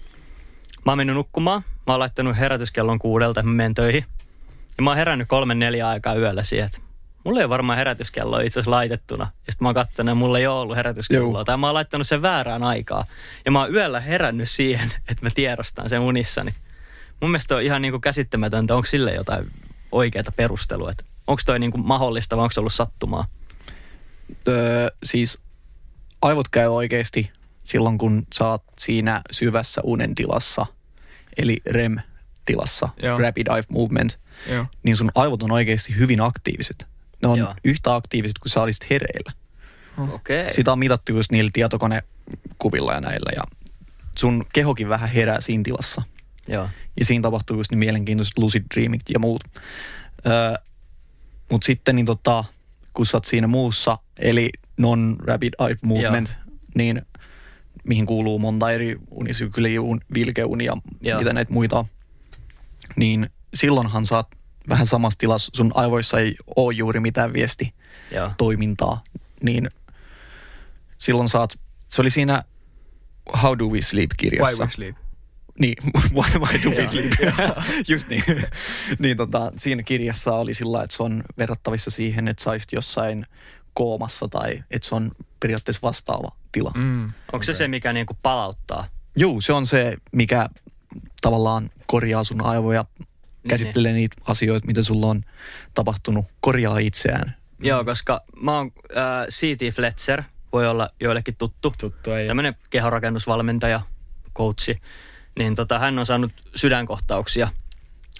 mä 0.85 0.91
oon 0.91 0.97
mennyt 0.97 1.15
nukkumaan, 1.15 1.63
mä 1.87 1.93
oon 1.93 1.99
laittanut 1.99 2.37
herätyskellon 2.37 2.99
kuudelta, 2.99 3.39
että 3.39 3.49
mä 3.49 3.55
menen 3.55 3.73
töihin. 3.73 4.05
Ja 4.77 4.83
mä 4.83 4.89
oon 4.89 4.97
herännyt 4.97 5.27
kolmen 5.27 5.59
neljä 5.59 5.87
aikaa 5.87 6.15
yöllä 6.15 6.43
siihen, 6.43 6.65
että 6.65 6.79
mulla 7.23 7.39
ei 7.39 7.43
ole 7.43 7.49
varmaan 7.49 7.77
herätyskello 7.77 8.39
itse 8.39 8.59
asiassa 8.59 8.71
laitettuna. 8.71 9.23
Ja 9.23 9.51
sitten 9.51 9.65
mä 9.65 9.67
oon 9.67 9.75
katsonut, 9.75 10.09
että 10.09 10.15
mulla 10.15 10.39
ei 10.39 10.47
ole 10.47 10.59
ollut 10.59 10.75
herätyskelloa. 10.75 11.31
Joo. 11.39 11.43
Tai 11.43 11.57
mä 11.57 11.67
oon 11.67 11.73
laittanut 11.73 12.07
sen 12.07 12.21
väärään 12.21 12.63
aikaa. 12.63 13.05
Ja 13.45 13.51
mä 13.51 13.61
oon 13.61 13.73
yöllä 13.73 13.99
herännyt 13.99 14.49
siihen, 14.49 14.91
että 15.09 15.25
mä 15.25 15.29
tiedostan 15.35 15.89
sen 15.89 15.99
unissani. 15.99 16.55
Mun 17.21 17.31
mielestä 17.31 17.55
on 17.55 17.61
ihan 17.61 17.81
niin 17.81 17.91
kuin 17.91 18.01
käsittämätöntä, 18.01 18.75
onko 18.75 18.85
sille 18.85 19.13
jotain 19.13 19.51
oikeaa 19.91 20.23
perustelua, 20.35 20.91
että 20.91 21.03
onko 21.27 21.41
toi 21.45 21.59
niin 21.59 21.71
kuin 21.71 21.85
mahdollista 21.85 22.37
vai 22.37 22.43
onko 22.43 22.51
se 22.51 22.59
ollut 22.59 22.73
sattumaa? 22.73 23.25
Öö, 24.47 24.89
siis 25.03 25.39
aivot 26.21 26.49
käy 26.49 26.67
oikeasti 26.67 27.31
silloin, 27.63 27.97
kun 27.97 28.27
sä 28.33 28.47
oot 28.47 28.63
siinä 28.79 29.21
syvässä 29.31 29.81
unen 29.83 30.15
tilassa, 30.15 30.65
eli 31.37 31.61
REM-tilassa, 31.69 32.89
Joo. 33.03 33.17
Rapid 33.17 33.47
Eye 33.47 33.63
Movement, 33.69 34.19
Joo. 34.49 34.65
niin 34.83 34.97
sun 34.97 35.11
aivot 35.15 35.43
on 35.43 35.51
oikeasti 35.51 35.97
hyvin 35.97 36.21
aktiiviset. 36.21 36.90
Ne 37.21 37.27
on 37.27 37.39
Joo. 37.39 37.55
Yhtä 37.65 37.95
aktiiviset 37.95 38.37
kuin 38.39 38.51
sä 38.51 38.61
olisit 38.61 38.89
hereillä. 38.89 39.31
Okei. 39.97 40.41
Okay. 40.41 40.53
Sitä 40.53 40.71
on 40.71 40.79
mitattu 40.79 41.11
just 41.11 41.31
niillä 41.31 41.49
tietokonekuvilla 41.53 42.93
ja 42.93 43.01
näillä. 43.01 43.31
Ja 43.35 43.43
sun 44.17 44.45
kehokin 44.53 44.89
vähän 44.89 45.09
herää 45.09 45.41
siinä 45.41 45.63
tilassa. 45.63 46.01
Joo. 46.47 46.69
Ja 46.99 47.05
siinä 47.05 47.21
tapahtuu 47.21 47.57
just 47.57 47.71
ne 47.71 47.77
mielenkiintoiset 47.77 48.37
lucid 48.37 48.63
dreamit 48.75 49.01
ja 49.13 49.19
muut. 49.19 49.43
Öö, 50.25 50.55
Mutta 51.51 51.65
sitten 51.65 51.95
niin 51.95 52.05
tota, 52.05 52.43
kun 52.93 53.05
sä 53.05 53.17
oot 53.17 53.25
siinä 53.25 53.47
muussa, 53.47 53.97
eli 54.19 54.49
non-rapid 54.77 55.53
eye 55.67 55.75
movement, 55.83 56.29
Joo. 56.29 56.55
niin 56.75 57.01
mihin 57.83 58.05
kuuluu 58.05 58.39
monta 58.39 58.71
eri 58.71 58.97
unisykliä, 59.11 59.81
un, 59.81 60.01
vilkeuni 60.13 60.65
ja 60.65 60.77
Joo. 61.01 61.19
mitä 61.19 61.33
näitä 61.33 61.53
muita 61.53 61.85
niin 62.95 63.29
silloinhan 63.53 64.05
sä 64.05 64.15
oot 64.15 64.27
vähän 64.69 64.87
samassa 64.87 65.19
tilassa, 65.19 65.51
sun 65.55 65.71
aivoissa 65.75 66.19
ei 66.19 66.35
ole 66.55 66.73
juuri 66.73 66.99
mitään 66.99 67.33
viesti 67.33 67.73
Joo. 68.11 68.31
toimintaa, 68.37 69.03
niin 69.43 69.69
silloin 70.97 71.29
saat, 71.29 71.59
se 71.87 72.01
oli 72.01 72.09
siinä 72.09 72.43
How 73.41 73.59
Do 73.59 73.65
We 73.65 73.71
Why 73.71 73.81
Sleep-kirjassa. 73.81 74.63
we 74.63 74.69
sleep? 74.69 74.95
Niin, 75.59 75.75
why, 76.15 76.39
why 76.39 76.63
do 76.63 76.69
we 76.69 76.75
Joo. 76.75 76.87
sleep? 76.87 77.11
Just 77.89 78.07
niin. 78.07 78.23
niin 78.99 79.17
tota, 79.17 79.51
siinä 79.55 79.83
kirjassa 79.83 80.33
oli 80.33 80.53
sillä, 80.53 80.83
että 80.83 80.95
se 80.95 81.03
on 81.03 81.23
verrattavissa 81.37 81.91
siihen, 81.91 82.27
että 82.27 82.43
saisit 82.43 82.71
jossain 82.71 83.25
koomassa 83.73 84.27
tai 84.27 84.63
että 84.71 84.87
se 84.87 84.95
on 84.95 85.11
periaatteessa 85.39 85.81
vastaava 85.83 86.35
tila. 86.51 86.71
Mm. 86.75 87.03
Onko 87.03 87.13
okay. 87.33 87.43
se 87.43 87.53
se, 87.53 87.67
mikä 87.67 87.93
niin 87.93 88.05
kuin 88.05 88.17
palauttaa? 88.23 88.87
Juu, 89.15 89.41
se 89.41 89.53
on 89.53 89.67
se, 89.67 89.97
mikä 90.11 90.49
tavallaan 91.21 91.69
korjaa 91.85 92.23
sun 92.23 92.45
aivoja 92.45 92.85
käsittelee 93.47 93.93
niitä 93.93 94.15
asioita, 94.25 94.67
mitä 94.67 94.81
sulla 94.81 95.07
on 95.07 95.23
tapahtunut, 95.73 96.25
korjaa 96.41 96.77
itseään. 96.77 97.35
Joo, 97.59 97.85
koska 97.85 98.21
mä 98.41 98.57
oon 98.57 98.71
äh, 98.97 99.27
C.T. 99.27 99.75
Fletcher, 99.75 100.23
voi 100.53 100.67
olla 100.67 100.89
joillekin 100.99 101.35
tuttu. 101.35 101.73
Tuttu 101.77 102.11
ei. 102.11 102.27
Tämmöinen 102.27 102.55
kehorakennusvalmentaja, 102.69 103.81
coachi. 104.35 104.81
Niin 105.39 105.55
tota, 105.55 105.79
hän 105.79 105.99
on 105.99 106.05
saanut 106.05 106.31
sydänkohtauksia. 106.55 107.49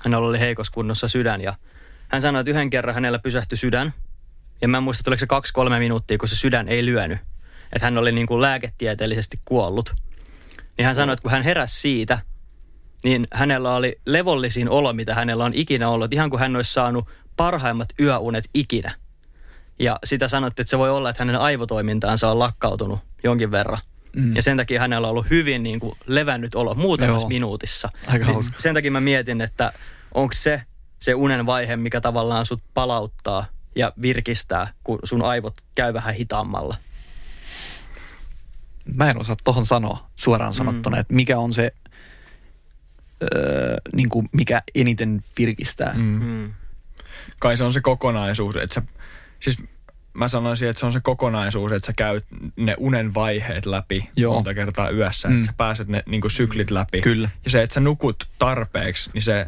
Hänellä 0.04 0.28
oli 0.28 0.40
heikossa 0.40 0.74
kunnossa 0.74 1.08
sydän 1.08 1.42
ja 1.42 1.56
hän 2.08 2.22
sanoi, 2.22 2.40
että 2.40 2.52
yhden 2.52 2.70
kerran 2.70 2.96
hänellä 2.96 3.20
pysähtyi 3.20 3.58
sydän. 3.58 3.94
Ja 4.62 4.68
mä 4.68 4.78
en 4.78 4.84
muista, 4.84 5.02
että 5.02 5.10
oliko 5.10 5.20
se 5.20 5.28
kaksi-kolme 5.28 5.80
minuuttia, 5.80 6.18
kun 6.18 6.30
se 6.30 6.36
sydän 6.36 6.68
ei 6.68 6.86
lyönyt. 6.86 7.20
Että 7.74 7.86
hän 7.86 7.98
oli 7.98 8.12
niin 8.12 8.28
kuin 8.28 8.42
lääketieteellisesti 8.42 9.40
kuollut. 9.46 9.94
Niin 10.78 10.86
hän 10.86 10.96
sanoi, 10.96 11.14
että 11.14 11.22
kun 11.22 11.32
hän 11.32 11.44
heräsi 11.44 11.80
siitä, 11.80 12.20
niin 13.04 13.28
hänellä 13.34 13.76
oli 13.76 14.00
levollisin 14.06 14.70
olo, 14.70 14.94
mitä 14.94 15.16
hänellä 15.16 15.46
on 15.46 15.54
ikinä 15.54 15.90
ollut. 15.90 16.14
Ihan 16.14 16.30
kuin 16.30 16.40
hän 16.40 16.56
olisi 16.56 16.74
saanut 16.74 17.10
parhaimmat 17.38 17.90
yöunet 18.00 18.50
ikinä. 18.54 18.92
Ja 19.80 20.00
sitä 20.04 20.28
sanottiin, 20.28 20.64
että 20.64 20.70
se 20.70 20.78
voi 20.78 20.90
olla, 20.90 21.10
että 21.10 21.22
hänen 21.22 21.40
aivotoimintaansa 21.40 22.32
on 22.32 22.40
lakkautunut 22.40 23.00
jonkin 23.24 23.52
verran. 23.52 23.80
Mm. 24.16 24.36
Ja 24.36 24.42
sen 24.42 24.58
takia 24.58 24.80
hänellä 24.80 25.08
on 25.08 25.12
ollut 25.12 25.30
hyvin 25.30 25.64
niin 25.64 25.80
kuin 25.80 25.96
levännyt 26.06 26.56
olo 26.56 26.74
muutamassa 26.74 27.26
Joo. 27.26 27.30
minuutissa. 27.30 27.90
Aika 28.08 28.26
Niin 28.26 28.34
hauska. 28.34 28.62
Sen 28.62 28.74
takia 28.74 28.92
mä 28.92 29.00
mietin, 29.00 29.42
että 29.42 29.74
onko 30.14 30.34
se 30.34 30.62
se 31.00 31.14
unen 31.14 31.46
vaihe, 31.46 31.76
mikä 31.76 32.02
tavallaan 32.02 32.46
sut 32.46 32.64
palauttaa 32.74 33.46
ja 33.76 33.94
virkistää, 34.02 34.74
kun 34.84 35.00
sun 35.04 35.22
aivot 35.22 35.54
käy 35.76 35.94
vähän 35.94 36.16
hitaammalla. 36.16 36.78
Mä 38.96 39.10
en 39.10 39.20
osaa 39.20 39.36
tohon 39.44 39.66
sanoa 39.66 40.10
suoraan 40.16 40.54
sanottuna, 40.54 40.98
että 40.98 41.14
mikä 41.14 41.40
on 41.40 41.54
se, 41.54 41.72
öö, 43.22 43.78
niin 43.96 44.10
kuin 44.10 44.30
mikä 44.32 44.62
eniten 44.76 45.24
virkistää. 45.38 45.94
Mm. 45.98 46.24
Mm. 46.24 46.52
Kai 47.40 47.58
se 47.58 47.64
on 47.64 47.74
se 47.74 47.82
kokonaisuus, 47.82 48.56
että 48.56 48.74
sä, 48.74 48.82
siis 49.40 49.58
mä 50.14 50.28
sanoisin, 50.28 50.70
että 50.70 50.80
se 50.80 50.86
on 50.86 50.92
se 50.92 51.00
kokonaisuus, 51.00 51.72
että 51.72 51.86
sä 51.88 51.94
käyt 51.94 52.26
ne 52.56 52.76
unen 52.78 53.14
vaiheet 53.14 53.66
läpi 53.66 54.10
Joo. 54.16 54.34
monta 54.34 54.54
kertaa 54.54 54.90
yössä, 54.90 55.28
Mm. 55.28 55.36
että 55.36 55.46
sä 55.46 55.54
pääset 55.58 55.88
ne 55.88 56.04
niin 56.06 56.22
kuin 56.22 56.32
syklit 56.32 56.72
läpi. 56.72 57.02
Kyllä. 57.02 57.30
Ja 57.46 57.52
se, 57.52 57.62
että 57.62 57.74
sä 57.74 57.80
nukut 57.80 58.28
tarpeeksi, 58.40 59.10
niin 59.14 59.22
se, 59.22 59.46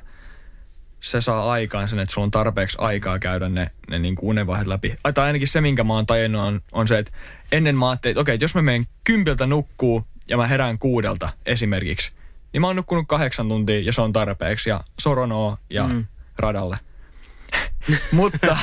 se 0.99 1.21
saa 1.21 1.51
aikaan 1.51 1.88
sen, 1.89 1.99
että 1.99 2.13
sulla 2.13 2.26
on 2.26 2.32
tarpeeksi 2.32 2.78
aikaa 2.82 3.19
käydä 3.19 3.49
ne, 3.49 3.71
ne 3.89 3.99
niin 3.99 4.15
kuin 4.15 4.30
unenvaiheet 4.30 4.67
läpi. 4.67 4.95
Ai, 5.03 5.13
Tai 5.13 5.26
ainakin 5.28 5.47
se, 5.47 5.61
minkä 5.61 5.84
mä 5.84 5.93
oon 5.93 6.05
tajunnut, 6.05 6.41
on, 6.41 6.61
on 6.71 6.88
se, 6.88 6.97
että 6.99 7.11
ennen 7.51 7.76
mä 7.76 7.89
ajattelin, 7.89 8.11
että 8.11 8.21
okei, 8.21 8.34
että 8.36 8.43
jos 8.43 8.55
mä 8.55 8.61
menen 8.61 8.86
kympiltä 9.03 9.45
nukkuu 9.47 10.07
ja 10.28 10.38
mä 10.38 10.47
herään 10.47 10.80
kuudelta 10.80 11.30
esimerkiksi, 11.45 12.11
niin 12.53 12.61
mä 12.61 12.67
oon 12.67 12.75
nukkunut 12.75 13.07
kahdeksan 13.07 13.49
tuntia 13.49 13.79
ja 13.79 13.93
se 13.93 14.01
on 14.01 14.13
tarpeeksi 14.13 14.69
ja 14.69 14.81
soronoo 14.99 15.57
ja 15.69 15.87
mm. 15.87 15.93
Mm. 15.93 16.05
radalle. 16.37 16.77
mutta 18.11 18.57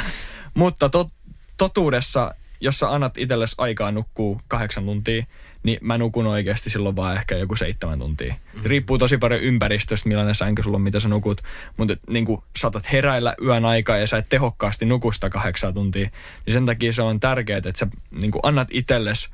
mutta 0.54 0.88
tot, 0.88 1.08
totuudessa, 1.56 2.34
jos 2.60 2.78
sä 2.78 2.92
annat 2.92 3.18
itsellesi 3.18 3.54
aikaa 3.58 3.92
nukkuu 3.92 4.40
kahdeksan 4.48 4.84
tuntia, 4.84 5.24
niin 5.62 5.78
mä 5.80 5.98
nukun 5.98 6.26
oikeasti 6.26 6.70
silloin 6.70 6.96
vaan 6.96 7.16
ehkä 7.16 7.36
joku 7.36 7.56
seitsemän 7.56 7.98
tuntia. 7.98 8.34
Mm-hmm. 8.34 8.70
Riippuu 8.70 8.98
tosi 8.98 9.18
paljon 9.18 9.40
ympäristöstä, 9.40 10.08
millainen 10.08 10.34
sänky 10.34 10.62
sulla 10.62 10.76
on, 10.76 10.82
mitä 10.82 11.00
sä 11.00 11.08
nukut. 11.08 11.40
Mutta 11.76 11.94
niin 12.08 12.24
kuin 12.24 12.42
saatat 12.58 12.92
heräillä 12.92 13.34
yön 13.42 13.64
aikaa 13.64 13.96
ja 13.96 14.06
sä 14.06 14.18
et 14.18 14.28
tehokkaasti 14.28 14.84
nukusta 14.84 15.30
kahdeksan 15.30 15.74
tuntia, 15.74 16.10
niin 16.46 16.54
sen 16.54 16.66
takia 16.66 16.92
se 16.92 17.02
on 17.02 17.20
tärkeää, 17.20 17.58
että 17.58 17.72
sä 17.76 17.86
niin 18.20 18.32
annat 18.42 18.68
itsellesi 18.70 19.28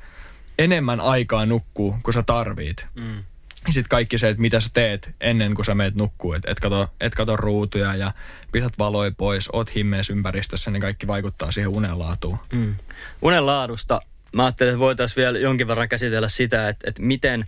enemmän 0.59 0.99
aikaa 0.99 1.45
nukkuu, 1.45 1.95
kun 2.03 2.13
sä 2.13 2.23
tarvit. 2.23 2.87
Mm. 2.95 3.23
Ja 3.67 3.73
sitten 3.73 3.89
kaikki 3.89 4.17
se, 4.17 4.29
että 4.29 4.41
mitä 4.41 4.59
sä 4.59 4.69
teet 4.73 5.11
ennen 5.21 5.55
kuin 5.55 5.65
sä 5.65 5.75
meet 5.75 5.95
nukkuu, 5.95 6.33
että 6.33 6.51
et 6.51 6.59
kato, 6.59 6.89
et 7.01 7.15
kato 7.15 7.35
ruutuja 7.35 7.95
ja 7.95 8.11
pistät 8.51 8.73
valoja 8.79 9.11
pois, 9.17 9.49
oot 9.53 9.75
himmeessä 9.75 10.13
ympäristössä, 10.13 10.71
niin 10.71 10.81
kaikki 10.81 11.07
vaikuttaa 11.07 11.51
siihen 11.51 11.69
unenlaatuun. 11.69 12.37
Mm. 12.51 12.75
Unen 13.21 13.45
laadusta 13.45 14.01
mä 14.31 14.45
ajattelin, 14.45 14.69
että 14.73 14.79
voitaisiin 14.79 15.15
vielä 15.15 15.39
jonkin 15.39 15.67
verran 15.67 15.89
käsitellä 15.89 16.29
sitä, 16.29 16.69
että, 16.69 16.89
että 16.89 17.01
miten 17.01 17.45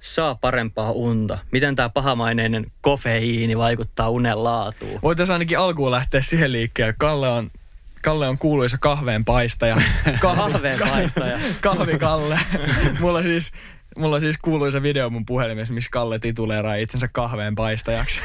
saa 0.00 0.34
parempaa 0.34 0.90
unta. 0.90 1.38
Miten 1.50 1.76
tämä 1.76 1.88
pahamaineinen 1.88 2.66
kofeiini 2.80 3.58
vaikuttaa 3.58 4.10
unen 4.10 4.44
laatuun. 4.44 5.00
Voitaisiin 5.02 5.32
ainakin 5.32 5.58
alkuun 5.58 5.90
lähteä 5.90 6.22
siihen 6.22 6.52
liikkeelle. 6.52 6.94
Kalle 6.98 7.28
on, 7.28 7.50
Kalle 8.02 8.28
on 8.28 8.38
kuuluisa 8.38 8.78
kahveen 8.78 9.24
paistaja. 9.24 9.76
Kahveen 10.20 10.78
paistaja. 10.78 11.38
Kahvi 11.60 11.98
Kalle. 11.98 12.38
mulla 13.00 13.22
siis, 13.22 13.52
mulla 13.98 14.14
on 14.14 14.20
siis 14.20 14.36
kuuluisa 14.42 14.82
video 14.82 15.10
mun 15.10 15.26
puhelimessa, 15.26 15.74
missä 15.74 15.90
Kalle 15.90 16.18
tituleeraa 16.18 16.74
itsensä 16.74 17.08
kahveen 17.12 17.54
paistajaksi. 17.54 18.20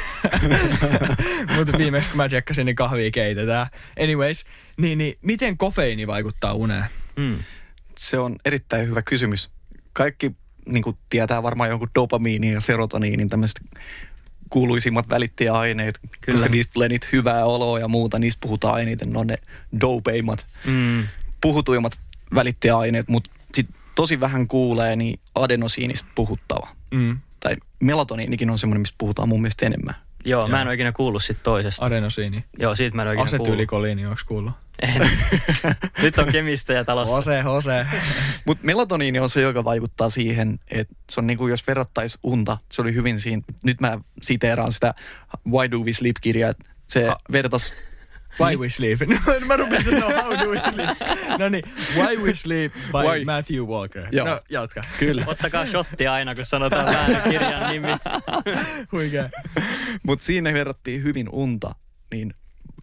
Mutta 1.56 1.78
viimeksi 1.78 2.10
kun 2.10 2.16
mä 2.16 2.28
tsekkasin, 2.28 2.66
niin 2.66 2.76
kahvia 2.76 3.10
keitetään. 3.10 3.66
Anyways, 4.02 4.44
niin, 4.76 4.98
niin 4.98 5.14
miten 5.22 5.56
kofeiini 5.56 6.06
vaikuttaa 6.06 6.54
uneen? 6.54 6.84
Mm. 7.16 7.38
Se 7.98 8.18
on 8.18 8.36
erittäin 8.44 8.88
hyvä 8.88 9.02
kysymys. 9.02 9.50
Kaikki 9.92 10.32
niin 10.68 10.82
kuin 10.82 10.96
tietää 11.10 11.42
varmaan 11.42 11.70
jonkun 11.70 11.90
dopamiinin 11.94 12.52
ja 12.52 12.60
serotoniinin 12.60 13.28
tämmöiset 13.28 13.60
kuuluisimmat 14.50 15.08
välittäjäaineet, 15.08 15.98
Kyllä. 15.98 16.16
Kyllä. 16.20 16.38
koska 16.38 16.48
niistä 16.52 16.72
tulee 16.72 16.88
niitä 16.88 17.06
hyvää 17.12 17.44
oloa 17.44 17.78
ja 17.78 17.88
muuta, 17.88 18.18
niistä 18.18 18.40
puhutaan 18.40 18.82
eniten, 18.82 19.12
ne 19.12 19.18
on 19.18 19.26
ne 19.26 19.38
dopeimmat, 19.80 20.46
Mm. 20.66 21.02
puhutuimmat 21.40 21.92
välittäjäaineet, 22.34 23.08
mutta 23.08 23.30
sitten 23.54 23.79
tosi 24.00 24.20
vähän 24.20 24.48
kuulee 24.48 24.96
niin 24.96 25.20
adenosiinista 25.34 26.08
puhuttava. 26.14 26.68
Mm. 26.94 27.18
Tai 27.40 27.56
melatoniinikin 27.82 28.50
on 28.50 28.58
semmoinen, 28.58 28.80
mistä 28.80 28.94
puhutaan 28.98 29.28
mun 29.28 29.40
mielestä 29.42 29.66
enemmän. 29.66 29.94
Joo, 30.24 30.48
mä 30.48 30.60
en 30.60 30.66
ole 30.66 30.74
ikinä 30.74 30.92
kuullut 30.92 31.24
sit 31.24 31.42
toisesta. 31.42 31.84
Adenosiini. 31.84 32.44
Joo, 32.58 32.74
siitä 32.76 32.96
mä 32.96 33.02
en 33.02 33.08
ole 33.08 33.14
ikinä 33.14 33.26
kuullut. 33.26 33.46
Asetyylikoliini, 33.46 34.06
onko 34.06 34.20
kuullut? 34.26 34.52
En. 34.82 35.10
Nyt 36.02 36.18
on 36.18 36.32
kemistä 36.32 36.72
ja 36.72 36.84
talossa. 36.84 37.14
Hose, 37.16 37.42
hose. 37.42 37.86
Mutta 38.46 38.66
melatoniini 38.66 39.18
on 39.18 39.30
se, 39.30 39.40
joka 39.40 39.64
vaikuttaa 39.64 40.10
siihen, 40.10 40.58
että 40.70 40.94
se 41.10 41.20
on 41.20 41.26
niin 41.26 41.38
kuin 41.38 41.50
jos 41.50 41.66
verrattaisi 41.66 42.18
unta, 42.22 42.58
se 42.72 42.82
oli 42.82 42.94
hyvin 42.94 43.20
siinä, 43.20 43.42
nyt 43.62 43.80
mä 43.80 43.98
siteeraan 44.22 44.72
sitä 44.72 44.94
Why 45.50 45.70
Do 45.70 45.78
We 45.78 45.92
Sleep-kirjaa, 45.92 46.50
että 46.50 46.64
se 46.88 47.06
Ha. 47.06 47.16
vertas 47.32 47.74
Why 48.40 48.56
We 48.56 48.70
Sleep. 48.70 48.98
No, 49.08 49.46
mä 49.46 49.56
rupesin 49.56 50.00
sanoa 50.00 50.22
How 50.22 50.38
Do 50.38 50.50
We 50.50 50.60
Sleep. 50.72 50.90
No 51.38 51.48
niin, 51.48 51.64
Why 51.96 52.16
We 52.16 52.34
Sleep 52.34 52.72
by 52.72 52.98
Why? 53.08 53.24
Matthew 53.24 53.62
Walker. 53.64 54.06
Joo. 54.12 54.26
No, 54.28 54.40
jatka. 54.50 54.80
Kyllä. 54.98 55.24
Ottakaa 55.26 55.66
shotti 55.66 56.06
aina, 56.06 56.34
kun 56.34 56.44
sanotaan 56.44 56.86
väärin 56.86 57.30
kirjan 57.30 57.72
nimi. 57.72 57.88
Huikea. 58.92 59.28
Mutta 60.02 60.24
siinä 60.24 60.52
verrattiin 60.52 61.02
hyvin 61.02 61.28
unta 61.32 61.74
niin 62.12 62.34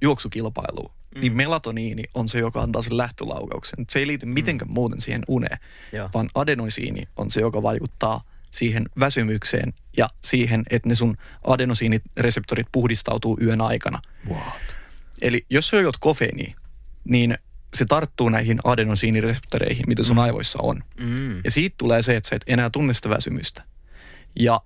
juoksukilpailuun. 0.02 0.92
Mm. 1.16 1.22
Niin 1.22 1.34
melatoniini 1.38 2.04
on 2.14 2.30
se, 2.30 2.40
joka 2.40 2.62
antaa 2.62 2.82
sen 2.82 2.98
lähtölaukauksen. 2.98 3.86
Se 3.90 4.00
ei 4.00 4.08
liity 4.08 4.26
mitenkään 4.26 4.72
muuten 4.72 5.02
siihen 5.02 5.24
uneen, 5.28 5.58
Joo. 5.94 6.10
vaan 6.14 6.28
adenosiini 6.36 7.04
on 7.18 7.32
se, 7.32 7.42
joka 7.42 7.64
vaikuttaa 7.64 8.22
siihen 8.52 8.86
väsymykseen 9.00 9.74
ja 9.98 10.10
siihen, 10.24 10.64
että 10.70 10.90
ne 10.90 10.96
sun 10.96 11.18
adenosiinireseptorit 11.44 12.68
puhdistautuu 12.72 13.38
yön 13.42 13.62
aikana. 13.62 14.02
What? 14.30 14.77
Eli 15.22 15.46
jos 15.50 15.70
sä 15.70 15.82
juot 15.82 15.98
kofeiiniä, 16.00 16.54
niin 17.04 17.38
se 17.74 17.86
tarttuu 17.86 18.30
näihin 18.30 18.60
adenosiinireseptoreihin, 18.64 19.84
mitä 19.88 20.04
sun 20.04 20.16
mm. 20.16 20.22
aivoissa 20.22 20.60
on. 20.62 20.84
Mm. 21.00 21.38
Ja 21.44 21.52
siitä 21.52 21.76
tulee 21.78 22.02
se, 22.02 22.16
että 22.16 22.30
sä 22.30 22.36
et 22.36 22.44
enää 22.48 22.70
tunne 22.70 22.94
sitä 22.94 23.10
väsymystä. 23.10 23.64
Ja 24.40 24.62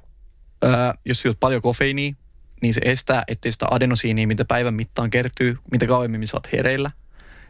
ää, 0.61 0.93
jos 1.05 1.19
syöt 1.19 1.39
paljon 1.39 1.61
kofeiiniä, 1.61 2.13
niin 2.61 2.73
se 2.73 2.81
estää, 2.83 3.23
ettei 3.27 3.51
sitä 3.51 3.67
adenosiinia, 3.71 4.27
mitä 4.27 4.45
päivän 4.45 4.73
mittaan 4.73 5.09
kertyy, 5.09 5.57
mitä 5.71 5.87
kauemmin 5.87 6.27
sä 6.27 6.37
oot 6.37 6.51
hereillä, 6.51 6.91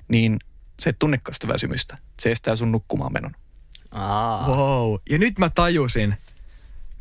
niin 0.07 0.39
se 0.79 0.89
et 0.89 0.99
tunnekaan 0.99 1.33
sitä 1.33 1.47
väsymystä. 1.47 1.97
Se 2.21 2.31
estää 2.31 2.55
sun 2.55 2.71
nukkumaan 2.71 3.13
menon. 3.13 3.31
Aa. 3.91 4.47
Wow. 4.47 4.95
Ja 5.09 5.17
nyt 5.17 5.39
mä 5.39 5.49
tajusin, 5.49 6.15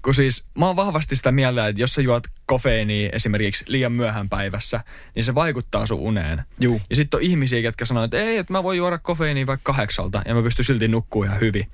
kun 0.02 0.14
siis 0.14 0.46
mä 0.58 0.66
oon 0.66 0.76
vahvasti 0.76 1.16
sitä 1.16 1.32
mieltä, 1.32 1.68
että 1.68 1.80
jos 1.80 1.94
sä 1.94 2.02
juot 2.02 2.22
kofeiiniä 2.46 3.10
esimerkiksi 3.12 3.64
liian 3.68 3.92
myöhään 3.92 4.28
päivässä, 4.28 4.80
niin 5.14 5.24
se 5.24 5.34
vaikuttaa 5.34 5.86
sun 5.86 6.00
uneen. 6.00 6.42
Juu. 6.60 6.80
Ja 6.90 6.96
sitten 6.96 7.18
on 7.18 7.22
ihmisiä, 7.22 7.60
jotka 7.60 7.84
sanoo, 7.84 8.04
että 8.04 8.16
ei, 8.16 8.36
että 8.36 8.52
mä 8.52 8.62
voin 8.62 8.78
juoda 8.78 8.98
kofeiiniä 8.98 9.46
vaikka 9.46 9.72
kahdeksalta 9.72 10.22
ja 10.26 10.34
mä 10.34 10.42
pystyn 10.42 10.64
silti 10.64 10.88
nukkuu 10.88 11.22
ihan 11.22 11.40
hyvin. 11.40 11.66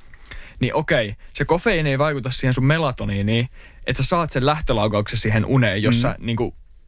Niin 0.61 0.74
okei, 0.74 1.15
se 1.35 1.44
kofeiini 1.44 1.90
ei 1.90 1.98
vaikuta 1.98 2.31
siihen 2.31 2.55
sun 2.55 2.66
melatoniiniin, 2.66 3.48
että 3.86 4.03
sä 4.03 4.09
saat 4.09 4.31
sen 4.31 4.47
lähtölaukauksen 4.47 5.19
siihen 5.19 5.44
uneen, 5.44 5.82
jossa 5.82 6.15
mm. 6.19 6.27
niin 6.27 6.36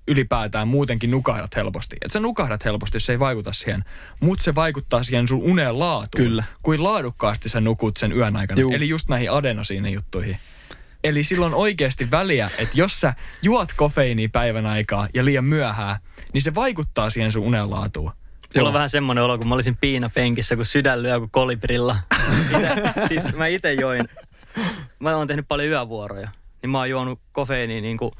ylipäätään 0.08 0.68
muutenkin 0.68 1.10
nukahdat 1.10 1.56
helposti. 1.56 1.96
Että 2.02 2.12
sä 2.12 2.20
nukahdat 2.20 2.64
helposti, 2.64 3.00
se 3.00 3.12
ei 3.12 3.18
vaikuta 3.18 3.52
siihen, 3.52 3.84
mutta 4.20 4.44
se 4.44 4.54
vaikuttaa 4.54 5.02
siihen 5.02 5.28
sun 5.28 5.42
uneen 5.42 5.78
laatuun. 5.78 6.08
Kyllä. 6.24 6.44
Kuin 6.62 6.82
laadukkaasti 6.82 7.48
sä 7.48 7.60
nukut 7.60 7.96
sen 7.96 8.12
yön 8.12 8.36
aikana. 8.36 8.60
Juu. 8.60 8.72
Eli 8.72 8.88
just 8.88 9.08
näihin 9.08 9.32
adenosiinijuttuihin. 9.32 10.38
Eli 11.04 11.24
silloin 11.24 11.54
oikeasti 11.54 12.10
väliä, 12.10 12.50
että 12.58 12.78
jos 12.78 13.00
sä 13.00 13.14
juot 13.42 13.72
kofeiiniä 13.76 14.28
päivän 14.32 14.66
aikaa 14.66 15.08
ja 15.14 15.24
liian 15.24 15.44
myöhään, 15.44 15.96
niin 16.32 16.42
se 16.42 16.54
vaikuttaa 16.54 17.10
siihen 17.10 17.32
sun 17.32 17.42
unen 17.42 17.70
laatuun. 17.70 18.12
Mulla 18.56 18.68
on 18.68 18.74
vähän 18.74 18.90
semmoinen 18.90 19.24
olo, 19.24 19.38
kun 19.38 19.48
mä 19.48 19.54
olisin 19.54 19.76
piinapenkissä, 19.80 20.56
kun 20.56 20.66
sydän 20.66 21.02
lyö 21.02 21.18
kuin 21.18 21.30
kolibrilla. 21.30 21.96
Ite, 22.58 22.92
siis 23.08 23.36
mä 23.36 23.46
itse 23.46 23.72
join, 23.72 24.08
mä 24.98 25.16
oon 25.16 25.26
tehnyt 25.26 25.48
paljon 25.48 25.68
yövuoroja, 25.68 26.28
niin 26.62 26.70
mä 26.70 26.78
oon 26.78 26.90
juonut 26.90 27.20
kofeiiniä 27.32 27.80
niin 27.80 27.96
kuin 27.96 28.12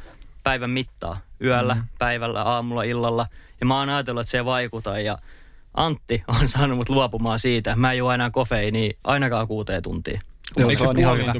päivän 0.43 0.71
mittaa. 0.71 1.21
Yöllä, 1.45 1.75
mm. 1.75 1.83
päivällä, 1.99 2.43
aamulla, 2.43 2.83
illalla. 2.83 3.27
Ja 3.61 3.67
mä 3.67 3.79
oon 3.79 3.89
ajatellut, 3.89 4.21
että 4.21 4.31
se 4.31 4.39
ei 4.39 4.45
vaikuta. 4.45 4.99
Ja 4.99 5.19
Antti 5.75 6.23
on 6.41 6.49
saanut 6.59 6.79
mut 6.79 6.89
luopumaan 6.89 7.39
siitä. 7.39 7.77
Mä 7.77 7.93
en 7.93 7.99
juo 7.99 8.13
enää 8.13 8.31
kofeiiniä 8.31 8.93
ainakaan 9.05 9.49
kuuteen 9.49 9.83
tuntiin. 9.83 10.21
Joo, 10.57 10.71
Eikö 10.71 10.79
se 10.79 10.83
se 10.83 10.89
on 10.89 10.99
ihan 10.99 11.19
hyvä. 11.19 11.35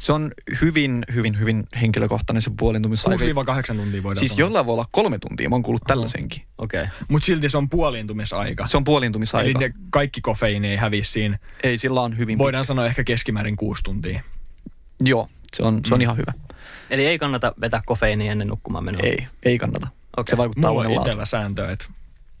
Se 0.00 0.12
on 0.12 0.32
hyvin, 0.60 1.04
hyvin, 1.14 1.38
hyvin 1.38 1.64
henkilökohtainen 1.80 2.42
se 2.42 2.50
puolintumisaika. 2.58 3.24
6-8 3.24 3.76
tuntia 3.76 4.02
voidaan 4.02 4.16
Siis 4.16 4.30
sanoa. 4.32 4.46
jollain 4.46 4.66
voi 4.66 4.72
olla 4.72 4.86
kolme 4.90 5.18
tuntia, 5.18 5.48
mä 5.48 5.54
oon 5.54 5.62
kuullut 5.62 5.82
tällaisenkin. 5.86 6.42
Okei. 6.58 6.80
Okay. 6.82 6.92
Mutta 7.08 7.26
silti 7.26 7.48
se 7.48 7.58
on 7.58 7.68
puolintumisaika. 7.68 8.66
Se 8.66 8.76
on 8.76 8.84
puolintumisaika. 8.84 9.44
Eli 9.44 9.54
ne 9.68 9.74
kaikki 9.90 10.20
kofeiini 10.20 10.68
ei 10.68 10.76
häviä 10.76 11.04
siinä. 11.04 11.38
Ei, 11.62 11.78
sillä 11.78 12.00
on 12.00 12.18
hyvin 12.18 12.38
Voidaan 12.38 12.64
sanoa 12.64 12.86
ehkä 12.86 13.04
keskimäärin 13.04 13.56
kuusi 13.56 13.82
tuntia. 13.82 14.20
pitkä. 14.20 14.28
Joo, 15.00 15.28
se 15.56 15.62
on, 15.62 15.80
se 15.86 15.94
on 15.94 16.00
Mm. 16.00 16.02
ihan 16.02 16.16
hyvä. 16.16 16.32
Eli 16.90 17.06
ei 17.06 17.18
kannata 17.18 17.52
vetää 17.60 17.80
kofeiiniä 17.86 18.32
ennen 18.32 18.48
nukkumaan 18.48 18.84
menoa. 18.84 19.00
Ei, 19.04 19.26
ei 19.42 19.58
kannata. 19.58 19.88
Okei. 20.16 20.30
Se 20.30 20.36
vaikuttaa 20.36 20.70
Mulla 20.70 20.80
on 20.80 20.86
unen 20.86 20.96
laatuun. 20.96 21.06
itsellä 21.10 21.24
sääntö, 21.24 21.70
että 21.70 21.86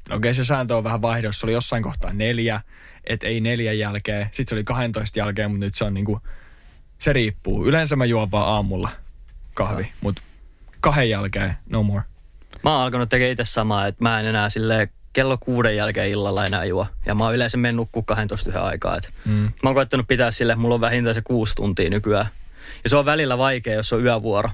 no 0.08 0.16
okei 0.16 0.34
se 0.34 0.44
sääntö 0.44 0.76
on 0.76 0.84
vähän 0.84 1.02
vaihdossa. 1.02 1.40
Se 1.40 1.46
oli 1.46 1.52
jossain 1.52 1.82
kohtaa 1.82 2.12
neljä, 2.12 2.60
että 3.04 3.26
ei 3.26 3.40
neljän 3.40 3.78
jälkeen. 3.78 4.24
Sitten 4.32 4.46
se 4.48 4.54
oli 4.54 4.64
12 4.64 5.18
jälkeen, 5.18 5.50
mutta 5.50 5.66
nyt 5.66 5.74
se 5.74 5.84
on 5.84 5.94
niinku, 5.94 6.20
se 6.98 7.12
riippuu. 7.12 7.66
Yleensä 7.66 7.96
mä 7.96 8.04
juon 8.04 8.30
vaan 8.30 8.48
aamulla 8.48 8.90
kahvi, 9.54 9.92
mutta 10.00 10.22
kahden 10.80 11.10
jälkeen 11.10 11.54
no 11.70 11.82
more. 11.82 12.02
Mä 12.64 12.74
oon 12.74 12.84
alkanut 12.84 13.08
tekemään 13.08 13.32
itse 13.32 13.44
samaa, 13.44 13.86
että 13.86 14.04
mä 14.04 14.20
en 14.20 14.26
enää 14.26 14.50
sille 14.50 14.88
kello 15.12 15.38
kuuden 15.38 15.76
jälkeen 15.76 16.08
illalla 16.08 16.46
enää 16.46 16.64
juo. 16.64 16.86
Ja 17.06 17.14
mä 17.14 17.24
oon 17.24 17.34
yleensä 17.34 17.56
mennyt 17.56 17.76
nukkua 17.76 18.02
12 18.06 18.50
yhden 18.50 18.62
aikaa. 18.62 18.96
Et 18.96 19.10
Mm. 19.24 19.34
Mä 19.34 19.50
oon 19.64 19.74
koettanut 19.74 20.08
pitää 20.08 20.30
sille, 20.30 20.52
että 20.52 20.60
mulla 20.60 20.74
on 20.74 20.80
vähintään 20.80 21.14
se 21.14 21.22
kuusi 21.22 21.54
tuntia 21.54 21.90
nykyään. 21.90 22.26
Ja 22.84 22.90
se 22.90 22.96
on 22.96 23.04
välillä 23.04 23.38
vaikea, 23.38 23.74
jos 23.74 23.92
on 23.92 24.04
yövuoro. 24.04 24.50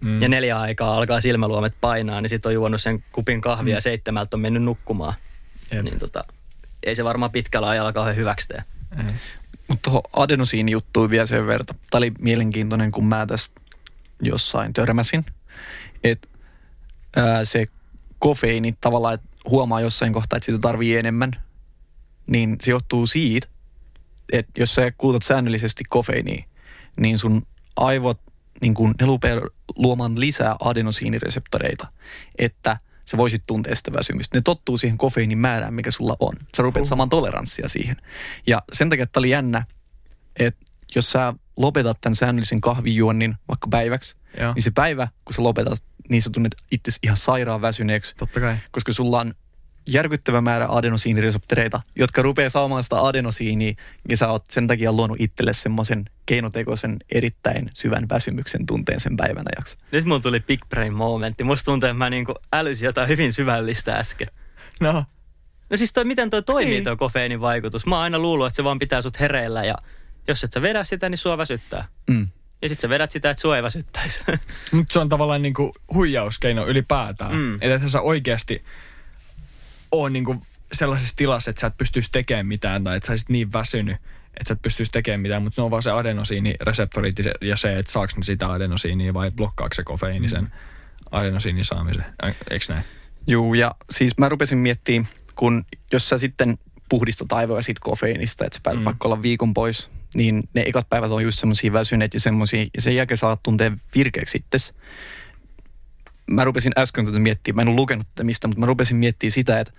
Mm. 0.00 0.22
Ja 0.22 0.28
neljä 0.28 0.60
aikaa 0.60 0.96
alkaa 0.96 1.20
silmäluomet 1.20 1.74
painaa, 1.80 2.20
niin 2.20 2.30
sit 2.30 2.46
on 2.46 2.54
juonut 2.54 2.82
sen 2.82 3.04
kupin 3.12 3.40
kahvia 3.40 3.72
mm. 3.72 3.76
ja 3.76 3.80
seitsemältä 3.80 4.36
on 4.36 4.40
mennyt 4.40 4.62
nukkumaan. 4.62 5.14
Jep. 5.72 5.84
Niin 5.84 5.98
tota, 5.98 6.24
ei 6.82 6.94
se 6.94 7.04
varmaan 7.04 7.30
pitkällä 7.30 7.68
ajalla 7.68 7.92
kauhean 7.92 8.16
hyväksi 8.16 8.48
tee. 8.48 8.62
Mutta 9.68 9.90
tuohon 9.90 10.02
adenosiinijuttuun 10.12 11.10
vielä 11.10 11.26
sen 11.26 11.46
verran. 11.46 11.66
Tämä 11.66 11.98
oli 11.98 12.12
mielenkiintoinen, 12.18 12.92
kun 12.92 13.06
mä 13.06 13.26
tästä 13.26 13.60
jossain 14.22 14.72
törmäsin. 14.72 15.24
Että 16.04 16.28
se 17.44 17.66
kofeiini 18.18 18.74
tavallaan, 18.80 19.14
että 19.14 19.28
huomaa 19.48 19.80
jossain 19.80 20.12
kohtaa, 20.12 20.36
että 20.36 20.44
siitä 20.44 20.58
tarvii 20.58 20.96
enemmän. 20.96 21.30
Niin 22.26 22.56
se 22.60 22.70
johtuu 22.70 23.06
siitä, 23.06 23.48
että 24.32 24.60
jos 24.60 24.74
sä 24.74 24.92
kulutat 24.98 25.22
säännöllisesti 25.22 25.84
kofeiiniä, 25.88 26.44
niin 27.00 27.18
sun 27.18 27.42
aivot, 27.76 28.20
niin 28.60 28.74
kun 28.74 28.94
ne 29.00 29.06
luomaan 29.76 30.20
lisää 30.20 30.56
adenosiinireseptoreita, 30.60 31.86
että 32.38 32.78
sä 33.08 33.16
voisit 33.16 33.42
tuntea 33.46 33.74
sitä 33.74 33.92
väsymystä. 33.92 34.38
Ne 34.38 34.42
tottuu 34.44 34.78
siihen 34.78 34.98
kofeiinin 34.98 35.38
määrään, 35.38 35.74
mikä 35.74 35.90
sulla 35.90 36.16
on. 36.20 36.34
Sä 36.56 36.62
rupeat 36.62 36.86
saamaan 36.86 37.08
toleranssia 37.08 37.68
siihen. 37.68 37.96
Ja 38.46 38.62
sen 38.72 38.90
takia 38.90 39.06
tämä 39.06 39.20
oli 39.20 39.30
jännä, 39.30 39.64
että 40.38 40.64
jos 40.94 41.10
sä 41.10 41.34
lopetat 41.56 42.00
tämän 42.00 42.16
säännöllisen 42.16 42.60
kahvijuonnin 42.60 43.34
vaikka 43.48 43.68
päiväksi, 43.70 44.16
Joo. 44.40 44.54
niin 44.54 44.62
se 44.62 44.70
päivä, 44.70 45.08
kun 45.24 45.34
sä 45.34 45.42
lopetat, 45.42 45.84
niin 46.08 46.22
sä 46.22 46.30
tunnet 46.30 46.56
itse 46.72 46.90
ihan 47.02 47.16
sairaan 47.16 47.60
väsyneeksi, 47.60 48.14
Totta 48.16 48.40
kai. 48.40 48.56
koska 48.70 48.92
sulla 48.92 49.20
on 49.20 49.34
järkyttävä 49.86 50.40
määrä 50.40 50.66
adenosiinireseptoreita, 50.70 51.80
jotka 51.96 52.22
rupeaa 52.22 52.48
saamaan 52.50 52.84
sitä 52.84 53.00
adenosiinia, 53.00 53.74
ja 54.10 54.16
sä 54.16 54.28
oot 54.28 54.44
sen 54.50 54.66
takia 54.66 54.92
luonut 54.92 55.20
itselle 55.20 55.52
semmoisen 55.52 56.04
keinotekoisen 56.26 56.96
erittäin 57.14 57.70
syvän 57.74 58.08
väsymyksen 58.08 58.66
tunteen 58.66 59.00
sen 59.00 59.16
päivän 59.16 59.44
ajaksi. 59.56 59.76
Nyt 59.92 60.04
mulla 60.04 60.20
tuli 60.20 60.40
big 60.40 60.60
brain 60.68 60.94
momentti. 60.94 61.44
Musta 61.44 61.64
tuntuu, 61.64 61.86
että 61.88 61.98
mä 61.98 62.10
niinku 62.10 62.34
älysin 62.52 62.86
jotain 62.86 63.08
hyvin 63.08 63.32
syvällistä 63.32 63.96
äsken. 63.96 64.28
No, 64.80 65.04
No 65.70 65.76
siis 65.76 65.92
toi, 65.92 66.04
miten 66.04 66.30
toi 66.30 66.42
toimii 66.42 66.70
Niin. 66.70 66.84
toi 66.84 66.96
kofeiinin 66.96 67.40
vaikutus? 67.40 67.86
Mä 67.86 67.94
oon 67.94 68.04
aina 68.04 68.18
luullut, 68.18 68.46
että 68.46 68.56
se 68.56 68.64
vaan 68.64 68.78
pitää 68.78 69.02
sut 69.02 69.20
hereillä 69.20 69.64
ja 69.64 69.74
jos 70.28 70.44
et 70.44 70.52
sä 70.52 70.62
vedä 70.62 70.84
sitä, 70.84 71.08
niin 71.08 71.18
sua 71.18 71.38
väsyttää. 71.38 71.88
Mm. 72.10 72.28
Ja 72.62 72.68
sit 72.68 72.78
sä 72.78 72.88
vedät 72.88 73.10
sitä, 73.12 73.30
että 73.30 73.40
sua 73.40 73.56
ei 73.56 73.62
väsyttäisi. 73.62 74.20
mutta 74.72 74.92
se 74.92 74.98
on 74.98 75.08
tavallaan 75.08 75.42
niinku 75.42 75.72
huijauskeino 75.94 76.66
ylipäätään. 76.66 77.36
Mm. 77.36 77.54
Että 77.54 77.74
et 77.74 77.82
sä 77.90 78.00
oikeasti 78.00 78.64
on 79.92 80.12
niinku 80.12 80.42
sellaisessa 80.72 81.16
tilassa, 81.16 81.50
että 81.50 81.60
sä 81.60 81.66
et 81.66 81.78
pystyisi 81.78 82.12
tekemään 82.12 82.46
mitään 82.46 82.84
tai 82.84 82.96
että 82.96 83.06
sä 83.06 83.12
olisit 83.12 83.28
niin 83.28 83.52
väsynyt, 83.52 83.96
että 84.40 84.48
sä 84.48 84.52
et 84.52 84.62
pystyisi 84.62 84.92
tekemään 84.92 85.20
mitään, 85.20 85.42
mutta 85.42 85.62
ne 85.62 85.64
on 85.64 85.70
vaan 85.70 85.82
se 85.82 85.90
adenosiinireseptorit 85.90 87.18
ja 87.18 87.24
se- 87.24 87.32
se, 87.54 87.78
että 87.78 87.92
saaks 87.92 88.16
ne 88.16 88.22
sitä 88.22 88.52
adenosiinia 88.52 89.14
vai 89.14 89.30
blokkaako 89.30 89.74
se 89.74 89.82
kofeiini 89.82 90.28
sen 90.28 90.52
adenosiinin 91.10 91.64
saamisen. 91.64 92.04
Eikö 92.50 92.64
näin? 92.68 92.84
Juu, 93.26 93.54
ja 93.54 93.74
siis 93.90 94.18
mä 94.18 94.28
rupesin 94.28 94.58
miettimään, 94.58 95.08
kun 95.34 95.64
jos 95.92 96.08
sä 96.08 96.18
sitten 96.18 96.58
puhdistat 96.88 97.32
aivoja 97.32 97.62
siitä 97.62 97.80
kofeiinista, 97.84 98.44
että 98.44 98.56
sä 98.56 98.60
päätät 98.62 98.80
Mm. 98.80 98.84
vaikka 98.84 99.08
olla 99.08 99.22
viikon 99.22 99.54
pois, 99.54 99.90
niin 100.14 100.42
ne 100.54 100.62
ekat 100.66 100.86
päivät 100.90 101.10
on 101.10 101.22
just 101.22 101.38
semmoisia 101.38 101.72
väsyneet 101.72 102.14
ja 102.14 102.20
semmoisia, 102.20 102.66
ja 102.74 102.82
sen 102.82 102.96
jälkeen 102.96 103.18
sä 103.18 103.26
alat 103.26 103.42
tuntea 103.42 103.70
virkeäksi 103.94 104.38
itses. 104.38 104.74
Mä 106.30 106.44
rupesin 106.44 106.72
äsken 106.78 107.06
tätä 107.06 107.18
miettimään, 107.18 107.56
mä 107.56 107.62
en 107.62 107.68
ole 107.68 107.76
lukenut 107.76 108.06
tätä 108.14 108.24
mistä, 108.24 108.48
mutta 108.48 108.60
mä 108.60 108.66
rupesin 108.66 108.96
miettimään 108.96 109.32
sitä, 109.32 109.60
että 109.60 109.72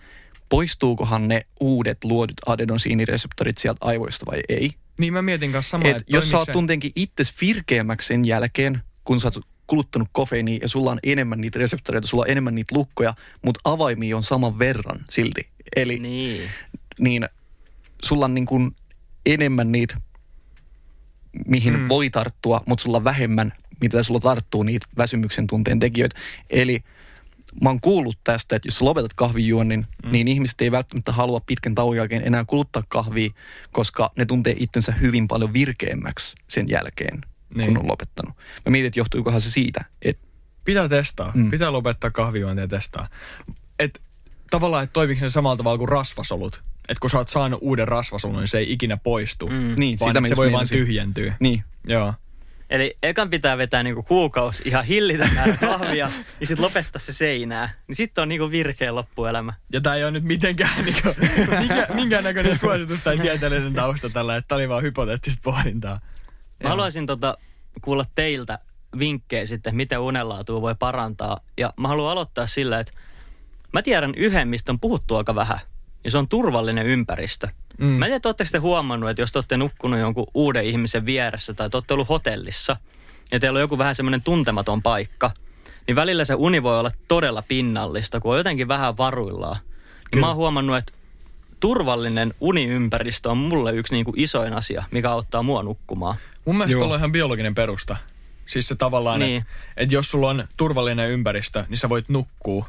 poistuukohan 0.49 1.27
ne 1.27 1.45
uudet 1.59 2.03
luodut 2.03 2.35
adenosiinireseptorit 2.45 3.57
sieltä 3.57 3.85
aivoista 3.85 4.25
vai 4.25 4.39
ei. 4.49 4.71
Niin 4.97 5.13
mä 5.13 5.21
mietin 5.21 5.51
kanssa 5.51 5.69
samaa, 5.69 5.89
Et 5.89 6.03
jos 6.07 6.31
sä 6.31 6.37
oot 6.37 6.49
tunteenkin 6.51 6.91
itses 6.95 7.33
virkeämmäksi 7.41 8.07
sen 8.07 8.25
jälkeen, 8.25 8.81
kun 9.03 9.19
sä 9.19 9.27
oot 9.27 9.45
kuluttanut 9.67 10.07
kofeiiniä 10.11 10.59
ja 10.61 10.69
sulla 10.69 10.91
on 10.91 10.99
enemmän 11.03 11.41
niitä 11.41 11.59
reseptoreita, 11.59 12.07
sulla 12.07 12.23
on 12.23 12.29
enemmän 12.29 12.55
niitä 12.55 12.75
lukkoja, 12.75 13.13
mutta 13.45 13.59
avaimia 13.63 14.17
on 14.17 14.23
saman 14.23 14.59
verran 14.59 14.99
silti. 15.09 15.49
Eli 15.75 15.99
niin, 15.99 16.37
niin. 16.37 16.49
niin 16.99 17.29
sulla 18.03 18.25
on 18.25 18.33
niin 18.33 18.45
kuin 18.45 18.71
enemmän 19.25 19.71
niitä, 19.71 19.97
mihin 21.45 21.79
mm. 21.79 21.89
voi 21.89 22.09
tarttua, 22.09 22.63
mutta 22.65 22.83
sulla 22.83 22.97
on 22.97 23.03
vähemmän, 23.03 23.53
mitä 23.81 24.03
sulla 24.03 24.19
tarttuu 24.19 24.63
niitä 24.63 24.85
väsymyksen 24.97 25.47
tunteen 25.47 25.79
tekijöitä. 25.79 26.19
Eli 26.49 26.83
mä 27.61 27.69
oon 27.69 27.81
kuullut 27.81 28.17
tästä, 28.23 28.55
että 28.55 28.67
jos 28.67 28.77
sä 28.77 28.85
lopetat 28.85 29.13
kahvijuonnin, 29.13 29.87
mm. 30.03 30.11
niin 30.11 30.27
ihmiset 30.27 30.61
ei 30.61 30.71
välttämättä 30.71 31.11
halua 31.11 31.41
pitkän 31.45 31.75
tauon 31.75 31.97
jälkeen 31.97 32.27
enää 32.27 32.45
kuluttaa 32.45 32.83
kahvia, 32.87 33.29
koska 33.71 34.11
ne 34.17 34.25
tuntee 34.25 34.55
itsensä 34.59 34.91
hyvin 34.91 35.27
paljon 35.27 35.53
virkeämmäksi 35.53 36.35
sen 36.47 36.69
jälkeen, 36.69 37.21
niin. 37.55 37.67
Kun 37.67 37.77
on 37.77 37.87
lopettanut. 37.87 38.35
Mä 38.65 38.71
mietin, 38.71 38.87
että 38.87 38.99
johtuukohan 38.99 39.41
se 39.41 39.51
siitä, 39.51 39.85
että 40.01 40.27
Pitää 40.67 40.89
testaa. 40.89 41.31
Mm. 41.35 41.49
Pitää 41.49 41.71
lopettaa 41.71 42.11
kahvijuontia 42.11 42.63
ja 42.63 42.67
testaa. 42.67 43.07
Et, 43.79 44.01
tavallaan, 44.49 44.83
että 44.83 44.93
toimiko 44.93 45.21
ne 45.21 45.29
samalla 45.29 45.57
tavalla 45.57 45.77
kuin 45.77 45.89
rasvasolut. 45.89 46.61
Että 46.89 47.01
kun 47.01 47.09
sä 47.09 47.17
oot 47.17 47.29
saanut 47.29 47.59
uuden 47.61 47.87
rasvasolun, 47.87 48.37
niin 48.37 48.47
se 48.47 48.57
ei 48.57 48.71
ikinä 48.73 48.97
poistu. 48.97 49.47
Mm. 49.47 49.75
niin, 49.77 49.99
Vaan 49.99 50.15
sitä 50.15 50.27
se 50.27 50.35
voi 50.35 50.49
meinasin. 50.49 50.77
tyhjentyä. 50.77 51.33
Niin, 51.39 51.63
Joo. 51.87 52.13
Eli 52.69 52.97
ekan 53.03 53.29
pitää 53.29 53.57
vetää 53.57 53.83
niinku 53.83 54.03
kuukausi 54.03 54.63
ihan 54.65 54.85
hillitä 54.85 55.29
kahvia 55.59 56.09
ja 56.39 56.47
sit 56.47 56.59
lopettaa 56.59 56.99
se 56.99 57.13
seinää. 57.13 57.69
Niin 57.87 57.95
sitten 57.95 58.21
on 58.21 58.29
niinku 58.29 58.51
virkeä 58.51 58.95
loppuelämä. 58.95 59.53
Ja 59.73 59.81
tää 59.81 59.95
ei 59.95 60.03
ole 60.03 60.11
nyt 60.11 60.23
mitenkään 60.23 60.85
niinku, 60.85 61.09
minkä, 61.59 61.87
minkään 61.93 62.23
näköinen 62.23 62.57
suositus 62.57 63.01
tai 63.01 63.17
tieteellinen 63.17 63.73
tausta 63.73 64.09
tällä, 64.09 64.35
että 64.35 64.47
tää 64.47 64.55
oli 64.55 64.69
vaan 64.69 64.83
hypoteettista 64.83 65.41
pohdintaa. 65.43 65.99
Mä 66.63 66.69
haluaisin 66.69 67.05
tota, 67.05 67.37
kuulla 67.81 68.05
teiltä 68.15 68.59
vinkkejä 68.99 69.45
sitten, 69.45 69.75
miten 69.75 69.99
unenlaatua 69.99 70.61
voi 70.61 70.75
parantaa. 70.79 71.39
Ja 71.57 71.73
mä 71.79 71.87
haluan 71.87 72.11
aloittaa 72.11 72.47
sillä, 72.47 72.79
että 72.79 72.91
mä 73.73 73.81
tiedän 73.81 74.15
yhden, 74.15 74.47
mistä 74.47 74.71
on 74.71 74.79
puhuttu 74.79 75.15
aika 75.15 75.35
vähän. 75.35 75.59
Ja 76.03 76.11
se 76.11 76.17
on 76.17 76.29
turvallinen 76.29 76.85
ympäristö. 76.85 77.47
Mm. 77.77 77.85
Mä 77.85 78.05
en 78.05 78.09
tiedä, 78.09 78.15
että 78.15 78.29
ootteko 78.29 78.49
te 78.51 78.57
huomannut, 78.57 79.09
että 79.09 79.21
jos 79.21 79.31
te 79.31 79.37
olette 79.37 79.57
nukkunut 79.57 79.99
jonkun 79.99 80.27
uuden 80.33 80.65
ihmisen 80.65 81.05
vieressä 81.05 81.53
tai 81.53 81.69
te 81.69 81.77
olette 81.77 81.93
ollut 81.93 82.09
hotellissa 82.09 82.77
ja 83.31 83.39
teillä 83.39 83.57
on 83.57 83.61
joku 83.61 83.77
vähän 83.77 83.95
semmoinen 83.95 84.21
tuntematon 84.23 84.81
paikka, 84.81 85.31
niin 85.87 85.95
välillä 85.95 86.25
se 86.25 86.33
uni 86.35 86.63
voi 86.63 86.79
olla 86.79 86.91
todella 87.07 87.43
pinnallista, 87.47 88.19
kun 88.19 88.31
on 88.31 88.37
jotenkin 88.37 88.67
vähän 88.67 88.97
varuillaan. 88.97 89.57
Niin 90.11 90.19
mä 90.19 90.27
oon 90.27 90.35
huomannut, 90.35 90.77
että 90.77 90.93
turvallinen 91.59 92.33
uniympäristö 92.39 93.29
on 93.29 93.37
mulle 93.37 93.73
yksi 93.73 93.93
niin 93.93 94.05
kuin 94.05 94.19
isoin 94.19 94.53
asia, 94.53 94.83
mikä 94.91 95.11
auttaa 95.11 95.43
mua 95.43 95.63
nukkumaan. 95.63 96.15
Mun 96.45 96.57
mielestä 96.57 96.73
Joo. 96.73 96.79
tuolla 96.79 96.93
on 96.93 96.99
ihan 96.99 97.11
biologinen 97.11 97.55
perusta. 97.55 97.97
Siis 98.47 98.67
se 98.67 98.75
tavallaan, 98.75 99.19
Niin. 99.19 99.29
niin. 99.29 99.41
että 99.41 99.47
et 99.75 99.91
jos 99.91 100.11
sulla 100.11 100.29
on 100.29 100.47
turvallinen 100.57 101.09
ympäristö, 101.09 101.65
niin 101.69 101.77
sä 101.77 101.89
voit 101.89 102.09
nukkua. 102.09 102.65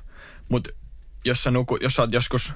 Mutta 0.48 0.70
jos 1.24 1.42
sä, 1.42 1.50
nuku, 1.50 1.78
jos 1.80 1.94
sä 1.94 2.02
oot 2.02 2.12
joskus 2.12 2.52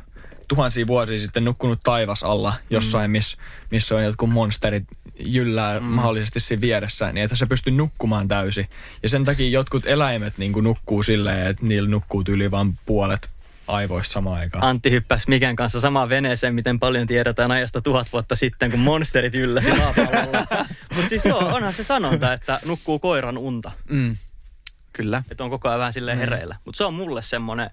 tuhansia 0.49 0.87
vuosia 0.87 1.19
sitten 1.19 1.45
nukkunut 1.45 1.81
taivas 1.83 2.25
alla 2.25 2.55
jossain, 2.71 3.11
mm. 3.11 3.13
missä 3.13 3.37
miss 3.71 3.93
on 3.93 4.05
jotkut 4.05 4.31
monsterit 4.31 4.85
jyllää 5.19 5.81
mm. 5.81 5.87
mahdollisesti 5.87 6.41
siinä 6.41 6.61
vieressä, 6.61 7.13
niin 7.13 7.25
että 7.25 7.37
sä 7.37 7.47
pysty 7.47 7.71
nukkumaan 7.71 8.29
täysin. 8.29 8.69
Ja 9.03 9.09
sen 9.09 9.25
takia 9.25 9.49
jotkut 9.49 9.87
eläimet 9.87 10.39
niin 10.39 10.53
nukkuu 10.63 11.03
silleen, 11.03 11.47
että 11.47 11.67
niillä 11.67 11.91
nukkuu 11.91 12.25
yli 12.29 12.51
vain 12.51 12.79
puolet 12.87 13.31
aivoista 13.67 14.13
samaan 14.13 14.41
aikaan. 14.41 14.65
Antti 14.65 14.91
hyppäsi 14.91 15.29
Miken 15.29 15.57
kanssa 15.57 15.81
samaan 15.81 16.09
veneeseen, 16.09 16.55
miten 16.55 16.79
paljon 16.79 17.07
tiedetään 17.07 17.51
ajasta 17.51 17.81
tuhat 17.81 18.07
vuotta 18.13 18.37
sitten, 18.37 18.71
kun 18.71 18.81
monsterit 18.81 19.35
ylläsi 19.35 19.71
maapallolla. 19.71 20.47
Mutta 20.95 21.09
siis 21.09 21.25
joo, 21.25 21.39
onhan 21.39 21.73
se 21.73 21.85
sanonta, 21.85 22.33
että 22.33 22.61
nukkuu 22.67 22.99
koiran 22.99 23.39
unta. 23.39 23.71
mm. 23.91 24.17
Kyllä. 24.93 25.23
Että 25.31 25.45
on 25.45 25.51
koko 25.51 25.69
ajan 25.69 25.79
vähän 25.79 25.93
silleen 25.93 26.19
hereillä. 26.19 26.57
Mutta 26.65 26.79
se 26.79 26.85
on 26.85 26.95
mulle 26.95 27.23
semmoinen 27.23 27.71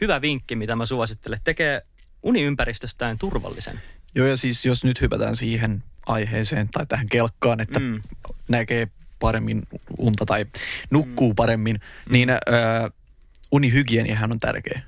hyvä 0.00 0.20
vinkki, 0.20 0.56
mitä 0.56 0.76
mä 0.76 0.86
suosittelen. 0.86 1.38
Tekee 1.44 1.82
uniympäristöstään 2.26 3.18
turvallisen. 3.18 3.80
Joo, 4.14 4.26
ja 4.26 4.36
siis 4.36 4.66
jos 4.66 4.84
nyt 4.84 5.00
hypätään 5.00 5.36
siihen 5.36 5.82
aiheeseen 6.06 6.68
tai 6.68 6.86
tähän 6.86 7.08
kelkkaan, 7.08 7.60
että 7.60 7.78
Mm. 7.80 7.84
mm. 7.86 8.02
näkee 8.48 8.88
paremmin 9.18 9.62
unta 9.98 10.26
tai 10.26 10.46
nukkuu 10.90 11.32
mm. 11.32 11.36
paremmin, 11.36 11.80
niin 12.10 12.30
äh, 12.30 12.38
unihygieniahan 13.52 14.32
on 14.32 14.38
tärkeä. 14.38 14.80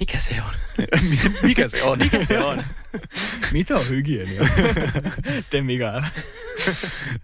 Mikä 0.00 0.20
se 0.20 0.42
on? 0.42 0.54
Mikä 1.48 1.68
se 1.68 1.82
on? 1.82 1.98
Mikä 1.98 2.24
se 2.24 2.38
on? 2.38 2.62
Mitä 3.52 3.76
on 3.76 3.88
hygienia? 3.88 4.42
Te 5.50 5.62
Mikael. 5.62 6.02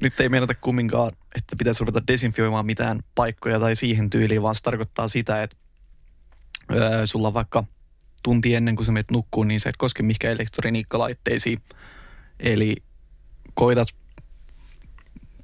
Nyt 0.01 0.21
ei 0.21 0.29
meinata 0.29 0.55
kumminkaan, 0.55 1.13
että 1.35 1.57
pitäisi 1.57 1.81
ruveta 1.81 2.07
desinfioimaan 2.07 2.67
mitään 2.67 3.01
paikkoja 3.15 3.61
tai 3.61 3.77
siihen 3.77 4.11
tyyliin, 4.11 4.43
vaan 4.43 4.55
se 4.55 4.63
tarkoittaa 4.63 5.09
sitä, 5.09 5.43
että 5.43 5.57
öö, 6.75 7.07
sulla 7.07 7.29
on 7.29 7.35
vaikka 7.35 7.65
tunti 8.27 8.55
ennen 8.55 8.77
kuin 8.77 8.87
sä 8.87 8.93
menet 8.93 9.11
nukkuun, 9.11 9.49
niin 9.49 9.61
sä 9.61 9.69
et 9.69 9.77
koske 9.77 10.03
mihinkään 10.03 10.33
elektroniikkalaitteisiin. 10.35 11.59
Eli 12.41 12.77
koitat 13.55 13.89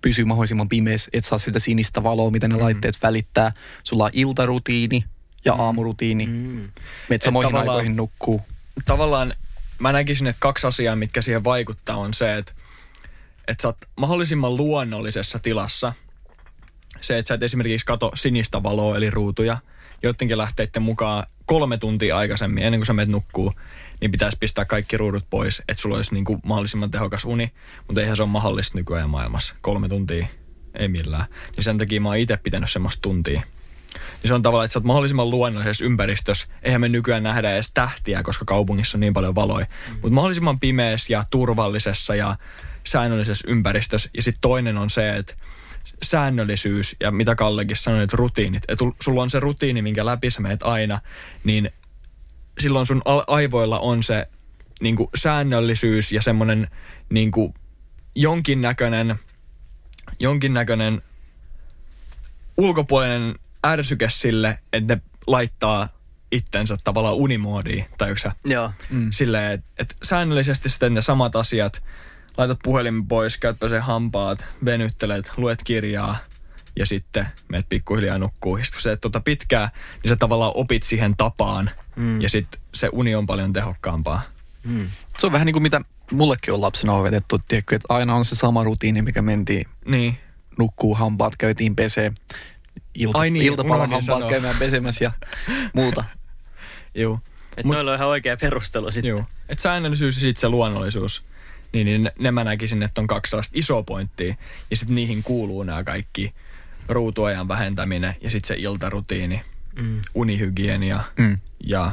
pysyä 0.00 0.24
mahdollisimman 0.24 0.68
pimeässä, 0.68 1.10
et 1.12 1.24
saa 1.24 1.38
sitä 1.38 1.58
sinistä 1.58 2.02
valoa, 2.02 2.30
mitä 2.30 2.48
ne 2.48 2.54
mm. 2.54 2.60
laitteet 2.62 2.98
välittää. 3.02 3.52
Sulla 3.82 4.04
on 4.04 4.10
iltarutiini 4.12 5.04
ja 5.44 5.52
aamurutiini. 5.54 6.26
Mm. 6.26 6.32
Mm. 6.32 6.56
Meet 6.56 6.70
Et 7.10 7.22
samoihin 7.22 7.50
tavallaan- 7.50 7.70
aikoihin 7.70 7.96
nukkuu. 7.96 8.40
Tavallaan 8.84 9.34
mä 9.78 9.92
näkisin, 9.92 10.26
että 10.26 10.40
kaksi 10.40 10.66
asiaa, 10.66 10.96
mitkä 10.96 11.22
siihen 11.22 11.44
vaikuttaa, 11.44 11.96
on 11.96 12.14
se, 12.14 12.36
että, 12.36 12.52
että 13.48 13.62
sä 13.62 13.68
oot 13.68 13.78
mahdollisimman 13.96 14.56
luonnollisessa 14.56 15.38
tilassa. 15.38 15.92
Se, 17.00 17.18
että 17.18 17.28
sä 17.28 17.34
et 17.34 17.42
esimerkiksi 17.42 17.86
kato 17.86 18.12
sinistä 18.14 18.62
valoa, 18.62 18.96
eli 18.96 19.10
ruutuja, 19.10 19.58
joidenkin 20.02 20.38
lähteiden 20.38 20.82
mukaan 20.82 21.26
kolme 21.46 21.78
tuntia 21.78 22.16
aikaisemmin, 22.16 22.64
ennen 22.64 22.80
kuin 22.80 22.86
sä 22.86 22.92
menet 22.92 23.08
nukkuu, 23.08 23.52
niin 24.00 24.10
pitäisi 24.10 24.36
pistää 24.40 24.64
kaikki 24.64 24.96
ruudut 24.96 25.24
pois, 25.30 25.62
että 25.68 25.82
sulla 25.82 25.96
olisi 25.96 26.14
niin 26.14 26.24
kuin 26.24 26.38
mahdollisimman 26.44 26.90
tehokas 26.90 27.24
uni, 27.24 27.52
mutta 27.86 28.00
eihän 28.00 28.16
se 28.16 28.22
ole 28.22 28.30
mahdollista 28.30 28.78
nykyajan 28.78 29.10
maailmassa. 29.10 29.54
Kolme 29.60 29.88
tuntia, 29.88 30.26
ei 30.78 30.88
millään. 30.88 31.24
Niin 31.56 31.64
sen 31.64 31.78
takia 31.78 32.00
mä 32.00 32.08
oon 32.08 32.16
itse 32.16 32.36
pitänyt 32.36 32.70
semmoista 32.70 33.02
tuntia. 33.02 33.42
Niin 33.94 34.28
se 34.28 34.34
on 34.34 34.42
tavallaan, 34.42 34.64
että 34.64 34.72
sä 34.72 34.78
oot 34.78 34.84
mahdollisimman 34.84 35.30
luonnollisessa 35.30 35.84
ympäristössä. 35.84 36.46
Eihän 36.62 36.80
me 36.80 36.88
nykyään 36.88 37.22
nähdä 37.22 37.52
edes 37.54 37.70
tähtiä, 37.74 38.22
koska 38.22 38.44
kaupungissa 38.44 38.96
on 38.96 39.00
niin 39.00 39.14
paljon 39.14 39.34
valoja. 39.34 39.66
Mm. 39.66 39.92
Mutta 39.92 40.10
mahdollisimman 40.10 40.60
pimeässä 40.60 41.12
ja 41.12 41.24
turvallisessa 41.30 42.14
ja 42.14 42.36
säännöllisessä 42.84 43.50
ympäristössä. 43.50 44.10
Ja 44.14 44.22
sitten 44.22 44.40
toinen 44.40 44.78
on 44.78 44.90
se, 44.90 45.16
että 45.16 45.34
säännöllisyys 46.02 46.96
ja 47.00 47.10
mitä 47.10 47.34
Kallekin 47.34 47.76
sanoi, 47.76 48.02
että 48.02 48.16
rutiinit. 48.16 48.62
Että 48.68 48.84
sulla 49.00 49.22
on 49.22 49.30
se 49.30 49.40
rutiini, 49.40 49.82
minkä 49.82 50.06
läpi 50.06 50.30
sä 50.30 50.40
meet 50.40 50.62
aina, 50.62 51.00
niin 51.44 51.70
silloin 52.60 52.86
sun 52.86 53.02
aivoilla 53.26 53.78
on 53.78 54.02
se 54.02 54.26
niin 54.80 54.96
kuin 54.96 55.08
säännöllisyys 55.14 56.12
ja 56.12 56.22
semmoinen 56.22 56.68
niin 57.10 57.30
kuin 57.30 57.54
jonkinnäköinen, 58.14 59.18
jonkinnäköinen 60.20 61.02
ulkopuolinen 62.56 63.34
ärsyke 63.66 64.08
sille, 64.08 64.58
että 64.72 64.94
ne 64.94 65.02
laittaa 65.26 65.88
itsensä 66.32 66.76
tavallaan 66.84 67.14
unimoodiin, 67.14 67.86
tai 67.98 68.18
sä? 68.18 68.32
Joo. 68.44 68.72
Mm. 68.90 69.08
Silleen, 69.10 69.52
että 69.52 69.70
et 69.78 69.96
säännöllisesti 70.02 70.68
sitten 70.68 70.94
ne 70.94 71.02
samat 71.02 71.36
asiat, 71.36 71.82
laitat 72.36 72.58
puhelimen 72.62 73.06
pois, 73.06 73.36
käyt 73.38 73.56
sen 73.68 73.82
hampaat, 73.82 74.46
venyttelet, 74.64 75.32
luet 75.36 75.62
kirjaa 75.64 76.16
ja 76.76 76.86
sitten 76.86 77.26
meet 77.48 77.66
pikkuhiljaa 77.68 78.18
nukkuu. 78.18 78.56
Ja 78.56 78.64
sit 78.64 78.74
kun 78.74 78.82
sä 78.82 78.92
et 78.92 79.00
tuota 79.00 79.20
pitkää, 79.20 79.70
niin 80.02 80.08
sä 80.08 80.16
tavallaan 80.16 80.52
opit 80.54 80.82
siihen 80.82 81.16
tapaan 81.16 81.70
mm. 81.96 82.20
ja 82.20 82.28
sitten 82.28 82.60
se 82.74 82.88
uni 82.92 83.14
on 83.14 83.26
paljon 83.26 83.52
tehokkaampaa. 83.52 84.22
Mm. 84.64 84.88
Se 85.18 85.26
on 85.26 85.32
vähän 85.32 85.46
niin 85.46 85.52
kuin 85.54 85.62
mitä 85.62 85.80
mullekin 86.12 86.54
on 86.54 86.60
lapsena 86.60 86.92
opetettu, 86.92 87.38
tiedätkö, 87.48 87.76
että 87.76 87.94
aina 87.94 88.14
on 88.14 88.24
se 88.24 88.36
sama 88.36 88.64
rutiini, 88.64 89.02
mikä 89.02 89.22
mentiin 89.22 89.66
Niin. 89.84 90.18
nukkuu, 90.58 90.94
hampaat 90.94 91.36
käytiin 91.36 91.76
pesee, 91.76 92.12
ilta, 92.94 93.18
Ai 93.18 93.30
niin, 93.30 93.44
iltapalan 93.46 93.80
hampaat 93.80 94.04
sanoa. 94.04 94.28
käymään 94.30 94.56
pesemässä 94.58 95.04
ja 95.04 95.12
muuta. 95.72 96.04
Juu. 96.94 97.20
Et 97.56 97.64
Mut- 97.64 97.74
noilla 97.74 97.90
on 97.90 97.96
ihan 97.96 98.08
oikea 98.08 98.36
perustelu 98.36 98.90
sitten. 98.90 99.08
Joo. 99.08 99.24
Et 99.48 99.58
säännöllisyys 99.58 100.14
ja 100.16 100.20
sitten 100.20 100.40
se 100.40 100.48
luonnollisuus, 100.48 101.24
niin, 101.72 101.84
niin 101.86 102.02
ne, 102.02 102.12
ne 102.18 102.30
mä 102.30 102.44
näkisin, 102.44 102.82
että 102.82 103.00
on 103.00 103.06
kaksi 103.06 103.30
sellaista 103.30 103.58
isoa 103.58 103.82
pointtia. 103.82 104.34
Ja 104.70 104.76
sitten 104.76 104.94
niihin 104.94 105.22
kuuluu 105.22 105.62
nämä 105.62 105.84
kaikki 105.84 106.32
ruutuajan 106.88 107.48
vähentäminen 107.48 108.14
ja 108.20 108.30
sitten 108.30 108.48
se 108.48 108.54
iltarutiini, 108.62 109.42
Mm. 109.78 110.00
unihygienia 110.14 111.00
Mm. 111.18 111.38
ja, 111.64 111.92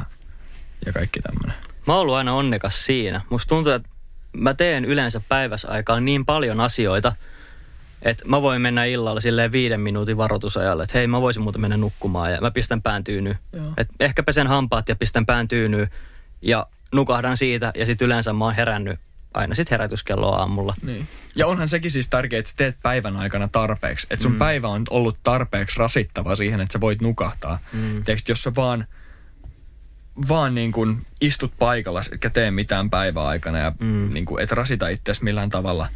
ja 0.86 0.92
kaikki 0.92 1.20
tämmöinen. 1.20 1.56
Mä 1.86 1.92
oon 1.92 2.00
ollut 2.02 2.14
aina 2.14 2.34
onnekas 2.34 2.84
siinä. 2.84 3.20
Musta 3.30 3.48
tuntuu, 3.48 3.72
että 3.72 3.88
mä 4.36 4.54
teen 4.54 4.84
yleensä 4.84 5.20
päivässä 5.28 5.68
aikaan 5.68 6.04
niin 6.04 6.24
paljon 6.24 6.60
asioita, 6.60 7.12
että 8.02 8.24
mä 8.28 8.42
voin 8.42 8.62
mennä 8.62 8.84
illalla 8.84 9.20
silleen 9.20 9.52
viiden 9.52 9.80
minuutin 9.80 10.16
varoitusajalle, 10.16 10.82
että 10.82 10.98
hei 10.98 11.06
mä 11.06 11.20
voisin 11.20 11.42
muuten 11.42 11.60
mennä 11.60 11.76
nukkumaan 11.76 12.32
ja 12.32 12.38
mä 12.40 12.50
pistän 12.50 12.82
pään 12.82 13.04
tyynyyn. 13.04 13.38
Joo. 13.52 13.72
Et 13.76 13.88
ehkä 14.00 14.22
pesen 14.22 14.46
hampaat 14.46 14.88
ja 14.88 14.96
pistän 14.96 15.26
pään 15.26 15.48
tyynyyn 15.48 15.88
ja 16.42 16.66
nukahdan 16.92 17.36
siitä 17.36 17.72
ja 17.76 17.86
sitten 17.86 18.06
yleensä 18.06 18.32
mä 18.32 18.44
oon 18.44 18.54
herännyt 18.54 18.98
aina 19.34 19.54
sitten 19.54 19.70
herätyskelloa 19.70 20.36
aamulla. 20.36 20.74
Niin. 20.82 21.08
Ja 21.36 21.46
onhan 21.46 21.68
sekin 21.68 21.90
siis 21.90 22.08
tärkeää, 22.08 22.38
että 22.38 22.50
sä 22.50 22.56
teet 22.56 22.76
päivän 22.82 23.16
aikana 23.16 23.48
tarpeeksi. 23.48 24.06
Että 24.10 24.22
sun 24.22 24.32
mm. 24.32 24.38
päivä 24.38 24.68
on 24.68 24.84
ollut 24.90 25.18
tarpeeksi 25.22 25.78
rasittava 25.78 26.36
siihen, 26.36 26.60
että 26.60 26.72
sä 26.72 26.80
voit 26.80 27.02
nukahtaa. 27.02 27.58
Mm. 27.72 28.04
Tiedätkö, 28.04 28.32
jos 28.32 28.42
sä 28.42 28.52
vaan, 28.56 28.86
vaan 30.28 30.54
niin 30.54 30.72
kuin 30.72 31.06
istut 31.20 31.52
paikalla, 31.58 32.00
etkä 32.12 32.30
tee 32.30 32.50
mitään 32.50 32.90
päivän 32.90 33.24
aikana 33.24 33.58
ja 33.58 33.72
mm. 33.80 34.10
niin 34.12 34.24
kuin 34.24 34.42
et 34.42 34.52
rasita 34.52 34.88
itseäsi 34.88 35.24
millään 35.24 35.48
tavalla, 35.48 35.88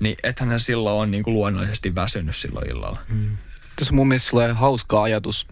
niin 0.00 0.16
ethän 0.22 0.50
sä 0.50 0.58
silloin 0.58 1.02
on 1.02 1.10
niin 1.10 1.22
kuin 1.22 1.34
luonnollisesti 1.34 1.94
väsynyt 1.94 2.36
silloin 2.36 2.70
illalla. 2.70 2.98
Mm. 3.08 3.36
Tässä 3.76 3.92
on 3.92 3.96
mun 3.96 4.08
mielestä 4.08 4.30
sellainen 4.30 4.56
hauska 4.56 5.02
ajatus 5.02 5.46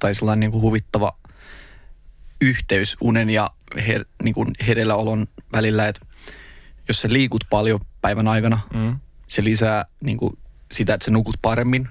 tai 0.00 0.14
sellainen 0.14 0.40
niin 0.40 0.52
kuin 0.52 0.62
huvittava 0.62 1.16
yhteys 2.40 2.96
unen 3.00 3.30
ja 3.30 3.50
her, 3.86 4.04
niin 4.22 4.34
kuin 4.34 4.50
hereilläolon 4.66 5.26
välillä, 5.52 5.88
että 5.88 6.06
jos 6.88 7.00
sä 7.00 7.08
liikut 7.12 7.44
paljon 7.50 7.80
päivän 8.00 8.28
aikana, 8.28 8.60
Mm. 8.74 8.98
se 9.28 9.44
lisää 9.44 9.84
niin 10.04 10.16
kuin 10.16 10.38
sitä, 10.72 10.94
että 10.94 11.04
sä 11.04 11.10
nukut 11.10 11.36
paremmin 11.42 11.88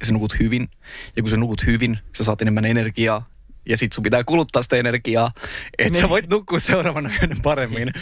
ja 0.00 0.06
sä 0.06 0.12
nukut 0.12 0.36
hyvin. 0.40 0.68
Ja 1.16 1.22
kun 1.22 1.30
sä 1.30 1.36
nukut 1.36 1.66
hyvin, 1.66 1.98
sä 2.16 2.24
saat 2.24 2.42
enemmän 2.42 2.64
energiaa 2.64 3.28
ja 3.68 3.76
sit 3.76 3.92
sun 3.92 4.02
pitää 4.02 4.24
kuluttaa 4.24 4.62
sitä 4.62 4.76
energiaa, 4.76 5.32
että 5.78 5.94
sä 5.98 6.02
Niin. 6.02 6.08
voit 6.10 6.30
nukkua 6.30 6.58
seuraavana 6.58 7.10
yönä 7.22 7.36
paremmin. 7.42 7.92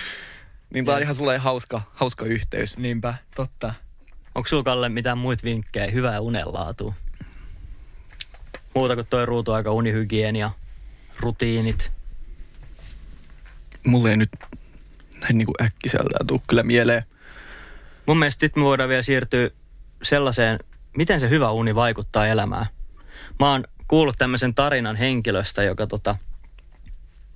Niin 0.75 0.85
tää 0.85 0.95
on 0.97 1.03
ihan 1.03 1.15
sellainen 1.15 1.41
hauska, 1.43 1.83
hauska 1.95 2.25
yhteys. 2.25 2.79
Niinpä, 2.79 3.15
totta. 3.35 3.75
Onko 4.35 4.49
sulla 4.49 4.63
Kalle 4.63 4.89
mitään 4.89 5.19
muita 5.19 5.43
vinkkejä 5.45 5.91
hyvää 5.91 6.21
unenlaatua? 6.21 6.95
Muuta 8.75 8.95
kuin 8.95 9.07
toi 9.07 9.27
ruutuaika, 9.27 9.73
unihygienia, 9.73 10.51
rutiinit. 11.21 11.91
Mulle 13.87 14.11
ei 14.11 14.17
nyt 14.17 14.29
näin 15.21 15.39
niin 15.39 15.47
kuin 15.47 15.67
äkkiseltään 15.67 16.27
tuu 16.27 16.43
kyllä 16.49 16.63
mieleen. 16.63 17.03
Mun 18.07 18.19
mielestä 18.19 18.41
sitten 18.41 18.63
me 18.63 18.65
voidaan 18.65 18.89
vielä 18.89 19.03
siirtyä 19.03 19.51
sellaiseen, 20.03 20.59
miten 20.97 21.21
se 21.21 21.29
hyvä 21.29 21.51
uni 21.51 21.75
vaikuttaa 21.75 22.27
elämään. 22.27 22.67
Mä 23.39 23.51
oon 23.51 23.65
kuullut 23.89 24.15
tämmöisen 24.19 24.55
tarinan 24.55 24.97
henkilöstä, 24.97 25.63
joka 25.63 25.87
tota, 25.87 26.17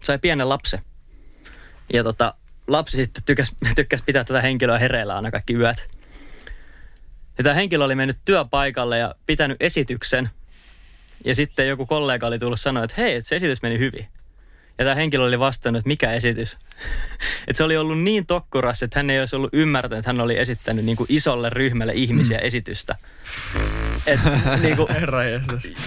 sai 0.01 0.19
pienen 0.19 0.49
lapsen. 0.49 0.81
Ja 1.93 2.05
tota, 2.05 2.35
lapsi 2.67 2.97
sitten 2.97 3.23
tykkäs, 3.25 3.53
tykkäs 3.77 4.03
pitää 4.07 4.25
tätä 4.25 4.41
henkilöä 4.41 4.79
hereillä 4.79 5.15
aina 5.15 5.31
kaikki 5.31 5.55
yöt. 5.55 5.89
Ja 7.39 7.45
tämä 7.45 7.55
henkilö 7.55 7.85
oli 7.85 7.95
mennyt 7.95 8.19
työpaikalle 8.25 8.99
ja 8.99 9.15
pitänyt 9.27 9.57
esityksen. 9.61 10.31
Ja 11.25 11.35
sitten 11.35 11.69
joku 11.69 11.87
kollega 11.87 12.27
oli 12.27 12.39
tullut 12.39 12.61
sanoa, 12.61 12.85
että 12.85 12.95
hei, 12.99 13.15
että 13.15 13.29
se 13.29 13.37
esitys 13.37 13.63
meni 13.63 13.79
hyvin. 13.79 14.09
Ja 14.79 14.85
tämä 14.85 14.95
henkilö 14.95 15.25
oli 15.25 15.39
vastannut, 15.39 15.79
että 15.79 15.89
mikä 15.89 16.13
esitys. 16.13 16.53
että 17.47 17.57
se 17.57 17.65
oli 17.65 17.77
ollut 17.77 18.03
niin 18.03 18.27
tokkuras, 18.27 18.83
että 18.83 18.99
hän 18.99 19.11
ei 19.11 19.21
olisi 19.21 19.37
ollut 19.37 19.51
ymmärtänyt, 19.53 19.99
että 19.99 20.09
hän 20.09 20.21
oli 20.21 20.39
esittänyt 20.39 20.85
niin 20.85 20.97
kuin 20.97 21.07
isolle 21.11 21.51
ryhmälle 21.51 21.93
ihmisiä 21.93 22.39
esitystä. 22.39 22.97
Et, 24.07 24.21
niin 24.63 24.77
kuin, 24.77 24.89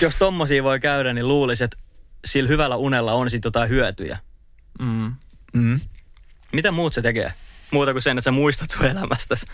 jos 0.02 0.16
tommosia 0.16 0.64
voi 0.64 0.80
käydä, 0.80 1.14
niin 1.14 1.28
luulisi, 1.28 1.64
että 1.64 1.78
sillä 2.26 2.48
hyvällä 2.48 2.76
unella 2.76 3.14
on 3.14 3.30
sitten 3.30 3.48
jotain 3.48 3.70
hyötyjä. 3.70 4.18
Mm. 4.82 5.16
Mm. 5.54 5.80
Mitä 6.54 6.72
muut 6.72 6.94
se 6.94 7.02
tekee? 7.02 7.34
Muuta 7.72 7.92
kuin 7.92 8.02
sen, 8.02 8.18
että 8.18 8.26
sä 8.26 8.32
muistat 8.32 8.70
sun 8.70 8.86
elämästäsi. 8.86 9.46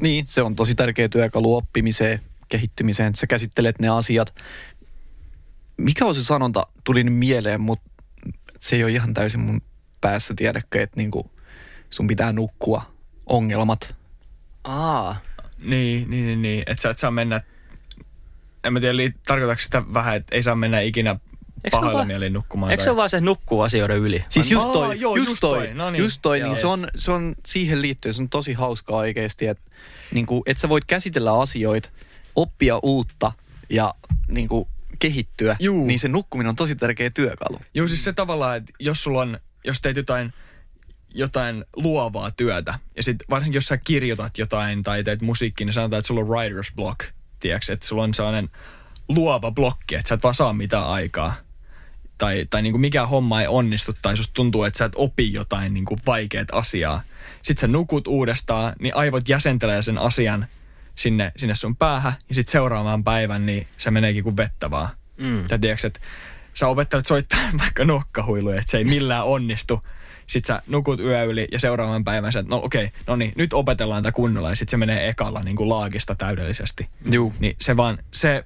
Niin, 0.00 0.26
se 0.26 0.42
on 0.42 0.56
tosi 0.56 0.74
tärkeä 0.74 1.08
työkalu 1.08 1.56
oppimiseen, 1.56 2.20
kehittymiseen, 2.48 3.08
että 3.08 3.20
sä 3.20 3.26
käsittelet 3.26 3.78
ne 3.78 3.88
asiat. 3.88 4.34
Mikä 5.76 6.04
on 6.04 6.14
se 6.14 6.24
sanonta, 6.24 6.66
tuli 6.84 7.04
nyt 7.04 7.14
mieleen, 7.14 7.60
mutta 7.60 7.90
se 8.58 8.76
ei 8.76 8.84
ole 8.84 8.92
ihan 8.92 9.14
täysin 9.14 9.40
mun 9.40 9.62
päässä, 10.00 10.34
tiedäkö, 10.36 10.82
että 10.82 10.96
niinku 10.96 11.30
sun 11.90 12.06
pitää 12.06 12.32
nukkua 12.32 12.82
ongelmat. 13.26 13.96
Aa, 14.64 15.16
Niin, 15.58 16.10
niin, 16.10 16.26
niin, 16.26 16.42
niin. 16.42 16.62
Että 16.66 16.82
sä 16.82 16.90
et 16.90 16.98
saa 16.98 17.10
mennä 17.10 17.40
en 18.64 18.72
mä 18.72 18.80
tiedä, 18.80 19.12
tarkoitatko 19.26 19.62
sitä 19.62 19.82
vähän, 19.94 20.16
että 20.16 20.36
ei 20.36 20.42
saa 20.42 20.54
mennä 20.54 20.80
ikinä 20.80 21.16
se 21.64 21.70
pahoilla 21.70 22.04
mielin 22.04 22.32
nukkumaan? 22.32 22.70
Eikö 22.70 22.84
se 22.84 22.90
ole 22.90 22.96
vaan 22.96 23.10
se 23.10 23.20
nukkuu 23.20 23.60
asioiden 23.60 23.96
yli? 23.96 24.24
Siis 24.28 24.50
just 24.50 24.66
Aa, 24.66 24.72
toi, 24.72 25.00
joo, 25.00 25.16
just, 25.16 25.28
just 25.28 25.40
toi, 25.40 25.66
toi. 25.66 25.74
No 25.74 25.90
niin. 25.90 26.02
just 26.02 26.18
toi, 26.22 26.40
Joo. 26.40 26.48
niin 26.48 26.56
se 26.56 26.66
on, 26.66 26.86
se 26.94 27.12
on 27.12 27.34
siihen 27.46 27.82
liittyen, 27.82 28.14
se 28.14 28.22
on 28.22 28.28
tosi 28.28 28.52
hauskaa 28.52 28.98
oikeasti, 28.98 29.46
että 29.46 29.70
niin 30.12 30.26
kuin, 30.26 30.42
et 30.46 30.56
sä 30.56 30.68
voit 30.68 30.84
käsitellä 30.84 31.40
asioita, 31.40 31.90
oppia 32.36 32.78
uutta 32.82 33.32
ja 33.70 33.94
niin 34.28 34.48
kuin, 34.48 34.68
kehittyä, 34.98 35.56
Juu. 35.60 35.86
niin 35.86 35.98
se 35.98 36.08
nukkuminen 36.08 36.48
on 36.48 36.56
tosi 36.56 36.76
tärkeä 36.76 37.10
työkalu. 37.10 37.60
Joo, 37.74 37.88
siis 37.88 38.04
se 38.04 38.12
tavallaan, 38.12 38.56
että 38.56 38.72
jos 38.80 39.02
sulla 39.02 39.20
on, 39.20 39.38
jos 39.64 39.80
teet 39.80 39.96
jotain, 39.96 40.32
jotain 41.14 41.64
luovaa 41.76 42.30
työtä, 42.30 42.78
ja 42.96 43.02
sitten 43.02 43.26
varsinkin 43.30 43.56
jos 43.56 43.66
sä 43.66 43.76
kirjoitat 43.76 44.38
jotain 44.38 44.82
tai 44.82 45.04
teet 45.04 45.22
musiikkia, 45.22 45.64
niin 45.64 45.74
sanotaan, 45.74 45.98
että 45.98 46.06
sulla 46.06 46.20
on 46.20 46.28
writer's 46.28 46.74
block, 46.76 47.00
tiedätkö, 47.40 47.72
että 47.72 47.86
sulla 47.86 48.02
on 48.02 48.14
sellainen 48.14 48.50
luova 49.08 49.50
blokki, 49.50 49.94
että 49.94 50.08
sä 50.08 50.14
et 50.14 50.22
vaan 50.22 50.34
saa 50.34 50.52
mitään 50.52 50.86
aikaa. 50.86 51.34
Tai, 52.18 52.46
tai 52.50 52.62
niin 52.62 52.72
kuin 52.72 52.80
mikään 52.80 53.08
homma 53.08 53.40
ei 53.40 53.46
onnistu, 53.46 53.92
tai 54.02 54.16
susta 54.16 54.32
tuntuu, 54.34 54.64
että 54.64 54.78
sä 54.78 54.84
et 54.84 54.92
opi 54.96 55.32
jotain 55.32 55.74
niin 55.74 55.84
kuin 55.84 56.00
vaikeat 56.06 56.48
asiaa. 56.52 57.02
Sitten 57.42 57.60
sä 57.60 57.68
nukut 57.68 58.06
uudestaan, 58.06 58.72
niin 58.80 58.96
aivot 58.96 59.28
jäsentelee 59.28 59.82
sen 59.82 59.98
asian 59.98 60.46
sinne, 60.94 61.32
sinne 61.36 61.54
sun 61.54 61.76
päähän, 61.76 62.12
ja 62.28 62.34
sitten 62.34 62.52
seuraavaan 62.52 63.04
päivän, 63.04 63.46
niin 63.46 63.66
se 63.78 63.90
meneekin 63.90 64.24
kuin 64.24 64.36
vettä 64.36 64.70
vaan. 64.70 64.88
Mm. 65.16 65.48
Tai 65.48 65.58
tiedätkö, 65.58 65.86
että 65.86 66.00
sä 66.54 66.68
opettelet 66.68 67.06
soittaa 67.06 67.40
vaikka 67.62 67.84
nokkahuiluja, 67.84 68.58
että 68.58 68.70
se 68.70 68.78
ei 68.78 68.84
millään 68.84 69.24
onnistu. 69.24 69.86
Sitten 70.26 70.56
sä 70.56 70.62
nukut 70.66 71.00
yö 71.00 71.24
yli 71.24 71.48
ja 71.52 71.58
seuraavan 71.58 72.04
päivän 72.04 72.32
sä, 72.32 72.38
että 72.38 72.50
no 72.50 72.60
okei, 72.64 72.90
no 73.06 73.16
niin, 73.16 73.32
nyt 73.36 73.52
opetellaan 73.52 74.02
tätä 74.02 74.12
kunnolla 74.12 74.50
ja 74.50 74.56
sitten 74.56 74.70
se 74.70 74.76
menee 74.76 75.08
ekalla 75.08 75.40
niin 75.44 75.56
kuin 75.56 75.68
laagista 75.68 76.14
täydellisesti. 76.14 76.88
Juu. 77.10 77.32
Niin 77.38 77.56
se 77.60 77.76
vaan, 77.76 77.98
se 78.12 78.44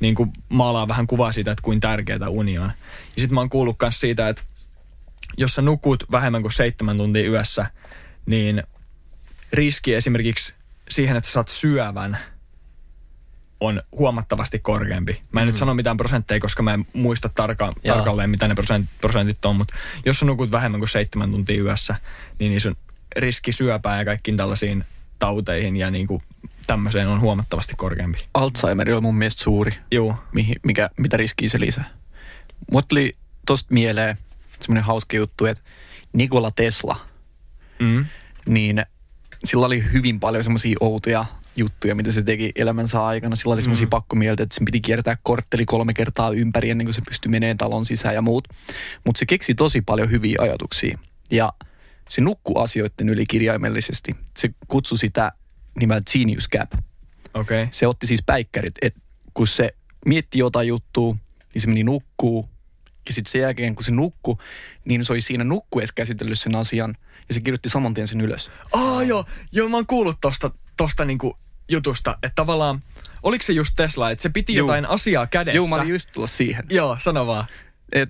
niin 0.00 0.14
kuin 0.14 0.32
maalaa 0.48 0.88
vähän 0.88 1.06
kuvaa 1.06 1.32
siitä, 1.32 1.50
että 1.50 1.62
kuin 1.62 1.80
tärkeää 1.80 2.28
uni 2.28 2.58
on. 2.58 2.72
Ja 3.16 3.20
sitten 3.20 3.34
mä 3.34 3.40
oon 3.40 3.50
kuullut 3.50 3.76
myös 3.82 4.00
siitä, 4.00 4.28
että 4.28 4.42
jos 5.36 5.54
sä 5.54 5.62
nukut 5.62 6.04
vähemmän 6.12 6.42
kuin 6.42 6.52
seitsemän 6.52 6.96
tuntia 6.96 7.30
yössä, 7.30 7.66
niin 8.26 8.62
riski 9.52 9.94
esimerkiksi 9.94 10.54
siihen, 10.90 11.16
että 11.16 11.28
sä 11.28 11.32
saat 11.32 11.48
syövän, 11.48 12.18
on 13.60 13.82
huomattavasti 13.92 14.58
korkeampi. 14.58 15.22
Mä 15.32 15.40
en 15.40 15.46
mm. 15.46 15.50
nyt 15.50 15.56
sano 15.56 15.74
mitään 15.74 15.96
prosentteja, 15.96 16.40
koska 16.40 16.62
mä 16.62 16.74
en 16.74 16.86
muista 16.92 17.28
tarka- 17.28 17.80
tarkalleen, 17.86 18.30
mitä 18.30 18.48
ne 18.48 18.54
prosent- 18.54 18.88
prosentit 19.00 19.44
on, 19.44 19.56
mutta 19.56 19.74
jos 20.06 20.18
sä 20.18 20.26
nukut 20.26 20.50
vähemmän 20.52 20.80
kuin 20.80 20.88
seitsemän 20.88 21.30
tuntia 21.30 21.62
yössä, 21.62 21.94
niin, 22.38 22.50
niin 22.50 22.60
sun 22.60 22.76
riski 23.16 23.52
syöpää 23.52 23.98
ja 23.98 24.04
kaikkiin 24.04 24.36
tällaisiin 24.36 24.84
tauteihin 25.18 25.76
ja 25.76 25.90
niin 25.90 26.06
kuin 26.06 26.20
tämmöiseen 26.66 27.08
on 27.08 27.20
huomattavasti 27.20 27.74
korkeampi. 27.76 28.18
Alzheimer 28.34 28.94
on 28.94 29.02
mun 29.02 29.18
mielestä 29.18 29.42
suuri, 29.42 29.72
Joo. 29.90 30.16
mihin, 30.32 30.56
mikä, 30.62 30.90
mitä 30.96 31.16
riskiä 31.16 31.48
se 31.48 31.60
lisää. 31.60 31.90
Mut 32.72 32.88
tuli 32.88 33.12
tosta 33.46 33.74
mieleen 33.74 34.18
semmoinen 34.60 34.84
hauska 34.84 35.16
juttu, 35.16 35.46
että 35.46 35.62
Nikola 36.12 36.50
Tesla, 36.50 36.96
Mm. 37.78 38.06
niin 38.46 38.86
sillä 39.44 39.66
oli 39.66 39.84
hyvin 39.92 40.20
paljon 40.20 40.44
semmoisia 40.44 40.76
outoja 40.80 41.24
juttuja, 41.56 41.94
mitä 41.94 42.12
se 42.12 42.22
teki 42.22 42.52
elämänsä 42.56 43.04
aikana. 43.04 43.36
Sillä 43.36 43.52
oli 43.52 43.62
semmoisia 43.62 43.86
mm. 43.86 43.90
pakkomieltä, 43.90 44.42
että 44.42 44.54
sen 44.54 44.64
piti 44.64 44.80
kiertää 44.80 45.16
kortteli 45.22 45.66
kolme 45.66 45.92
kertaa 45.94 46.30
ympäri 46.30 46.70
ennen 46.70 46.86
kuin 46.86 46.94
se 46.94 47.02
pystyi 47.08 47.30
menemään 47.30 47.56
talon 47.56 47.84
sisään 47.84 48.14
ja 48.14 48.22
muut. 48.22 48.48
Mutta 49.04 49.18
se 49.18 49.26
keksi 49.26 49.54
tosi 49.54 49.80
paljon 49.80 50.10
hyviä 50.10 50.36
ajatuksia. 50.40 50.98
Ja 51.30 51.52
se 52.08 52.20
nukkuu 52.20 52.58
asioiden 52.58 53.08
yli 53.08 53.24
kirjaimellisesti. 53.26 54.16
Se 54.36 54.50
kutsui 54.68 54.98
sitä 54.98 55.32
nimellä 55.80 56.02
Genius 56.12 56.48
Gap. 56.48 56.72
Okay. 57.34 57.68
Se 57.70 57.86
otti 57.86 58.06
siis 58.06 58.22
päikkärit, 58.26 58.74
että 58.82 59.00
kun 59.34 59.46
se 59.46 59.74
mietti 60.06 60.38
jotain 60.38 60.68
juttua, 60.68 61.16
niin 61.54 61.62
se 61.62 61.68
meni 61.68 61.84
nukkuu. 61.84 62.48
Ja 63.06 63.12
sitten 63.12 63.32
sen 63.32 63.40
jälkeen, 63.40 63.74
kun 63.74 63.84
se 63.84 63.92
nukkuu, 63.92 64.40
niin 64.84 65.04
se 65.04 65.12
oli 65.12 65.20
siinä 65.20 65.44
nukkuessa 65.44 65.92
käsitellyt 65.96 66.38
sen 66.38 66.54
asian. 66.54 66.96
Ja 67.28 67.34
se 67.34 67.40
kirjoitti 67.40 67.68
saman 67.68 67.94
tien 67.94 68.08
sen 68.08 68.20
ylös. 68.20 68.50
Oh, 68.72 69.00
joo, 69.00 69.24
joo, 69.52 69.68
mä 69.68 69.76
oon 69.76 69.86
kuullut 69.86 70.16
tosta, 70.20 70.50
tosta 70.76 71.04
niinku 71.04 71.38
jutusta, 71.68 72.18
että 72.22 72.34
tavallaan, 72.34 72.82
oliko 73.22 73.44
se 73.44 73.52
just 73.52 73.72
Tesla, 73.76 74.10
että 74.10 74.22
se 74.22 74.28
piti 74.28 74.54
Juu. 74.54 74.66
jotain 74.66 74.86
asiaa 74.86 75.26
kädessä? 75.26 75.56
Joo, 75.56 75.66
mä 75.66 75.74
olin 75.74 75.88
just 75.88 76.08
tulla 76.12 76.26
siihen. 76.26 76.64
Joo, 76.70 76.96
sano 77.00 77.26
vaan. 77.26 77.44
Et 77.92 78.08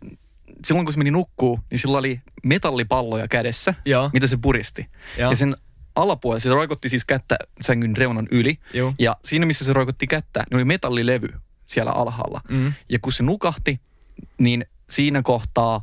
silloin 0.64 0.86
kun 0.86 0.92
se 0.92 0.98
meni 0.98 1.10
nukkuu, 1.10 1.60
niin 1.70 1.78
sillä 1.78 1.98
oli 1.98 2.20
metallipalloja 2.44 3.28
kädessä, 3.28 3.74
Joo. 3.84 4.10
mitä 4.12 4.26
se 4.26 4.36
puristi. 4.36 4.86
Joo. 5.18 5.30
Ja 5.30 5.36
sen 5.36 5.56
alapuolella 5.94 6.40
se 6.40 6.50
roikotti 6.50 6.88
siis 6.88 7.04
kättä 7.04 7.36
sängyn 7.60 7.96
reunan 7.96 8.28
yli. 8.30 8.58
Joo. 8.74 8.94
Ja 8.98 9.16
siinä, 9.24 9.46
missä 9.46 9.64
se 9.64 9.72
roikotti 9.72 10.06
kättä, 10.06 10.44
niin 10.50 10.56
oli 10.56 10.64
metallilevy 10.64 11.28
siellä 11.66 11.92
alhaalla. 11.92 12.40
Mm. 12.48 12.72
Ja 12.88 12.98
kun 12.98 13.12
se 13.12 13.22
nukahti, 13.22 13.80
niin 14.38 14.66
siinä 14.90 15.22
kohtaa 15.22 15.82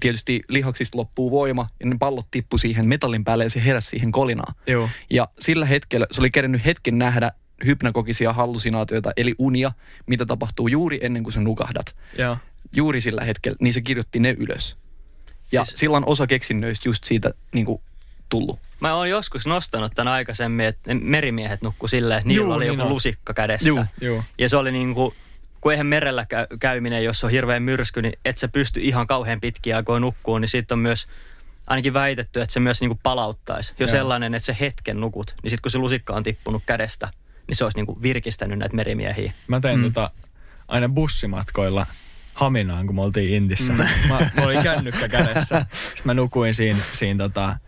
tietysti 0.00 0.42
lihaksista 0.48 0.98
loppuu 0.98 1.30
voima 1.30 1.68
ja 1.80 1.86
ne 1.86 1.96
pallot 1.98 2.26
tippu 2.30 2.58
siihen 2.58 2.86
metallin 2.86 3.24
päälle 3.24 3.44
ja 3.44 3.50
se 3.50 3.64
heräsi 3.64 3.88
siihen 3.90 4.12
kolinaan. 4.12 4.54
Joo. 4.66 4.88
Ja 5.10 5.28
sillä 5.38 5.66
hetkellä 5.66 6.06
se 6.10 6.20
oli 6.20 6.30
kerännyt 6.30 6.64
hetken 6.64 6.98
nähdä 6.98 7.32
hypnagogisia 7.66 8.32
hallusinaatioita, 8.32 9.12
eli 9.16 9.34
unia, 9.38 9.72
mitä 10.06 10.26
tapahtuu 10.26 10.68
juuri 10.68 10.98
ennen 11.02 11.22
kuin 11.22 11.32
sä 11.32 11.40
nukahdat. 11.40 11.96
Joo. 12.18 12.36
Juuri 12.76 13.00
sillä 13.00 13.24
hetkellä, 13.24 13.56
niin 13.60 13.74
se 13.74 13.80
kirjoitti 13.80 14.18
ne 14.18 14.34
ylös. 14.38 14.76
Ja 15.52 15.64
Siis- 15.64 15.90
on 15.90 16.06
osa 16.06 16.26
keksinnöistä 16.26 16.88
just 16.88 17.04
siitä 17.04 17.34
niin 17.54 17.66
kuin, 17.66 17.80
tullut. 18.28 18.58
Mä 18.80 18.94
oon 18.94 19.10
joskus 19.10 19.46
nostanut 19.46 19.92
tämän 19.94 20.12
aikaisemmin, 20.12 20.66
että 20.66 20.94
merimiehet 20.94 21.62
nukku 21.62 21.88
silleen, 21.88 22.18
että 22.18 22.28
niillä 22.28 22.44
Juu, 22.44 22.52
oli 22.52 22.64
niin 22.64 22.72
joku 22.78 22.82
on. 22.88 22.94
lusikka 22.94 23.34
kädessä. 23.34 23.68
Juu, 23.68 23.84
juu. 24.00 24.22
Ja 24.38 24.48
se 24.48 24.56
oli 24.56 24.72
niin 24.72 24.94
kuin, 24.94 25.14
kun 25.66 25.72
eihän 25.72 25.86
merellä 25.86 26.26
käy, 26.26 26.46
käyminen, 26.60 27.04
jos 27.04 27.24
on 27.24 27.30
hirveän 27.30 27.62
myrsky, 27.62 28.02
niin 28.02 28.18
et 28.24 28.38
sä 28.38 28.48
pysty 28.48 28.80
ihan 28.80 29.06
kauhean 29.06 29.40
pitkiä 29.40 29.76
aikoja 29.76 30.00
nukkuun, 30.00 30.40
niin 30.40 30.48
siitä 30.48 30.74
on 30.74 30.78
myös 30.78 31.08
ainakin 31.66 31.94
väitetty, 31.94 32.40
että 32.40 32.52
se 32.52 32.60
myös 32.60 32.80
niin 32.80 32.88
kuin 32.88 33.00
palauttaisi. 33.02 33.74
Jo 33.78 33.86
Joo. 33.86 33.90
sellainen, 33.90 34.34
että 34.34 34.46
se 34.46 34.56
hetken 34.60 35.00
nukut, 35.00 35.34
niin 35.42 35.50
sitten 35.50 35.62
kun 35.62 35.70
se 35.70 35.78
lusikka 35.78 36.12
on 36.12 36.22
tippunut 36.22 36.62
kädestä, 36.66 37.08
niin 37.46 37.56
se 37.56 37.64
olisi 37.64 37.78
niin 37.78 37.86
kuin 37.86 38.02
virkistänyt 38.02 38.58
näitä 38.58 38.76
merimiehiä. 38.76 39.32
Mä 39.48 39.60
tein 39.60 39.78
mm. 39.78 39.84
tota 39.84 40.10
aina 40.68 40.88
bussimatkoilla 40.88 41.86
Haminaan, 42.34 42.86
kun 42.86 42.96
me 42.96 43.02
oltiin 43.02 43.34
Intissä. 43.34 43.72
Mm. 43.72 43.78
Mä, 44.08 44.30
mä 44.36 44.42
olin 44.42 44.62
kännykkä 44.62 45.08
kädessä. 45.08 45.66
Sitten 45.70 46.02
mä 46.04 46.14
nukuin 46.14 46.54
siinä, 46.54 46.80
siinä, 46.92 47.24
tota, 47.24 47.58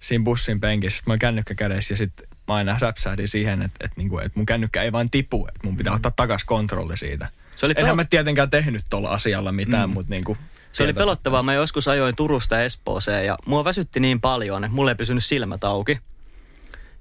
siinä 0.00 0.24
bussin 0.24 0.60
penkissä. 0.60 0.96
Sitten 0.96 1.10
mä 1.10 1.12
olin 1.12 1.20
kännykkä 1.20 1.54
kädessä 1.54 1.92
ja 1.92 1.96
sitten 1.96 2.28
mä 2.48 2.54
aina 2.54 2.78
säpsähdin 2.78 3.28
siihen, 3.28 3.62
että, 3.62 3.84
että, 3.84 3.94
niinku, 3.96 4.18
että 4.18 4.32
mun 4.34 4.46
kännykkä 4.46 4.82
ei 4.82 4.92
vaan 4.92 5.10
tipu. 5.10 5.46
Että 5.48 5.60
mun 5.62 5.76
pitää 5.76 5.92
ottaa 5.92 6.12
takas 6.16 6.44
kontrolli 6.44 6.96
siitä. 6.96 7.28
Se 7.56 7.66
oli 7.66 7.74
Enhän 7.76 7.92
pelot- 7.92 7.96
mä 7.96 8.04
tietenkään 8.04 8.50
tehnyt 8.50 8.84
tuolla 8.90 9.08
asialla 9.08 9.52
mitään, 9.52 9.90
mm. 9.90 9.94
mutta 9.94 10.10
niinku, 10.10 10.36
Se 10.72 10.82
oli 10.82 10.92
pelottavaa. 10.92 11.42
Mä 11.42 11.54
joskus 11.54 11.88
ajoin 11.88 12.16
Turusta 12.16 12.62
Espooseen 12.62 13.26
ja 13.26 13.38
mua 13.46 13.64
väsytti 13.64 14.00
niin 14.00 14.20
paljon, 14.20 14.64
että 14.64 14.74
mulla 14.74 14.90
ei 14.90 14.94
pysynyt 14.94 15.24
silmät 15.24 15.64
auki. 15.64 15.98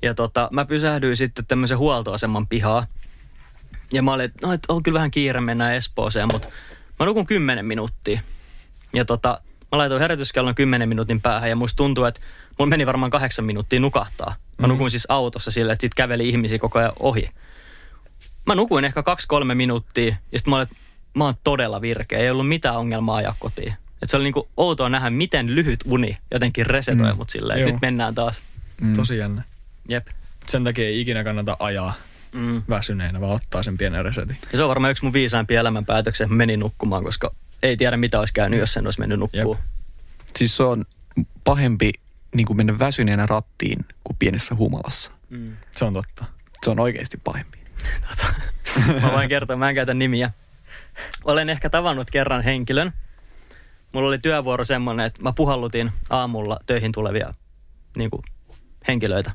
Ja 0.02 0.14
tota, 0.14 0.50
mä 0.52 0.66
pysähdyin 0.66 1.18
sitten 1.18 1.46
tämmöisen 1.46 1.78
huoltoaseman 1.78 2.48
pihaa. 2.48 2.86
Ja 3.92 4.04
mä 4.04 4.14
olin, 4.14 4.26
että 4.26 4.48
no, 4.48 4.54
et 4.54 4.64
on 4.68 4.84
kyllä 4.84 4.98
vähän 4.98 5.12
kiire 5.12 5.42
mennä 5.42 5.74
Espooseen, 5.74 6.28
mutta 6.32 6.48
mä 7.00 7.06
nukun 7.06 7.28
10 7.28 7.66
minuuttia. 7.66 8.20
Ja 8.94 9.06
tota, 9.06 9.42
mä 9.72 9.78
laitoin 9.78 10.02
herätyskellon 10.02 10.56
10 10.56 10.90
minuutin 10.90 11.22
päähän 11.22 11.50
ja 11.50 11.56
musta 11.56 11.78
tuntuu, 11.78 12.06
että 12.06 12.22
mulla 12.60 12.70
meni 12.70 12.86
varmaan 12.86 13.12
kahdeksan 13.12 13.46
minuuttia 13.46 13.80
nukahtaa. 13.80 14.36
Mä 14.58 14.68
nukuin 14.68 14.92
siis 14.92 15.06
autossa 15.10 15.52
sillä, 15.52 15.74
että 15.74 15.82
sit 15.82 15.94
käveli 15.94 16.30
ihmisiä 16.30 16.60
koko 16.60 16.80
ajan 16.80 16.92
ohi. 17.00 17.30
Mä 18.46 18.56
nukuin 18.56 18.86
ehkä 18.86 19.04
kaksi-kolme 19.04 19.56
minuuttia 19.56 20.16
ja 20.32 20.40
sitten 20.40 20.52
mä 20.52 20.56
olin, 20.56 20.64
että 20.72 20.76
mä 21.16 21.26
oon 21.26 21.34
todella 21.44 21.82
virkeä. 21.82 22.20
Ei 22.20 22.30
ollut 22.30 22.48
mitään 22.48 22.78
ongelmaa 22.78 23.16
ajaa 23.16 23.36
kotiin. 23.40 23.74
Et 24.02 24.10
se 24.10 24.18
oli 24.18 24.24
niinku 24.24 24.50
outoa 24.58 24.90
nähdä, 24.90 25.10
miten 25.10 25.56
lyhyt 25.56 25.80
uni 25.86 26.18
jotenkin 26.32 26.66
resetoi 26.66 27.12
mm. 27.12 27.18
mut 27.18 27.30
silleen. 27.30 27.60
Joo. 27.60 27.72
Nyt 27.72 27.82
mennään 27.82 28.16
taas. 28.16 28.42
Mm. 28.82 28.94
Tosi 28.94 29.18
jännä. 29.18 29.44
Jep. 29.90 30.08
Sen 30.48 30.64
takia 30.64 30.86
ei 30.86 31.02
ikinä 31.02 31.24
kannata 31.24 31.58
ajaa 31.60 31.94
Mm. 32.34 32.64
väsyneenä, 32.70 33.22
vaan 33.22 33.32
ottaa 33.36 33.64
sen 33.64 33.78
pienen 33.78 34.06
resetin. 34.06 34.38
Ja 34.52 34.58
se 34.58 34.64
on 34.64 34.70
varmaan 34.70 34.92
yksi 34.92 35.04
mun 35.04 35.14
viisaimpia 35.14 35.60
elämänpäätöksiä, 35.60 36.24
että 36.26 36.34
mä 36.34 36.38
menin 36.38 36.60
nukkumaan, 36.60 37.04
koska 37.04 37.36
ei 37.64 37.78
tiedä 37.78 37.98
mitä 37.98 38.20
olisi 38.20 38.34
käynyt, 38.34 38.60
jos 38.60 38.78
en 38.78 38.88
olisi 38.88 39.00
mennyt 39.00 39.20
nukkuun. 39.20 39.58
Siis 40.36 40.58
se 40.58 40.64
on 40.64 40.86
pahempi 41.44 41.92
niin 42.36 42.48
kuin 42.48 42.58
mennä 42.58 42.80
väsyneenä 42.80 43.26
rattiin 43.26 43.86
kuin 44.04 44.18
pienessä 44.20 44.56
humalassa. 44.56 45.12
Mm. 45.30 45.58
Se 45.72 45.86
on 45.86 45.94
totta. 45.94 46.26
Se 46.66 46.70
on 46.72 46.80
oikeasti 46.80 47.18
pahempi. 47.24 47.58
Mä 49.02 49.12
voin 49.12 49.30
kertoa, 49.30 49.58
mä 49.58 49.70
en 49.70 49.76
käytä 49.76 49.94
nimiä. 49.94 50.32
Olen 51.24 51.50
ehkä 51.50 51.70
tavannut 51.70 52.12
kerran 52.12 52.42
henkilön. 52.42 52.94
Mulla 53.94 54.08
oli 54.08 54.20
työvuoro 54.20 54.66
semmoinen, 54.66 55.06
että 55.06 55.22
mä 55.22 55.34
puhallutin 55.34 55.92
aamulla 56.10 56.60
töihin 56.66 56.92
tulevia 56.92 57.34
niin 57.98 58.10
kuin, 58.10 58.24
henkilöitä. 58.88 59.32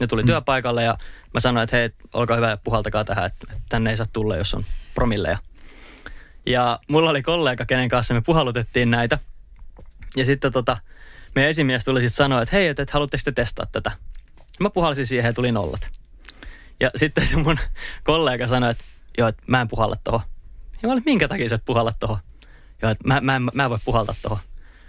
Ne 0.00 0.06
tuli 0.06 0.22
mm. 0.22 0.26
työpaikalle 0.26 0.82
ja 0.82 0.98
mä 1.34 1.40
sanoin, 1.40 1.64
että 1.64 1.76
hei, 1.76 1.90
olkaa 2.12 2.36
hyvä 2.36 2.50
ja 2.50 2.56
puhaltakaa 2.56 3.04
tähän, 3.04 3.26
että 3.26 3.46
että 3.50 3.62
tänne 3.68 3.90
ei 3.90 3.96
saa 3.96 4.06
tulla, 4.12 4.36
jos 4.36 4.54
on 4.54 4.64
promilleja. 4.94 5.38
Ja 6.46 6.78
mulla 6.88 7.10
oli 7.10 7.22
kollega, 7.22 7.66
kenen 7.66 7.88
kanssa 7.88 8.14
me 8.14 8.20
puhallutettiin 8.20 8.90
näitä. 8.90 9.18
Ja 10.16 10.24
sitten 10.24 10.52
tota, 10.52 10.76
meidän 11.34 11.50
esimies 11.50 11.84
tuli 11.84 12.00
sitten 12.00 12.16
sanoa, 12.16 12.42
että 12.42 12.56
hei, 12.56 12.66
että, 12.66 12.82
että 12.82 12.92
haluatteko 12.92 13.22
te 13.24 13.32
testaa 13.32 13.66
tätä? 13.72 13.92
Mä 14.60 14.70
puhalsin 14.70 15.06
siihen 15.06 15.28
ja 15.28 15.32
tuli 15.32 15.52
nollat. 15.52 16.01
Ja 16.82 16.90
sitten 16.96 17.26
se 17.26 17.36
mun 17.36 17.58
kollega 18.04 18.48
sanoi, 18.48 18.70
että 18.70 18.84
joo, 19.18 19.28
että 19.28 19.42
mä 19.46 19.60
en 19.60 19.68
puhalla 19.68 19.96
tohon. 20.04 20.20
Ja 20.82 20.88
mä 20.88 20.92
olin, 20.92 21.02
minkä 21.06 21.28
takia 21.28 21.48
sä 21.48 21.54
et 21.54 21.64
puhalla 21.64 21.92
tohon? 22.00 22.18
Joo, 22.82 22.90
että 22.90 23.08
mä, 23.08 23.20
mä, 23.20 23.36
en, 23.36 23.42
mä 23.54 23.64
en 23.64 23.70
voi 23.70 23.78
puhaltaa 23.84 24.14
tohon. 24.22 24.38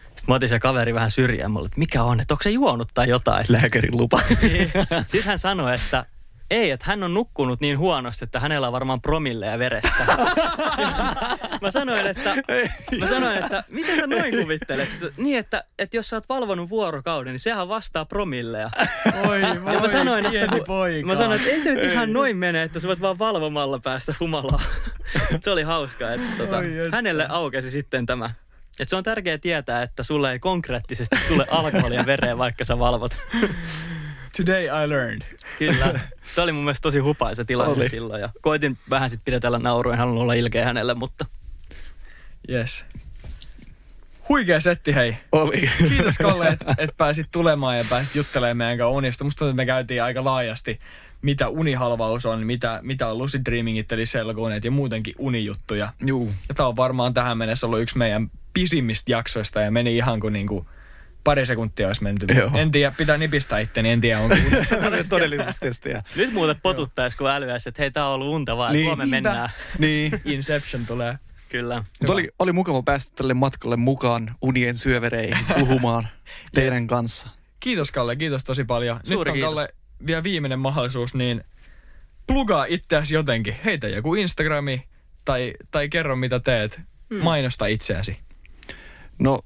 Sitten 0.02 0.26
mä 0.28 0.36
otin 0.36 0.50
se 0.50 0.60
kaveri 0.60 0.94
vähän 0.94 1.12
syrjään. 1.12 1.52
Mä 1.52 1.60
olin, 1.60 1.68
että 1.68 1.80
mikä 1.80 2.04
on, 2.04 2.20
että 2.20 2.34
onko 2.34 2.44
se 2.44 2.50
juonut 2.50 2.88
tai 2.94 3.10
jotain? 3.10 3.46
Lääkärin 3.50 3.98
lupa. 3.98 4.20
Sitten 5.02 5.24
hän 5.26 5.40
sanoi, 5.40 5.76
että 5.76 6.06
ei, 6.52 6.72
että 6.72 6.86
hän 6.88 7.04
on 7.04 7.14
nukkunut 7.14 7.62
niin 7.62 7.78
huonosti, 7.78 8.24
että 8.24 8.40
hänellä 8.40 8.68
on 8.68 8.74
varmaan 8.74 9.02
promilleja 9.02 9.60
veressä. 9.60 10.06
mä 11.62 11.72
sanoin, 11.72 12.08
että, 12.08 12.36
mä 13.00 13.08
sanoin, 13.08 13.38
että 13.38 13.64
miten 13.68 13.96
sä 14.00 14.08
noin 14.08 14.38
kuvittelet? 14.42 14.90
Niin, 15.18 15.38
että, 15.40 15.64
että 15.80 15.98
jos 15.98 16.10
sä 16.10 16.16
oot 16.16 16.30
valvonut 16.30 16.70
vuorokauden, 16.70 17.34
niin 17.34 17.40
sehän 17.40 17.68
vastaa 17.70 18.06
promilleja. 18.06 18.70
Oi, 19.30 19.42
voi, 19.64 19.74
Ja 19.74 19.80
mä 19.80 19.88
sanoin, 19.88 20.26
että, 20.26 20.32
pieni 20.38 20.58
kun- 20.58 20.66
poika. 20.68 21.08
mä 21.08 21.16
sanoin, 21.16 21.40
että 21.40 21.52
ei 21.54 21.62
se 21.62 21.72
nyt 21.74 21.84
ihan 21.92 22.14
noin 22.14 22.38
mene, 22.38 22.64
että 22.64 22.80
sä 22.80 22.88
voit 22.88 23.02
vaan 23.02 23.20
valvomalla 23.20 23.80
päästä 23.80 24.14
humalaa. 24.20 24.62
se 25.42 25.52
oli 25.52 25.64
hauskaa, 25.64 26.14
että 26.14 26.28
tota, 26.38 26.58
Oi, 26.58 26.78
että. 26.80 26.96
hänelle 26.98 27.26
aukesi 27.30 27.72
sitten 27.72 28.06
tämä. 28.06 28.26
Että 28.80 28.90
se 28.90 28.96
on 28.96 29.04
tärkeää 29.04 29.38
tietää, 29.38 29.82
että 29.84 30.04
sulle 30.04 30.32
ei 30.32 30.40
konkreettisesti 30.40 31.16
tule 31.28 31.46
alkoholia 31.52 32.06
vereen, 32.06 32.38
vaikka 32.38 32.64
sä 32.66 32.80
valvot. 32.80 33.18
Today 34.38 34.66
I 34.66 34.90
learned. 34.90 35.22
Kyllä. 35.60 36.00
Se 36.36 36.42
oli 36.42 36.52
mun 36.52 36.64
mielestä 36.64 36.82
tosi 36.82 37.00
hupaisa 37.00 37.46
tilanne 37.46 37.74
Oli. 37.74 37.90
silloin. 37.90 38.22
Ja 38.22 38.30
koitin 38.42 38.78
vähän 38.90 39.10
sitten 39.10 39.26
pidetellä 39.26 39.60
naurua, 39.60 39.94
en 39.94 40.00
halunnut 40.00 40.22
olla 40.22 40.34
ilkeä 40.34 40.66
hänelle, 40.66 40.94
mutta 40.94 41.26
Yes. 42.50 42.86
Huikea 44.30 44.60
setti, 44.60 44.96
hei. 44.96 45.18
Oli. 45.32 45.70
Kiitos 45.90 46.18
Kalle, 46.18 46.48
että 46.48 46.76
et 46.78 46.98
pääsit 46.98 47.28
tulemaan 47.32 47.78
ja 47.78 47.84
pääsit 47.90 48.16
juttelemaan 48.16 48.58
meidän 48.58 48.78
kanssa 48.78 48.90
unista. 48.90 49.24
Musta 49.24 49.40
tuntuu, 49.40 49.50
että 49.50 49.62
me 49.62 49.66
käytiin 49.66 50.04
aika 50.04 50.24
laajasti, 50.24 50.80
mitä 51.22 51.50
unihalvaus 51.50 52.26
on, 52.26 52.46
mitä, 52.46 52.80
mitä 52.82 53.08
on 53.08 53.18
lucid 53.18 53.42
dreamingit 53.46 53.92
eli 53.92 54.06
selkounet 54.06 54.64
ja 54.64 54.72
muutenkin 54.72 55.16
unijuttuja. 55.18 55.90
Juu. 56.06 56.34
Ja 56.50 56.56
tämä 56.56 56.68
on 56.68 56.76
varmaan 56.76 57.14
tähän 57.14 57.38
mennessä 57.38 57.68
ollut 57.68 57.82
yksi 57.82 57.98
meidän 57.98 58.32
pisimmistä 58.54 59.12
jaksoista 59.12 59.62
ja 59.62 59.72
meni 59.72 59.98
ihan 59.98 60.20
kuin 60.20 60.34
niinku 60.34 60.68
pari 61.24 61.46
sekuntia 61.46 61.88
olisi 61.88 62.04
menty. 62.04 62.26
Joo. 62.36 62.52
En 62.54 62.72
tiedä, 62.72 62.94
pitää 62.98 63.18
nipistää 63.18 63.60
itteni, 63.60 63.90
en 63.90 64.02
tiedä 64.02 64.20
onko 64.20 64.36
unessa. 64.48 64.76
Todellisesti. 65.10 65.90
Ja. 65.90 66.04
nyt 66.16 66.34
muuten 66.34 66.56
potuttaisi, 66.64 67.18
kun 67.18 67.30
älyäisi, 67.30 67.70
että 67.70 67.82
hei, 67.82 67.92
tää 67.92 68.08
on 68.08 68.14
ollut 68.14 68.28
unta 68.28 68.58
vaan, 68.58 68.74
niin, 68.74 68.86
huomenna 68.86 69.12
mennään. 69.12 69.50
Niin. 69.80 70.12
Inception 70.26 70.86
tulee. 70.86 71.18
Kyllä. 71.50 71.84
Mutta 72.00 72.14
oli, 72.14 72.30
oli 72.40 72.52
mukava 72.52 72.84
päästä 72.84 73.16
tälle 73.16 73.34
matkalle 73.34 73.78
mukaan 73.78 74.36
unien 74.42 74.76
syövereihin 74.76 75.38
puhumaan 75.60 76.08
teidän 76.54 76.88
kanssa. 76.88 77.30
Kiitos 77.60 77.92
Kalle, 77.92 78.16
kiitos 78.16 78.44
tosi 78.44 78.64
paljon. 78.64 78.98
Nyt 78.98 79.14
Suuri 79.14 79.30
on 79.30 79.34
kiitos. 79.34 79.50
Kalle 79.50 79.70
vielä 80.08 80.24
viimeinen 80.24 80.60
mahdollisuus, 80.60 81.16
niin 81.16 81.44
plugaa 82.28 82.66
itseäsi 82.66 83.16
jotenkin. 83.16 83.56
Heitä 83.66 83.88
joku 83.88 84.16
Instagrami 84.16 84.84
tai, 85.26 85.54
tai 85.72 85.90
kerro 85.90 86.16
mitä 86.16 86.40
teet. 86.40 86.82
Hmm. 87.10 87.24
Mainosta 87.24 87.66
itseäsi. 87.66 88.18
No, 89.20 89.40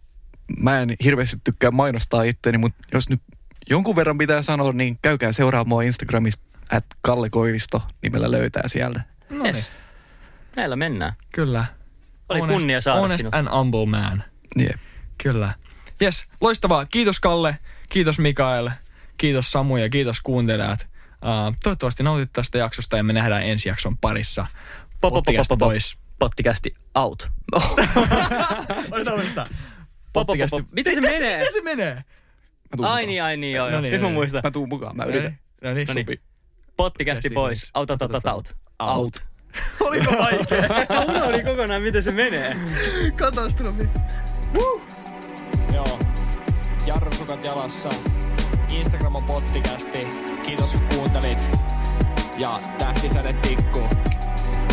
mä 0.59 0.79
en 0.79 0.89
hirveästi 1.03 1.37
tykkää 1.43 1.71
mainostaa 1.71 2.23
itteeni, 2.23 2.57
mutta 2.57 2.77
jos 2.93 3.09
nyt 3.09 3.21
jonkun 3.69 3.95
verran 3.95 4.17
pitää 4.17 4.41
sanoa, 4.41 4.71
niin 4.71 4.97
käykää 5.01 5.31
seuraamaan 5.31 5.69
mua 5.69 5.81
Instagramissa 5.81 6.41
at 6.71 6.85
Kalle 7.01 7.29
Koivisto, 7.29 7.81
nimellä 8.01 8.31
löytää 8.31 8.63
sieltä. 8.65 9.01
No 9.29 9.43
niin, 9.43 9.55
Yes. 9.55 9.69
Näillä 10.55 10.75
mennään. 10.75 11.13
kyllä. 11.33 11.65
Oli 12.29 12.39
kunnia 12.39 12.81
saada 12.81 12.99
honest 12.99 13.17
sinut. 13.17 13.33
and 13.35 13.47
humble 13.51 13.85
man. 13.85 14.23
Jep. 14.59 14.79
Kyllä. 15.23 15.53
Yes, 16.01 16.25
loistavaa. 16.41 16.85
Kiitos 16.85 17.19
Kalle, 17.19 17.57
kiitos 17.89 18.19
Mikael, 18.19 18.69
kiitos 19.17 19.51
Samu 19.51 19.77
ja 19.77 19.89
kiitos 19.89 20.21
kuuntelijat. 20.21 20.87
Uh, 21.11 21.55
toivottavasti 21.63 22.03
nautit 22.03 22.33
tästä 22.33 22.57
jaksosta 22.57 22.97
ja 22.97 23.03
me 23.03 23.13
nähdään 23.13 23.43
ensi 23.43 23.69
jakson 23.69 23.97
parissa. 23.97 24.45
Pop, 25.01 25.13
pop, 25.13 25.13
pop, 25.13 25.25
Podcast 25.25 25.47
pop, 25.49 25.59
pop. 25.59 25.69
Boys. 25.69 25.97
Pottikästi 26.19 26.71
out. 26.95 27.31
Otetaan 28.91 29.15
uudestaan. 29.15 29.47
Pop. 30.26 30.65
Miten 30.72 30.94
se 30.94 31.02
menee? 31.02 31.38
Miten 31.38 31.53
se 31.53 31.61
menee? 31.61 31.94
Mä 31.94 32.03
tuun 32.77 32.88
Ai 32.88 33.06
niin, 33.06 33.23
ai 33.23 33.38
niin, 33.38 33.56
joo. 33.56 33.65
No 33.65 33.72
joo. 33.72 33.81
niin, 33.81 33.91
Nyt 33.91 34.02
no 34.02 34.07
mä 34.07 34.10
niin. 34.10 34.15
muistan. 34.15 34.41
Mä 34.44 34.52
tuun 34.52 34.69
mukaan, 34.69 34.98
mä 34.98 35.03
yritän. 35.03 35.39
No 35.64 35.73
niin. 35.73 35.88
No. 35.88 35.94
Sopi. 35.94 36.22
Pottikästi 36.77 37.30
pois. 37.30 37.72
Out, 37.76 37.91
out, 37.91 38.02
out, 38.02 38.14
out, 38.14 38.26
out. 38.26 38.56
Out. 38.80 39.23
Oliko 39.88 40.11
vaikea? 40.11 40.69
Mä 40.89 40.99
unohdin 41.15 41.45
kokonaan, 41.45 41.81
miten 41.81 42.03
se 42.03 42.11
menee. 42.11 42.56
Katastrofi. 43.15 43.89
Joo. 45.73 45.99
Jarrusukat 46.85 47.45
jalassa. 47.45 47.89
Instagram 48.69 49.15
on 49.15 49.23
pottikästi. 49.23 50.07
Kiitos 50.45 50.72
kun 50.72 50.81
kuuntelit. 50.95 51.38
Ja 52.38 52.60
tähtisäde 52.77 53.34
tikku. 53.34 53.89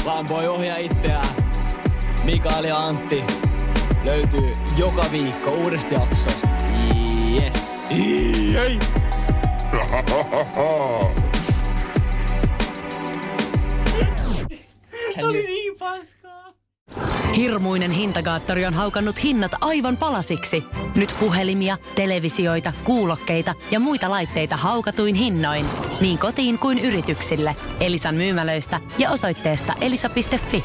Lampoi 0.05 0.47
ohjaa 0.49 0.77
itseään. 0.77 1.29
Mikael 2.25 2.65
ja 2.65 2.79
Antti 2.79 3.25
löytyy 4.05 4.52
joka 4.76 5.05
viikko 5.12 5.51
uudesta 5.51 5.94
jaksosta. 5.94 6.48
Yes. 7.35 7.64
Ei. 7.90 8.78
Hirmuinen 17.36 17.90
hintakaattori 17.90 18.66
on 18.66 18.74
haukannut 18.74 19.22
hinnat 19.22 19.52
aivan 19.60 19.97
palasiksi. 19.97 20.64
Nyt 20.94 21.14
puhelimia, 21.20 21.76
televisioita, 21.94 22.72
kuulokkeita 22.85 23.55
ja 23.70 23.81
muita 23.81 24.10
laitteita 24.10 24.56
haukatuin 24.56 25.14
hinnoin. 25.14 25.66
Niin 26.01 26.18
kotiin 26.18 26.59
kuin 26.59 26.78
yrityksille. 26.78 27.56
Elisan 27.81 28.14
myymälöistä 28.14 28.81
ja 28.98 29.10
osoitteesta 29.10 29.72
elisa.fi. 29.81 30.64